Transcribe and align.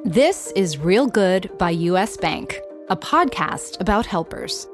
This 0.00 0.50
is 0.56 0.78
Real 0.78 1.06
Good 1.06 1.56
by 1.58 1.70
US 1.70 2.16
Bank, 2.16 2.60
a 2.88 2.96
podcast 2.96 3.78
about 3.78 4.06
helpers. 4.06 4.66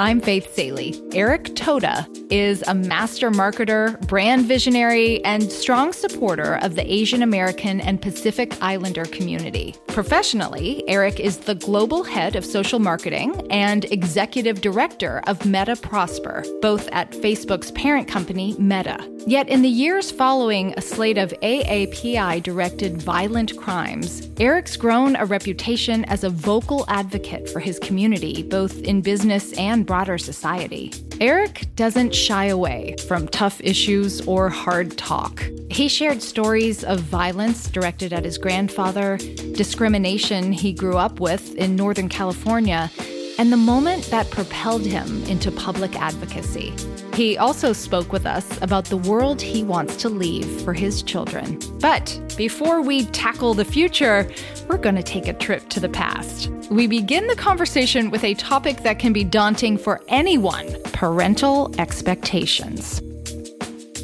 I'm 0.00 0.20
Faith 0.20 0.52
Salie. 0.52 1.00
Eric 1.12 1.54
Toda 1.54 2.08
is 2.28 2.64
a 2.66 2.74
master 2.74 3.30
marketer, 3.30 4.00
brand 4.08 4.44
visionary, 4.44 5.24
and 5.24 5.52
strong 5.52 5.92
supporter 5.92 6.56
of 6.62 6.74
the 6.74 6.92
Asian 6.92 7.22
American 7.22 7.80
and 7.80 8.02
Pacific 8.02 8.60
Islander 8.60 9.04
community. 9.04 9.76
Professionally, 9.86 10.82
Eric 10.88 11.20
is 11.20 11.36
the 11.36 11.54
global 11.54 12.02
head 12.02 12.34
of 12.34 12.44
social 12.44 12.80
marketing 12.80 13.46
and 13.52 13.84
executive 13.92 14.60
director 14.60 15.22
of 15.28 15.46
Meta 15.46 15.76
Prosper, 15.76 16.44
both 16.60 16.88
at 16.90 17.12
Facebook's 17.12 17.70
parent 17.70 18.08
company, 18.08 18.56
Meta. 18.58 18.98
Yet 19.26 19.48
in 19.48 19.62
the 19.62 19.68
years 19.68 20.10
following 20.10 20.74
a 20.76 20.82
slate 20.82 21.18
of 21.18 21.30
AAPI 21.40 22.42
directed 22.42 23.00
violent 23.00 23.56
crimes, 23.56 24.28
Eric's 24.38 24.76
grown 24.76 25.14
a 25.16 25.24
reputation 25.24 26.04
as 26.06 26.24
a 26.24 26.30
vocal 26.30 26.84
advocate 26.88 27.48
for 27.48 27.60
his 27.60 27.78
community, 27.78 28.42
both 28.42 28.82
in 28.82 29.00
business 29.00 29.52
and 29.54 29.83
broader 29.84 30.18
society. 30.18 30.92
Eric 31.20 31.66
doesn't 31.76 32.14
shy 32.14 32.46
away 32.46 32.96
from 33.06 33.28
tough 33.28 33.60
issues 33.62 34.20
or 34.26 34.48
hard 34.48 34.96
talk. 34.98 35.44
He 35.70 35.88
shared 35.88 36.22
stories 36.22 36.84
of 36.84 37.00
violence 37.00 37.68
directed 37.68 38.12
at 38.12 38.24
his 38.24 38.38
grandfather, 38.38 39.16
discrimination 39.54 40.52
he 40.52 40.72
grew 40.72 40.96
up 40.96 41.20
with 41.20 41.54
in 41.54 41.76
Northern 41.76 42.08
California, 42.08 42.90
and 43.38 43.52
the 43.52 43.56
moment 43.56 44.04
that 44.10 44.30
propelled 44.30 44.82
him 44.82 45.24
into 45.24 45.50
public 45.50 46.00
advocacy. 46.00 46.72
He 47.14 47.38
also 47.38 47.72
spoke 47.72 48.12
with 48.12 48.26
us 48.26 48.60
about 48.60 48.86
the 48.86 48.96
world 48.96 49.40
he 49.40 49.62
wants 49.62 49.94
to 49.98 50.08
leave 50.08 50.62
for 50.62 50.72
his 50.72 51.00
children. 51.00 51.60
But 51.78 52.20
before 52.36 52.82
we 52.82 53.04
tackle 53.06 53.54
the 53.54 53.64
future, 53.64 54.28
we're 54.68 54.78
going 54.78 54.96
to 54.96 55.02
take 55.02 55.28
a 55.28 55.32
trip 55.32 55.68
to 55.68 55.78
the 55.78 55.88
past. 55.88 56.48
We 56.72 56.88
begin 56.88 57.28
the 57.28 57.36
conversation 57.36 58.10
with 58.10 58.24
a 58.24 58.34
topic 58.34 58.78
that 58.78 58.98
can 58.98 59.12
be 59.12 59.22
daunting 59.22 59.78
for 59.78 60.02
anyone 60.08 60.76
parental 60.92 61.72
expectations. 61.78 63.00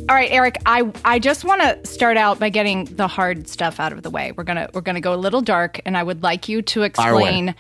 All 0.09 0.15
right, 0.15 0.31
Eric, 0.31 0.59
I, 0.67 0.89
I 1.05 1.19
just 1.19 1.45
want 1.45 1.63
to 1.63 1.85
start 1.85 2.17
out 2.17 2.39
by 2.39 2.49
getting 2.49 2.85
the 2.85 3.09
hard 3.09 3.49
stuff 3.49 3.81
out 3.81 3.93
of 3.93 4.05
the 4.05 4.11
way. 4.11 4.31
We're 4.33 4.45
going 4.45 4.57
to 4.57 4.71
we're 4.73 4.83
going 4.83 4.95
to 4.95 5.01
go 5.01 5.15
a 5.15 5.17
little 5.17 5.41
dark 5.41 5.81
and 5.85 5.97
I 5.97 6.05
would 6.05 6.23
like 6.23 6.49
you 6.49 6.63
to 6.63 6.83
explain 6.83 7.57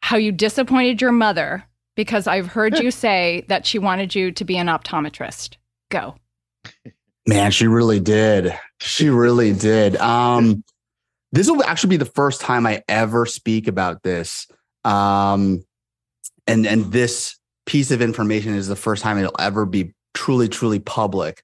how 0.00 0.16
you 0.16 0.32
disappointed 0.32 1.02
your 1.02 1.12
mother 1.12 1.66
because 1.96 2.26
I've 2.26 2.46
heard 2.46 2.78
you 2.78 2.90
say 2.92 3.44
that 3.48 3.66
she 3.66 3.78
wanted 3.78 4.14
you 4.14 4.30
to 4.32 4.44
be 4.44 4.56
an 4.56 4.68
optometrist. 4.68 5.56
Go. 5.90 6.14
Man, 7.26 7.50
she 7.50 7.66
really 7.66 7.98
did. 7.98 8.56
She 8.80 9.10
really 9.10 9.52
did. 9.52 9.96
Um, 9.96 10.62
this 11.32 11.50
will 11.50 11.64
actually 11.64 11.90
be 11.90 11.96
the 11.96 12.04
first 12.04 12.40
time 12.40 12.66
I 12.66 12.82
ever 12.88 13.26
speak 13.26 13.66
about 13.66 14.02
this. 14.04 14.46
Um, 14.84 15.64
and 16.46 16.66
and 16.66 16.92
this 16.92 17.36
piece 17.66 17.90
of 17.90 18.00
information 18.00 18.54
is 18.54 18.68
the 18.68 18.76
first 18.76 19.02
time 19.02 19.18
it'll 19.18 19.34
ever 19.40 19.66
be 19.66 19.92
truly, 20.14 20.48
truly 20.48 20.78
public. 20.78 21.42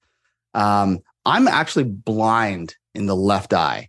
Um, 0.55 1.01
I'm 1.25 1.49
actually 1.49 1.85
blind 1.85 2.77
in 2.95 3.07
the 3.07 3.17
left 3.17 3.53
eye. 3.53 3.89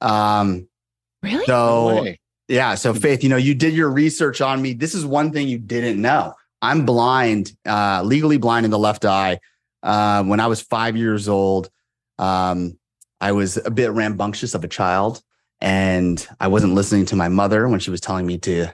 Um, 0.00 0.68
really? 1.22 1.44
So 1.46 2.06
yeah. 2.48 2.74
So 2.74 2.94
Faith, 2.94 3.22
you 3.22 3.28
know, 3.28 3.36
you 3.36 3.54
did 3.54 3.74
your 3.74 3.90
research 3.90 4.40
on 4.40 4.60
me. 4.60 4.72
This 4.72 4.94
is 4.94 5.06
one 5.06 5.32
thing 5.32 5.48
you 5.48 5.58
didn't 5.58 6.00
know. 6.00 6.34
I'm 6.62 6.86
blind, 6.86 7.52
uh, 7.66 8.02
legally 8.02 8.38
blind 8.38 8.64
in 8.64 8.70
the 8.70 8.78
left 8.78 9.04
eye. 9.04 9.40
Uh, 9.82 10.24
when 10.24 10.40
I 10.40 10.46
was 10.46 10.62
five 10.62 10.96
years 10.96 11.28
old, 11.28 11.68
um, 12.18 12.78
I 13.20 13.32
was 13.32 13.58
a 13.58 13.70
bit 13.70 13.90
rambunctious 13.90 14.54
of 14.54 14.64
a 14.64 14.68
child, 14.68 15.22
and 15.60 16.26
I 16.40 16.48
wasn't 16.48 16.74
listening 16.74 17.06
to 17.06 17.16
my 17.16 17.28
mother 17.28 17.68
when 17.68 17.80
she 17.80 17.90
was 17.90 18.00
telling 18.00 18.26
me 18.26 18.38
to 18.38 18.72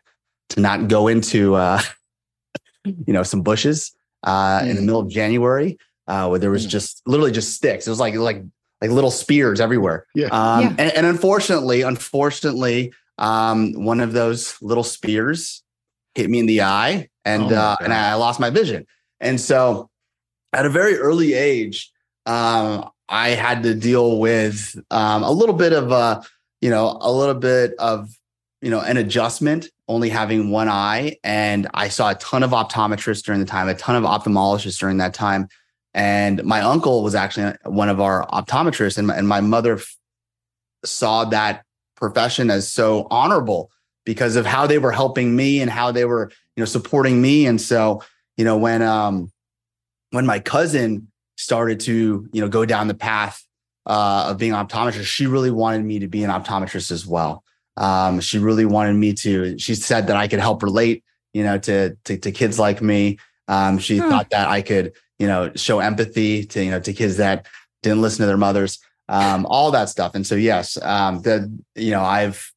to 0.50 0.60
not 0.60 0.88
go 0.88 1.08
into, 1.08 1.55
uh, 1.55 1.80
you 2.84 3.12
know, 3.12 3.22
some 3.22 3.42
bushes 3.42 3.92
uh, 4.24 4.60
mm. 4.60 4.70
in 4.70 4.77
the 4.77 4.82
middle 4.82 5.00
of 5.00 5.08
January 5.08 5.78
uh, 6.06 6.27
where 6.28 6.39
there 6.39 6.50
was 6.50 6.66
mm. 6.66 6.70
just 6.70 7.02
literally 7.06 7.33
just 7.33 7.55
sticks. 7.55 7.86
It 7.86 7.90
was 7.90 8.00
like 8.00 8.14
like 8.14 8.42
like 8.80 8.90
little 8.90 9.11
spears 9.11 9.61
everywhere. 9.61 10.06
Yeah. 10.14 10.27
Um, 10.27 10.61
Yeah. 10.61 10.68
And, 10.78 10.80
and 10.80 11.06
unfortunately, 11.06 11.83
unfortunately, 11.83 12.92
um, 13.20 13.75
one 13.75 14.01
of 14.01 14.13
those 14.13 14.61
little 14.61 14.83
spears 14.83 15.63
hit 16.14 16.29
me 16.29 16.41
in 16.41 16.47
the 16.47 16.63
eye, 16.63 17.08
and 17.25 17.53
Oh 17.53 17.57
uh, 17.57 17.77
and 17.83 17.92
I 17.92 18.14
lost 18.14 18.41
my 18.41 18.51
vision. 18.51 18.86
And 19.20 19.41
so, 19.41 19.91
at 20.53 20.67
a 20.67 20.70
very 20.70 20.97
early 20.97 21.35
age, 21.35 21.92
um, 22.27 22.91
I 23.08 23.31
had 23.31 23.63
to 23.64 23.75
deal 23.75 24.19
with 24.19 24.75
um, 24.91 25.23
a 25.23 25.31
little 25.31 25.55
bit 25.55 25.73
of 25.73 25.92
a, 25.92 26.25
you 26.61 26.70
know, 26.70 26.97
a 27.01 27.13
little 27.13 27.35
bit 27.35 27.75
of, 27.79 28.08
you 28.63 28.70
know, 28.70 28.81
an 28.81 28.97
adjustment, 28.97 29.69
only 29.87 30.08
having 30.08 30.51
one 30.51 30.69
eye. 30.69 31.19
And 31.23 31.69
I 31.75 31.89
saw 31.89 32.11
a 32.11 32.14
ton 32.14 32.42
of 32.42 32.51
optometrists 32.51 33.23
during 33.23 33.41
the 33.41 33.47
time, 33.47 33.69
a 33.69 33.75
ton 33.75 33.97
of 33.97 34.05
ophthalmologists 34.05 34.79
during 34.79 34.97
that 34.98 35.13
time. 35.13 35.48
And 35.92 36.42
my 36.45 36.61
uncle 36.63 37.02
was 37.02 37.14
actually 37.14 37.52
one 37.64 37.89
of 37.89 38.01
our 38.01 38.27
optometrists, 38.29 38.97
and 38.97 39.08
my, 39.08 39.17
and 39.17 39.29
my 39.29 39.41
mother 39.41 39.75
f- 39.75 39.97
saw 40.85 41.25
that 41.27 41.64
profession 42.00 42.50
as 42.50 42.70
so 42.70 43.06
honorable 43.11 43.70
because 44.05 44.36
of 44.36 44.46
how 44.46 44.66
they 44.66 44.78
were 44.78 44.92
helping 44.92 45.36
me 45.36 45.61
and 45.61 45.70
how 45.70 45.92
they 45.92 46.05
were, 46.05 46.30
you 46.56 46.61
know, 46.61 46.64
supporting 46.64 47.20
me. 47.20 47.46
And 47.46 47.61
so, 47.61 48.02
you 48.36 48.44
know, 48.44 48.56
when 48.56 48.83
um 48.83 49.30
when 50.10 50.27
my 50.27 50.40
cousin 50.40 51.08
started 51.36 51.80
to, 51.80 52.28
you 52.33 52.40
know, 52.40 52.48
go 52.48 52.64
down 52.64 52.89
the 52.89 52.94
path 52.94 53.42
uh, 53.86 54.28
of 54.30 54.39
being 54.39 54.52
an 54.52 54.66
optometrist, 54.66 55.05
she 55.05 55.27
really 55.27 55.50
wanted 55.50 55.84
me 55.84 56.00
to 56.00 56.08
be 56.08 56.24
an 56.24 56.30
optometrist 56.30 56.90
as 56.90 57.06
well. 57.06 57.44
Um, 57.77 58.20
she 58.20 58.39
really 58.39 58.66
wanted 58.66 58.94
me 58.94 59.14
to. 59.14 59.58
She 59.58 59.74
said 59.74 60.08
that 60.08 60.16
I 60.16 60.28
could 60.28 60.40
help 60.40 60.62
relate, 60.62 61.05
you 61.33 61.42
know, 61.44 61.58
to 61.58 61.96
to, 62.05 62.18
to 62.18 62.33
kids 62.33 62.58
like 62.58 62.83
me. 62.83 63.18
Um, 63.48 63.78
she 63.78 64.00
Hmm. 64.00 64.10
thought 64.10 64.30
that 64.30 64.48
I 64.48 64.62
could, 64.62 64.92
you 65.18 65.27
know, 65.27 65.52
show 65.55 65.80
empathy 65.80 66.44
to 66.46 66.64
you 66.64 66.70
know 66.70 66.80
to 66.80 66.92
kids 66.92 67.16
that 67.18 67.46
didn't 67.83 68.02
listen 68.02 68.20
to 68.20 68.27
their 68.27 68.36
mothers, 68.36 68.78
um, 69.10 69.44
all 69.50 69.72
that 69.72 69.88
stuff. 69.88 70.14
And 70.14 70.26
so, 70.26 70.36
yes, 70.36 70.78
um, 70.80 71.20
the 71.22 71.52
you 71.74 71.90
know, 71.90 72.02
I've, 72.02 72.52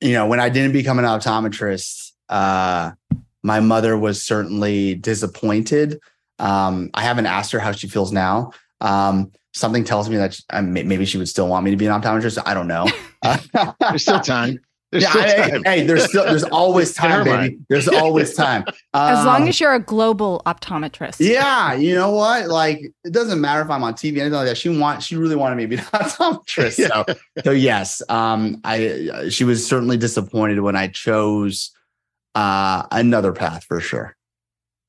you 0.00 0.12
know, 0.12 0.26
when 0.26 0.40
I 0.40 0.48
didn't 0.48 0.72
become 0.72 0.98
an 0.98 1.04
optometrist, 1.04 2.12
uh, 2.28 2.92
my 3.42 3.60
mother 3.60 3.98
was 3.98 4.22
certainly 4.22 4.94
disappointed. 4.94 6.00
Um, 6.38 6.90
I 6.94 7.02
haven't 7.02 7.26
asked 7.26 7.50
her 7.52 7.58
how 7.58 7.72
she 7.72 7.88
feels 7.88 8.12
now. 8.12 8.52
Um, 8.80 9.32
something 9.52 9.84
tells 9.84 10.08
me 10.08 10.16
that 10.16 10.38
um, 10.50 10.72
may- 10.72 10.84
maybe 10.84 11.04
she 11.04 11.18
would 11.18 11.28
still 11.28 11.48
want 11.48 11.64
me 11.64 11.72
to 11.72 11.76
be 11.76 11.86
an 11.86 12.00
optometrist. 12.00 12.40
I 12.46 12.54
don't 12.54 12.68
know. 12.68 12.86
There's 13.80 14.02
still 14.02 14.20
time. 14.20 14.60
There's 14.92 15.02
yeah, 15.04 15.12
hey, 15.12 15.60
hey, 15.64 15.86
there's 15.86 16.04
still 16.04 16.24
there's 16.24 16.44
always 16.60 16.92
time, 16.94 17.24
baby. 17.24 17.58
There's 17.68 17.88
always 17.88 18.34
time. 18.34 18.64
As 18.94 19.24
long 19.24 19.42
Um, 19.42 19.48
as 19.48 19.58
you're 19.58 19.72
a 19.72 19.80
global 19.80 20.42
optometrist. 20.44 21.16
yeah, 21.18 21.72
you 21.72 21.94
know 21.94 22.10
what? 22.10 22.48
Like, 22.48 22.80
it 23.02 23.12
doesn't 23.12 23.40
matter 23.40 23.62
if 23.62 23.70
I'm 23.70 23.82
on 23.82 23.94
TV, 23.94 24.18
anything 24.18 24.32
like 24.32 24.48
that. 24.48 24.58
She 24.58 24.68
want, 24.68 25.02
she 25.02 25.16
really 25.16 25.34
wanted 25.34 25.56
me 25.56 25.62
to 25.62 25.68
be 25.68 25.76
an 25.76 25.82
optometrist. 25.94 26.86
So, 26.88 27.06
so 27.42 27.50
yes, 27.52 28.02
um, 28.10 28.60
I, 28.64 29.28
she 29.30 29.44
was 29.44 29.66
certainly 29.66 29.96
disappointed 29.96 30.60
when 30.60 30.76
I 30.76 30.88
chose 30.88 31.70
uh, 32.34 32.82
another 32.90 33.32
path 33.32 33.64
for 33.64 33.80
sure. 33.80 34.14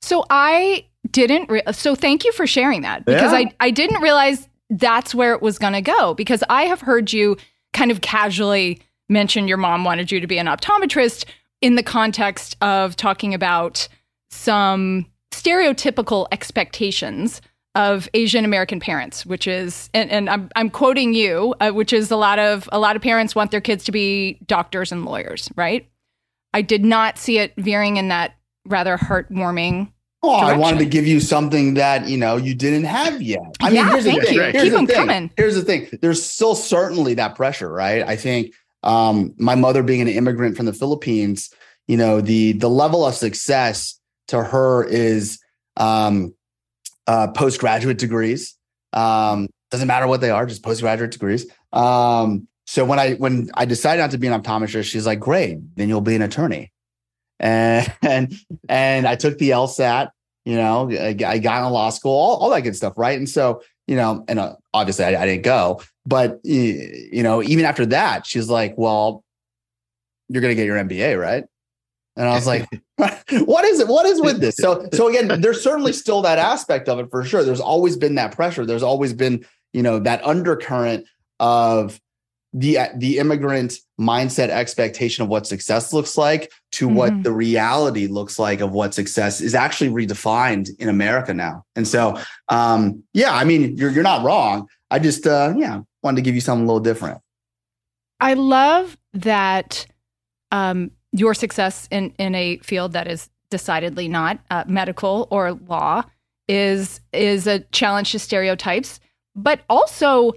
So 0.01 0.25
I 0.29 0.85
didn't. 1.11 1.49
Re- 1.49 1.63
so 1.71 1.95
thank 1.95 2.25
you 2.25 2.33
for 2.33 2.45
sharing 2.45 2.81
that 2.81 3.05
because 3.05 3.31
Yeah. 3.31 3.37
I 3.37 3.53
I 3.61 3.71
didn't 3.71 4.01
realize 4.01 4.49
that's 4.69 5.15
where 5.15 5.33
it 5.33 5.41
was 5.41 5.57
going 5.57 5.73
to 5.73 5.81
go 5.81 6.13
because 6.13 6.43
I 6.49 6.63
have 6.63 6.81
heard 6.81 7.13
you 7.13 7.37
kind 7.73 7.89
of 7.91 8.01
casually 8.01 8.81
mention 9.09 9.47
your 9.47 9.57
mom 9.57 9.83
wanted 9.83 10.11
you 10.11 10.19
to 10.19 10.27
be 10.27 10.37
an 10.37 10.47
optometrist 10.47 11.25
in 11.61 11.75
the 11.75 11.83
context 11.83 12.55
of 12.61 12.95
talking 12.95 13.33
about 13.33 13.87
some 14.31 15.05
stereotypical 15.31 16.27
expectations 16.31 17.41
of 17.75 18.07
Asian 18.13 18.45
American 18.45 18.79
parents, 18.79 19.25
which 19.25 19.47
is, 19.47 19.89
and, 19.93 20.09
and 20.11 20.29
I'm 20.29 20.49
I'm 20.55 20.69
quoting 20.69 21.13
you, 21.15 21.55
uh, 21.59 21.71
which 21.71 21.91
is 21.91 22.11
a 22.11 22.15
lot 22.15 22.37
of 22.37 22.69
a 22.71 22.79
lot 22.79 22.95
of 22.95 23.01
parents 23.01 23.33
want 23.35 23.49
their 23.51 23.61
kids 23.61 23.83
to 23.85 23.91
be 23.91 24.39
doctors 24.45 24.91
and 24.91 25.05
lawyers, 25.05 25.49
right? 25.55 25.87
I 26.53 26.61
did 26.61 26.85
not 26.85 27.17
see 27.17 27.39
it 27.39 27.53
veering 27.57 27.97
in 27.97 28.09
that 28.09 28.35
rather 28.67 28.95
heartwarming. 28.97 29.91
Oh, 30.25 30.31
I 30.35 30.55
wanted 30.55 30.79
to 30.79 30.85
give 30.85 31.05
you 31.07 31.19
something 31.19 31.73
that 31.73 32.07
you 32.07 32.15
know 32.17 32.37
you 32.37 32.53
didn't 32.53 32.83
have 32.85 33.21
yet. 33.21 33.39
I 33.59 33.71
Yeah, 33.71 33.89
here's 33.89 34.03
the 34.03 34.11
thank 34.11 34.23
thing. 34.25 34.33
you. 34.35 34.41
Here's 34.41 34.63
Keep 34.63 34.71
the 34.71 34.77
'em 34.77 34.87
thing. 34.87 34.95
coming. 34.95 35.31
Here's 35.35 35.55
the 35.55 35.63
thing. 35.63 35.87
There's 36.01 36.23
still 36.23 36.53
certainly 36.55 37.15
that 37.15 37.35
pressure, 37.35 37.69
right? 37.71 38.03
I 38.07 38.15
think 38.15 38.53
um, 38.83 39.33
my 39.37 39.55
mother 39.55 39.83
being 39.83 40.01
an 40.01 40.07
immigrant 40.07 40.57
from 40.57 40.65
the 40.65 40.73
Philippines, 40.73 41.49
you 41.87 41.97
know, 41.97 42.21
the 42.21 42.53
the 42.53 42.69
level 42.69 43.05
of 43.05 43.15
success 43.15 43.99
to 44.27 44.43
her 44.43 44.83
is 44.85 45.39
um, 45.77 46.33
uh, 47.07 47.27
postgraduate 47.27 47.97
degrees. 47.97 48.55
Um, 48.93 49.49
doesn't 49.71 49.87
matter 49.87 50.07
what 50.07 50.21
they 50.21 50.29
are, 50.29 50.45
just 50.45 50.63
postgraduate 50.63 51.11
degrees. 51.11 51.47
Um, 51.71 52.47
so 52.65 52.85
when 52.85 52.99
I 52.99 53.13
when 53.13 53.49
I 53.55 53.65
decided 53.65 54.01
not 54.01 54.11
to 54.11 54.17
be 54.17 54.27
an 54.27 54.41
optometrist, 54.41 54.85
she's 54.85 55.05
like, 55.05 55.19
"Great, 55.19 55.57
then 55.75 55.89
you'll 55.89 56.01
be 56.01 56.15
an 56.15 56.21
attorney." 56.21 56.71
And 57.39 57.91
and, 58.01 58.33
and 58.69 59.07
I 59.07 59.15
took 59.15 59.37
the 59.37 59.49
LSAT. 59.49 60.09
You 60.45 60.57
know, 60.57 60.91
I, 60.91 61.15
I 61.25 61.39
got 61.39 61.59
into 61.59 61.69
law 61.69 61.89
school, 61.89 62.11
all, 62.11 62.35
all 62.37 62.49
that 62.49 62.61
good 62.61 62.75
stuff, 62.75 62.97
right? 62.97 63.17
And 63.17 63.29
so 63.29 63.61
you 63.87 63.95
know, 63.95 64.23
and 64.27 64.39
uh, 64.39 64.55
obviously 64.73 65.05
I, 65.05 65.21
I 65.21 65.25
didn't 65.25 65.43
go, 65.43 65.81
but 66.05 66.39
you 66.43 67.23
know, 67.23 67.43
even 67.43 67.65
after 67.65 67.85
that, 67.87 68.25
she's 68.25 68.49
like, 68.49 68.75
well, 68.77 69.23
you're 70.29 70.41
going 70.41 70.51
to 70.51 70.55
get 70.55 70.65
your 70.65 70.77
MBA, 70.77 71.19
right? 71.19 71.43
And 72.15 72.27
I 72.27 72.35
was 72.35 72.47
like, 72.47 72.67
what 72.97 73.65
is 73.65 73.79
it? 73.79 73.87
What 73.87 74.05
is 74.05 74.21
with 74.21 74.39
this? 74.39 74.55
So, 74.55 74.87
so 74.93 75.07
again, 75.09 75.41
there's 75.41 75.61
certainly 75.61 75.93
still 75.93 76.21
that 76.21 76.39
aspect 76.39 76.87
of 76.87 76.99
it 76.99 77.09
for 77.09 77.23
sure. 77.23 77.43
There's 77.43 77.61
always 77.61 77.97
been 77.97 78.15
that 78.15 78.33
pressure. 78.33 78.65
There's 78.65 78.83
always 78.83 79.13
been, 79.13 79.45
you 79.73 79.83
know, 79.83 79.99
that 79.99 80.23
undercurrent 80.25 81.07
of 81.39 81.99
the 82.53 82.77
the 82.95 83.17
immigrant 83.17 83.73
mindset 83.99 84.49
expectation 84.49 85.23
of 85.23 85.29
what 85.29 85.47
success 85.47 85.91
looks 85.91 86.17
like 86.17 86.51
to 86.73 86.85
mm-hmm. 86.87 86.95
what 86.95 87.23
the 87.23 87.31
reality 87.31 88.07
looks 88.07 88.37
like 88.37 88.61
of 88.61 88.71
what 88.71 88.93
success 88.93 89.41
is 89.41 89.55
actually 89.55 89.89
redefined 89.89 90.69
in 90.79 90.87
America 90.87 91.33
now. 91.33 91.63
And 91.75 91.87
so, 91.87 92.19
um, 92.49 93.03
yeah, 93.13 93.33
I 93.33 93.43
mean, 93.43 93.75
you're 93.75 93.89
you're 93.89 94.03
not 94.03 94.23
wrong. 94.23 94.67
I 94.91 94.99
just, 94.99 95.25
uh, 95.25 95.53
yeah, 95.57 95.81
wanted 96.03 96.17
to 96.17 96.21
give 96.21 96.35
you 96.35 96.41
something 96.41 96.65
a 96.65 96.67
little 96.67 96.79
different. 96.79 97.19
I 98.19 98.35
love 98.35 98.95
that 99.13 99.87
um, 100.51 100.91
your 101.11 101.33
success 101.33 101.87
in 101.89 102.13
in 102.19 102.35
a 102.35 102.57
field 102.59 102.93
that 102.93 103.07
is 103.07 103.29
decidedly 103.49 104.07
not 104.07 104.39
uh, 104.51 104.63
medical 104.67 105.27
or 105.31 105.53
law 105.53 106.03
is 106.47 107.01
is 107.11 107.47
a 107.47 107.59
challenge 107.71 108.11
to 108.11 108.19
stereotypes, 108.19 108.99
but 109.35 109.61
also 109.69 110.33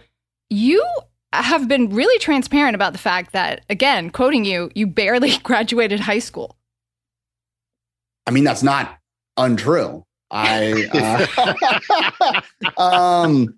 you 0.49 0.83
have 1.45 1.69
been 1.69 1.91
really 1.91 2.19
transparent 2.19 2.75
about 2.75 2.93
the 2.93 2.99
fact 2.99 3.33
that, 3.33 3.65
again, 3.69 4.11
quoting 4.11 4.45
you, 4.45 4.71
you 4.75 4.87
barely 4.87 5.37
graduated 5.43 6.01
high 6.01 6.19
school. 6.19 6.57
I 8.27 8.31
mean, 8.31 8.45
that's 8.45 8.63
not 8.63 8.99
untrue. 9.37 10.05
I, 10.31 11.23
uh, 12.77 12.81
um, 12.81 13.57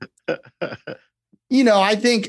you 1.48 1.64
know, 1.64 1.80
I 1.80 1.96
think 1.96 2.28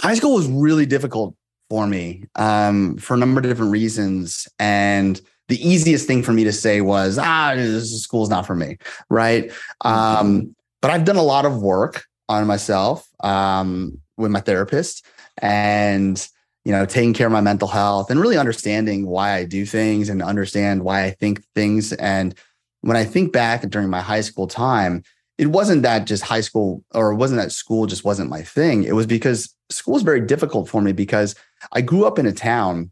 high 0.00 0.14
school 0.14 0.34
was 0.34 0.46
really 0.46 0.86
difficult 0.86 1.34
for 1.68 1.86
me 1.86 2.24
um, 2.36 2.96
for 2.98 3.14
a 3.14 3.16
number 3.16 3.40
of 3.40 3.46
different 3.46 3.72
reasons. 3.72 4.46
And 4.58 5.20
the 5.48 5.56
easiest 5.66 6.06
thing 6.06 6.22
for 6.22 6.32
me 6.32 6.44
to 6.44 6.52
say 6.52 6.80
was, 6.80 7.18
ah, 7.18 7.54
this 7.56 8.02
school's 8.02 8.30
not 8.30 8.46
for 8.46 8.54
me. 8.54 8.78
Right. 9.08 9.48
Mm-hmm. 9.84 9.88
Um, 9.88 10.56
but 10.80 10.90
I've 10.90 11.04
done 11.04 11.16
a 11.16 11.22
lot 11.22 11.44
of 11.44 11.60
work 11.60 12.04
on 12.30 12.46
myself 12.46 13.08
um, 13.24 13.98
with 14.16 14.30
my 14.30 14.40
therapist 14.40 15.04
and 15.38 16.28
you 16.64 16.72
know 16.72 16.86
taking 16.86 17.12
care 17.12 17.26
of 17.26 17.32
my 17.32 17.40
mental 17.40 17.68
health 17.68 18.10
and 18.10 18.20
really 18.20 18.36
understanding 18.36 19.06
why 19.06 19.32
i 19.32 19.44
do 19.44 19.66
things 19.66 20.08
and 20.08 20.22
understand 20.22 20.82
why 20.84 21.04
i 21.04 21.10
think 21.10 21.42
things. 21.54 21.92
And 21.94 22.34
when 22.82 22.96
i 22.96 23.04
think 23.04 23.32
back 23.32 23.62
during 23.68 23.90
my 23.90 24.00
high 24.00 24.20
school 24.20 24.46
time 24.46 25.02
it 25.38 25.48
wasn't 25.48 25.82
that 25.82 26.06
just 26.06 26.22
high 26.22 26.42
school 26.42 26.84
or 26.94 27.12
it 27.12 27.16
wasn't 27.16 27.40
that 27.40 27.50
school 27.50 27.86
just 27.86 28.04
wasn't 28.04 28.28
my 28.28 28.42
thing. 28.42 28.84
It 28.84 28.94
was 28.94 29.06
because 29.06 29.54
school 29.70 29.94
was 29.94 30.02
very 30.02 30.20
difficult 30.20 30.68
for 30.68 30.82
me 30.82 30.92
because 30.92 31.34
i 31.72 31.80
grew 31.80 32.04
up 32.04 32.18
in 32.18 32.26
a 32.26 32.32
town 32.32 32.90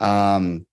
um, 0.00 0.66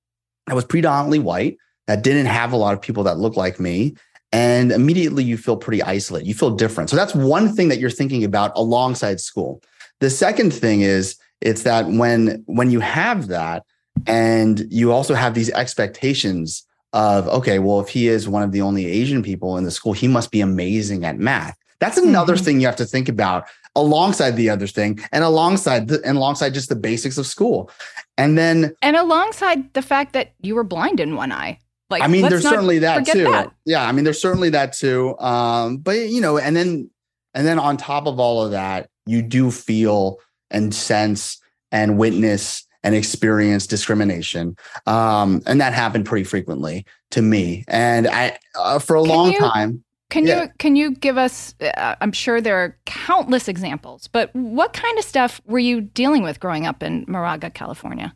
that 0.47 0.55
was 0.55 0.65
predominantly 0.65 1.19
white 1.19 1.57
that 1.87 2.03
didn't 2.03 2.27
have 2.27 2.53
a 2.53 2.57
lot 2.57 2.73
of 2.73 2.81
people 2.81 3.03
that 3.03 3.17
looked 3.17 3.37
like 3.37 3.59
me 3.59 3.95
and 4.37 4.71
immediately 4.71 5.23
you 5.23 5.35
feel 5.35 5.57
pretty 5.57 5.81
isolated. 5.81 6.27
You 6.27 6.35
feel 6.35 6.51
different. 6.51 6.91
So 6.91 6.95
that's 6.95 7.15
one 7.15 7.55
thing 7.55 7.69
that 7.69 7.79
you're 7.79 7.89
thinking 7.89 8.23
about 8.23 8.51
alongside 8.55 9.19
school. 9.19 9.63
The 9.99 10.11
second 10.11 10.53
thing 10.53 10.81
is 10.81 11.15
it's 11.41 11.63
that 11.63 11.87
when 11.87 12.43
when 12.45 12.69
you 12.69 12.79
have 12.79 13.29
that 13.29 13.63
and 14.05 14.63
you 14.69 14.91
also 14.91 15.15
have 15.15 15.33
these 15.33 15.49
expectations 15.49 16.63
of 16.93 17.27
okay, 17.29 17.57
well 17.57 17.79
if 17.79 17.89
he 17.89 18.07
is 18.07 18.29
one 18.29 18.43
of 18.43 18.51
the 18.51 18.61
only 18.61 18.85
Asian 18.85 19.23
people 19.23 19.57
in 19.57 19.63
the 19.63 19.71
school, 19.71 19.93
he 19.93 20.07
must 20.07 20.29
be 20.29 20.41
amazing 20.41 21.03
at 21.03 21.17
math. 21.17 21.57
That's 21.79 21.97
another 21.97 22.35
mm-hmm. 22.35 22.43
thing 22.45 22.61
you 22.61 22.67
have 22.67 22.75
to 22.75 22.85
think 22.85 23.09
about 23.09 23.45
alongside 23.75 24.31
the 24.31 24.51
other 24.51 24.67
thing 24.67 24.99
and 25.11 25.23
alongside 25.23 25.87
the, 25.87 25.99
and 26.05 26.17
alongside 26.17 26.53
just 26.53 26.69
the 26.69 26.75
basics 26.75 27.17
of 27.17 27.25
school. 27.25 27.71
And 28.19 28.37
then 28.37 28.75
and 28.83 28.95
alongside 28.95 29.73
the 29.73 29.81
fact 29.81 30.13
that 30.13 30.33
you 30.41 30.53
were 30.53 30.63
blind 30.63 30.99
in 30.99 31.15
one 31.15 31.31
eye. 31.31 31.57
Like, 31.89 32.01
I 32.01 32.07
mean, 32.07 32.27
there's 32.27 32.43
certainly 32.43 32.79
that 32.79 33.05
too. 33.05 33.23
That. 33.23 33.51
Yeah, 33.65 33.87
I 33.87 33.91
mean, 33.91 34.03
there's 34.03 34.21
certainly 34.21 34.49
that 34.49 34.73
too. 34.73 35.17
Um, 35.19 35.77
but 35.77 36.09
you 36.09 36.19
know, 36.19 36.37
and 36.37 36.55
then 36.55 36.89
and 37.33 37.47
then 37.47 37.59
on 37.59 37.77
top 37.77 38.07
of 38.07 38.19
all 38.19 38.43
of 38.43 38.51
that, 38.51 38.89
you 39.05 39.21
do 39.21 39.51
feel 39.51 40.19
and 40.51 40.73
sense 40.73 41.39
and 41.71 41.97
witness 41.97 42.65
and 42.83 42.93
experience 42.93 43.67
discrimination, 43.67 44.55
um, 44.85 45.41
and 45.45 45.61
that 45.61 45.73
happened 45.73 46.05
pretty 46.05 46.23
frequently 46.25 46.85
to 47.11 47.21
me. 47.21 47.63
And 47.67 48.07
I, 48.07 48.37
uh, 48.57 48.79
for 48.79 48.95
a 48.97 49.01
can 49.01 49.09
long 49.09 49.31
you, 49.31 49.39
time. 49.39 49.83
Can 50.09 50.25
yeah. 50.25 50.43
you 50.43 50.49
can 50.57 50.75
you 50.75 50.91
give 50.91 51.17
us? 51.17 51.55
Uh, 51.61 51.95
I'm 52.01 52.11
sure 52.11 52.41
there 52.41 52.57
are 52.57 52.77
countless 52.85 53.47
examples, 53.47 54.07
but 54.07 54.33
what 54.35 54.73
kind 54.73 54.97
of 54.97 55.05
stuff 55.05 55.41
were 55.45 55.59
you 55.59 55.81
dealing 55.81 56.23
with 56.23 56.39
growing 56.39 56.65
up 56.65 56.83
in 56.83 57.05
Moraga, 57.07 57.49
California? 57.49 58.13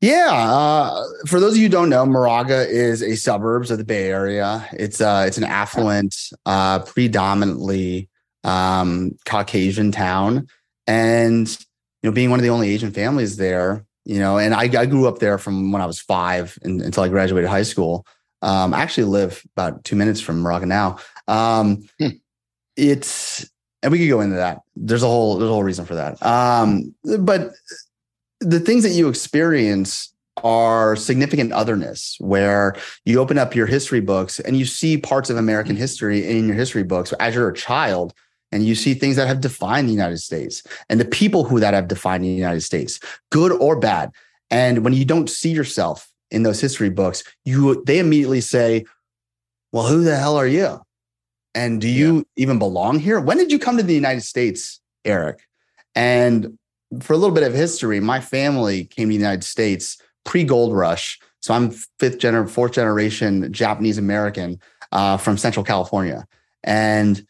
Yeah, 0.00 0.30
uh, 0.30 1.04
for 1.26 1.40
those 1.40 1.52
of 1.52 1.56
you 1.56 1.64
who 1.64 1.68
don't 1.70 1.88
know, 1.88 2.04
Moraga 2.04 2.68
is 2.68 3.02
a 3.02 3.16
suburbs 3.16 3.70
of 3.70 3.78
the 3.78 3.84
Bay 3.84 4.08
Area. 4.08 4.68
It's 4.72 5.00
uh, 5.00 5.24
it's 5.26 5.38
an 5.38 5.44
affluent, 5.44 6.14
uh, 6.44 6.80
predominantly 6.80 8.10
um, 8.44 9.16
Caucasian 9.24 9.92
town, 9.92 10.48
and 10.86 11.48
you 11.48 12.10
know, 12.10 12.12
being 12.12 12.30
one 12.30 12.38
of 12.38 12.42
the 12.42 12.50
only 12.50 12.70
Asian 12.70 12.92
families 12.92 13.38
there, 13.38 13.86
you 14.04 14.18
know, 14.18 14.38
and 14.38 14.54
I, 14.54 14.64
I 14.78 14.86
grew 14.86 15.08
up 15.08 15.18
there 15.18 15.38
from 15.38 15.72
when 15.72 15.80
I 15.80 15.86
was 15.86 15.98
five 15.98 16.58
and, 16.62 16.82
until 16.82 17.02
I 17.02 17.08
graduated 17.08 17.48
high 17.48 17.62
school. 17.62 18.06
Um, 18.42 18.74
I 18.74 18.80
actually 18.80 19.04
live 19.04 19.42
about 19.56 19.82
two 19.82 19.96
minutes 19.96 20.20
from 20.20 20.40
Moraga 20.40 20.66
now. 20.66 20.98
Um, 21.26 21.88
hmm. 21.98 22.08
It's 22.76 23.50
and 23.82 23.90
we 23.90 23.98
could 23.98 24.08
go 24.08 24.20
into 24.20 24.36
that. 24.36 24.60
There's 24.76 25.02
a 25.02 25.06
whole 25.06 25.38
there's 25.38 25.48
a 25.48 25.52
whole 25.52 25.64
reason 25.64 25.86
for 25.86 25.94
that. 25.94 26.22
Um, 26.22 26.94
but 27.20 27.52
the 28.40 28.60
things 28.60 28.82
that 28.82 28.90
you 28.90 29.08
experience 29.08 30.12
are 30.44 30.96
significant 30.96 31.52
otherness 31.52 32.16
where 32.20 32.76
you 33.04 33.18
open 33.20 33.38
up 33.38 33.54
your 33.54 33.66
history 33.66 34.00
books 34.00 34.38
and 34.40 34.56
you 34.56 34.66
see 34.66 34.98
parts 34.98 35.30
of 35.30 35.36
American 35.36 35.76
history 35.76 36.28
in 36.28 36.46
your 36.46 36.56
history 36.56 36.82
books 36.82 37.12
as 37.14 37.34
you're 37.34 37.48
a 37.48 37.54
child 37.54 38.12
and 38.52 38.64
you 38.64 38.74
see 38.74 38.94
things 38.94 39.16
that 39.16 39.26
have 39.26 39.40
defined 39.40 39.88
the 39.88 39.92
United 39.92 40.18
States 40.18 40.62
and 40.88 41.00
the 41.00 41.04
people 41.04 41.44
who 41.44 41.58
that 41.58 41.74
have 41.74 41.88
defined 41.88 42.22
the 42.22 42.28
United 42.28 42.60
States, 42.60 43.00
good 43.30 43.52
or 43.52 43.78
bad. 43.78 44.10
And 44.50 44.84
when 44.84 44.92
you 44.92 45.04
don't 45.04 45.30
see 45.30 45.50
yourself 45.50 46.10
in 46.30 46.42
those 46.42 46.60
history 46.60 46.90
books, 46.90 47.24
you 47.44 47.82
they 47.84 47.98
immediately 47.98 48.40
say, 48.40 48.84
"Well, 49.72 49.86
who 49.86 50.04
the 50.04 50.16
hell 50.16 50.36
are 50.36 50.46
you? 50.46 50.80
And 51.54 51.80
do 51.80 51.88
you 51.88 52.18
yeah. 52.18 52.22
even 52.36 52.58
belong 52.58 52.98
here? 52.98 53.18
When 53.18 53.38
did 53.38 53.50
you 53.50 53.58
come 53.58 53.78
to 53.78 53.82
the 53.82 53.94
United 53.94 54.22
States, 54.22 54.80
Eric?" 55.04 55.40
And 55.94 56.58
for 57.00 57.12
a 57.12 57.16
little 57.16 57.34
bit 57.34 57.44
of 57.44 57.52
history, 57.52 58.00
my 58.00 58.20
family 58.20 58.84
came 58.84 59.08
to 59.08 59.12
the 59.12 59.18
United 59.18 59.44
States 59.44 59.98
pre 60.24 60.44
gold 60.44 60.74
rush. 60.74 61.18
So 61.40 61.54
I'm 61.54 61.70
fifth 61.70 62.18
generation, 62.18 62.52
fourth 62.52 62.72
generation 62.72 63.52
Japanese 63.52 63.98
American 63.98 64.60
uh, 64.92 65.16
from 65.16 65.36
Central 65.36 65.64
California, 65.64 66.26
and 66.64 67.24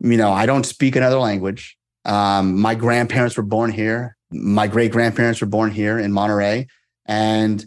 you 0.00 0.16
know 0.16 0.32
I 0.32 0.46
don't 0.46 0.64
speak 0.64 0.96
another 0.96 1.18
language. 1.18 1.76
Um, 2.04 2.58
my 2.58 2.74
grandparents 2.74 3.36
were 3.36 3.42
born 3.42 3.70
here. 3.70 4.16
My 4.30 4.66
great 4.66 4.92
grandparents 4.92 5.40
were 5.40 5.46
born 5.46 5.70
here 5.70 5.98
in 5.98 6.12
Monterey, 6.12 6.66
and 7.06 7.64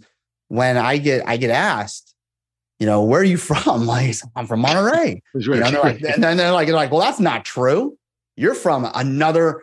when 0.47 0.77
I 0.77 0.97
get 0.97 1.27
I 1.27 1.37
get 1.37 1.51
asked, 1.51 2.11
you 2.79 2.87
know, 2.87 3.03
where 3.03 3.21
are 3.21 3.25
you 3.25 3.37
from? 3.37 3.85
Like 3.91 4.15
I'm 4.35 4.47
from 4.47 4.61
Monterey. 4.61 5.21
You 5.35 5.55
know, 5.55 5.65
and, 5.65 5.77
like, 5.77 6.01
and 6.15 6.23
then 6.23 6.37
they're 6.37 6.51
like, 6.51 6.67
they're 6.67 6.75
like, 6.75 6.91
well, 6.91 7.01
that's 7.01 7.19
not 7.19 7.45
true. 7.45 7.97
You're 8.35 8.55
from 8.55 8.89
another 8.95 9.61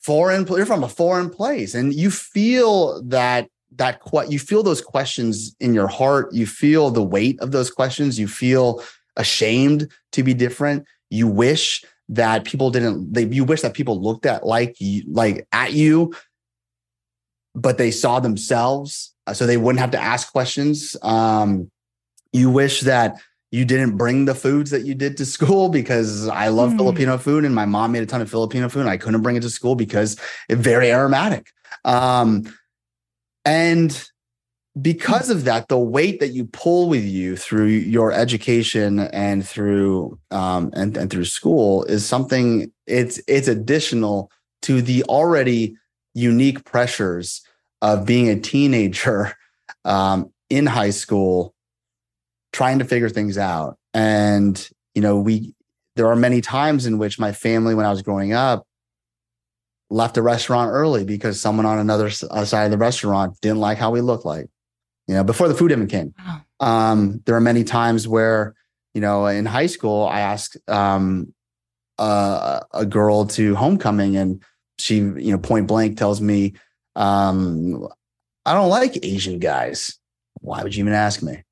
foreign 0.00 0.46
you're 0.46 0.66
from 0.66 0.84
a 0.84 0.88
foreign 0.88 1.30
place 1.30 1.74
and 1.74 1.94
you 1.94 2.10
feel 2.10 3.02
that 3.02 3.48
that 3.76 4.00
you 4.28 4.38
feel 4.38 4.62
those 4.62 4.80
questions 4.80 5.54
in 5.60 5.74
your 5.74 5.86
heart 5.86 6.32
you 6.32 6.46
feel 6.46 6.90
the 6.90 7.02
weight 7.02 7.38
of 7.40 7.52
those 7.52 7.70
questions 7.70 8.18
you 8.18 8.26
feel 8.26 8.82
ashamed 9.16 9.90
to 10.12 10.22
be 10.22 10.34
different 10.34 10.86
you 11.10 11.28
wish 11.28 11.84
that 12.08 12.44
people 12.44 12.70
didn't 12.70 13.12
they 13.12 13.26
you 13.26 13.44
wish 13.44 13.60
that 13.60 13.74
people 13.74 14.00
looked 14.00 14.26
at 14.26 14.44
like 14.44 14.80
you 14.80 15.04
like 15.06 15.46
at 15.52 15.72
you 15.72 16.12
but 17.54 17.78
they 17.78 17.90
saw 17.90 18.20
themselves 18.20 19.14
uh, 19.26 19.34
so 19.34 19.46
they 19.46 19.56
wouldn't 19.56 19.80
have 19.80 19.90
to 19.90 20.00
ask 20.00 20.32
questions 20.32 20.96
um 21.02 21.70
you 22.32 22.50
wish 22.50 22.80
that 22.80 23.20
you 23.50 23.64
didn't 23.64 23.96
bring 23.96 24.24
the 24.24 24.34
foods 24.34 24.70
that 24.70 24.84
you 24.84 24.94
did 24.94 25.16
to 25.16 25.26
school 25.26 25.68
because 25.68 26.28
I 26.28 26.48
love 26.48 26.72
mm. 26.72 26.76
Filipino 26.76 27.18
food 27.18 27.44
and 27.44 27.54
my 27.54 27.66
mom 27.66 27.92
made 27.92 28.02
a 28.02 28.06
ton 28.06 28.20
of 28.20 28.30
Filipino 28.30 28.68
food 28.68 28.80
and 28.80 28.90
I 28.90 28.96
couldn't 28.96 29.22
bring 29.22 29.36
it 29.36 29.42
to 29.42 29.50
school 29.50 29.74
because 29.74 30.16
it's 30.48 30.60
very 30.60 30.92
aromatic. 30.92 31.50
Um, 31.84 32.44
and 33.44 34.08
because 34.80 35.30
of 35.30 35.44
that, 35.44 35.68
the 35.68 35.78
weight 35.78 36.20
that 36.20 36.28
you 36.28 36.44
pull 36.44 36.88
with 36.88 37.04
you 37.04 37.36
through 37.36 37.66
your 37.66 38.12
education 38.12 39.00
and 39.00 39.46
through 39.46 40.18
um, 40.30 40.70
and, 40.74 40.96
and 40.96 41.10
through 41.10 41.24
school 41.24 41.84
is 41.84 42.06
something 42.06 42.70
it's 42.86 43.20
it's 43.26 43.48
additional 43.48 44.30
to 44.62 44.80
the 44.80 45.02
already 45.04 45.76
unique 46.14 46.64
pressures 46.64 47.42
of 47.82 48.06
being 48.06 48.28
a 48.28 48.38
teenager 48.38 49.34
um, 49.84 50.30
in 50.50 50.66
high 50.66 50.90
school 50.90 51.54
trying 52.52 52.78
to 52.78 52.84
figure 52.84 53.08
things 53.08 53.38
out. 53.38 53.78
And, 53.94 54.68
you 54.94 55.02
know, 55.02 55.18
we, 55.18 55.54
there 55.96 56.08
are 56.08 56.16
many 56.16 56.40
times 56.40 56.86
in 56.86 56.98
which 56.98 57.18
my 57.18 57.32
family, 57.32 57.74
when 57.74 57.86
I 57.86 57.90
was 57.90 58.02
growing 58.02 58.32
up, 58.32 58.66
left 59.90 60.16
a 60.16 60.22
restaurant 60.22 60.70
early 60.70 61.04
because 61.04 61.40
someone 61.40 61.66
on 61.66 61.78
another 61.78 62.10
uh, 62.30 62.44
side 62.44 62.64
of 62.64 62.70
the 62.70 62.78
restaurant 62.78 63.36
didn't 63.40 63.58
like 63.58 63.78
how 63.78 63.90
we 63.90 64.00
looked 64.00 64.24
like, 64.24 64.48
you 65.08 65.14
know, 65.14 65.24
before 65.24 65.48
the 65.48 65.54
food 65.54 65.72
even 65.72 65.88
came. 65.88 66.14
Wow. 66.18 66.42
Um, 66.60 67.22
there 67.26 67.34
are 67.34 67.40
many 67.40 67.64
times 67.64 68.06
where, 68.06 68.54
you 68.94 69.00
know, 69.00 69.26
in 69.26 69.46
high 69.46 69.66
school, 69.66 70.06
I 70.06 70.20
asked 70.20 70.56
um, 70.68 71.34
uh, 71.98 72.60
a 72.72 72.86
girl 72.86 73.26
to 73.26 73.54
homecoming 73.56 74.16
and 74.16 74.42
she, 74.78 74.96
you 74.96 75.32
know, 75.32 75.38
point 75.38 75.66
blank 75.66 75.98
tells 75.98 76.20
me, 76.20 76.54
um, 76.96 77.86
I 78.46 78.54
don't 78.54 78.70
like 78.70 79.04
Asian 79.04 79.38
guys. 79.38 79.98
Why 80.40 80.62
would 80.62 80.74
you 80.74 80.84
even 80.84 80.94
ask 80.94 81.22
me? 81.22 81.42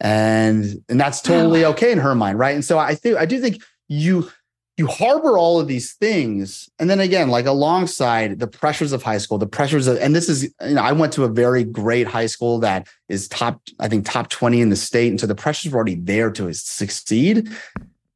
And 0.00 0.84
and 0.88 1.00
that's 1.00 1.20
totally 1.20 1.64
okay 1.64 1.90
in 1.90 1.98
her 1.98 2.14
mind, 2.14 2.38
right? 2.38 2.54
And 2.54 2.64
so 2.64 2.78
I 2.78 2.94
think 2.94 3.16
I 3.16 3.26
do 3.26 3.40
think 3.40 3.62
you 3.88 4.30
you 4.78 4.86
harbor 4.86 5.36
all 5.36 5.58
of 5.58 5.66
these 5.66 5.94
things. 5.94 6.70
And 6.78 6.88
then 6.88 7.00
again 7.00 7.28
like 7.28 7.46
alongside 7.46 8.38
the 8.38 8.46
pressures 8.46 8.92
of 8.92 9.02
high 9.02 9.18
school 9.18 9.36
the 9.36 9.46
pressures 9.46 9.88
of 9.88 9.98
and 9.98 10.14
this 10.14 10.28
is 10.28 10.44
you 10.66 10.74
know 10.74 10.82
i 10.82 10.92
went 10.92 11.12
to 11.14 11.24
a 11.24 11.28
very 11.28 11.64
great 11.64 12.06
high 12.06 12.26
school 12.26 12.60
that 12.60 12.86
is 13.08 13.28
top 13.28 13.60
i 13.80 13.88
think 13.88 14.06
top 14.06 14.28
20 14.30 14.60
in 14.60 14.70
the 14.70 14.76
state. 14.76 15.08
And 15.08 15.20
so 15.20 15.26
the 15.26 15.34
pressures 15.34 15.72
were 15.72 15.76
already 15.76 15.96
there 15.96 16.30
to 16.30 16.52
succeed. 16.54 17.50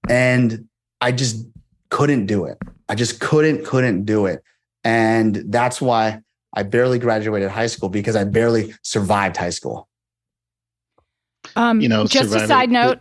And 0.09 0.69
i 1.01 1.11
just 1.11 1.47
couldn't 1.91 2.25
do 2.27 2.47
it. 2.47 2.57
I 2.89 2.95
just 2.95 3.21
couldn't 3.21 3.65
couldn't 3.65 4.05
do 4.05 4.27
it. 4.27 4.43
And 4.85 5.43
that's 5.49 5.81
why 5.81 6.21
i 6.55 6.63
barely 6.63 7.01
graduated 7.01 7.51
high 7.51 7.67
school 7.67 7.89
because 7.89 8.15
i 8.15 8.23
barely 8.23 8.73
survived 8.83 9.37
high 9.37 9.51
school 9.51 9.89
um, 11.57 11.81
you 11.81 11.89
know, 11.89 12.05
just 12.05 12.35
a 12.35 12.47
side 12.47 12.71
note. 12.71 13.01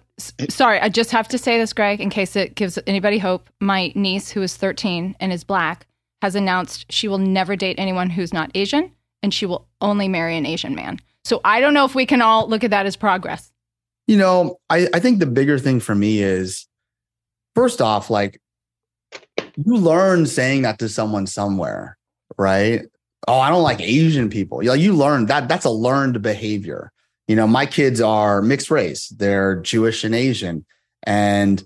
sorry, 0.49 0.79
I 0.79 0.89
just 0.89 1.11
have 1.11 1.27
to 1.29 1.37
say 1.37 1.57
this, 1.57 1.73
Greg, 1.73 2.01
in 2.01 2.09
case 2.09 2.35
it 2.35 2.55
gives 2.55 2.77
anybody 2.87 3.17
hope. 3.17 3.49
My 3.59 3.91
niece, 3.95 4.31
who 4.31 4.41
is 4.41 4.55
13 4.57 5.15
and 5.19 5.31
is 5.31 5.43
black, 5.43 5.87
has 6.21 6.35
announced 6.35 6.91
she 6.91 7.07
will 7.07 7.17
never 7.17 7.55
date 7.55 7.75
anyone 7.79 8.09
who's 8.09 8.33
not 8.33 8.51
Asian, 8.55 8.91
and 9.23 9.33
she 9.33 9.45
will 9.45 9.67
only 9.79 10.07
marry 10.07 10.37
an 10.37 10.45
Asian 10.45 10.75
man. 10.75 10.99
So 11.23 11.41
I 11.45 11.59
don't 11.59 11.73
know 11.73 11.85
if 11.85 11.95
we 11.95 12.05
can 12.05 12.21
all 12.21 12.47
look 12.47 12.63
at 12.63 12.71
that 12.71 12.85
as 12.85 12.95
progress. 12.95 13.51
You 14.07 14.17
know, 14.17 14.59
I, 14.69 14.87
I 14.93 14.99
think 14.99 15.19
the 15.19 15.25
bigger 15.27 15.59
thing 15.59 15.79
for 15.79 15.95
me 15.95 16.21
is, 16.21 16.67
first 17.55 17.81
off, 17.81 18.09
like 18.09 18.41
you 19.55 19.77
learn 19.77 20.25
saying 20.25 20.63
that 20.63 20.79
to 20.79 20.89
someone 20.89 21.27
somewhere, 21.27 21.97
right? 22.37 22.81
Oh, 23.27 23.39
I 23.39 23.49
don't 23.49 23.63
like 23.63 23.79
Asian 23.79 24.29
people. 24.29 24.63
You, 24.63 24.69
know, 24.69 24.75
you 24.75 24.93
learn 24.93 25.27
that 25.27 25.47
that's 25.47 25.65
a 25.65 25.69
learned 25.69 26.21
behavior 26.21 26.91
you 27.31 27.37
know, 27.37 27.47
my 27.47 27.65
kids 27.65 28.01
are 28.01 28.41
mixed 28.41 28.69
race. 28.69 29.07
They're 29.07 29.55
Jewish 29.61 30.03
and 30.03 30.13
Asian. 30.13 30.65
And, 31.03 31.63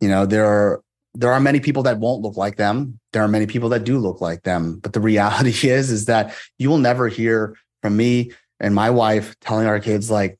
you 0.00 0.08
know, 0.08 0.26
there 0.26 0.44
are 0.44 0.82
there 1.14 1.32
are 1.32 1.38
many 1.38 1.60
people 1.60 1.84
that 1.84 2.00
won't 2.00 2.22
look 2.22 2.36
like 2.36 2.56
them. 2.56 2.98
There 3.12 3.22
are 3.22 3.28
many 3.28 3.46
people 3.46 3.68
that 3.68 3.84
do 3.84 3.98
look 3.98 4.20
like 4.20 4.42
them. 4.42 4.80
But 4.80 4.92
the 4.92 5.00
reality 5.12 5.70
is, 5.70 5.92
is 5.92 6.06
that 6.06 6.34
you 6.58 6.68
will 6.68 6.78
never 6.78 7.06
hear 7.06 7.56
from 7.80 7.96
me 7.96 8.32
and 8.58 8.74
my 8.74 8.90
wife 8.90 9.38
telling 9.38 9.68
our 9.68 9.78
kids 9.78 10.10
like, 10.10 10.36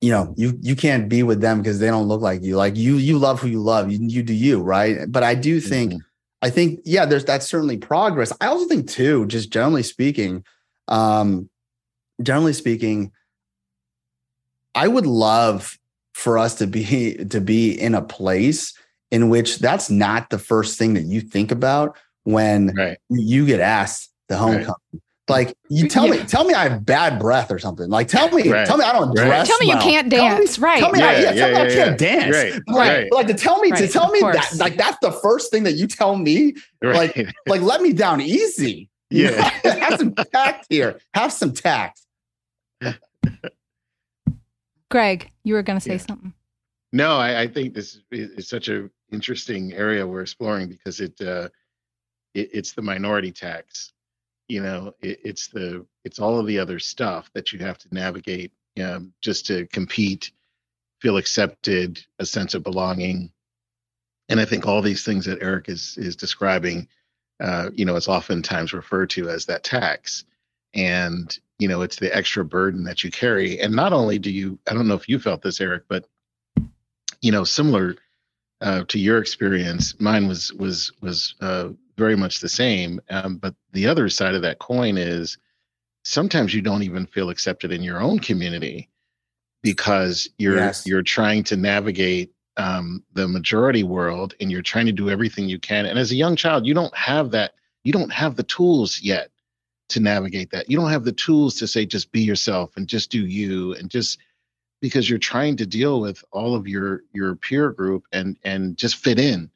you 0.00 0.10
know, 0.10 0.32
you 0.38 0.58
you 0.62 0.74
can't 0.74 1.10
be 1.10 1.22
with 1.22 1.42
them 1.42 1.58
because 1.58 1.78
they 1.78 1.88
don't 1.88 2.08
look 2.08 2.22
like 2.22 2.42
you. 2.42 2.56
Like 2.56 2.78
you, 2.78 2.96
you 2.96 3.18
love 3.18 3.40
who 3.40 3.48
you 3.48 3.60
love. 3.60 3.92
You, 3.92 3.98
you 4.00 4.22
do 4.22 4.32
you, 4.32 4.62
right? 4.62 5.00
But 5.06 5.22
I 5.22 5.34
do 5.34 5.60
think, 5.60 5.92
mm-hmm. 5.92 6.00
I 6.40 6.48
think, 6.48 6.80
yeah, 6.86 7.04
there's 7.04 7.26
that's 7.26 7.46
certainly 7.46 7.76
progress. 7.76 8.32
I 8.40 8.46
also 8.46 8.66
think 8.68 8.88
too, 8.88 9.26
just 9.26 9.52
generally 9.52 9.82
speaking, 9.82 10.44
um, 10.88 11.50
generally 12.22 12.54
speaking, 12.54 13.12
I 14.74 14.88
would 14.88 15.06
love 15.06 15.78
for 16.14 16.38
us 16.38 16.54
to 16.56 16.66
be 16.66 17.24
to 17.24 17.40
be 17.40 17.72
in 17.72 17.94
a 17.94 18.02
place 18.02 18.74
in 19.10 19.28
which 19.28 19.58
that's 19.58 19.90
not 19.90 20.30
the 20.30 20.38
first 20.38 20.78
thing 20.78 20.94
that 20.94 21.02
you 21.02 21.20
think 21.20 21.50
about 21.50 21.96
when 22.24 22.74
right. 22.74 22.98
you 23.10 23.46
get 23.46 23.60
asked 23.60 24.10
the 24.28 24.36
homecoming. 24.36 24.74
Right. 24.92 25.02
Like 25.28 25.56
you 25.68 25.88
tell 25.88 26.06
yeah. 26.06 26.22
me, 26.22 26.26
tell 26.26 26.44
me 26.44 26.52
I 26.52 26.68
have 26.68 26.84
bad 26.84 27.20
breath 27.20 27.50
or 27.50 27.58
something. 27.58 27.88
Like 27.88 28.08
tell 28.08 28.30
me, 28.30 28.48
right. 28.50 28.66
tell 28.66 28.76
me 28.76 28.84
I 28.84 28.92
don't 28.92 29.14
dress. 29.14 29.46
Tell 29.46 29.58
me 29.58 29.68
well. 29.68 29.76
you 29.76 29.82
can't 29.82 30.10
dance. 30.10 30.56
Tell 30.56 30.62
me, 30.62 30.68
right? 30.68 30.80
Tell 30.80 30.90
me, 30.90 30.98
yeah, 30.98 31.06
I, 31.06 31.12
yeah, 31.12 31.32
tell 31.32 31.50
me 31.50 31.56
I 31.56 31.74
can't 31.74 31.98
dance. 31.98 32.36
Right. 32.36 32.62
Like, 32.66 33.12
like 33.12 33.26
to 33.28 33.34
tell 33.34 33.60
me 33.60 33.70
to 33.70 33.88
tell 33.88 34.10
me 34.10 34.20
that 34.20 34.52
like 34.56 34.76
that's 34.76 34.98
the 35.00 35.12
first 35.12 35.50
thing 35.50 35.62
that 35.62 35.74
you 35.74 35.86
tell 35.86 36.16
me. 36.16 36.54
Like 36.82 37.16
like 37.46 37.60
let 37.60 37.82
me 37.82 37.92
down 37.92 38.20
easy. 38.20 38.88
Yeah, 39.14 39.42
have 39.64 39.98
some 39.98 40.14
tact 40.14 40.68
here. 40.70 40.98
Have 41.12 41.34
some 41.34 41.52
tact. 41.52 42.00
Greg, 44.92 45.30
you 45.42 45.54
were 45.54 45.62
going 45.62 45.78
to 45.78 45.84
say 45.84 45.92
yeah. 45.92 45.98
something. 45.98 46.34
No, 46.92 47.16
I, 47.16 47.42
I, 47.42 47.46
think 47.48 47.72
this 47.72 48.00
is 48.10 48.48
such 48.48 48.68
an 48.68 48.90
interesting 49.10 49.72
area 49.72 50.06
we're 50.06 50.20
exploring 50.20 50.68
because 50.68 51.00
it, 51.00 51.18
uh, 51.22 51.48
it 52.34 52.50
it's 52.52 52.72
the 52.72 52.82
minority 52.82 53.32
tax. 53.32 53.94
You 54.48 54.62
know, 54.62 54.94
it, 55.00 55.20
it's 55.24 55.48
the 55.48 55.86
it's 56.04 56.18
all 56.18 56.38
of 56.38 56.46
the 56.46 56.58
other 56.58 56.78
stuff 56.78 57.30
that 57.32 57.52
you 57.52 57.60
have 57.60 57.78
to 57.78 57.88
navigate 57.92 58.52
um, 58.82 59.14
just 59.22 59.46
to 59.46 59.66
compete, 59.68 60.32
feel 61.00 61.16
accepted, 61.16 62.04
a 62.18 62.26
sense 62.26 62.52
of 62.52 62.62
belonging, 62.62 63.32
and 64.28 64.40
I 64.40 64.44
think 64.44 64.66
all 64.66 64.82
these 64.82 65.04
things 65.04 65.24
that 65.26 65.42
Eric 65.42 65.68
is 65.68 65.96
is 65.96 66.16
describing, 66.16 66.88
uh, 67.40 67.70
you 67.74 67.84
know, 67.86 67.96
it's 67.96 68.08
oftentimes 68.08 68.72
referred 68.74 69.10
to 69.10 69.30
as 69.30 69.46
that 69.46 69.64
tax, 69.64 70.24
and 70.74 71.38
you 71.58 71.68
know 71.68 71.82
it's 71.82 71.96
the 71.96 72.14
extra 72.14 72.44
burden 72.44 72.84
that 72.84 73.04
you 73.04 73.10
carry. 73.10 73.60
And 73.60 73.74
not 73.74 73.92
only 73.92 74.18
do 74.18 74.30
you 74.30 74.58
i 74.68 74.74
don't 74.74 74.88
know 74.88 74.94
if 74.94 75.08
you 75.08 75.18
felt 75.18 75.42
this 75.42 75.60
eric 75.60 75.84
but 75.88 76.06
you 77.20 77.32
know 77.32 77.44
similar 77.44 77.96
uh, 78.60 78.84
to 78.88 78.98
your 78.98 79.18
experience 79.18 79.98
mine 80.00 80.28
was 80.28 80.52
was 80.52 80.92
was 81.00 81.34
uh, 81.40 81.70
very 81.96 82.16
much 82.16 82.40
the 82.40 82.48
same. 82.48 83.00
Um, 83.10 83.36
but 83.36 83.54
the 83.72 83.86
other 83.86 84.08
side 84.08 84.34
of 84.34 84.42
that 84.42 84.58
coin 84.58 84.96
is 84.96 85.38
sometimes 86.04 86.54
you 86.54 86.62
don't 86.62 86.82
even 86.82 87.06
feel 87.06 87.30
accepted 87.30 87.72
in 87.72 87.82
your 87.82 88.00
own 88.00 88.18
community 88.18 88.88
because 89.62 90.28
you're 90.38 90.56
yes. 90.56 90.86
you're 90.86 91.02
trying 91.02 91.44
to 91.44 91.56
navigate 91.56 92.32
um, 92.56 93.02
the 93.14 93.28
majority 93.28 93.82
world 93.82 94.34
and 94.40 94.50
you're 94.50 94.62
trying 94.62 94.86
to 94.86 94.92
do 94.92 95.10
everything 95.10 95.48
you 95.48 95.58
can. 95.58 95.86
And 95.86 95.98
as 95.98 96.12
a 96.12 96.16
young 96.16 96.36
child 96.36 96.66
you 96.66 96.74
don't 96.74 96.96
have 96.96 97.30
that 97.32 97.52
you 97.84 97.92
don't 97.92 98.12
have 98.12 98.36
the 98.36 98.42
tools 98.42 99.00
yet 99.02 99.30
to 99.92 100.00
navigate 100.00 100.50
that. 100.50 100.70
You 100.70 100.76
don't 100.76 100.90
have 100.90 101.04
the 101.04 101.12
tools 101.12 101.56
to 101.56 101.66
say 101.66 101.86
just 101.86 102.12
be 102.12 102.22
yourself 102.22 102.76
and 102.76 102.86
just 102.86 103.10
do 103.10 103.26
you 103.26 103.74
and 103.74 103.90
just 103.90 104.18
because 104.80 105.08
you're 105.08 105.18
trying 105.18 105.56
to 105.56 105.66
deal 105.66 106.00
with 106.00 106.24
all 106.32 106.54
of 106.54 106.66
your 106.66 107.02
your 107.12 107.36
peer 107.36 107.70
group 107.70 108.04
and 108.12 108.36
and 108.44 108.76
just 108.76 108.96
fit 108.96 109.18
in. 109.18 109.50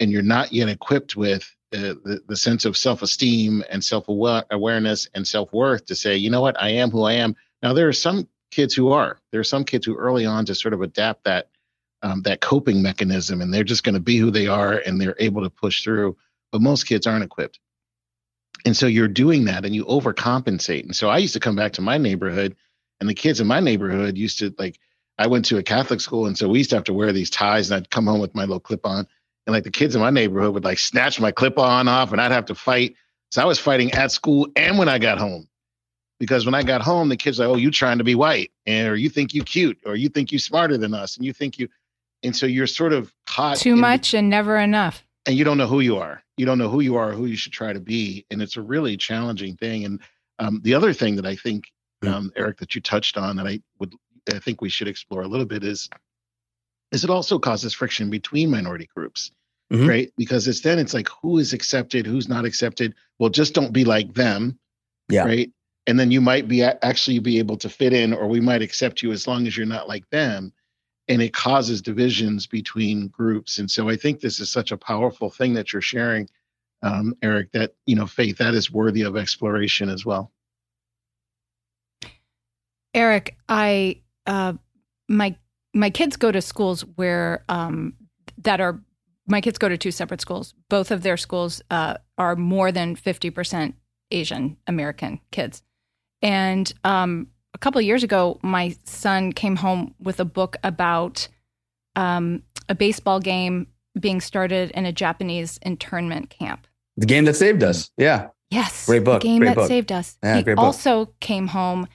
And 0.00 0.10
you're 0.10 0.22
not 0.22 0.52
yet 0.52 0.68
equipped 0.68 1.16
with 1.16 1.50
uh, 1.72 1.94
the, 2.04 2.20
the 2.28 2.36
sense 2.36 2.64
of 2.64 2.76
self-esteem 2.76 3.64
and 3.70 3.82
self-awareness 3.82 5.08
and 5.14 5.26
self-worth 5.26 5.86
to 5.86 5.94
say 5.94 6.16
you 6.16 6.30
know 6.30 6.40
what? 6.40 6.60
I 6.60 6.70
am 6.70 6.90
who 6.90 7.02
i 7.02 7.12
am. 7.12 7.36
Now 7.62 7.72
there 7.72 7.88
are 7.88 7.92
some 7.92 8.28
kids 8.50 8.74
who 8.74 8.90
are. 8.90 9.20
There 9.30 9.40
are 9.40 9.44
some 9.44 9.64
kids 9.64 9.86
who 9.86 9.96
early 9.96 10.26
on 10.26 10.46
just 10.46 10.60
sort 10.60 10.74
of 10.74 10.82
adapt 10.82 11.24
that 11.24 11.48
um, 12.02 12.22
that 12.22 12.40
coping 12.40 12.82
mechanism 12.82 13.40
and 13.40 13.52
they're 13.52 13.64
just 13.64 13.84
going 13.84 13.94
to 13.94 14.00
be 14.00 14.18
who 14.18 14.30
they 14.30 14.46
are 14.46 14.74
and 14.74 15.00
they're 15.00 15.16
able 15.18 15.42
to 15.42 15.50
push 15.50 15.82
through. 15.82 16.16
But 16.52 16.60
most 16.60 16.84
kids 16.84 17.06
aren't 17.06 17.24
equipped 17.24 17.58
and 18.64 18.76
so 18.76 18.86
you're 18.86 19.08
doing 19.08 19.44
that 19.44 19.64
and 19.64 19.74
you 19.74 19.84
overcompensate. 19.84 20.84
And 20.84 20.96
so 20.96 21.08
I 21.08 21.18
used 21.18 21.34
to 21.34 21.40
come 21.40 21.56
back 21.56 21.72
to 21.74 21.82
my 21.82 21.98
neighborhood 21.98 22.56
and 23.00 23.08
the 23.08 23.14
kids 23.14 23.40
in 23.40 23.46
my 23.46 23.60
neighborhood 23.60 24.16
used 24.16 24.38
to 24.38 24.54
like, 24.58 24.78
I 25.18 25.26
went 25.26 25.44
to 25.46 25.58
a 25.58 25.62
Catholic 25.62 26.00
school. 26.00 26.26
And 26.26 26.36
so 26.36 26.48
we 26.48 26.58
used 26.58 26.70
to 26.70 26.76
have 26.76 26.84
to 26.84 26.94
wear 26.94 27.12
these 27.12 27.30
ties 27.30 27.70
and 27.70 27.76
I'd 27.76 27.90
come 27.90 28.06
home 28.06 28.20
with 28.20 28.34
my 28.34 28.42
little 28.42 28.60
clip 28.60 28.86
on. 28.86 29.06
And 29.46 29.52
like 29.54 29.64
the 29.64 29.70
kids 29.70 29.94
in 29.94 30.00
my 30.00 30.10
neighborhood 30.10 30.54
would 30.54 30.64
like 30.64 30.78
snatch 30.78 31.20
my 31.20 31.30
clip 31.30 31.58
on 31.58 31.88
off 31.88 32.12
and 32.12 32.20
I'd 32.20 32.32
have 32.32 32.46
to 32.46 32.54
fight. 32.54 32.96
So 33.30 33.42
I 33.42 33.44
was 33.44 33.58
fighting 33.58 33.92
at 33.92 34.10
school 34.10 34.48
and 34.56 34.78
when 34.78 34.88
I 34.88 34.98
got 34.98 35.18
home. 35.18 35.48
Because 36.20 36.46
when 36.46 36.54
I 36.54 36.62
got 36.62 36.80
home, 36.80 37.08
the 37.08 37.16
kids 37.16 37.40
like, 37.40 37.48
oh, 37.48 37.56
you're 37.56 37.72
trying 37.72 37.98
to 37.98 38.04
be 38.04 38.14
white, 38.14 38.52
and 38.66 38.88
or 38.88 38.94
you 38.94 39.10
think 39.10 39.34
you 39.34 39.42
cute, 39.42 39.78
or 39.84 39.96
you 39.96 40.08
think 40.08 40.30
you 40.30 40.38
smarter 40.38 40.78
than 40.78 40.94
us, 40.94 41.16
and 41.16 41.26
you 41.26 41.32
think 41.32 41.58
you, 41.58 41.68
and 42.22 42.34
so 42.34 42.46
you're 42.46 42.68
sort 42.68 42.92
of 42.92 43.12
caught 43.26 43.56
too 43.56 43.74
much 43.74 44.12
the, 44.12 44.18
and 44.18 44.30
never 44.30 44.56
enough 44.56 45.04
and 45.26 45.36
you 45.36 45.44
don't 45.44 45.58
know 45.58 45.66
who 45.66 45.80
you 45.80 45.96
are. 45.98 46.22
You 46.36 46.46
don't 46.46 46.58
know 46.58 46.68
who 46.68 46.80
you 46.80 46.96
are, 46.96 47.12
who 47.12 47.26
you 47.26 47.36
should 47.36 47.52
try 47.52 47.72
to 47.72 47.80
be, 47.80 48.26
and 48.30 48.42
it's 48.42 48.56
a 48.56 48.62
really 48.62 48.96
challenging 48.96 49.56
thing. 49.56 49.84
And 49.84 50.00
um, 50.38 50.60
the 50.62 50.74
other 50.74 50.92
thing 50.92 51.16
that 51.16 51.26
I 51.26 51.36
think, 51.36 51.64
um, 52.06 52.32
Eric, 52.36 52.58
that 52.58 52.74
you 52.74 52.80
touched 52.80 53.16
on, 53.16 53.36
that 53.36 53.46
I 53.46 53.60
would, 53.78 53.94
I 54.32 54.38
think 54.38 54.60
we 54.60 54.68
should 54.68 54.88
explore 54.88 55.22
a 55.22 55.28
little 55.28 55.46
bit 55.46 55.64
is, 55.64 55.88
is 56.92 57.04
it 57.04 57.10
also 57.10 57.38
causes 57.38 57.72
friction 57.74 58.10
between 58.10 58.50
minority 58.50 58.88
groups, 58.94 59.30
mm-hmm. 59.72 59.88
right? 59.88 60.12
Because 60.16 60.46
it's 60.46 60.60
then 60.60 60.78
it's 60.78 60.94
like 60.94 61.08
who 61.22 61.38
is 61.38 61.52
accepted, 61.52 62.06
who's 62.06 62.28
not 62.28 62.44
accepted. 62.44 62.94
Well, 63.18 63.30
just 63.30 63.54
don't 63.54 63.72
be 63.72 63.84
like 63.84 64.12
them, 64.14 64.58
yeah, 65.08 65.24
right? 65.24 65.50
And 65.86 65.98
then 65.98 66.10
you 66.10 66.20
might 66.20 66.48
be 66.48 66.62
actually 66.62 67.18
be 67.18 67.38
able 67.38 67.56
to 67.58 67.68
fit 67.68 67.92
in, 67.92 68.12
or 68.12 68.26
we 68.26 68.40
might 68.40 68.62
accept 68.62 69.02
you 69.02 69.12
as 69.12 69.26
long 69.26 69.46
as 69.46 69.56
you're 69.56 69.66
not 69.66 69.88
like 69.88 70.08
them 70.10 70.52
and 71.08 71.20
it 71.20 71.32
causes 71.32 71.82
divisions 71.82 72.46
between 72.46 73.08
groups. 73.08 73.58
And 73.58 73.70
so 73.70 73.88
I 73.88 73.96
think 73.96 74.20
this 74.20 74.40
is 74.40 74.50
such 74.50 74.72
a 74.72 74.76
powerful 74.76 75.30
thing 75.30 75.54
that 75.54 75.72
you're 75.72 75.82
sharing, 75.82 76.28
um, 76.82 77.14
Eric, 77.22 77.52
that, 77.52 77.74
you 77.86 77.94
know, 77.94 78.06
faith, 78.06 78.38
that 78.38 78.54
is 78.54 78.70
worthy 78.70 79.02
of 79.02 79.16
exploration 79.16 79.88
as 79.88 80.06
well. 80.06 80.30
Eric, 82.94 83.36
I, 83.48 84.00
uh, 84.26 84.54
my, 85.08 85.36
my 85.74 85.90
kids 85.90 86.16
go 86.16 86.32
to 86.32 86.40
schools 86.40 86.82
where, 86.96 87.44
um, 87.48 87.94
that 88.38 88.60
are 88.60 88.80
my 89.26 89.40
kids 89.40 89.58
go 89.58 89.68
to 89.68 89.78
two 89.78 89.90
separate 89.90 90.20
schools. 90.20 90.54
Both 90.68 90.90
of 90.90 91.02
their 91.02 91.16
schools 91.16 91.62
uh, 91.70 91.96
are 92.18 92.36
more 92.36 92.70
than 92.70 92.94
50% 92.94 93.74
Asian 94.10 94.56
American 94.66 95.20
kids. 95.30 95.62
And 96.20 96.72
um, 96.84 97.28
a 97.54 97.58
couple 97.58 97.78
of 97.78 97.84
years 97.84 98.02
ago, 98.02 98.38
my 98.42 98.76
son 98.84 99.32
came 99.32 99.56
home 99.56 99.94
with 100.00 100.20
a 100.20 100.24
book 100.24 100.56
about 100.64 101.28
um, 101.96 102.42
a 102.68 102.74
baseball 102.74 103.20
game 103.20 103.68
being 103.98 104.20
started 104.20 104.70
in 104.72 104.84
a 104.86 104.92
Japanese 104.92 105.58
internment 105.62 106.30
camp. 106.30 106.66
The 106.96 107.06
game 107.06 107.24
that 107.26 107.34
saved 107.34 107.62
us. 107.62 107.90
Yeah. 107.96 108.28
Yes. 108.50 108.86
Great 108.86 109.04
book. 109.04 109.22
The 109.22 109.28
game 109.28 109.38
Great 109.40 109.48
that 109.50 109.56
book. 109.56 109.68
saved 109.68 109.92
us. 109.92 110.18
Yeah, 110.22 110.40
he 110.42 110.52
also 110.54 111.14
came 111.20 111.48
home 111.48 111.86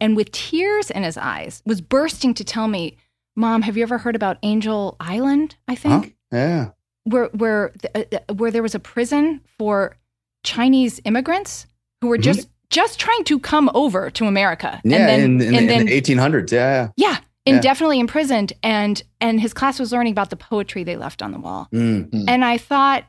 and 0.00 0.16
with 0.16 0.30
tears 0.32 0.90
in 0.90 1.02
his 1.02 1.16
eyes 1.16 1.62
was 1.66 1.80
bursting 1.80 2.34
to 2.34 2.44
tell 2.44 2.68
me, 2.68 2.96
Mom, 3.36 3.62
have 3.62 3.76
you 3.76 3.82
ever 3.82 3.98
heard 3.98 4.14
about 4.16 4.38
Angel 4.42 4.96
Island? 5.00 5.56
I 5.68 5.74
Huh? 5.74 5.80
think 6.00 6.16
Yeah. 6.32 6.70
where 7.04 7.26
where 7.34 7.70
th- 7.94 8.08
uh, 8.28 8.34
where 8.34 8.50
there 8.50 8.62
was 8.62 8.74
a 8.74 8.78
prison 8.80 9.40
for 9.58 9.96
Chinese 10.42 11.00
immigrants 11.04 11.66
who 12.00 12.08
were 12.08 12.18
Mhm. 12.18 12.22
just 12.22 12.48
just 12.70 12.98
trying 12.98 13.24
to 13.24 13.38
come 13.38 13.70
over 13.74 14.10
to 14.10 14.26
America. 14.26 14.80
Yeah. 14.84 14.98
and 14.98 15.08
then, 15.08 15.20
in, 15.20 15.40
in, 15.40 15.54
and 15.54 15.70
in 15.70 15.86
the 15.86 16.00
1800s. 16.00 16.50
Yeah. 16.52 16.90
yeah, 16.96 17.08
Yeah. 17.46 17.54
indefinitely 17.54 18.00
imprisoned. 18.00 18.52
And 18.62 19.02
and 19.20 19.40
his 19.40 19.52
class 19.54 19.78
was 19.78 19.92
learning 19.92 20.12
about 20.12 20.30
the 20.30 20.36
poetry 20.36 20.84
they 20.84 20.96
left 20.96 21.22
on 21.22 21.32
the 21.32 21.38
wall. 21.38 21.68
Mm. 21.72 22.10
Hmm. 22.10 22.28
And 22.28 22.44
I 22.44 22.58
thought, 22.58 23.04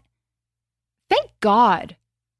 thank 1.09 1.29
God, 1.41 1.95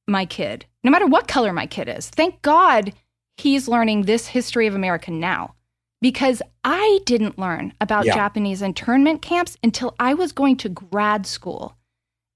my 0.07 0.25
kid, 0.25 0.65
no 0.84 0.91
matter 0.91 1.07
what 1.07 1.27
color 1.27 1.53
my 1.53 1.65
kid 1.65 1.88
is, 1.89 2.10
thank 2.10 2.41
God 2.41 2.93
he's 3.38 3.67
learning 3.67 4.03
this 4.03 4.27
history 4.27 4.67
of 4.67 4.75
America 4.75 5.12
now. 5.12 5.55
Because 6.01 6.41
I 6.63 7.00
didn't 7.05 7.39
learn 7.39 7.74
about 7.81 8.05
Yeah. 8.05 8.13
Japanese 8.15 8.62
internment 8.62 9.22
camps 9.22 9.57
until 9.63 9.95
I 10.00 10.13
was 10.13 10.31
going 10.31 10.57
to 10.57 10.69
grad 10.69 11.25
school. 11.25 11.75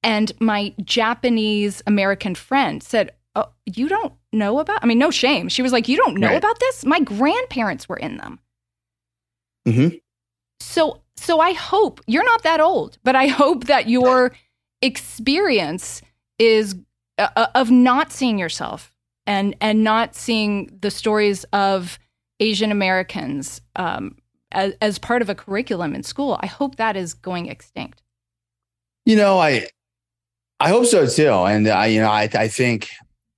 And 0.01 0.31
my 0.39 0.73
Japanese 0.83 1.83
American 1.85 2.33
friend 2.33 2.81
said, 2.81 3.11
Oh, 3.39 3.49
you 3.65 3.87
don't 3.87 4.13
know 4.33 4.59
about? 4.59 4.79
I 4.83 4.85
mean, 4.87 4.97
no 4.99 5.11
shame. 5.11 5.49
She 5.49 5.61
was 5.61 5.71
like, 5.71 5.87
You 5.87 5.97
don't 5.97 6.17
know 6.17 6.27
Right. 6.27 6.37
about 6.37 6.59
this? 6.59 6.85
My 6.85 6.99
grandparents 6.99 7.87
were 7.87 7.97
in 7.97 8.17
them. 8.17 8.39
Mhm. 9.67 9.99
So 10.59 11.01
so 11.15 11.39
I 11.39 11.51
hope 11.53 12.01
you're 12.07 12.23
not 12.25 12.43
that 12.43 12.59
old, 12.59 12.97
but 13.03 13.15
I 13.15 13.27
hope 13.27 13.65
that 13.65 13.89
your 13.89 14.31
experience 14.81 16.01
is 16.37 16.75
uh, 17.17 17.27
uh, 17.35 17.47
of 17.55 17.69
not 17.71 18.11
seeing 18.11 18.37
yourself 18.39 18.91
and 19.27 19.55
and 19.61 19.83
not 19.83 20.15
seeing 20.15 20.77
the 20.81 20.91
stories 20.91 21.43
of 21.53 21.99
Asian 22.39 22.71
Americans 22.71 23.61
um, 23.75 24.15
as, 24.51 24.73
as 24.81 24.97
part 24.97 25.21
of 25.21 25.29
a 25.29 25.35
curriculum 25.35 25.93
in 25.93 26.03
school. 26.03 26.37
I 26.41 26.47
hope 26.47 26.77
that 26.77 26.95
is 26.95 27.13
going 27.13 27.47
extinct. 27.47 28.01
You 29.05 29.15
know, 29.17 29.39
I 29.39 29.67
I 30.59 30.69
hope 30.69 30.85
so 30.85 31.05
too. 31.07 31.29
And 31.31 31.67
I, 31.67 31.87
you 31.87 32.01
know, 32.01 32.09
I 32.09 32.29
I 32.33 32.47
think, 32.47 32.89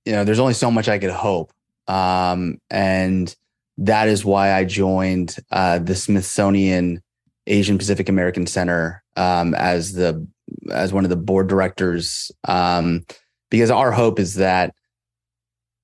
you 0.04 0.12
know, 0.12 0.24
there's 0.24 0.38
only 0.38 0.54
so 0.54 0.70
much 0.70 0.88
I 0.88 0.98
could 0.98 1.10
hope. 1.10 1.52
Um, 1.88 2.58
and 2.70 3.34
that 3.78 4.08
is 4.08 4.24
why 4.24 4.52
I 4.52 4.64
joined 4.64 5.36
uh, 5.50 5.78
the 5.78 5.94
Smithsonian 5.94 7.02
Asian 7.46 7.78
Pacific 7.78 8.08
American 8.08 8.46
Center 8.46 9.02
um, 9.16 9.54
as 9.54 9.92
the 9.94 10.26
as 10.70 10.92
one 10.92 11.04
of 11.04 11.10
the 11.10 11.16
board 11.16 11.48
directors. 11.48 12.30
Um, 12.44 13.04
because 13.50 13.70
our 13.70 13.92
hope 13.92 14.18
is 14.18 14.36
that 14.36 14.74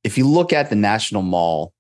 if 0.05 0.17
you 0.17 0.27
look 0.27 0.53
at 0.53 0.71
the 0.71 0.77
National 0.77 1.23
Mall 1.23 1.73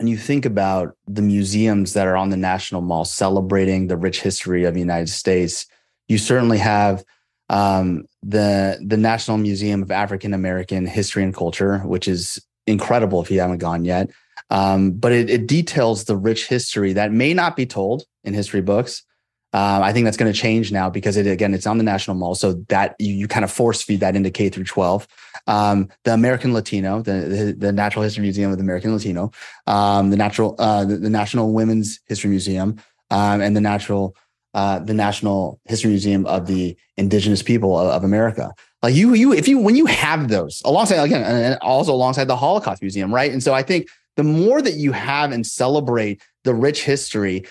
and 0.00 0.08
you 0.08 0.16
think 0.16 0.44
about 0.44 0.96
the 1.06 1.22
museums 1.22 1.92
that 1.92 2.06
are 2.06 2.16
on 2.16 2.30
the 2.30 2.36
National 2.36 2.80
Mall 2.80 3.04
celebrating 3.04 3.86
the 3.86 3.96
rich 3.96 4.20
history 4.20 4.64
of 4.64 4.74
the 4.74 4.80
United 4.80 5.08
States, 5.08 5.66
you 6.08 6.18
certainly 6.18 6.58
have 6.58 7.04
um, 7.48 8.04
the 8.22 8.78
the 8.84 8.96
National 8.96 9.38
Museum 9.38 9.82
of 9.82 9.90
African 9.90 10.34
American 10.34 10.86
History 10.86 11.22
and 11.22 11.34
Culture, 11.34 11.78
which 11.78 12.08
is 12.08 12.44
incredible 12.66 13.22
if 13.22 13.30
you 13.30 13.40
haven't 13.40 13.58
gone 13.58 13.84
yet. 13.84 14.10
Um, 14.50 14.92
but 14.92 15.12
it, 15.12 15.28
it 15.28 15.46
details 15.46 16.04
the 16.04 16.16
rich 16.16 16.46
history 16.46 16.92
that 16.94 17.12
may 17.12 17.34
not 17.34 17.56
be 17.56 17.66
told 17.66 18.04
in 18.24 18.34
history 18.34 18.60
books. 18.60 19.02
Um, 19.54 19.82
I 19.82 19.94
think 19.94 20.04
that's 20.04 20.18
going 20.18 20.30
to 20.30 20.38
change 20.38 20.72
now 20.72 20.90
because 20.90 21.16
it 21.16 21.26
again 21.26 21.54
it's 21.54 21.66
on 21.66 21.78
the 21.78 21.84
National 21.84 22.16
Mall, 22.16 22.34
so 22.34 22.52
that 22.68 22.94
you, 22.98 23.14
you 23.14 23.28
kind 23.28 23.44
of 23.44 23.50
force 23.50 23.80
feed 23.80 24.00
that 24.00 24.14
into 24.14 24.30
K 24.30 24.50
through 24.50 24.64
12. 24.64 25.08
Um, 25.46 25.88
the 26.04 26.12
American 26.12 26.52
Latino, 26.52 27.00
the, 27.00 27.12
the 27.12 27.56
the 27.56 27.72
Natural 27.72 28.02
History 28.02 28.22
Museum 28.22 28.50
of 28.50 28.58
the 28.58 28.62
American 28.62 28.92
Latino, 28.92 29.30
um, 29.66 30.10
the 30.10 30.18
natural 30.18 30.54
uh, 30.58 30.84
the, 30.84 30.98
the 30.98 31.08
National 31.08 31.54
Women's 31.54 31.98
History 32.06 32.28
Museum, 32.28 32.76
um, 33.10 33.40
and 33.40 33.56
the 33.56 33.60
natural 33.62 34.14
uh, 34.54 34.78
the 34.78 34.94
National 34.94 35.60
History 35.64 35.90
Museum 35.90 36.26
of 36.26 36.46
the 36.46 36.76
Indigenous 36.96 37.42
People 37.42 37.78
of, 37.78 37.88
of 37.88 38.04
America. 38.04 38.52
Like 38.82 38.94
you, 38.94 39.14
you, 39.14 39.32
if 39.32 39.48
you 39.48 39.58
when 39.58 39.76
you 39.76 39.86
have 39.86 40.28
those 40.28 40.62
alongside 40.64 40.96
again, 40.96 41.22
and 41.22 41.58
also 41.60 41.92
alongside 41.92 42.24
the 42.24 42.36
Holocaust 42.36 42.80
Museum, 42.80 43.12
right? 43.12 43.32
And 43.32 43.42
so 43.42 43.52
I 43.52 43.62
think 43.62 43.88
the 44.16 44.24
more 44.24 44.62
that 44.62 44.74
you 44.74 44.92
have 44.92 45.32
and 45.32 45.46
celebrate 45.46 46.22
the 46.44 46.54
rich 46.54 46.84
history, 46.84 47.44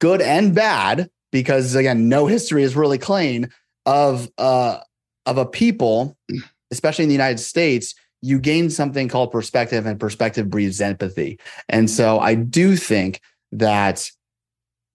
good 0.00 0.20
and 0.20 0.54
bad, 0.54 1.10
because 1.32 1.74
again, 1.74 2.08
no 2.08 2.26
history 2.26 2.62
is 2.62 2.76
really 2.76 2.98
clean 2.98 3.50
of 3.86 4.30
uh, 4.38 4.78
of 5.26 5.38
a 5.38 5.46
people, 5.46 6.16
especially 6.70 7.04
in 7.04 7.08
the 7.08 7.14
United 7.14 7.38
States. 7.38 7.94
You 8.22 8.38
gain 8.38 8.70
something 8.70 9.08
called 9.08 9.32
perspective, 9.32 9.84
and 9.86 10.00
perspective 10.00 10.48
breeds 10.48 10.80
empathy. 10.80 11.38
And 11.68 11.90
so 11.90 12.18
I 12.20 12.34
do 12.34 12.76
think 12.76 13.20
that 13.52 14.10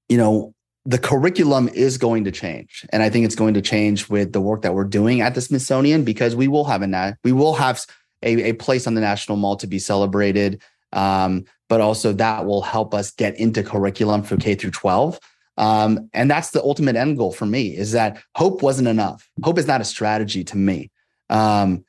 you 0.08 0.18
know 0.18 0.54
the 0.86 0.98
curriculum 0.98 1.70
is 1.70 1.98
going 1.98 2.24
to 2.24 2.32
change. 2.32 2.86
And 2.92 3.04
i 3.04 3.10
think 3.10 3.26
it's 3.26 3.36
going 3.36 3.54
to 3.54 3.62
change 3.62 4.10
with 4.10 4.34
the 4.34 4.42
work 4.42 4.62
that 4.62 4.74
we're 4.74 4.86
doing 4.86 5.22
at 5.22 5.36
the 5.36 5.42
smithsonian 5.42 6.04
because 6.04 6.36
we 6.36 6.48
will 6.48 6.66
have 6.66 6.82
a 6.82 7.18
we 7.24 7.32
will 7.32 7.54
have 7.54 7.86
a, 8.24 8.50
a 8.50 8.54
place 8.54 8.88
on 8.88 8.96
the 8.96 9.02
national 9.02 9.38
mall 9.38 9.56
to 9.58 9.68
be 9.68 9.80
celebrated. 9.80 10.62
Um, 10.92 11.46
but 11.68 11.82
also 11.82 12.14
that 12.14 12.46
will 12.46 12.64
help 12.64 12.96
us 12.96 13.12
get 13.12 13.40
into 13.40 13.62
curriculum 13.62 14.24
for 14.24 14.38
k 14.38 14.56
through 14.56 14.72
12 14.72 15.20
um, 15.58 16.10
and 16.14 16.32
that's 16.32 16.52
the 16.52 16.64
ultimate 16.64 16.96
end 16.96 17.18
goal 17.18 17.32
for 17.32 17.46
me 17.46 17.76
is 17.76 17.92
that 17.92 18.24
hope 18.36 18.64
wasn't 18.64 18.88
enough. 18.88 19.30
Hope 19.44 19.58
is 19.60 19.68
not 19.68 19.82
a 19.82 19.86
strategy 19.86 20.44
to 20.46 20.58
me. 20.58 20.90
Um, 21.30 21.84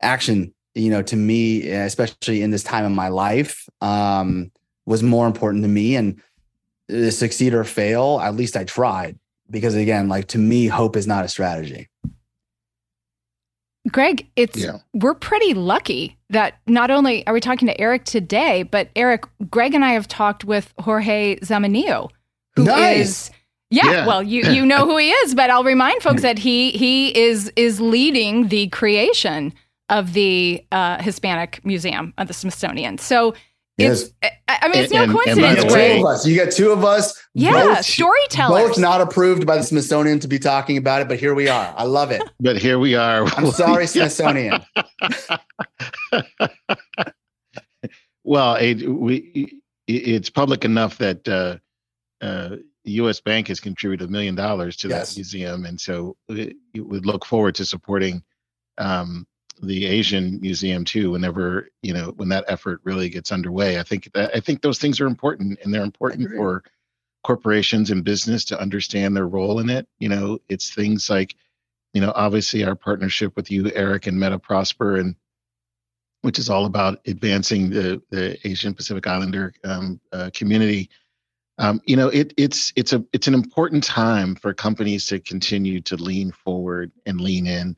action 0.00 0.52
you 0.74 0.90
know 0.90 1.02
to 1.02 1.14
me 1.14 1.68
especially 1.70 2.42
in 2.42 2.50
this 2.50 2.64
time 2.64 2.84
of 2.84 2.90
my 2.90 3.08
life 3.08 3.68
um, 3.80 4.50
was 4.86 5.02
more 5.02 5.26
important 5.26 5.62
to 5.62 5.68
me. 5.68 5.94
And 5.94 6.20
succeed 7.10 7.54
or 7.54 7.64
fail, 7.64 8.20
at 8.22 8.34
least 8.34 8.56
I 8.56 8.64
tried. 8.64 9.18
Because 9.50 9.74
again, 9.74 10.08
like 10.08 10.28
to 10.28 10.38
me, 10.38 10.66
hope 10.66 10.96
is 10.96 11.06
not 11.06 11.24
a 11.24 11.28
strategy. 11.28 11.88
Greg, 13.90 14.28
it's 14.36 14.56
Yeah. 14.56 14.78
we're 14.94 15.14
pretty 15.14 15.54
lucky 15.54 16.16
that 16.30 16.54
not 16.66 16.90
only 16.90 17.26
are 17.26 17.34
we 17.34 17.40
talking 17.40 17.66
to 17.66 17.80
Eric 17.80 18.04
today, 18.04 18.62
but 18.62 18.88
Eric, 18.94 19.24
Greg 19.50 19.74
and 19.74 19.84
I 19.84 19.92
have 19.92 20.06
talked 20.06 20.44
with 20.44 20.72
Jorge 20.78 21.36
Zamanillo, 21.40 22.08
who 22.54 22.62
is 22.62 22.68
Nice. 22.68 23.30
yeah, 23.70 23.90
Yeah. 23.90 24.06
well, 24.06 24.22
you 24.22 24.44
you 24.52 24.64
know 24.64 24.86
who 24.86 24.96
he 24.98 25.10
is, 25.10 25.34
but 25.34 25.50
I'll 25.50 25.64
remind 25.64 26.00
folks 26.00 26.22
that 26.22 26.38
he 26.38 26.70
he 26.70 27.08
is 27.18 27.52
is 27.56 27.80
leading 27.80 28.48
the 28.48 28.68
creation 28.68 29.52
of 29.88 30.12
the 30.12 30.64
uh, 30.70 31.02
Hispanic 31.02 31.60
Museum 31.64 32.14
of 32.18 32.28
the 32.28 32.34
Smithsonian. 32.34 32.98
So 32.98 33.34
Yes. 33.78 34.02
it's 34.02 34.12
I, 34.48 34.58
I 34.62 34.68
mean 34.68 34.84
it's 34.84 34.92
no 34.92 35.02
And- 35.02 35.10
and- 35.12 35.18
and 35.18 35.36
You 35.38 35.44
coincidence, 35.46 35.64
got 35.64 35.68
the 35.70 35.74
two 35.74 36.00
of 36.00 36.04
us. 36.06 36.26
You 36.26 36.36
got 36.36 36.52
two 36.52 36.70
of 36.72 36.84
us. 36.84 37.24
Yeah, 37.34 37.52
both, 37.52 37.84
storytellers. 37.84 38.68
both 38.68 38.78
not 38.78 39.00
approved 39.00 39.46
by 39.46 39.56
the 39.56 39.62
Smithsonian 39.62 40.20
to 40.20 40.28
be 40.28 40.38
talking 40.38 40.76
about 40.76 41.00
it, 41.00 41.08
but 41.08 41.18
here 41.18 41.34
we 41.34 41.48
are. 41.48 41.74
I 41.76 41.84
love 41.84 42.10
it. 42.10 42.22
But 42.38 42.58
here 42.58 42.78
we 42.78 42.94
are. 42.94 43.24
I'm 43.36 43.50
sorry, 43.50 43.86
Smithsonian. 43.86 44.60
well, 48.24 48.54
it, 48.56 48.88
we 48.88 49.16
it- 49.86 50.08
it's 50.08 50.30
public 50.30 50.64
enough 50.64 50.96
that 50.98 51.26
uh, 51.28 51.56
uh, 52.24 52.56
U.S. 52.84 53.20
Bank 53.20 53.48
has 53.48 53.58
contributed 53.60 54.08
a 54.08 54.10
million 54.12 54.34
dollars 54.34 54.76
to 54.78 54.88
Yes. 54.88 55.10
that 55.10 55.16
museum, 55.18 55.64
and 55.64 55.80
so 55.80 56.16
we 56.28 56.54
we 56.74 57.00
look 57.00 57.24
forward 57.24 57.54
to 57.56 57.64
supporting 57.64 58.22
um, 58.78 59.26
the 59.62 59.86
Asian 59.86 60.40
Museum 60.40 60.84
too. 60.84 61.12
Whenever 61.12 61.68
you 61.82 61.94
know 61.94 62.12
when 62.16 62.28
that 62.30 62.44
effort 62.48 62.80
really 62.84 63.08
gets 63.08 63.32
underway, 63.32 63.78
I 63.78 63.82
think 63.82 64.10
that 64.14 64.34
I 64.34 64.40
think 64.40 64.60
those 64.60 64.78
things 64.78 65.00
are 65.00 65.06
important, 65.06 65.58
and 65.62 65.72
they're 65.72 65.82
important 65.82 66.30
for 66.36 66.64
corporations 67.24 67.90
and 67.90 68.04
business 68.04 68.44
to 68.46 68.60
understand 68.60 69.16
their 69.16 69.28
role 69.28 69.60
in 69.60 69.70
it. 69.70 69.86
You 70.00 70.08
know, 70.08 70.38
it's 70.48 70.74
things 70.74 71.08
like 71.08 71.36
you 71.94 72.00
know 72.00 72.12
obviously 72.14 72.64
our 72.64 72.74
partnership 72.74 73.36
with 73.36 73.50
you, 73.50 73.70
Eric, 73.74 74.06
and 74.06 74.18
Meta 74.18 74.38
Prosper, 74.38 74.96
and 74.96 75.14
which 76.22 76.38
is 76.38 76.50
all 76.50 76.66
about 76.66 77.00
advancing 77.06 77.70
the 77.70 78.02
the 78.10 78.36
Asian 78.46 78.74
Pacific 78.74 79.06
Islander 79.06 79.54
um, 79.64 80.00
uh, 80.12 80.30
community. 80.34 80.90
Um, 81.58 81.80
you 81.86 81.96
know, 81.96 82.08
it, 82.08 82.32
it's 82.36 82.72
it's 82.74 82.92
a 82.92 83.04
it's 83.12 83.28
an 83.28 83.34
important 83.34 83.84
time 83.84 84.34
for 84.34 84.52
companies 84.52 85.06
to 85.06 85.20
continue 85.20 85.80
to 85.82 85.96
lean 85.96 86.32
forward 86.32 86.90
and 87.06 87.20
lean 87.20 87.46
in, 87.46 87.76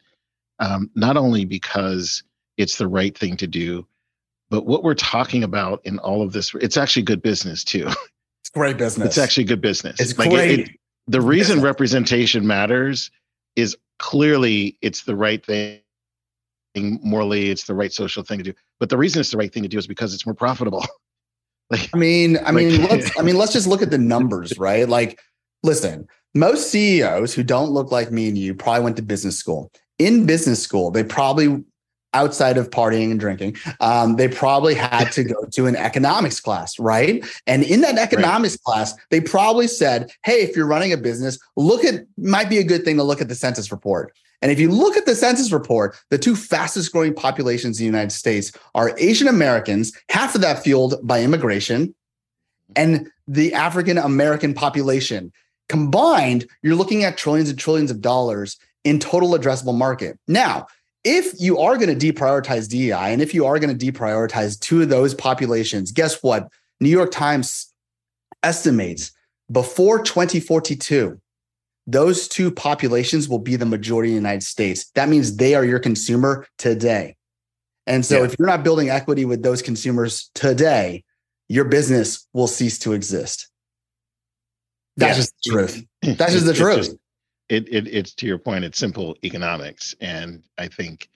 um, 0.58 0.90
not 0.94 1.16
only 1.16 1.44
because 1.44 2.22
it's 2.56 2.76
the 2.78 2.88
right 2.88 3.16
thing 3.16 3.36
to 3.38 3.46
do, 3.46 3.86
but 4.50 4.66
what 4.66 4.82
we're 4.84 4.94
talking 4.94 5.42
about 5.42 5.80
in 5.84 5.98
all 6.00 6.22
of 6.22 6.32
this, 6.32 6.54
it's 6.54 6.76
actually 6.76 7.02
good 7.02 7.22
business 7.22 7.64
too. 7.64 7.88
It's 8.40 8.50
great 8.50 8.76
business. 8.76 9.06
It's 9.08 9.18
actually 9.18 9.44
good 9.44 9.60
business. 9.62 9.98
it's 9.98 10.18
Like, 10.18 10.30
great. 10.30 10.60
it- 10.60 10.70
the 11.06 11.20
reason 11.20 11.56
business. 11.56 11.64
representation 11.64 12.46
matters 12.46 13.10
is 13.56 13.76
clearly 13.98 14.76
it's 14.82 15.04
the 15.04 15.14
right 15.16 15.44
thing 15.44 15.80
morally 16.74 17.50
it's 17.50 17.64
the 17.64 17.74
right 17.74 17.92
social 17.92 18.22
thing 18.22 18.38
to 18.38 18.44
do 18.44 18.52
but 18.80 18.88
the 18.88 18.96
reason 18.96 19.20
it's 19.20 19.30
the 19.30 19.36
right 19.36 19.52
thing 19.52 19.62
to 19.62 19.68
do 19.68 19.78
is 19.78 19.86
because 19.86 20.12
it's 20.12 20.26
more 20.26 20.34
profitable 20.34 20.84
like 21.70 21.88
i 21.94 21.96
mean 21.96 22.36
i 22.44 22.50
mean 22.50 22.82
let's 22.84 23.10
i 23.18 23.22
mean 23.22 23.36
let's 23.36 23.52
just 23.52 23.66
look 23.66 23.80
at 23.82 23.90
the 23.90 23.98
numbers 23.98 24.58
right 24.58 24.88
like 24.88 25.20
listen 25.62 26.06
most 26.34 26.70
ceos 26.70 27.32
who 27.32 27.42
don't 27.44 27.70
look 27.70 27.92
like 27.92 28.10
me 28.10 28.26
and 28.28 28.36
you 28.36 28.54
probably 28.54 28.82
went 28.82 28.96
to 28.96 29.02
business 29.02 29.38
school 29.38 29.70
in 29.98 30.26
business 30.26 30.62
school 30.62 30.90
they 30.90 31.04
probably 31.04 31.64
outside 32.14 32.56
of 32.56 32.70
partying 32.70 33.10
and 33.10 33.20
drinking, 33.20 33.56
um, 33.80 34.16
they 34.16 34.28
probably 34.28 34.74
had 34.74 35.10
to 35.10 35.24
go 35.24 35.44
to 35.52 35.66
an 35.66 35.76
economics 35.76 36.40
class, 36.40 36.78
right? 36.78 37.24
And 37.46 37.64
in 37.64 37.80
that 37.82 37.98
economics 37.98 38.56
right. 38.66 38.74
class, 38.74 38.94
they 39.10 39.20
probably 39.20 39.66
said, 39.66 40.10
"Hey, 40.24 40.42
if 40.42 40.56
you're 40.56 40.66
running 40.66 40.92
a 40.92 40.96
business, 40.96 41.38
look 41.56 41.84
at 41.84 42.06
might 42.16 42.48
be 42.48 42.58
a 42.58 42.64
good 42.64 42.84
thing 42.84 42.96
to 42.96 43.02
look 43.02 43.20
at 43.20 43.28
the 43.28 43.34
census 43.34 43.70
report." 43.70 44.12
And 44.40 44.52
if 44.52 44.60
you 44.60 44.70
look 44.70 44.96
at 44.96 45.06
the 45.06 45.14
census 45.14 45.52
report, 45.52 45.96
the 46.10 46.18
two 46.18 46.36
fastest 46.36 46.92
growing 46.92 47.14
populations 47.14 47.78
in 47.78 47.82
the 47.82 47.86
United 47.86 48.12
States 48.12 48.52
are 48.74 48.94
Asian 48.98 49.26
Americans, 49.26 49.92
half 50.10 50.34
of 50.34 50.40
that 50.42 50.62
fueled 50.62 51.00
by 51.02 51.22
immigration, 51.22 51.94
and 52.76 53.10
the 53.26 53.52
African 53.54 53.98
American 53.98 54.54
population. 54.54 55.32
Combined, 55.70 56.46
you're 56.62 56.74
looking 56.74 57.04
at 57.04 57.16
trillions 57.16 57.48
and 57.48 57.58
trillions 57.58 57.90
of 57.90 58.02
dollars 58.02 58.58
in 58.84 58.98
total 58.98 59.30
addressable 59.30 59.76
market. 59.76 60.18
Now, 60.28 60.66
if 61.02 61.38
you 61.38 61.58
are 61.58 61.76
going 61.76 61.96
to 61.96 62.12
deprioritize 62.12 62.68
DEI 62.68 63.12
and 63.12 63.20
if 63.20 63.34
you 63.34 63.44
are 63.44 63.58
going 63.58 63.76
to 63.76 63.92
deprioritize 63.92 64.58
two 64.58 64.82
of 64.82 64.88
those 64.88 65.14
populations, 65.14 65.92
guess 65.92 66.22
what? 66.22 66.48
New 66.80 66.88
York 66.88 67.10
Times 67.10 67.72
estimates 68.42 69.12
before 69.50 70.02
2042, 70.02 71.20
those 71.86 72.28
two 72.28 72.50
populations 72.50 73.28
will 73.28 73.38
be 73.38 73.56
the 73.56 73.66
majority 73.66 74.10
in 74.10 74.14
the 74.14 74.20
United 74.20 74.42
States. 74.42 74.90
That 74.94 75.08
means 75.08 75.36
they 75.36 75.54
are 75.54 75.64
your 75.64 75.78
consumer 75.78 76.46
today. 76.56 77.16
And 77.86 78.04
so 78.04 78.18
yeah. 78.18 78.24
if 78.24 78.36
you're 78.38 78.48
not 78.48 78.64
building 78.64 78.88
equity 78.88 79.26
with 79.26 79.42
those 79.42 79.60
consumers 79.60 80.30
today, 80.34 81.04
your 81.48 81.66
business 81.66 82.26
will 82.32 82.46
cease 82.46 82.78
to 82.80 82.94
exist. 82.94 83.48
That's 84.96 85.16
yeah. 85.18 85.22
just 85.22 85.34
the 85.44 85.50
truth. 85.50 85.86
That's 86.18 86.32
just 86.32 86.46
the 86.46 86.54
truth. 86.54 86.76
Just, 86.76 86.96
it, 87.48 87.68
it 87.72 87.86
it's 87.88 88.14
to 88.14 88.26
your 88.26 88.38
point 88.38 88.64
it's 88.64 88.78
simple 88.78 89.16
economics 89.24 89.94
and 90.00 90.42
i 90.58 90.66
think 90.66 91.08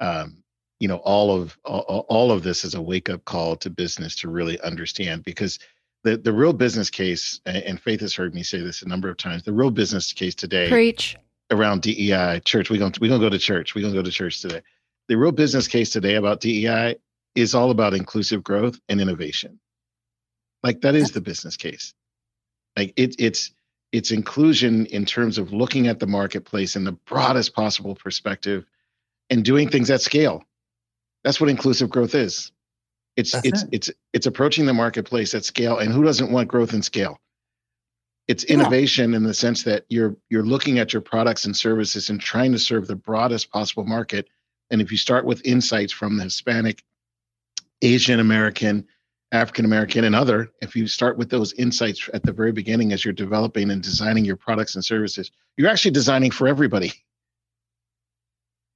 um, 0.00 0.42
you 0.78 0.88
know 0.88 0.96
all 0.96 1.34
of 1.34 1.58
all, 1.64 2.06
all 2.08 2.32
of 2.32 2.42
this 2.42 2.64
is 2.64 2.74
a 2.74 2.82
wake 2.82 3.10
up 3.10 3.24
call 3.24 3.56
to 3.56 3.70
business 3.70 4.16
to 4.16 4.30
really 4.30 4.60
understand 4.60 5.22
because 5.24 5.58
the 6.04 6.16
the 6.16 6.32
real 6.32 6.52
business 6.52 6.90
case 6.90 7.40
and 7.46 7.80
faith 7.80 8.00
has 8.00 8.14
heard 8.14 8.34
me 8.34 8.42
say 8.42 8.60
this 8.60 8.82
a 8.82 8.88
number 8.88 9.08
of 9.08 9.16
times 9.16 9.42
the 9.42 9.52
real 9.52 9.70
business 9.70 10.12
case 10.12 10.34
today 10.34 10.68
preach. 10.68 11.16
around 11.50 11.82
DEI 11.82 12.40
church 12.44 12.70
we're 12.70 12.78
going 12.78 12.92
to, 12.92 13.00
we're 13.00 13.08
going 13.08 13.20
to 13.20 13.26
go 13.26 13.30
to 13.30 13.38
church 13.38 13.74
we're 13.74 13.82
going 13.82 13.94
to 13.94 13.98
go 13.98 14.04
to 14.04 14.10
church 14.10 14.40
today. 14.40 14.62
The 15.08 15.16
real 15.16 15.32
business 15.32 15.68
case 15.68 15.90
today 15.90 16.14
about 16.14 16.40
DEI 16.40 16.96
is 17.34 17.54
all 17.54 17.70
about 17.70 17.94
inclusive 17.94 18.42
growth 18.42 18.78
and 18.88 19.00
innovation. 19.00 19.60
Like 20.62 20.82
that 20.82 20.94
is 20.94 21.12
the 21.12 21.20
business 21.20 21.56
case. 21.56 21.94
Like 22.76 22.92
it, 22.96 23.16
it's 23.18 23.50
it's 23.92 24.10
inclusion 24.10 24.86
in 24.86 25.04
terms 25.04 25.38
of 25.38 25.52
looking 25.52 25.88
at 25.88 25.98
the 25.98 26.06
marketplace 26.06 26.76
in 26.76 26.84
the 26.84 26.92
broadest 26.92 27.54
possible 27.54 27.94
perspective 27.94 28.64
and 29.30 29.44
doing 29.44 29.68
things 29.68 29.90
at 29.90 30.00
scale. 30.00 30.44
That's 31.24 31.40
what 31.40 31.50
inclusive 31.50 31.90
growth 31.90 32.14
is. 32.14 32.52
It's 33.16 33.32
That's 33.32 33.46
it's 33.46 33.62
it. 33.62 33.68
it's 33.72 33.90
it's 34.12 34.26
approaching 34.26 34.66
the 34.66 34.74
marketplace 34.74 35.34
at 35.34 35.44
scale 35.44 35.78
and 35.78 35.92
who 35.92 36.04
doesn't 36.04 36.30
want 36.30 36.48
growth 36.48 36.72
and 36.72 36.84
scale? 36.84 37.18
It's 38.28 38.44
innovation 38.44 39.10
yeah. 39.10 39.16
in 39.18 39.22
the 39.24 39.34
sense 39.34 39.64
that 39.64 39.84
you're 39.88 40.16
you're 40.28 40.44
looking 40.44 40.78
at 40.78 40.92
your 40.92 41.02
products 41.02 41.44
and 41.44 41.56
services 41.56 42.10
and 42.10 42.20
trying 42.20 42.52
to 42.52 42.58
serve 42.58 42.86
the 42.86 42.96
broadest 42.96 43.50
possible 43.50 43.84
market 43.84 44.28
and 44.70 44.80
if 44.80 44.92
you 44.92 44.98
start 44.98 45.24
with 45.24 45.44
insights 45.44 45.92
from 45.92 46.16
the 46.16 46.24
Hispanic, 46.24 46.84
Asian 47.82 48.20
American, 48.20 48.86
African 49.32 49.64
American 49.64 50.04
and 50.04 50.14
other, 50.14 50.50
if 50.60 50.74
you 50.74 50.86
start 50.86 51.16
with 51.16 51.30
those 51.30 51.52
insights 51.52 52.08
at 52.12 52.22
the 52.22 52.32
very 52.32 52.52
beginning 52.52 52.92
as 52.92 53.04
you're 53.04 53.14
developing 53.14 53.70
and 53.70 53.82
designing 53.82 54.24
your 54.24 54.36
products 54.36 54.74
and 54.74 54.84
services, 54.84 55.30
you're 55.56 55.68
actually 55.68 55.92
designing 55.92 56.30
for 56.30 56.48
everybody. 56.48 56.92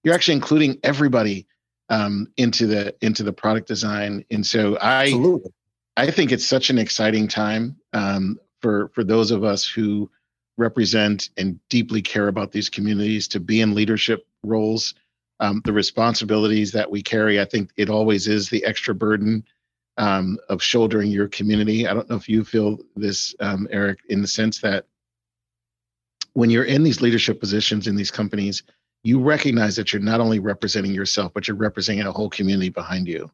You're 0.05 0.14
actually 0.14 0.35
including 0.35 0.79
everybody 0.85 1.47
um, 1.88 2.29
into 2.37 2.67
the 2.67 2.95
into 3.01 3.23
the 3.23 3.33
product 3.33 3.67
design, 3.67 4.25
and 4.31 4.47
so 4.47 4.77
I 4.81 5.05
Absolutely. 5.05 5.53
I 5.97 6.11
think 6.11 6.33
it's 6.33 6.47
such 6.47 6.71
an 6.71 6.79
exciting 6.79 7.29
time 7.29 7.77
um, 7.93 8.38
for 8.61 8.90
for 8.95 9.03
those 9.03 9.31
of 9.31 9.45
us 9.45 9.67
who 9.67 10.11
represent 10.57 11.31
and 11.37 11.59
deeply 11.69 12.01
care 12.01 12.29
about 12.29 12.53
these 12.53 12.71
communities 12.71 13.27
to 13.29 13.40
be 13.40 13.61
in 13.61 13.75
leadership 13.75 14.27
roles. 14.45 14.95
Um, 15.40 15.62
the 15.64 15.73
responsibilities 15.73 16.71
that 16.73 16.88
we 16.88 17.03
carry, 17.03 17.40
I 17.40 17.45
think 17.45 17.71
it 17.77 17.90
always 17.90 18.29
is 18.29 18.49
the 18.49 18.64
extra 18.64 18.95
burden 18.95 19.45
um, 19.96 20.38
of 20.48 20.62
shouldering 20.62 21.11
your 21.11 21.28
community. 21.28 21.87
I 21.87 21.94
don't 21.94 22.09
know 22.09 22.16
if 22.16 22.28
you 22.28 22.44
feel 22.44 22.78
this, 22.96 23.35
um, 23.40 23.68
Eric, 23.70 24.00
in 24.09 24.20
the 24.20 24.28
sense 24.28 24.61
that 24.61 24.87
when 26.33 26.50
you're 26.50 26.64
in 26.64 26.83
these 26.83 27.00
leadership 27.00 27.38
positions 27.40 27.87
in 27.87 27.94
these 27.94 28.11
companies, 28.11 28.64
you 29.04 29.20
recognize 29.20 29.76
that 29.76 29.92
you're 29.92 30.02
not 30.02 30.20
only 30.20 30.38
representing 30.38 30.92
yourself, 30.92 31.33
but 31.33 31.46
you're 31.46 31.57
representing 31.57 32.07
a 32.07 32.12
whole 32.12 32.30
community 32.30 32.70
behind 32.70 33.07
you. 33.07 33.30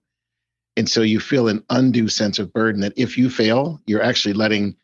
And 0.77 0.89
so 0.89 1.03
you 1.03 1.21
feel 1.21 1.49
an 1.49 1.65
undue 1.71 2.09
sense 2.09 2.39
of 2.39 2.53
burden 2.53 2.81
that 2.83 2.93
if 2.97 3.17
you 3.17 3.31
fail, 3.31 3.81
you're 3.87 4.03
actually 4.03 4.35
letting 4.35 4.77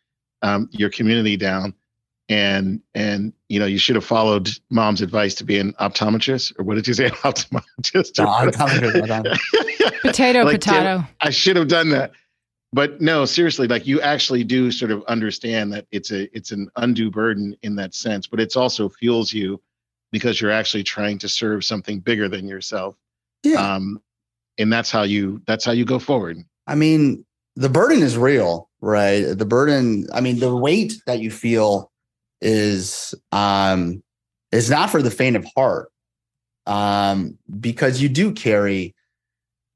um, 0.43 0.69
your 0.73 0.91
community 0.91 1.37
down 1.37 1.75
and 2.29 2.81
and 2.95 3.33
you 3.49 3.61
know 3.61 3.67
you 3.67 3.79
should 3.79 3.95
have 3.95 4.05
followed 4.05 4.49
mom's 4.71 5.01
advice 5.01 5.35
to 5.37 5.45
be 5.45 5.59
an 5.59 5.73
optometrist 5.75 6.59
or 6.59 6.65
what 6.65 6.75
did 6.75 6.87
you 6.89 6.95
say 6.95 7.09
optometrist? 7.11 8.19
No, 8.19 8.27
optometrist 8.27 10.01
potato 10.03 10.43
like, 10.43 10.61
potato. 10.61 11.05
i 11.21 11.31
should 11.31 11.57
have 11.57 11.69
done 11.69 11.91
that. 11.91 12.13
But 12.73 13.01
no 13.01 13.25
seriously 13.25 13.69
like 13.69 13.87
you 13.87 14.01
actually 14.01 14.45
do 14.45 14.71
sort 14.71 14.91
of 14.91 15.05
understand 15.05 15.73
that 15.73 15.87
it's 15.93 16.11
a 16.11 16.35
it's 16.37 16.51
an 16.51 16.69
undue 16.77 17.11
burden 17.11 17.57
in 17.63 17.77
that 17.77 17.95
sense 17.95 18.27
but 18.27 18.41
it's 18.41 18.57
also 18.57 18.89
fuels 18.89 19.33
you 19.33 19.63
because 20.11 20.41
you're 20.41 20.51
actually 20.51 20.83
trying 20.83 21.19
to 21.19 21.29
serve 21.29 21.65
something 21.65 22.01
bigger 22.01 22.29
than 22.29 22.49
yourself. 22.49 22.97
Yeah. 23.45 23.75
um 23.75 24.03
and 24.59 24.73
that's 24.73 24.91
how 24.91 25.03
you 25.03 25.43
that's 25.47 25.65
how 25.65 25.73
you 25.73 25.85
go 25.85 25.99
forward. 26.01 26.39
I 26.67 26.75
mean 26.75 27.25
the 27.55 27.69
burden 27.69 28.03
is 28.03 28.19
real 28.19 28.69
right? 28.81 29.23
The 29.23 29.47
burden 29.47 30.09
i 30.13 30.21
mean 30.21 30.41
the 30.41 30.55
weight 30.55 30.95
that 31.07 31.21
you 31.21 31.31
feel 31.31 31.93
is 32.41 33.15
um 33.33 34.03
is 34.53 34.71
not 34.71 34.91
for 34.91 35.03
the 35.03 35.11
faint 35.11 35.37
of 35.37 35.47
heart 35.57 35.91
um 36.67 37.39
because 37.61 38.01
you 38.01 38.09
do 38.09 38.33
carry 38.33 38.95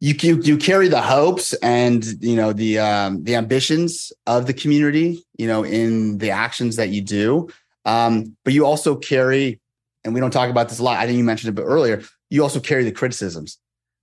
you, 0.01 0.15
you 0.21 0.41
you 0.43 0.57
carry 0.57 0.89
the 0.89 1.01
hopes 1.01 1.53
and 1.55 2.05
you 2.21 2.35
know 2.35 2.53
the 2.53 2.79
um 2.79 3.23
the 3.25 3.37
ambitions 3.37 4.13
of 4.27 4.47
the 4.47 4.55
community 4.55 5.23
you 5.37 5.47
know 5.47 5.63
in 5.63 6.19
the 6.19 6.31
actions 6.31 6.77
that 6.77 6.89
you 6.89 7.03
do. 7.03 7.49
Um 7.85 8.37
but 8.45 8.55
you 8.55 8.65
also 8.67 8.97
carry 8.97 9.61
and 10.05 10.15
we 10.15 10.21
don't 10.21 10.31
talk 10.31 10.51
about 10.51 10.69
this 10.71 10.79
a 10.79 10.83
lot 10.83 10.99
i 10.99 11.07
think 11.07 11.19
you 11.19 11.25
mentioned 11.25 11.51
it 11.51 11.61
but 11.61 11.69
earlier 11.69 12.03
you 12.31 12.43
also 12.43 12.61
carry 12.61 12.85
the 12.85 12.93
criticisms. 12.93 13.59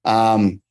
Um 0.05 0.61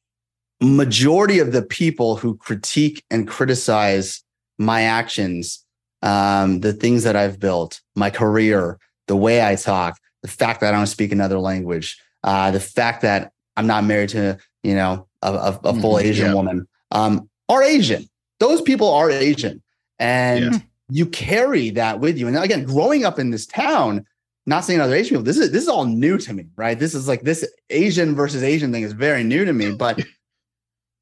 majority 0.60 1.38
of 1.38 1.52
the 1.52 1.62
people 1.62 2.16
who 2.16 2.36
critique 2.36 3.04
and 3.10 3.28
criticize 3.28 4.22
my 4.58 4.82
actions 4.82 5.65
um, 6.02 6.60
the 6.60 6.72
things 6.72 7.04
that 7.04 7.16
I've 7.16 7.38
built, 7.40 7.80
my 7.94 8.10
career, 8.10 8.78
the 9.06 9.16
way 9.16 9.44
I 9.44 9.54
talk, 9.56 9.98
the 10.22 10.28
fact 10.28 10.60
that 10.60 10.74
I 10.74 10.76
don't 10.76 10.86
speak 10.86 11.12
another 11.12 11.38
language, 11.38 11.98
uh, 12.24 12.50
the 12.50 12.60
fact 12.60 13.02
that 13.02 13.32
I'm 13.56 13.66
not 13.66 13.84
married 13.84 14.10
to, 14.10 14.38
you 14.62 14.74
know, 14.74 15.06
a, 15.22 15.32
a, 15.32 15.60
a 15.64 15.80
full 15.80 15.94
mm-hmm, 15.94 16.06
Asian 16.06 16.26
yeah. 16.26 16.34
woman, 16.34 16.68
um, 16.90 17.28
are 17.48 17.62
Asian. 17.62 18.08
Those 18.40 18.60
people 18.60 18.90
are 18.90 19.10
Asian. 19.10 19.62
And 19.98 20.52
yeah. 20.54 20.58
you 20.90 21.06
carry 21.06 21.70
that 21.70 22.00
with 22.00 22.18
you. 22.18 22.28
And 22.28 22.36
again, 22.36 22.64
growing 22.64 23.04
up 23.04 23.18
in 23.18 23.30
this 23.30 23.46
town, 23.46 24.04
not 24.46 24.64
seeing 24.64 24.80
other 24.80 24.94
Asian 24.94 25.10
people, 25.10 25.24
this 25.24 25.38
is 25.38 25.50
this 25.50 25.62
is 25.62 25.68
all 25.68 25.86
new 25.86 26.18
to 26.18 26.32
me, 26.32 26.46
right? 26.56 26.78
This 26.78 26.94
is 26.94 27.08
like 27.08 27.22
this 27.22 27.48
Asian 27.70 28.14
versus 28.14 28.42
Asian 28.42 28.72
thing 28.72 28.82
is 28.82 28.92
very 28.92 29.24
new 29.24 29.44
to 29.44 29.52
me. 29.52 29.72
But 29.72 30.00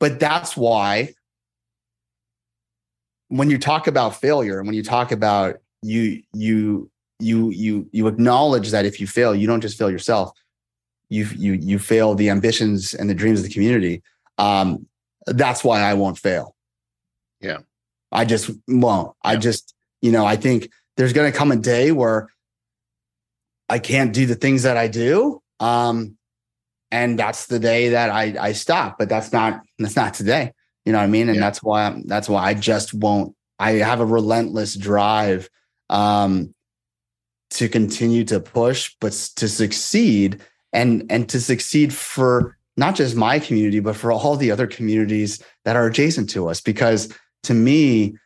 but 0.00 0.18
that's 0.20 0.56
why 0.56 1.14
when 3.34 3.50
you 3.50 3.58
talk 3.58 3.88
about 3.88 4.14
failure 4.14 4.58
and 4.58 4.66
when 4.68 4.76
you 4.76 4.82
talk 4.82 5.10
about 5.10 5.56
you 5.82 6.22
you 6.32 6.88
you 7.18 7.50
you 7.50 7.88
you 7.90 8.06
acknowledge 8.06 8.70
that 8.70 8.84
if 8.84 9.00
you 9.00 9.08
fail 9.08 9.34
you 9.34 9.46
don't 9.48 9.60
just 9.60 9.76
fail 9.76 9.90
yourself. 9.90 10.30
You 11.08 11.26
you 11.36 11.54
you 11.54 11.78
fail 11.80 12.14
the 12.14 12.30
ambitions 12.30 12.94
and 12.94 13.10
the 13.10 13.14
dreams 13.14 13.40
of 13.40 13.46
the 13.46 13.52
community. 13.52 14.02
Um 14.38 14.86
that's 15.26 15.64
why 15.64 15.80
i 15.80 15.94
won't 15.94 16.18
fail. 16.18 16.54
Yeah. 17.40 17.58
I 18.12 18.24
just 18.24 18.50
won't. 18.68 19.12
Yeah. 19.24 19.30
i 19.32 19.36
just 19.36 19.74
you 20.00 20.12
know 20.12 20.24
i 20.24 20.36
think 20.36 20.70
there's 20.96 21.12
going 21.12 21.30
to 21.30 21.36
come 21.36 21.50
a 21.50 21.56
day 21.56 21.90
where 21.90 22.28
i 23.68 23.80
can't 23.80 24.12
do 24.12 24.26
the 24.26 24.36
things 24.36 24.62
that 24.62 24.76
i 24.76 24.86
do 24.86 25.42
um 25.58 26.16
and 26.92 27.18
that's 27.18 27.46
the 27.46 27.58
day 27.58 27.88
that 27.88 28.10
i 28.10 28.34
i 28.38 28.52
stop 28.52 28.96
but 28.98 29.08
that's 29.08 29.32
not 29.32 29.60
that's 29.78 29.96
not 29.96 30.14
today 30.14 30.52
you 30.84 30.92
know 30.92 30.98
what 30.98 31.04
I 31.04 31.08
mean? 31.08 31.28
And 31.28 31.36
yeah. 31.36 31.40
that's 31.40 31.62
why 31.62 31.84
I'm, 31.84 32.06
that's 32.06 32.28
why 32.28 32.44
I 32.44 32.54
just 32.54 32.94
won't. 32.94 33.34
I 33.58 33.72
have 33.72 34.00
a 34.00 34.06
relentless 34.06 34.74
drive 34.74 35.48
um, 35.88 36.54
to 37.50 37.68
continue 37.68 38.24
to 38.24 38.40
push, 38.40 38.94
but 39.00 39.12
to 39.36 39.48
succeed 39.48 40.40
and 40.72 41.06
and 41.10 41.28
to 41.28 41.40
succeed 41.40 41.94
for 41.94 42.56
not 42.76 42.96
just 42.96 43.14
my 43.14 43.38
community, 43.38 43.80
but 43.80 43.96
for 43.96 44.10
all 44.12 44.36
the 44.36 44.50
other 44.50 44.66
communities 44.66 45.42
that 45.64 45.76
are 45.76 45.86
adjacent 45.86 46.28
to 46.30 46.48
us. 46.48 46.60
Because 46.60 47.14
to 47.44 47.54
me, 47.54 48.16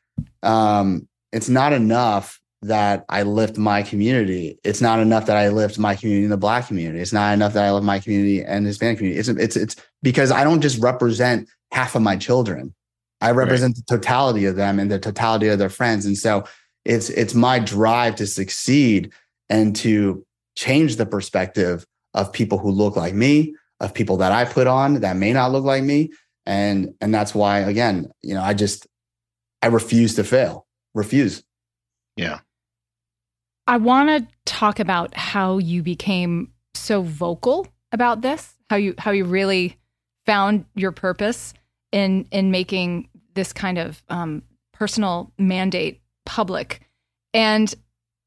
um, 0.42 1.06
it's 1.32 1.48
not 1.48 1.72
enough 1.72 2.40
that 2.62 3.04
I 3.08 3.22
lift 3.22 3.56
my 3.56 3.82
community. 3.82 4.58
It's 4.64 4.80
not 4.80 4.98
enough 4.98 5.26
that 5.26 5.36
I 5.36 5.48
lift 5.48 5.78
my 5.78 5.94
community 5.94 6.24
in 6.24 6.30
the 6.30 6.36
black 6.36 6.66
community. 6.66 7.00
It's 7.00 7.12
not 7.12 7.32
enough 7.34 7.52
that 7.52 7.64
I 7.64 7.70
lift 7.70 7.84
my 7.84 8.00
community 8.00 8.42
and 8.42 8.66
Hispanic 8.66 8.98
community. 8.98 9.20
It's 9.20 9.28
it's 9.28 9.56
it's 9.56 9.76
because 10.02 10.32
I 10.32 10.42
don't 10.42 10.60
just 10.60 10.82
represent 10.82 11.48
half 11.72 11.94
of 11.94 12.02
my 12.02 12.16
children. 12.16 12.74
I 13.20 13.32
represent 13.32 13.76
right. 13.76 13.86
the 13.86 13.96
totality 13.96 14.44
of 14.44 14.56
them 14.56 14.78
and 14.78 14.90
the 14.90 14.98
totality 14.98 15.48
of 15.48 15.58
their 15.58 15.68
friends. 15.68 16.06
And 16.06 16.16
so 16.16 16.44
it's 16.84 17.10
it's 17.10 17.34
my 17.34 17.58
drive 17.58 18.16
to 18.16 18.26
succeed 18.26 19.12
and 19.48 19.74
to 19.76 20.24
change 20.56 20.96
the 20.96 21.06
perspective 21.06 21.86
of 22.14 22.32
people 22.32 22.58
who 22.58 22.70
look 22.70 22.96
like 22.96 23.14
me, 23.14 23.54
of 23.80 23.94
people 23.94 24.16
that 24.18 24.32
I 24.32 24.44
put 24.44 24.66
on 24.66 25.00
that 25.00 25.16
may 25.16 25.32
not 25.32 25.52
look 25.52 25.64
like 25.64 25.82
me. 25.82 26.10
And 26.46 26.94
and 27.00 27.12
that's 27.12 27.34
why 27.34 27.60
again, 27.60 28.10
you 28.22 28.34
know, 28.34 28.42
I 28.42 28.54
just 28.54 28.86
I 29.62 29.66
refuse 29.66 30.14
to 30.14 30.24
fail. 30.24 30.66
Refuse. 30.94 31.42
Yeah. 32.16 32.40
I 33.66 33.76
want 33.76 34.08
to 34.08 34.34
talk 34.46 34.80
about 34.80 35.14
how 35.14 35.58
you 35.58 35.82
became 35.82 36.52
so 36.74 37.02
vocal 37.02 37.66
about 37.92 38.22
this, 38.22 38.54
how 38.70 38.76
you 38.76 38.94
how 38.96 39.10
you 39.10 39.24
really 39.24 39.76
found 40.24 40.64
your 40.74 40.92
purpose 40.92 41.52
in 41.92 42.26
in 42.30 42.50
making 42.50 43.08
this 43.34 43.52
kind 43.52 43.78
of 43.78 44.02
um, 44.08 44.42
personal 44.72 45.32
mandate 45.38 46.00
public. 46.26 46.80
And 47.34 47.72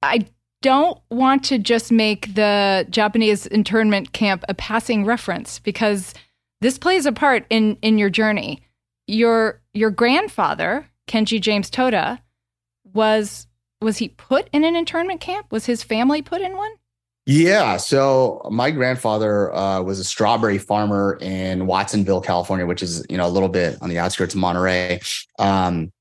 I 0.02 0.28
don't 0.62 1.00
want 1.10 1.44
to 1.46 1.58
just 1.58 1.92
make 1.92 2.34
the 2.36 2.86
Japanese 2.90 3.48
internment 3.48 4.14
camp 4.14 4.44
a 4.48 4.54
passing 4.54 5.06
reference 5.06 5.60
because 5.60 6.14
this 6.62 6.78
plays 6.78 7.06
a 7.06 7.12
part 7.12 7.46
in 7.50 7.78
in 7.82 7.98
your 7.98 8.10
journey. 8.10 8.62
Your 9.08 9.62
your 9.74 9.92
grandfather, 9.92 10.88
Kenji 11.08 11.42
James 11.42 11.70
Toda, 11.70 12.22
was 12.94 13.48
was 13.82 13.98
he 13.98 14.10
put 14.10 14.48
in 14.54 14.64
an 14.64 14.76
internment 14.76 15.22
camp? 15.22 15.48
Was 15.52 15.66
his 15.66 15.84
family 15.84 16.22
put 16.22 16.42
in 16.42 16.56
one? 16.56 16.72
Yeah. 17.32 17.78
So 17.78 18.42
my 18.52 18.72
grandfather 18.72 19.56
uh, 19.56 19.82
was 19.82 20.00
a 20.00 20.04
strawberry 20.04 20.58
farmer 20.58 21.18
in 21.22 21.66
Watsonville, 21.66 22.20
California, 22.20 22.66
which 22.66 22.84
is 22.84 23.06
you 23.10 23.16
know 23.16 23.26
a 23.26 23.30
little 23.30 23.48
bit 23.48 23.82
on 23.82 23.90
the 23.90 24.00
outskirts 24.00 24.34
of 24.34 24.42
Monterey. 24.42 25.00
Um, 25.40 25.94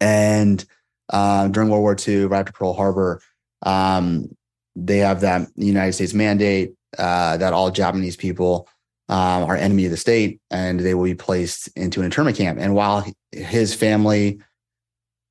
and 0.00 0.64
uh, 1.12 1.48
during 1.48 1.68
World 1.68 1.82
War 1.82 1.96
II, 2.06 2.26
right 2.26 2.40
after 2.40 2.52
Pearl 2.52 2.74
Harbor, 2.74 3.20
um, 3.62 4.28
they 4.76 4.98
have 4.98 5.22
that 5.22 5.48
United 5.56 5.94
States 5.94 6.14
mandate 6.14 6.74
uh, 6.96 7.38
that 7.38 7.52
all 7.52 7.72
Japanese 7.72 8.16
people 8.16 8.68
um, 9.08 9.42
are 9.42 9.56
enemy 9.56 9.86
of 9.86 9.90
the 9.90 9.96
state, 9.96 10.40
and 10.52 10.78
they 10.78 10.94
will 10.94 11.04
be 11.04 11.16
placed 11.16 11.76
into 11.76 12.00
an 12.00 12.04
internment 12.04 12.36
camp. 12.36 12.60
And 12.60 12.72
while 12.72 13.04
his 13.32 13.74
family 13.74 14.40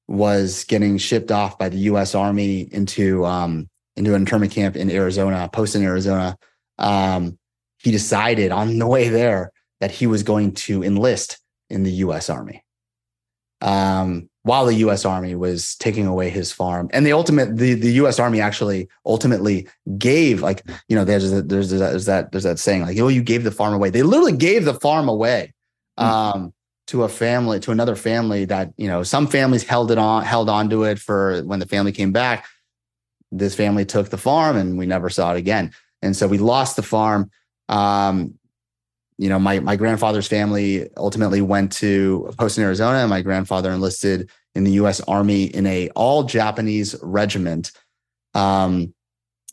was 0.09 0.65
getting 0.65 0.97
shipped 0.97 1.31
off 1.31 1.57
by 1.57 1.69
the 1.69 1.77
U.S. 1.77 2.15
Army 2.15 2.67
into 2.73 3.25
um, 3.25 3.69
into 4.01 4.15
an 4.15 4.21
internment 4.23 4.51
camp 4.51 4.75
in 4.75 4.89
Arizona, 4.89 5.47
Poston 5.53 5.83
Arizona. 5.83 6.35
Um, 6.79 7.37
he 7.77 7.91
decided 7.91 8.51
on 8.51 8.79
the 8.79 8.87
way 8.87 9.09
there 9.09 9.51
that 9.79 9.91
he 9.91 10.07
was 10.07 10.23
going 10.23 10.53
to 10.53 10.83
enlist 10.83 11.39
in 11.69 11.83
the 11.83 11.91
U.S. 12.05 12.29
Army. 12.29 12.63
Um, 13.61 14.27
while 14.41 14.65
the 14.65 14.73
U.S. 14.75 15.05
Army 15.05 15.35
was 15.35 15.75
taking 15.75 16.07
away 16.07 16.29
his 16.29 16.51
farm, 16.51 16.89
and 16.93 17.05
the 17.05 17.13
ultimate, 17.13 17.57
the, 17.57 17.75
the 17.75 17.93
U.S. 17.93 18.17
Army 18.17 18.41
actually 18.41 18.89
ultimately 19.05 19.67
gave, 19.99 20.41
like 20.41 20.63
you 20.87 20.95
know, 20.95 21.05
there's 21.05 21.31
a, 21.31 21.43
there's 21.43 21.71
a, 21.71 21.77
there's 21.77 22.05
that 22.05 22.31
there's 22.31 22.43
that 22.43 22.57
saying 22.57 22.81
like, 22.81 22.97
oh, 22.99 23.07
you 23.07 23.21
gave 23.21 23.43
the 23.43 23.51
farm 23.51 23.75
away. 23.75 23.91
They 23.91 24.01
literally 24.01 24.35
gave 24.35 24.65
the 24.65 24.73
farm 24.73 25.07
away 25.07 25.53
hmm. 25.99 26.03
um, 26.03 26.53
to 26.87 27.03
a 27.03 27.09
family, 27.09 27.59
to 27.59 27.71
another 27.71 27.95
family 27.95 28.45
that 28.45 28.73
you 28.77 28.87
know, 28.87 29.03
some 29.03 29.27
families 29.27 29.63
held 29.63 29.91
it 29.91 29.99
on, 29.99 30.23
held 30.23 30.49
on 30.49 30.71
to 30.71 30.85
it 30.85 30.97
for 30.97 31.43
when 31.43 31.59
the 31.59 31.67
family 31.67 31.91
came 31.91 32.11
back 32.11 32.47
this 33.31 33.55
family 33.55 33.85
took 33.85 34.09
the 34.09 34.17
farm 34.17 34.57
and 34.57 34.77
we 34.77 34.85
never 34.85 35.09
saw 35.09 35.33
it 35.33 35.37
again. 35.37 35.71
And 36.01 36.15
so 36.15 36.27
we 36.27 36.37
lost 36.37 36.75
the 36.75 36.83
farm. 36.83 37.29
Um, 37.69 38.35
you 39.17 39.29
know, 39.29 39.39
my 39.39 39.59
my 39.59 39.75
grandfather's 39.75 40.27
family 40.27 40.89
ultimately 40.97 41.41
went 41.41 41.71
to 41.73 42.33
Poston, 42.39 42.63
Arizona, 42.63 42.99
and 42.99 43.09
my 43.09 43.21
grandfather 43.21 43.71
enlisted 43.71 44.29
in 44.55 44.63
the 44.63 44.71
U.S. 44.73 44.99
Army 45.01 45.43
in 45.43 45.67
a 45.67 45.89
all 45.89 46.23
Japanese 46.23 46.95
regiment, 47.03 47.71
um, 48.33 48.93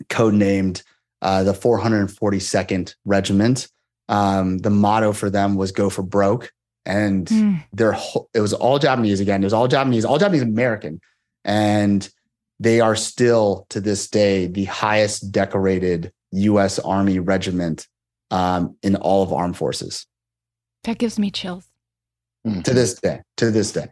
codenamed 0.08 0.82
uh, 1.20 1.42
the 1.44 1.52
442nd 1.52 2.94
Regiment. 3.04 3.68
Um, 4.08 4.58
the 4.58 4.70
motto 4.70 5.12
for 5.12 5.28
them 5.28 5.56
was 5.56 5.72
"Go 5.72 5.90
for 5.90 6.02
broke," 6.02 6.50
and 6.86 7.26
mm. 7.26 7.62
their 7.72 7.94
it 8.32 8.40
was 8.40 8.54
all 8.54 8.78
Japanese 8.78 9.20
again. 9.20 9.42
It 9.42 9.46
was 9.46 9.52
all 9.52 9.68
Japanese, 9.68 10.06
all 10.06 10.18
Japanese 10.18 10.42
American, 10.42 11.00
and 11.44 12.08
they 12.60 12.80
are 12.80 12.96
still 12.96 13.66
to 13.70 13.80
this 13.80 14.08
day 14.08 14.46
the 14.46 14.64
highest 14.64 15.30
decorated 15.30 16.12
U.S. 16.32 16.78
Army 16.78 17.18
regiment 17.18 17.86
um, 18.30 18.76
in 18.82 18.96
all 18.96 19.22
of 19.22 19.32
armed 19.32 19.56
forces. 19.56 20.06
That 20.84 20.98
gives 20.98 21.18
me 21.18 21.30
chills. 21.30 21.66
Mm-hmm. 22.46 22.62
To 22.62 22.74
this 22.74 22.94
day, 22.94 23.20
to 23.38 23.50
this 23.50 23.72
day, 23.72 23.88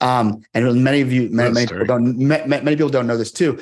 um, 0.00 0.42
and 0.54 0.84
many 0.84 1.00
of 1.00 1.12
you, 1.12 1.28
many, 1.30 1.52
many 1.52 1.66
people 1.66 1.84
don't, 1.84 2.16
many 2.16 2.76
people 2.76 2.88
don't 2.88 3.06
know 3.06 3.16
this 3.16 3.32
too. 3.32 3.60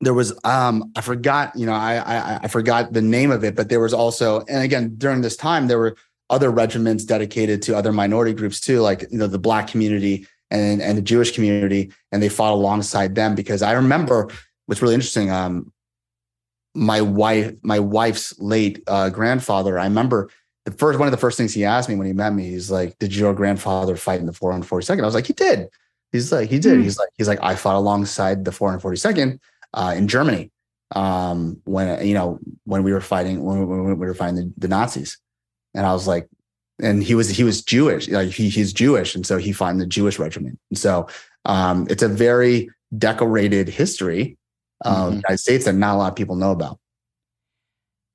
There 0.00 0.12
was, 0.12 0.38
um, 0.44 0.92
I 0.96 1.00
forgot, 1.00 1.56
you 1.56 1.64
know, 1.64 1.72
I, 1.72 1.96
I 1.96 2.40
I 2.42 2.48
forgot 2.48 2.92
the 2.92 3.00
name 3.00 3.30
of 3.30 3.44
it, 3.44 3.54
but 3.54 3.68
there 3.68 3.80
was 3.80 3.94
also, 3.94 4.44
and 4.48 4.62
again 4.62 4.94
during 4.98 5.20
this 5.22 5.36
time, 5.36 5.68
there 5.68 5.78
were 5.78 5.96
other 6.30 6.50
regiments 6.50 7.04
dedicated 7.04 7.62
to 7.62 7.76
other 7.76 7.92
minority 7.92 8.32
groups 8.34 8.60
too, 8.60 8.80
like 8.80 9.06
you 9.10 9.18
know 9.18 9.26
the 9.26 9.38
Black 9.38 9.68
community 9.68 10.26
and 10.50 10.80
and 10.80 10.96
the 10.96 11.02
Jewish 11.02 11.34
community, 11.34 11.92
and 12.12 12.22
they 12.22 12.28
fought 12.28 12.52
alongside 12.52 13.14
them 13.14 13.34
because 13.34 13.62
I 13.62 13.72
remember 13.72 14.28
what's 14.66 14.82
really 14.82 14.94
interesting. 14.94 15.30
Um, 15.30 15.72
my 16.74 17.00
wife, 17.00 17.54
my 17.62 17.80
wife's 17.80 18.38
late 18.38 18.82
uh, 18.86 19.10
grandfather. 19.10 19.78
I 19.78 19.84
remember 19.84 20.30
the 20.64 20.72
first 20.72 20.98
one 20.98 21.08
of 21.08 21.12
the 21.12 21.18
first 21.18 21.36
things 21.36 21.54
he 21.54 21.64
asked 21.64 21.88
me 21.88 21.96
when 21.96 22.06
he 22.06 22.12
met 22.12 22.32
me. 22.32 22.48
He's 22.48 22.70
like, 22.70 22.98
"Did 22.98 23.14
your 23.14 23.34
grandfather 23.34 23.96
fight 23.96 24.20
in 24.20 24.26
the 24.26 24.32
442nd?" 24.32 25.02
I 25.02 25.06
was 25.06 25.14
like, 25.14 25.26
"He 25.26 25.32
did." 25.32 25.68
He's 26.12 26.32
like, 26.32 26.50
"He 26.50 26.58
did." 26.58 26.78
Mm. 26.78 26.82
He's 26.84 26.98
like, 26.98 27.08
"He's 27.16 27.28
like, 27.28 27.40
I 27.42 27.54
fought 27.54 27.76
alongside 27.76 28.44
the 28.44 28.50
442nd 28.50 29.38
uh, 29.74 29.94
in 29.96 30.08
Germany 30.08 30.50
um, 30.94 31.60
when 31.64 32.06
you 32.06 32.14
know 32.14 32.38
when 32.64 32.82
we 32.82 32.92
were 32.92 33.00
fighting 33.00 33.42
when, 33.42 33.66
when 33.66 33.98
we 33.98 34.06
were 34.06 34.14
fighting 34.14 34.36
the, 34.36 34.52
the 34.56 34.68
Nazis." 34.68 35.18
And 35.74 35.84
I 35.86 35.92
was 35.92 36.06
like, 36.06 36.28
and 36.80 37.02
he 37.02 37.14
was 37.14 37.28
he 37.28 37.44
was 37.44 37.62
Jewish. 37.62 38.08
Like 38.08 38.30
he, 38.30 38.48
he's 38.48 38.72
Jewish, 38.72 39.14
and 39.14 39.26
so 39.26 39.38
he 39.38 39.52
fought 39.52 39.72
in 39.72 39.78
the 39.78 39.86
Jewish 39.86 40.18
regiment. 40.18 40.58
And 40.70 40.78
so 40.78 41.08
um, 41.44 41.86
it's 41.90 42.02
a 42.02 42.08
very 42.08 42.70
decorated 42.96 43.68
history 43.68 44.36
of 44.82 44.92
mm-hmm. 44.92 45.10
the 45.10 45.16
United 45.16 45.38
States 45.38 45.64
that 45.64 45.74
not 45.74 45.94
a 45.94 45.98
lot 45.98 46.08
of 46.08 46.16
people 46.16 46.36
know 46.36 46.52
about. 46.52 46.78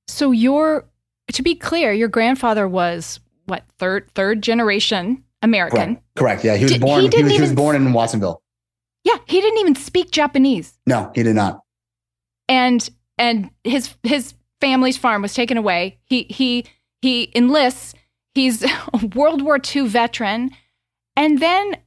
So 0.07 0.31
your 0.31 0.85
to 1.31 1.41
be 1.41 1.55
clear, 1.55 1.93
your 1.93 2.07
grandfather 2.07 2.67
was 2.67 3.19
what 3.45 3.63
third 3.77 4.09
third 4.15 4.41
generation 4.41 5.23
American. 5.41 5.95
Correct. 5.95 6.03
Correct. 6.15 6.43
Yeah, 6.43 6.55
he 6.55 6.65
was 6.65 6.73
did, 6.73 6.81
born. 6.81 7.01
He, 7.01 7.09
he, 7.09 7.23
was, 7.23 7.31
he 7.33 7.41
was 7.41 7.53
born 7.53 7.75
in 7.75 7.93
Watsonville. 7.93 8.41
Yeah, 9.03 9.17
he 9.25 9.41
didn't 9.41 9.59
even 9.59 9.75
speak 9.75 10.11
Japanese. 10.11 10.77
No, 10.87 11.11
he 11.13 11.23
did 11.23 11.35
not. 11.35 11.61
And 12.47 12.89
and 13.17 13.49
his 13.63 13.95
his 14.03 14.33
family's 14.61 14.97
farm 14.97 15.21
was 15.21 15.33
taken 15.33 15.57
away. 15.57 15.99
He 16.05 16.23
he 16.29 16.65
he 17.01 17.31
enlists 17.35 17.93
He's 18.35 18.63
a 18.93 19.05
World 19.15 19.41
War 19.41 19.59
II 19.73 19.87
veteran. 19.87 20.51
And 21.15 21.39
then 21.39 21.77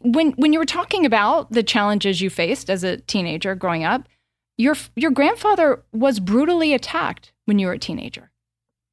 when 0.00 0.32
when 0.32 0.52
you 0.52 0.58
were 0.58 0.64
talking 0.64 1.04
about 1.04 1.50
the 1.50 1.62
challenges 1.62 2.20
you 2.20 2.30
faced 2.30 2.70
as 2.70 2.84
a 2.84 2.98
teenager 2.98 3.54
growing 3.54 3.84
up, 3.84 4.08
your 4.56 4.76
your 4.96 5.10
grandfather 5.10 5.82
was 5.92 6.20
brutally 6.20 6.74
attacked 6.74 7.32
when 7.44 7.58
you 7.58 7.66
were 7.66 7.74
a 7.74 7.78
teenager. 7.78 8.30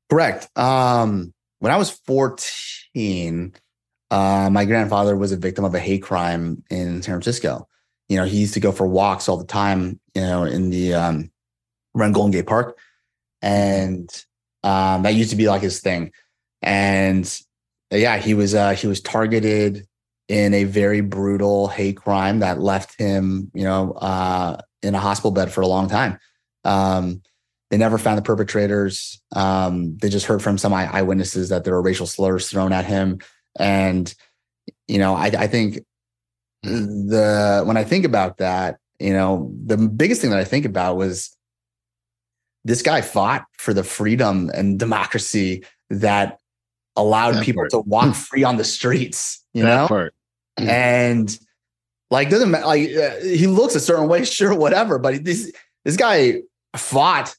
Correct. 0.09 0.49
Um, 0.57 1.33
when 1.59 1.71
I 1.71 1.77
was 1.77 1.91
14, 1.91 3.53
uh, 4.09 4.49
my 4.51 4.65
grandfather 4.65 5.15
was 5.15 5.31
a 5.31 5.37
victim 5.37 5.63
of 5.63 5.73
a 5.73 5.79
hate 5.79 6.03
crime 6.03 6.63
in 6.69 7.01
San 7.01 7.13
Francisco. 7.13 7.67
You 8.09 8.17
know, 8.17 8.25
he 8.25 8.39
used 8.39 8.55
to 8.55 8.59
go 8.59 8.73
for 8.73 8.85
walks 8.85 9.29
all 9.29 9.37
the 9.37 9.45
time, 9.45 9.99
you 10.13 10.21
know, 10.21 10.43
in 10.43 10.69
the 10.69 10.95
um, 10.95 11.31
around 11.95 12.13
Golden 12.13 12.31
Gate 12.31 12.47
Park. 12.47 12.77
And 13.41 14.09
um, 14.63 15.03
that 15.03 15.13
used 15.13 15.29
to 15.29 15.35
be 15.35 15.47
like 15.47 15.61
his 15.61 15.79
thing 15.79 16.11
and 16.61 17.41
yeah, 17.91 18.17
he 18.17 18.33
was 18.33 18.55
uh, 18.55 18.71
he 18.71 18.87
was 18.87 19.01
targeted 19.01 19.87
in 20.27 20.53
a 20.53 20.63
very 20.63 21.01
brutal 21.01 21.67
hate 21.67 21.97
crime 21.97 22.39
that 22.39 22.59
left 22.59 22.97
him, 22.97 23.51
you 23.53 23.63
know, 23.63 23.91
uh, 23.93 24.57
in 24.81 24.95
a 24.95 24.99
hospital 24.99 25.31
bed 25.31 25.51
for 25.51 25.61
a 25.61 25.67
long 25.67 25.89
time. 25.89 26.17
Um, 26.63 27.21
they 27.69 27.77
never 27.77 27.97
found 27.97 28.17
the 28.17 28.21
perpetrators. 28.21 29.21
Um, 29.33 29.97
they 29.97 30.09
just 30.09 30.25
heard 30.25 30.41
from 30.41 30.57
some 30.57 30.73
eyewitnesses 30.73 31.49
that 31.49 31.63
there 31.63 31.73
were 31.73 31.81
racial 31.81 32.05
slurs 32.05 32.49
thrown 32.49 32.71
at 32.71 32.85
him, 32.85 33.19
and 33.57 34.13
you 34.87 34.99
know, 34.99 35.15
I, 35.15 35.25
I 35.25 35.47
think 35.47 35.79
the 36.63 37.63
when 37.65 37.77
I 37.77 37.83
think 37.83 38.05
about 38.05 38.37
that, 38.37 38.77
you 38.99 39.13
know, 39.13 39.51
the 39.65 39.77
biggest 39.77 40.21
thing 40.21 40.31
that 40.31 40.39
I 40.39 40.43
think 40.43 40.65
about 40.65 40.97
was 40.97 41.35
this 42.63 42.81
guy 42.81 43.01
fought 43.01 43.45
for 43.57 43.73
the 43.73 43.83
freedom 43.83 44.51
and 44.53 44.77
democracy 44.77 45.65
that 45.89 46.39
allowed 46.95 47.35
that 47.35 47.43
people 47.43 47.61
part. 47.61 47.71
to 47.71 47.79
walk 47.79 48.15
free 48.15 48.43
on 48.43 48.57
the 48.57 48.63
streets, 48.63 49.43
you 49.53 49.63
that 49.63 49.81
know? 49.81 49.87
Part. 49.87 50.13
And 50.57 51.37
like 52.09 52.29
doesn't 52.29 52.51
matter, 52.51 52.65
like 52.65 52.89
uh, 52.95 53.19
he 53.21 53.47
looks 53.47 53.75
a 53.75 53.79
certain 53.79 54.07
way, 54.07 54.25
sure, 54.25 54.53
whatever. 54.53 54.99
But 54.99 55.23
this 55.23 55.51
this 55.85 55.97
guy 55.97 56.41
fought 56.75 57.35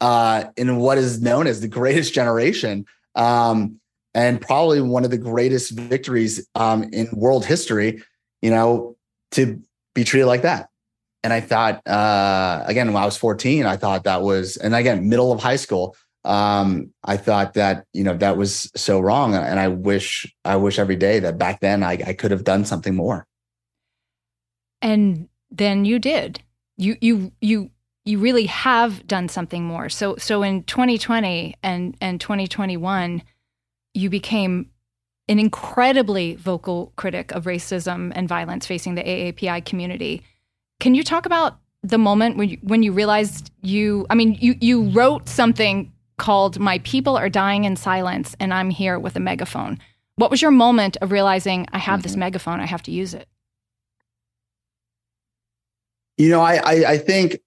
uh, 0.00 0.44
in 0.56 0.76
what 0.76 0.98
is 0.98 1.22
known 1.22 1.46
as 1.46 1.60
the 1.60 1.68
greatest 1.68 2.12
generation, 2.12 2.84
um, 3.14 3.80
and 4.14 4.40
probably 4.40 4.80
one 4.80 5.04
of 5.04 5.10
the 5.10 5.18
greatest 5.18 5.72
victories 5.72 6.46
um, 6.54 6.84
in 6.92 7.08
world 7.12 7.44
history. 7.46 8.02
You 8.42 8.50
know, 8.50 8.96
to 9.32 9.60
be 9.94 10.04
treated 10.04 10.26
like 10.26 10.42
that. 10.42 10.68
And 11.24 11.32
I 11.32 11.40
thought, 11.40 11.84
uh, 11.88 12.62
again, 12.66 12.92
when 12.92 13.02
I 13.02 13.04
was 13.04 13.16
14, 13.16 13.66
I 13.66 13.76
thought 13.76 14.04
that 14.04 14.22
was, 14.22 14.56
and 14.58 14.76
again, 14.76 15.08
middle 15.08 15.32
of 15.32 15.40
high 15.40 15.56
school, 15.56 15.96
um, 16.26 16.92
I 17.04 17.16
thought 17.16 17.54
that 17.54 17.86
you 17.92 18.02
know 18.02 18.16
that 18.16 18.36
was 18.36 18.70
so 18.74 19.00
wrong, 19.00 19.34
and 19.34 19.60
I 19.60 19.68
wish 19.68 20.26
I 20.44 20.56
wish 20.56 20.78
every 20.78 20.96
day 20.96 21.20
that 21.20 21.38
back 21.38 21.60
then 21.60 21.82
I, 21.82 21.92
I 21.92 22.12
could 22.12 22.32
have 22.32 22.44
done 22.44 22.64
something 22.64 22.94
more. 22.94 23.26
And 24.82 25.28
then 25.50 25.84
you 25.84 25.98
did. 25.98 26.42
You 26.76 26.96
you 27.00 27.32
you 27.40 27.70
you 28.04 28.18
really 28.18 28.46
have 28.46 29.06
done 29.06 29.28
something 29.28 29.64
more. 29.64 29.88
So 29.88 30.16
so 30.16 30.42
in 30.42 30.64
2020 30.64 31.54
and 31.62 31.96
and 32.00 32.20
2021, 32.20 33.22
you 33.94 34.10
became 34.10 34.70
an 35.28 35.38
incredibly 35.38 36.34
vocal 36.34 36.92
critic 36.96 37.32
of 37.32 37.44
racism 37.44 38.12
and 38.14 38.28
violence 38.28 38.66
facing 38.66 38.96
the 38.96 39.02
AAPI 39.02 39.64
community. 39.64 40.22
Can 40.80 40.94
you 40.94 41.04
talk 41.04 41.24
about 41.24 41.58
the 41.82 41.98
moment 41.98 42.36
when 42.36 42.48
you, 42.48 42.58
when 42.62 42.82
you 42.82 42.90
realized 42.90 43.52
you 43.62 44.06
I 44.10 44.16
mean 44.16 44.36
you 44.40 44.56
you 44.60 44.90
wrote 44.90 45.28
something 45.28 45.92
called 46.18 46.58
My 46.58 46.78
People 46.80 47.16
Are 47.16 47.28
Dying 47.28 47.64
in 47.64 47.76
Silence 47.76 48.34
and 48.40 48.52
I'm 48.52 48.70
here 48.70 48.98
with 48.98 49.16
a 49.16 49.20
megaphone. 49.20 49.78
What 50.16 50.30
was 50.30 50.40
your 50.40 50.50
moment 50.50 50.96
of 51.02 51.12
realizing 51.12 51.66
I 51.72 51.78
have 51.78 52.00
mm-hmm. 52.00 52.02
this 52.02 52.16
megaphone, 52.16 52.60
I 52.60 52.66
have 52.66 52.82
to 52.84 52.90
use 52.90 53.14
it? 53.14 53.28
You 56.16 56.30
know, 56.30 56.40
I, 56.40 56.56
I, 56.56 56.92
I 56.92 56.98
think 56.98 57.38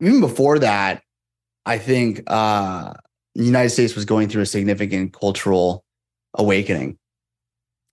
even 0.00 0.20
before 0.20 0.58
that, 0.58 1.02
I 1.64 1.78
think 1.78 2.22
uh, 2.26 2.94
the 3.34 3.44
United 3.44 3.70
States 3.70 3.94
was 3.94 4.04
going 4.04 4.28
through 4.28 4.42
a 4.42 4.46
significant 4.46 5.12
cultural 5.12 5.84
awakening, 6.34 6.98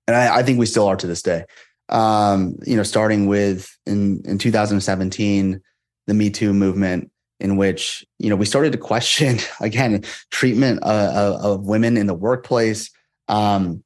and 0.07 0.15
I, 0.15 0.37
I 0.37 0.43
think 0.43 0.59
we 0.59 0.65
still 0.65 0.87
are 0.87 0.95
to 0.95 1.07
this 1.07 1.21
day. 1.21 1.45
Um, 1.89 2.55
you 2.65 2.75
know, 2.75 2.83
starting 2.83 3.27
with 3.27 3.69
in 3.85 4.21
in 4.25 4.37
2017, 4.37 5.61
the 6.07 6.13
Me 6.13 6.29
Too 6.29 6.53
movement, 6.53 7.11
in 7.39 7.58
which 7.58 8.06
you 8.19 8.30
know 8.30 8.36
we 8.36 8.45
started 8.45 8.71
to 8.71 8.78
question 8.78 9.38
again 9.62 10.04
treatment 10.32 10.82
uh, 10.84 11.12
of, 11.13 11.45
of 11.45 11.65
women 11.65 11.98
in 11.98 12.08
the 12.08 12.13
workplace, 12.13 12.89
um, 13.28 13.84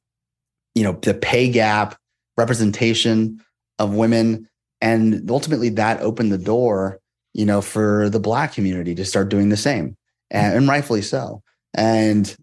you 0.74 0.82
know, 0.82 0.92
the 1.02 1.14
pay 1.14 1.50
gap, 1.50 1.96
representation 2.36 3.40
of 3.78 3.94
women. 3.94 4.48
And 4.82 5.30
ultimately 5.30 5.68
that 5.70 6.00
opened 6.00 6.32
the 6.32 6.38
door 6.38 7.00
you 7.34 7.44
know 7.46 7.60
for 7.60 8.08
the 8.10 8.20
black 8.20 8.52
community 8.52 8.94
to 8.94 9.04
start 9.04 9.28
doing 9.28 9.48
the 9.50 9.56
same 9.56 9.96
and, 10.30 10.54
and 10.54 10.68
rightfully 10.68 11.02
so. 11.02 11.42
And 11.74 12.34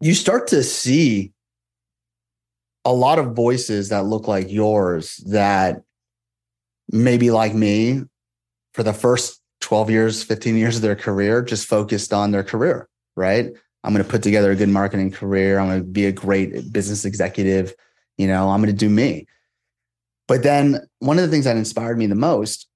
you 0.00 0.14
start 0.14 0.48
to 0.48 0.62
see 0.62 1.32
a 2.84 2.92
lot 2.92 3.18
of 3.18 3.34
voices 3.34 3.90
that 3.90 4.04
look 4.04 4.26
like 4.26 4.50
yours 4.50 5.16
that 5.26 5.82
maybe 6.90 7.30
like 7.30 7.54
me 7.54 8.02
for 8.72 8.82
the 8.82 8.92
first 8.92 9.39
12 9.70 9.88
years 9.88 10.22
15 10.24 10.56
years 10.56 10.74
of 10.74 10.82
their 10.82 10.96
career 10.96 11.42
just 11.42 11.68
focused 11.68 12.12
on 12.12 12.32
their 12.32 12.42
career 12.42 12.88
right? 13.20 13.52
I'm 13.84 13.92
going 13.92 14.04
to 14.04 14.10
put 14.10 14.22
together 14.22 14.50
a 14.50 14.56
good 14.56 14.68
marketing 14.68 15.12
career. 15.12 15.58
I'm 15.58 15.68
going 15.68 15.80
to 15.80 15.84
be 15.84 16.06
a 16.06 16.12
great 16.12 16.72
business 16.72 17.04
executive. 17.04 17.74
You 18.18 18.26
know 18.26 18.50
i'm 18.50 18.60
going 18.60 18.74
to 18.74 18.86
do 18.86 18.90
me. 18.90 19.28
But 20.26 20.42
then 20.42 20.80
one 20.98 21.18
of 21.18 21.22
the 21.22 21.30
things 21.30 21.44
that 21.44 21.56
inspired 21.56 21.98
me 21.98 22.06
the 22.06 22.16
most 22.16 22.66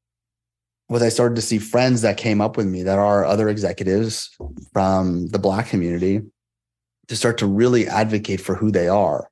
was 0.89 1.03
I 1.03 1.09
started 1.09 1.35
to 1.35 1.43
see 1.43 1.59
friends 1.59 2.03
that 2.03 2.17
came 2.17 2.41
up 2.41 2.57
with 2.57 2.67
me 2.67 2.85
that 2.85 2.99
are 2.99 3.25
other 3.25 3.49
executives 3.49 4.31
from 4.73 5.27
the 5.29 5.39
Black 5.41 5.69
community 5.69 6.21
to 7.09 7.17
start 7.17 7.39
to 7.39 7.47
really 7.47 7.89
advocate 7.89 8.41
for 8.41 8.55
who 8.55 8.71
they 8.71 8.87
are 8.87 9.29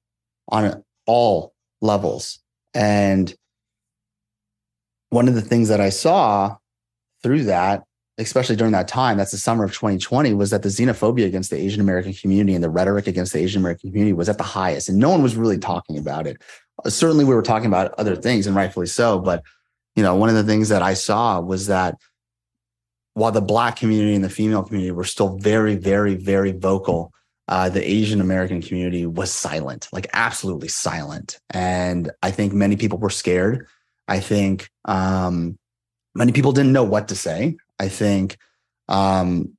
on 0.49 0.83
all 1.07 1.55
levels. 1.81 2.41
And 2.75 3.33
one 5.11 5.29
of 5.29 5.35
the 5.35 5.43
things 5.43 5.69
that 5.69 5.81
I 5.81 5.91
saw 5.91 6.57
through 7.23 7.45
that, 7.45 7.85
especially 8.19 8.57
during 8.57 8.73
that 8.73 8.89
time, 8.89 9.17
that's 9.17 9.31
the 9.31 9.39
summer 9.39 9.65
of 9.65 9.73
2020, 9.73 10.35
was 10.35 10.51
that 10.51 10.63
the 10.63 10.69
xenophobia 10.69 11.27
against 11.27 11.51
the 11.51 11.57
Asian 11.57 11.81
American 11.81 12.13
community 12.13 12.55
and 12.55 12.63
the 12.63 12.71
rhetoric 12.71 13.07
against 13.07 13.33
the 13.33 13.39
Asian 13.39 13.61
American 13.63 13.91
community 13.91 14.13
was 14.13 14.29
at 14.29 14.39
the 14.39 14.45
highest. 14.45 14.89
And 14.89 14.99
no 14.99 15.11
one 15.11 15.23
was 15.23 15.37
really 15.37 15.59
talking 15.59 15.99
about 15.99 16.27
it 16.27 16.41
certainly 16.87 17.25
we 17.25 17.35
were 17.35 17.43
talking 17.43 17.67
about 17.67 17.95
other 17.99 18.17
things 18.17 18.47
and 18.47 18.57
rightfully 18.57 18.87
so 18.87 19.19
but 19.19 19.43
you 19.97 20.03
know 20.03 20.15
one 20.15 20.29
of 20.29 20.35
the 20.35 20.45
things 20.45 20.69
that 20.69 20.83
i 20.83 20.95
saw 20.95 21.41
was 21.41 21.67
that 21.67 21.97
while 23.15 23.33
the 23.33 23.41
black 23.41 23.77
community 23.77 24.15
and 24.15 24.25
the 24.25 24.31
female 24.31 24.63
community 24.63 24.91
were 24.91 25.05
still 25.05 25.37
very 25.39 25.77
very 25.77 26.15
very 26.15 26.53
vocal 26.53 27.13
uh, 27.49 27.69
the 27.69 27.87
asian 27.87 28.21
american 28.21 28.63
community 28.63 29.07
was 29.07 29.31
silent 29.31 29.89
like 29.93 30.07
absolutely 30.13 30.69
silent 30.69 31.39
and 31.51 32.11
i 32.23 32.31
think 32.31 32.53
many 32.53 32.77
people 32.77 32.99
were 32.99 33.11
scared 33.11 33.67
i 34.09 34.19
think 34.19 34.71
um, 34.87 35.59
many 36.15 36.33
people 36.33 36.53
didn't 36.53 36.73
know 36.73 36.85
what 36.85 37.09
to 37.09 37.15
say 37.15 37.57
i 37.79 37.89
think 37.89 38.37
um, 38.89 39.57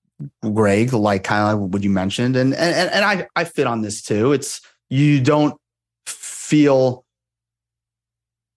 greg 0.53 0.93
like 0.93 1.23
kind 1.23 1.53
of 1.53 1.59
what 1.73 1.83
you 1.83 1.89
mentioned 1.89 2.35
and 2.35 2.53
and 2.53 2.91
and 2.91 3.05
i 3.05 3.27
i 3.35 3.43
fit 3.43 3.67
on 3.67 3.81
this 3.81 4.01
too 4.01 4.33
it's 4.33 4.61
you 4.89 5.21
don't 5.21 5.59
feel 6.05 7.03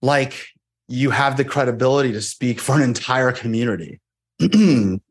like 0.01 0.47
you 0.87 1.09
have 1.09 1.37
the 1.37 1.45
credibility 1.45 2.11
to 2.13 2.21
speak 2.21 2.59
for 2.59 2.75
an 2.75 2.81
entire 2.81 3.31
community. 3.31 3.99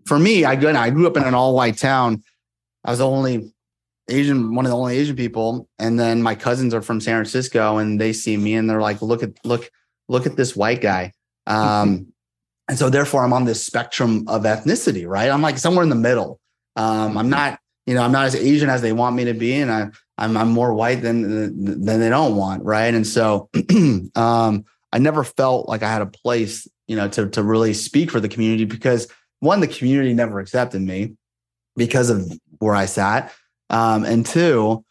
for 0.07 0.19
me, 0.19 0.45
I, 0.45 0.53
I 0.53 0.91
grew 0.91 1.07
up 1.07 1.17
in 1.17 1.25
an 1.25 1.35
all 1.35 1.55
white 1.55 1.77
town. 1.77 2.23
I 2.85 2.91
was 2.91 3.01
the 3.01 3.07
only 3.07 3.53
Asian, 4.09 4.55
one 4.55 4.65
of 4.65 4.71
the 4.71 4.77
only 4.77 4.97
Asian 4.97 5.17
people. 5.17 5.69
And 5.79 5.99
then 5.99 6.23
my 6.23 6.35
cousins 6.35 6.73
are 6.73 6.83
from 6.83 7.01
San 7.01 7.17
Francisco 7.17 7.79
and 7.79 8.01
they 8.01 8.13
see 8.13 8.37
me 8.37 8.55
and 8.55 8.71
they're 8.71 8.81
like, 8.81 9.03
look 9.03 9.23
at, 9.23 9.33
look, 9.45 9.71
look 10.09 10.27
at 10.27 10.37
this 10.37 10.55
white 10.55 10.81
guy. 10.81 11.13
Um, 11.47 12.13
and 12.69 12.79
so 12.79 12.91
therefore 12.91 13.25
I'm 13.25 13.33
on 13.33 13.45
this 13.45 13.65
spectrum 13.65 14.25
of 14.29 14.43
ethnicity, 14.43 15.07
right? 15.09 15.31
I'm 15.31 15.43
like 15.43 15.59
somewhere 15.59 15.83
in 15.83 15.89
the 15.89 15.95
middle. 15.95 16.41
Um, 16.75 17.17
I'm 17.17 17.31
not, 17.31 17.59
you 17.87 17.95
know, 17.95 18.03
I'm 18.03 18.13
not 18.13 18.27
as 18.27 18.35
Asian 18.35 18.69
as 18.69 18.83
they 18.83 18.93
want 18.93 19.17
me 19.17 19.25
to 19.27 19.35
be. 19.35 19.55
And 19.55 19.71
I, 19.71 19.89
I'm, 20.19 20.37
I'm 20.37 20.51
more 20.51 20.75
white 20.75 21.03
than, 21.03 21.83
than 21.85 22.01
they 22.01 22.09
don't 22.09 22.37
want. 22.37 22.65
Right. 22.65 22.93
And 22.93 23.07
so, 23.07 23.49
um, 24.15 24.65
I 24.93 24.99
never 24.99 25.25
felt 25.25 25.69
like 25.69 25.83
I 25.83 25.93
had 25.93 26.03
a 26.03 26.07
place, 26.07 26.67
you 26.87 26.97
know, 26.97 27.09
to 27.09 27.29
to 27.31 27.43
really 27.43 27.75
speak 27.75 28.11
for 28.11 28.21
the 28.21 28.29
community 28.29 28.65
because 28.65 29.09
one, 29.41 29.61
the 29.61 29.69
community 29.69 30.15
never 30.15 30.41
accepted 30.41 30.81
me 30.81 31.17
because 31.77 32.09
of 32.09 32.33
where 32.59 32.75
I 32.75 32.87
sat, 32.87 33.33
um, 33.69 34.05
and 34.05 34.25
two, 34.25 34.85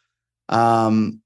um, 0.49 1.21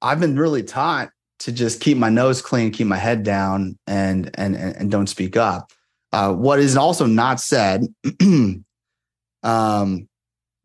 I've 0.00 0.20
been 0.20 0.38
really 0.38 0.62
taught 0.62 1.10
to 1.40 1.52
just 1.52 1.80
keep 1.80 1.98
my 1.98 2.08
nose 2.08 2.40
clean, 2.40 2.70
keep 2.70 2.86
my 2.86 2.96
head 2.96 3.22
down, 3.22 3.78
and 3.86 4.30
and 4.34 4.56
and, 4.56 4.90
don't 4.90 5.08
speak 5.08 5.36
up. 5.36 5.72
Uh, 6.12 6.32
what 6.32 6.58
is 6.58 6.76
also 6.76 7.06
not 7.06 7.40
said 7.40 7.82
um, 9.42 10.08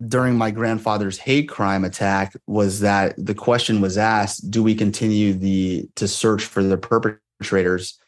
during 0.05 0.37
my 0.37 0.51
grandfather's 0.51 1.17
hate 1.17 1.49
crime 1.49 1.83
attack 1.83 2.35
was 2.47 2.81
that 2.81 3.13
the 3.17 3.35
question 3.35 3.81
was 3.81 3.97
asked: 3.97 4.49
Do 4.49 4.63
we 4.63 4.75
continue 4.75 5.33
the 5.33 5.87
to 5.95 6.07
search 6.07 6.45
for 6.45 6.63
the 6.63 6.77
perpetrators? 6.77 7.99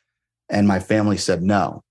and 0.50 0.68
my 0.68 0.80
family 0.80 1.18
said 1.18 1.42
no 1.42 1.84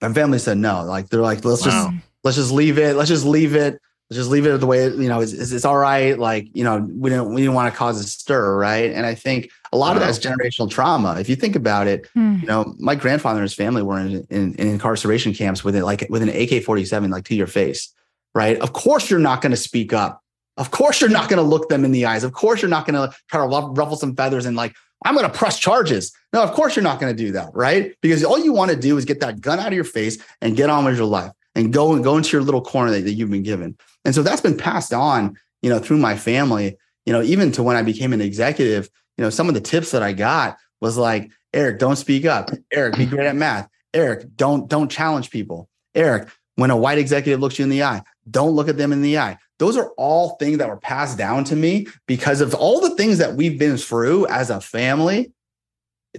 my 0.00 0.12
family 0.12 0.38
said 0.38 0.58
no 0.58 0.84
like 0.84 1.08
they're 1.08 1.20
like 1.20 1.44
let's 1.44 1.64
wow. 1.64 1.90
just 1.90 2.04
let's 2.24 2.36
just 2.36 2.52
leave 2.52 2.78
it 2.78 2.96
let's 2.96 3.08
just 3.08 3.24
leave 3.24 3.54
it 3.54 3.80
just 4.12 4.30
leave 4.30 4.46
it 4.46 4.58
the 4.58 4.66
way 4.66 4.84
you 4.84 5.08
know 5.08 5.20
it's, 5.20 5.32
it's, 5.32 5.52
it's 5.52 5.64
all 5.64 5.76
right 5.76 6.18
like 6.18 6.48
you 6.54 6.64
know 6.64 6.78
we 6.94 7.10
didn't 7.10 7.32
we 7.32 7.42
didn't 7.42 7.54
want 7.54 7.72
to 7.72 7.76
cause 7.76 8.00
a 8.00 8.04
stir 8.04 8.56
right 8.56 8.90
and 8.92 9.04
i 9.04 9.14
think 9.14 9.50
a 9.72 9.76
lot 9.76 9.90
wow. 9.90 9.94
of 9.94 10.00
that's 10.00 10.18
generational 10.18 10.70
trauma 10.70 11.16
if 11.18 11.28
you 11.28 11.36
think 11.36 11.54
about 11.54 11.86
it 11.86 12.06
hmm. 12.14 12.36
you 12.40 12.46
know 12.46 12.74
my 12.78 12.94
grandfather 12.94 13.38
and 13.38 13.44
his 13.44 13.54
family 13.54 13.82
were 13.82 13.98
in, 13.98 14.26
in, 14.30 14.54
in 14.54 14.68
incarceration 14.68 15.34
camps 15.34 15.62
with 15.62 15.76
it 15.76 15.84
like 15.84 16.06
with 16.08 16.22
an 16.22 16.30
ak-47 16.30 17.10
like 17.10 17.24
to 17.24 17.34
your 17.34 17.46
face 17.46 17.92
right 18.34 18.58
of 18.60 18.72
course 18.72 19.10
you're 19.10 19.18
not 19.18 19.42
going 19.42 19.50
to 19.50 19.56
speak 19.56 19.92
up 19.92 20.22
of 20.56 20.70
course 20.70 21.00
you're 21.00 21.10
not 21.10 21.28
going 21.28 21.42
to 21.42 21.48
look 21.48 21.68
them 21.68 21.84
in 21.84 21.92
the 21.92 22.06
eyes 22.06 22.24
of 22.24 22.32
course 22.32 22.62
you're 22.62 22.70
not 22.70 22.86
going 22.86 22.94
to 22.94 23.14
try 23.28 23.40
to 23.40 23.46
ruffle 23.46 23.96
some 23.96 24.16
feathers 24.16 24.46
and 24.46 24.56
like 24.56 24.74
I'm 25.04 25.14
going 25.14 25.30
to 25.30 25.32
press 25.32 25.60
charges. 25.60 26.12
No, 26.32 26.42
of 26.42 26.50
course 26.52 26.74
you're 26.74 26.82
not 26.82 26.98
going 27.00 27.14
to 27.14 27.24
do 27.24 27.30
that, 27.32 27.50
right? 27.54 27.94
Because 28.02 28.24
all 28.24 28.38
you 28.38 28.52
want 28.52 28.70
to 28.70 28.76
do 28.76 28.96
is 28.96 29.04
get 29.04 29.20
that 29.20 29.40
gun 29.40 29.60
out 29.60 29.68
of 29.68 29.72
your 29.72 29.84
face 29.84 30.18
and 30.40 30.56
get 30.56 30.70
on 30.70 30.84
with 30.84 30.96
your 30.96 31.06
life 31.06 31.30
and 31.54 31.72
go 31.72 31.92
and 31.92 32.04
go 32.04 32.16
into 32.16 32.36
your 32.36 32.42
little 32.42 32.60
corner 32.60 32.90
that, 32.90 33.04
that 33.04 33.12
you've 33.12 33.30
been 33.30 33.42
given. 33.42 33.76
And 34.08 34.14
so 34.14 34.22
that's 34.22 34.40
been 34.40 34.56
passed 34.56 34.94
on, 34.94 35.36
you 35.60 35.68
know, 35.68 35.78
through 35.78 35.98
my 35.98 36.16
family, 36.16 36.78
you 37.04 37.12
know, 37.12 37.20
even 37.20 37.52
to 37.52 37.62
when 37.62 37.76
I 37.76 37.82
became 37.82 38.14
an 38.14 38.22
executive, 38.22 38.88
you 39.18 39.22
know, 39.22 39.28
some 39.28 39.48
of 39.48 39.54
the 39.54 39.60
tips 39.60 39.90
that 39.90 40.02
I 40.02 40.14
got 40.14 40.56
was 40.80 40.96
like, 40.96 41.30
Eric, 41.52 41.78
don't 41.78 41.96
speak 41.96 42.24
up. 42.24 42.50
Eric, 42.72 42.96
be 42.96 43.04
great 43.04 43.26
at 43.26 43.36
math. 43.36 43.68
Eric, 43.92 44.34
don't 44.34 44.66
don't 44.66 44.90
challenge 44.90 45.28
people. 45.28 45.68
Eric, 45.94 46.30
when 46.54 46.70
a 46.70 46.76
white 46.76 46.96
executive 46.96 47.38
looks 47.38 47.58
you 47.58 47.64
in 47.64 47.68
the 47.68 47.82
eye, 47.82 48.02
don't 48.30 48.52
look 48.52 48.70
at 48.70 48.78
them 48.78 48.92
in 48.92 49.02
the 49.02 49.18
eye. 49.18 49.36
Those 49.58 49.76
are 49.76 49.90
all 49.98 50.36
things 50.36 50.56
that 50.56 50.70
were 50.70 50.78
passed 50.78 51.18
down 51.18 51.44
to 51.44 51.54
me 51.54 51.86
because 52.06 52.40
of 52.40 52.54
all 52.54 52.80
the 52.80 52.96
things 52.96 53.18
that 53.18 53.34
we've 53.34 53.58
been 53.58 53.76
through 53.76 54.26
as 54.28 54.48
a 54.48 54.62
family 54.62 55.32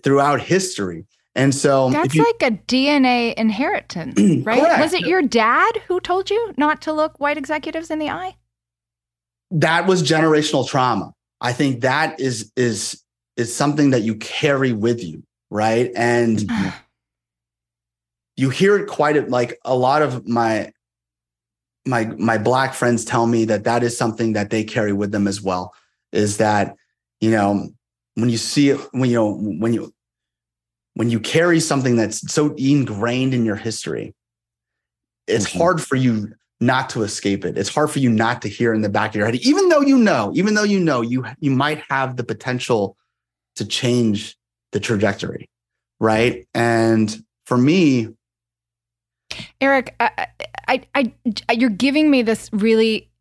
throughout 0.03 0.41
history. 0.41 1.07
And 1.35 1.53
so 1.53 1.89
that's 1.89 2.15
you, 2.15 2.23
like 2.23 2.51
a 2.51 2.55
DNA 2.55 3.33
inheritance, 3.35 4.19
right? 4.45 4.59
Correct. 4.59 4.81
Was 4.81 4.93
it 4.93 5.01
your 5.01 5.21
dad 5.21 5.81
who 5.87 5.99
told 5.99 6.29
you 6.29 6.53
not 6.57 6.81
to 6.83 6.93
look 6.93 7.19
white 7.19 7.37
executives 7.37 7.91
in 7.91 7.99
the 7.99 8.09
eye? 8.09 8.35
That 9.51 9.87
was 9.87 10.03
generational 10.03 10.67
trauma. 10.67 11.13
I 11.41 11.53
think 11.53 11.81
that 11.81 12.19
is 12.19 12.51
is 12.55 13.03
is 13.37 13.55
something 13.55 13.91
that 13.91 14.01
you 14.01 14.15
carry 14.15 14.73
with 14.73 15.03
you, 15.03 15.23
right? 15.49 15.91
And 15.95 16.49
you 18.35 18.49
hear 18.49 18.77
it 18.77 18.87
quite 18.87 19.17
a, 19.17 19.21
like 19.21 19.57
a 19.63 19.75
lot 19.75 20.01
of 20.01 20.27
my 20.27 20.71
my 21.85 22.05
my 22.17 22.37
black 22.37 22.73
friends 22.73 23.05
tell 23.05 23.27
me 23.27 23.45
that 23.45 23.63
that 23.63 23.83
is 23.83 23.97
something 23.97 24.33
that 24.33 24.49
they 24.49 24.63
carry 24.63 24.93
with 24.93 25.11
them 25.11 25.27
as 25.27 25.41
well 25.41 25.73
is 26.11 26.37
that 26.37 26.75
you 27.21 27.31
know 27.31 27.69
when 28.15 28.29
you 28.29 28.37
see 28.37 28.69
it 28.69 28.79
when 28.91 29.09
you 29.09 29.15
know 29.15 29.33
when 29.33 29.73
you 29.73 29.93
when 30.99 31.09
you 31.09 31.17
carry 31.17 31.61
something 31.61 31.95
that's 31.95 32.29
so 32.29 32.53
ingrained 32.57 33.33
in 33.33 33.45
your 33.45 33.55
history 33.55 34.13
it's 35.27 35.47
mm-hmm. 35.47 35.59
hard 35.59 35.81
for 35.81 35.95
you 35.95 36.29
not 36.59 36.89
to 36.89 37.03
escape 37.03 37.45
it 37.45 37.57
it's 37.57 37.73
hard 37.73 37.89
for 37.89 37.99
you 37.99 38.09
not 38.09 38.41
to 38.41 38.49
hear 38.49 38.73
in 38.73 38.81
the 38.81 38.89
back 38.89 39.11
of 39.11 39.15
your 39.15 39.25
head 39.25 39.35
even 39.35 39.69
though 39.69 39.79
you 39.79 39.97
know 39.97 40.29
even 40.35 40.55
though 40.55 40.63
you 40.63 40.77
know 40.77 40.99
you 40.99 41.23
you 41.39 41.51
might 41.51 41.81
have 41.89 42.17
the 42.17 42.23
potential 42.23 42.97
to 43.55 43.65
change 43.65 44.35
the 44.73 44.79
trajectory 44.81 45.49
right 46.01 46.45
and 46.53 47.23
for 47.45 47.57
me 47.57 48.09
Eric, 49.61 49.95
I, 49.99 50.27
I, 50.67 50.83
I, 50.95 51.13
you're 51.53 51.69
giving 51.69 52.09
me 52.09 52.23
this 52.23 52.49
really, 52.51 53.11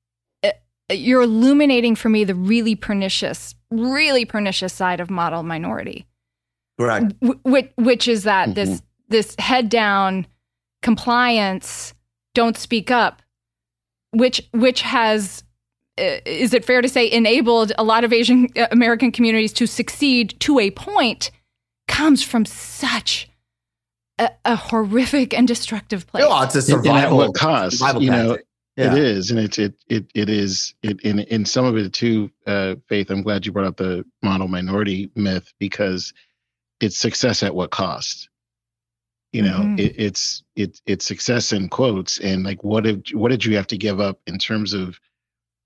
uh, 0.43 0.51
you're 0.91 1.23
illuminating 1.23 1.97
for 1.97 2.09
me 2.09 2.25
the 2.25 2.35
really 2.35 2.75
pernicious, 2.75 3.55
really 3.71 4.25
pernicious 4.25 4.73
side 4.73 5.01
of 5.01 5.11
model 5.11 5.43
minority. 5.43 6.07
Right. 6.79 7.13
Which, 7.43 7.71
which 7.77 8.09
is 8.09 8.25
that 8.25 8.51
mm-hmm. 8.51 8.55
this 8.55 8.83
this 9.09 9.35
head 9.39 9.69
down 9.69 10.27
compliance, 10.83 11.95
don't 12.35 12.57
speak 12.57 12.91
up, 12.91 13.23
which 14.13 14.41
which 14.53 14.83
has 14.83 15.43
uh, 15.99 16.19
is 16.25 16.55
it 16.55 16.65
fair 16.65 16.81
to 16.81 16.89
say 16.89 17.11
enabled 17.11 17.73
a 17.79 17.85
lot 17.85 18.05
of 18.05 18.13
Asian 18.13 18.49
uh, 18.57 18.67
American 18.71 19.11
communities 19.11 19.53
to 19.55 19.67
succeed 19.67 20.39
to 20.41 20.59
a 20.61 20.71
point 20.71 21.31
comes 21.89 22.23
from 22.23 22.45
such 22.45 23.29
a, 24.19 24.31
a 24.45 24.57
horrific 24.57 25.35
and 25.35 25.49
destructive 25.49 26.07
place. 26.07 26.23
No, 26.23 26.43
it's 26.43 26.55
a 26.55 26.63
survival. 26.63 26.97
And 26.97 27.05
at 27.05 27.13
what 27.13 27.35
cost? 27.35 28.01
You 28.01 28.11
know, 28.11 28.39
yeah. 28.77 28.93
it 28.93 28.99
is, 28.99 29.31
and 29.31 29.41
it's 29.41 29.59
it 29.59 29.75
it 29.89 30.07
it 30.15 30.29
is 30.29 30.75
it 30.83 31.01
in 31.01 31.21
in 31.21 31.45
some 31.45 31.65
of 31.65 31.77
it 31.77 31.93
too. 31.93 32.31
Uh, 32.47 32.77
Faith, 32.89 33.11
I'm 33.11 33.23
glad 33.23 33.45
you 33.45 33.53
brought 33.53 33.67
up 33.67 33.77
the 33.77 34.05
model 34.23 34.47
minority 34.47 35.11
myth 35.17 35.53
because 35.59 36.13
it's 36.81 36.97
success 36.97 37.43
at 37.43 37.55
what 37.55 37.71
cost. 37.71 38.29
You 39.33 39.43
know, 39.43 39.59
mm-hmm. 39.59 39.79
it, 39.79 39.95
it's 39.99 40.43
it 40.57 40.81
it's 40.87 41.05
success 41.05 41.53
in 41.53 41.69
quotes, 41.69 42.19
and 42.19 42.45
like 42.45 42.65
what 42.65 42.85
did 42.85 43.13
what 43.15 43.31
did 43.31 43.45
you 43.45 43.57
have 43.57 43.67
to 43.69 43.77
give 43.77 44.01
up 44.01 44.19
in 44.27 44.39
terms 44.39 44.73
of 44.73 44.99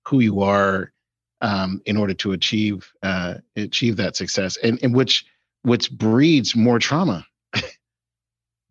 who 0.05 0.19
you 0.19 0.41
are 0.41 0.91
um, 1.39 1.81
in 1.85 1.95
order 1.95 2.13
to 2.15 2.33
achieve 2.33 2.91
uh, 3.03 3.35
achieve 3.55 3.95
that 3.97 4.17
success, 4.17 4.57
and 4.57 4.79
and 4.83 4.93
which 4.93 5.25
which 5.61 5.89
breeds 5.91 6.57
more 6.57 6.77
trauma 6.77 7.25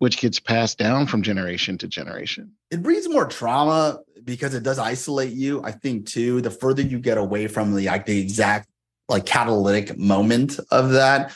which 0.03 0.17
gets 0.17 0.39
passed 0.39 0.77
down 0.77 1.07
from 1.07 1.21
generation 1.21 1.77
to 1.77 1.87
generation. 1.87 2.51
It 2.69 2.83
breeds 2.83 3.09
more 3.09 3.25
trauma 3.25 3.99
because 4.23 4.53
it 4.53 4.61
does 4.61 4.77
isolate 4.77 5.31
you. 5.31 5.63
I 5.63 5.71
think 5.71 6.07
too, 6.07 6.41
the 6.41 6.51
further 6.51 6.81
you 6.81 6.99
get 6.99 7.17
away 7.17 7.47
from 7.47 7.73
the 7.73 7.85
like 7.85 8.05
the 8.05 8.19
exact 8.19 8.69
like 9.09 9.25
catalytic 9.25 9.97
moment 9.97 10.59
of 10.71 10.91
that, 10.91 11.33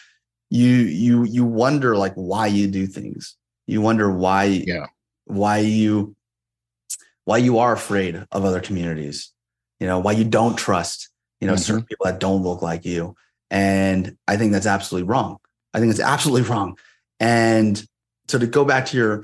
you 0.50 0.70
you 0.70 1.24
you 1.24 1.46
wonder 1.46 1.98
like 1.98 2.14
why 2.14 2.48
you 2.48 2.68
do 2.68 2.88
things. 2.88 3.36
You 3.66 3.82
wonder 3.82 4.12
why 4.12 4.46
yeah 4.46 4.88
why 5.26 5.60
you 5.60 6.16
why 7.26 7.38
you 7.38 7.60
are 7.60 7.74
afraid 7.74 8.26
of 8.32 8.46
other 8.46 8.62
communities. 8.62 9.34
You 9.80 9.88
know, 9.88 10.00
why 10.00 10.14
you 10.14 10.24
don't 10.24 10.58
trust, 10.58 11.10
you 11.40 11.48
know, 11.48 11.54
mm-hmm. 11.54 11.62
certain 11.62 11.84
people 11.84 12.06
that 12.06 12.20
don't 12.20 12.42
look 12.42 12.62
like 12.62 12.86
you. 12.86 13.16
And 13.52 14.18
I 14.28 14.38
think 14.38 14.54
that's 14.54 14.66
absolutely 14.66 15.08
wrong. 15.08 15.38
I 15.74 15.80
think 15.80 15.92
it's 15.92 16.00
absolutely 16.00 16.50
wrong. 16.50 16.78
And 17.20 17.86
so 18.28 18.40
to 18.40 18.48
go 18.48 18.66
back 18.66 18.86
to 18.88 18.98
your 18.98 19.24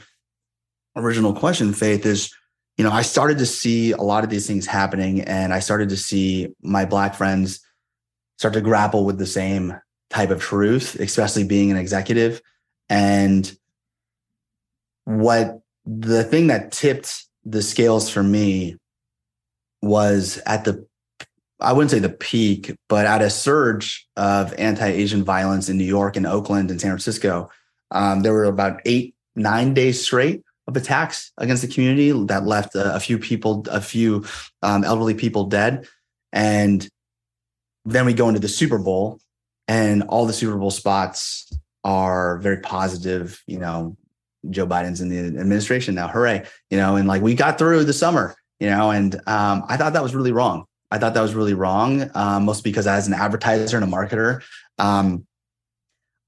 original 0.95 1.33
question, 1.33 1.73
Faith, 1.73 2.05
is 2.05 2.33
you 2.77 2.83
know, 2.83 2.91
I 2.91 3.03
started 3.03 3.37
to 3.37 3.45
see 3.45 3.91
a 3.91 4.01
lot 4.01 4.23
of 4.23 4.29
these 4.29 4.47
things 4.47 4.65
happening, 4.65 5.21
and 5.21 5.53
I 5.53 5.59
started 5.59 5.89
to 5.89 5.97
see 5.97 6.53
my 6.61 6.85
black 6.85 7.13
friends 7.15 7.59
start 8.37 8.55
to 8.55 8.61
grapple 8.61 9.05
with 9.05 9.19
the 9.19 9.27
same 9.27 9.79
type 10.13 10.29
of 10.29 10.41
truth, 10.41 10.95
especially 10.99 11.43
being 11.43 11.71
an 11.71 11.77
executive. 11.77 12.41
And 12.89 13.51
what 15.05 15.61
the 15.85 16.23
thing 16.23 16.47
that 16.47 16.71
tipped 16.71 17.25
the 17.43 17.61
scales 17.61 18.09
for 18.09 18.23
me 18.23 18.77
was 19.81 20.41
at 20.45 20.63
the 20.63 20.85
I 21.59 21.71
wouldn't 21.71 21.91
say 21.91 21.99
the 21.99 22.09
peak, 22.09 22.75
but 22.89 23.05
at 23.05 23.21
a 23.21 23.29
surge 23.29 24.05
of 24.17 24.53
anti-Asian 24.57 25.23
violence 25.23 25.69
in 25.69 25.77
New 25.77 25.85
York 25.85 26.17
and 26.17 26.27
Oakland 26.27 26.69
and 26.69 26.81
San 26.81 26.91
Francisco, 26.91 27.49
um, 27.91 28.21
there 28.21 28.33
were 28.33 28.43
about 28.43 28.81
eight, 28.85 29.15
nine 29.35 29.73
days 29.73 30.03
straight 30.03 30.43
of 30.67 30.75
attacks 30.75 31.31
against 31.37 31.61
the 31.61 31.73
community 31.73 32.11
that 32.25 32.45
left 32.45 32.75
a, 32.75 32.95
a 32.95 32.99
few 32.99 33.17
people, 33.17 33.65
a 33.71 33.79
few 33.79 34.25
um, 34.61 34.83
elderly 34.83 35.13
people 35.13 35.45
dead. 35.45 35.87
And 36.33 36.85
then 37.85 38.05
we 38.05 38.13
go 38.13 38.27
into 38.27 38.41
the 38.41 38.49
Super 38.49 38.77
Bowl, 38.77 39.19
and 39.67 40.03
all 40.03 40.25
the 40.25 40.33
Super 40.33 40.57
Bowl 40.57 40.71
spots 40.71 41.51
are 41.83 42.37
very 42.39 42.57
positive. 42.57 43.41
You 43.47 43.59
know, 43.59 43.97
Joe 44.49 44.67
Biden's 44.67 45.01
in 45.01 45.09
the 45.09 45.39
administration 45.39 45.95
now. 45.95 46.07
Hooray! 46.07 46.45
You 46.69 46.77
know, 46.77 46.95
and 46.95 47.07
like 47.07 47.21
we 47.21 47.35
got 47.35 47.57
through 47.57 47.83
the 47.85 47.93
summer. 47.93 48.35
You 48.59 48.69
know, 48.69 48.91
and 48.91 49.15
um, 49.27 49.63
I 49.67 49.75
thought 49.77 49.93
that 49.93 50.03
was 50.03 50.15
really 50.15 50.31
wrong. 50.31 50.65
I 50.89 50.97
thought 50.97 51.15
that 51.15 51.21
was 51.21 51.33
really 51.33 51.55
wrong, 51.55 52.09
um, 52.13 52.45
mostly 52.45 52.69
because 52.69 52.87
as 52.87 53.07
an 53.07 53.13
advertiser 53.13 53.77
and 53.77 53.83
a 53.83 53.87
marketer, 53.87 54.43
um, 54.77 55.25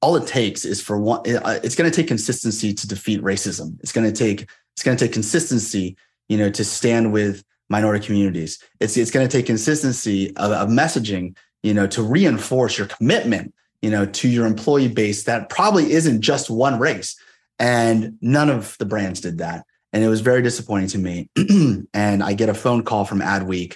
all 0.05 0.15
it 0.15 0.27
takes 0.27 0.65
is 0.65 0.81
for 0.81 0.99
one 0.99 1.19
uh, 1.21 1.59
it's 1.63 1.73
going 1.73 1.89
to 1.89 1.95
take 1.95 2.07
consistency 2.07 2.71
to 2.73 2.87
defeat 2.87 3.21
racism 3.23 3.75
it's 3.79 3.91
going 3.91 4.05
to 4.05 4.15
take 4.15 4.47
it's 4.75 4.83
going 4.83 4.95
to 4.95 5.03
take 5.03 5.13
consistency 5.13 5.97
you 6.29 6.37
know 6.37 6.49
to 6.49 6.63
stand 6.63 7.11
with 7.11 7.43
minority 7.69 8.05
communities 8.05 8.63
it's 8.79 8.97
it's 8.97 9.09
going 9.09 9.27
to 9.27 9.37
take 9.37 9.47
consistency 9.47 10.29
of, 10.37 10.51
of 10.51 10.69
messaging 10.69 11.35
you 11.65 11.73
know 11.73 11.87
to 11.87 12.03
reinforce 12.03 12.77
your 12.77 12.87
commitment 12.87 13.53
you 13.81 13.89
know 13.89 14.05
to 14.05 14.27
your 14.27 14.45
employee 14.45 14.87
base 14.87 15.23
that 15.23 15.49
probably 15.49 15.91
isn't 15.91 16.21
just 16.21 16.49
one 16.49 16.79
race 16.79 17.19
and 17.59 18.17
none 18.21 18.49
of 18.49 18.77
the 18.77 18.85
brands 18.85 19.19
did 19.19 19.39
that 19.39 19.65
and 19.91 20.03
it 20.03 20.07
was 20.07 20.21
very 20.21 20.41
disappointing 20.41 20.87
to 20.87 20.97
me 20.99 21.29
and 21.93 22.23
i 22.23 22.33
get 22.33 22.49
a 22.49 22.53
phone 22.53 22.83
call 22.83 23.03
from 23.03 23.19
adweek 23.19 23.75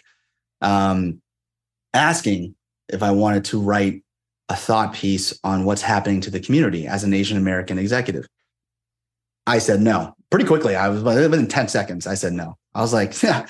um, 0.61 1.21
asking 1.93 2.55
if 2.89 3.01
i 3.01 3.11
wanted 3.11 3.43
to 3.45 3.59
write 3.59 4.03
a 4.49 4.55
thought 4.55 4.93
piece 4.93 5.39
on 5.43 5.63
what's 5.63 5.81
happening 5.81 6.21
to 6.21 6.31
the 6.31 6.39
community 6.39 6.87
as 6.87 7.03
an 7.03 7.13
Asian 7.13 7.37
American 7.37 7.77
executive? 7.77 8.27
I 9.45 9.59
said 9.59 9.79
no. 9.79 10.15
Pretty 10.31 10.45
quickly, 10.45 10.75
I 10.75 10.89
was 10.89 11.03
within 11.03 11.47
10 11.47 11.67
seconds. 11.67 12.07
I 12.07 12.15
said 12.15 12.33
no. 12.33 12.57
I 12.73 12.81
was 12.81 12.91
like, 12.91 13.21
yeah, 13.23 13.45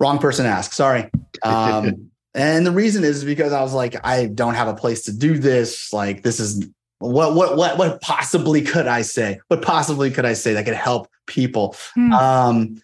wrong 0.00 0.18
person 0.18 0.46
asked. 0.46 0.72
Sorry. 0.72 1.10
Um, 1.42 2.10
and 2.34 2.66
the 2.66 2.72
reason 2.72 3.04
is 3.04 3.24
because 3.24 3.52
I 3.52 3.62
was 3.62 3.72
like, 3.72 3.96
I 4.04 4.26
don't 4.26 4.54
have 4.54 4.68
a 4.68 4.74
place 4.74 5.04
to 5.04 5.12
do 5.12 5.38
this. 5.38 5.92
Like, 5.92 6.22
this 6.22 6.40
is 6.40 6.68
what 6.98 7.34
what 7.34 7.56
what 7.56 7.78
what 7.78 8.00
possibly 8.00 8.62
could 8.62 8.86
I 8.86 9.02
say? 9.02 9.40
What 9.48 9.62
possibly 9.62 10.10
could 10.10 10.24
I 10.24 10.32
say 10.32 10.54
that 10.54 10.64
could 10.64 10.74
help 10.74 11.08
people? 11.26 11.76
Hmm. 11.94 12.12
Um, 12.12 12.82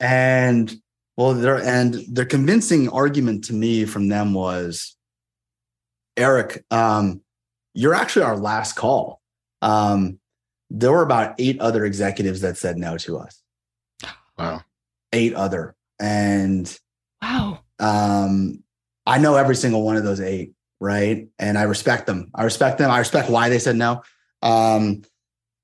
and 0.00 0.74
well, 1.16 1.34
their 1.34 1.58
and 1.58 1.94
their 2.08 2.24
convincing 2.24 2.88
argument 2.88 3.44
to 3.44 3.52
me 3.52 3.84
from 3.84 4.08
them 4.08 4.34
was 4.34 4.96
Eric, 6.16 6.64
um, 6.70 7.20
you're 7.74 7.94
actually 7.94 8.24
our 8.24 8.36
last 8.36 8.74
call. 8.74 9.20
Um, 9.62 10.18
there 10.70 10.92
were 10.92 11.02
about 11.02 11.34
eight 11.38 11.60
other 11.60 11.84
executives 11.84 12.40
that 12.42 12.58
said 12.58 12.76
no 12.76 12.98
to 12.98 13.18
us. 13.18 13.42
Wow. 14.36 14.62
Eight 15.12 15.34
other. 15.34 15.74
And 15.98 16.78
wow. 17.22 17.60
Um, 17.78 18.62
I 19.08 19.18
know 19.18 19.34
every 19.34 19.56
single 19.56 19.82
one 19.82 19.96
of 19.96 20.04
those 20.04 20.20
eight, 20.20 20.52
right? 20.80 21.26
And 21.38 21.58
I 21.58 21.62
respect 21.62 22.06
them. 22.06 22.30
I 22.34 22.44
respect 22.44 22.78
them. 22.78 22.90
I 22.90 22.98
respect 22.98 23.28
why 23.30 23.48
they 23.48 23.58
said 23.58 23.74
no. 23.74 24.02
Um, 24.42 25.02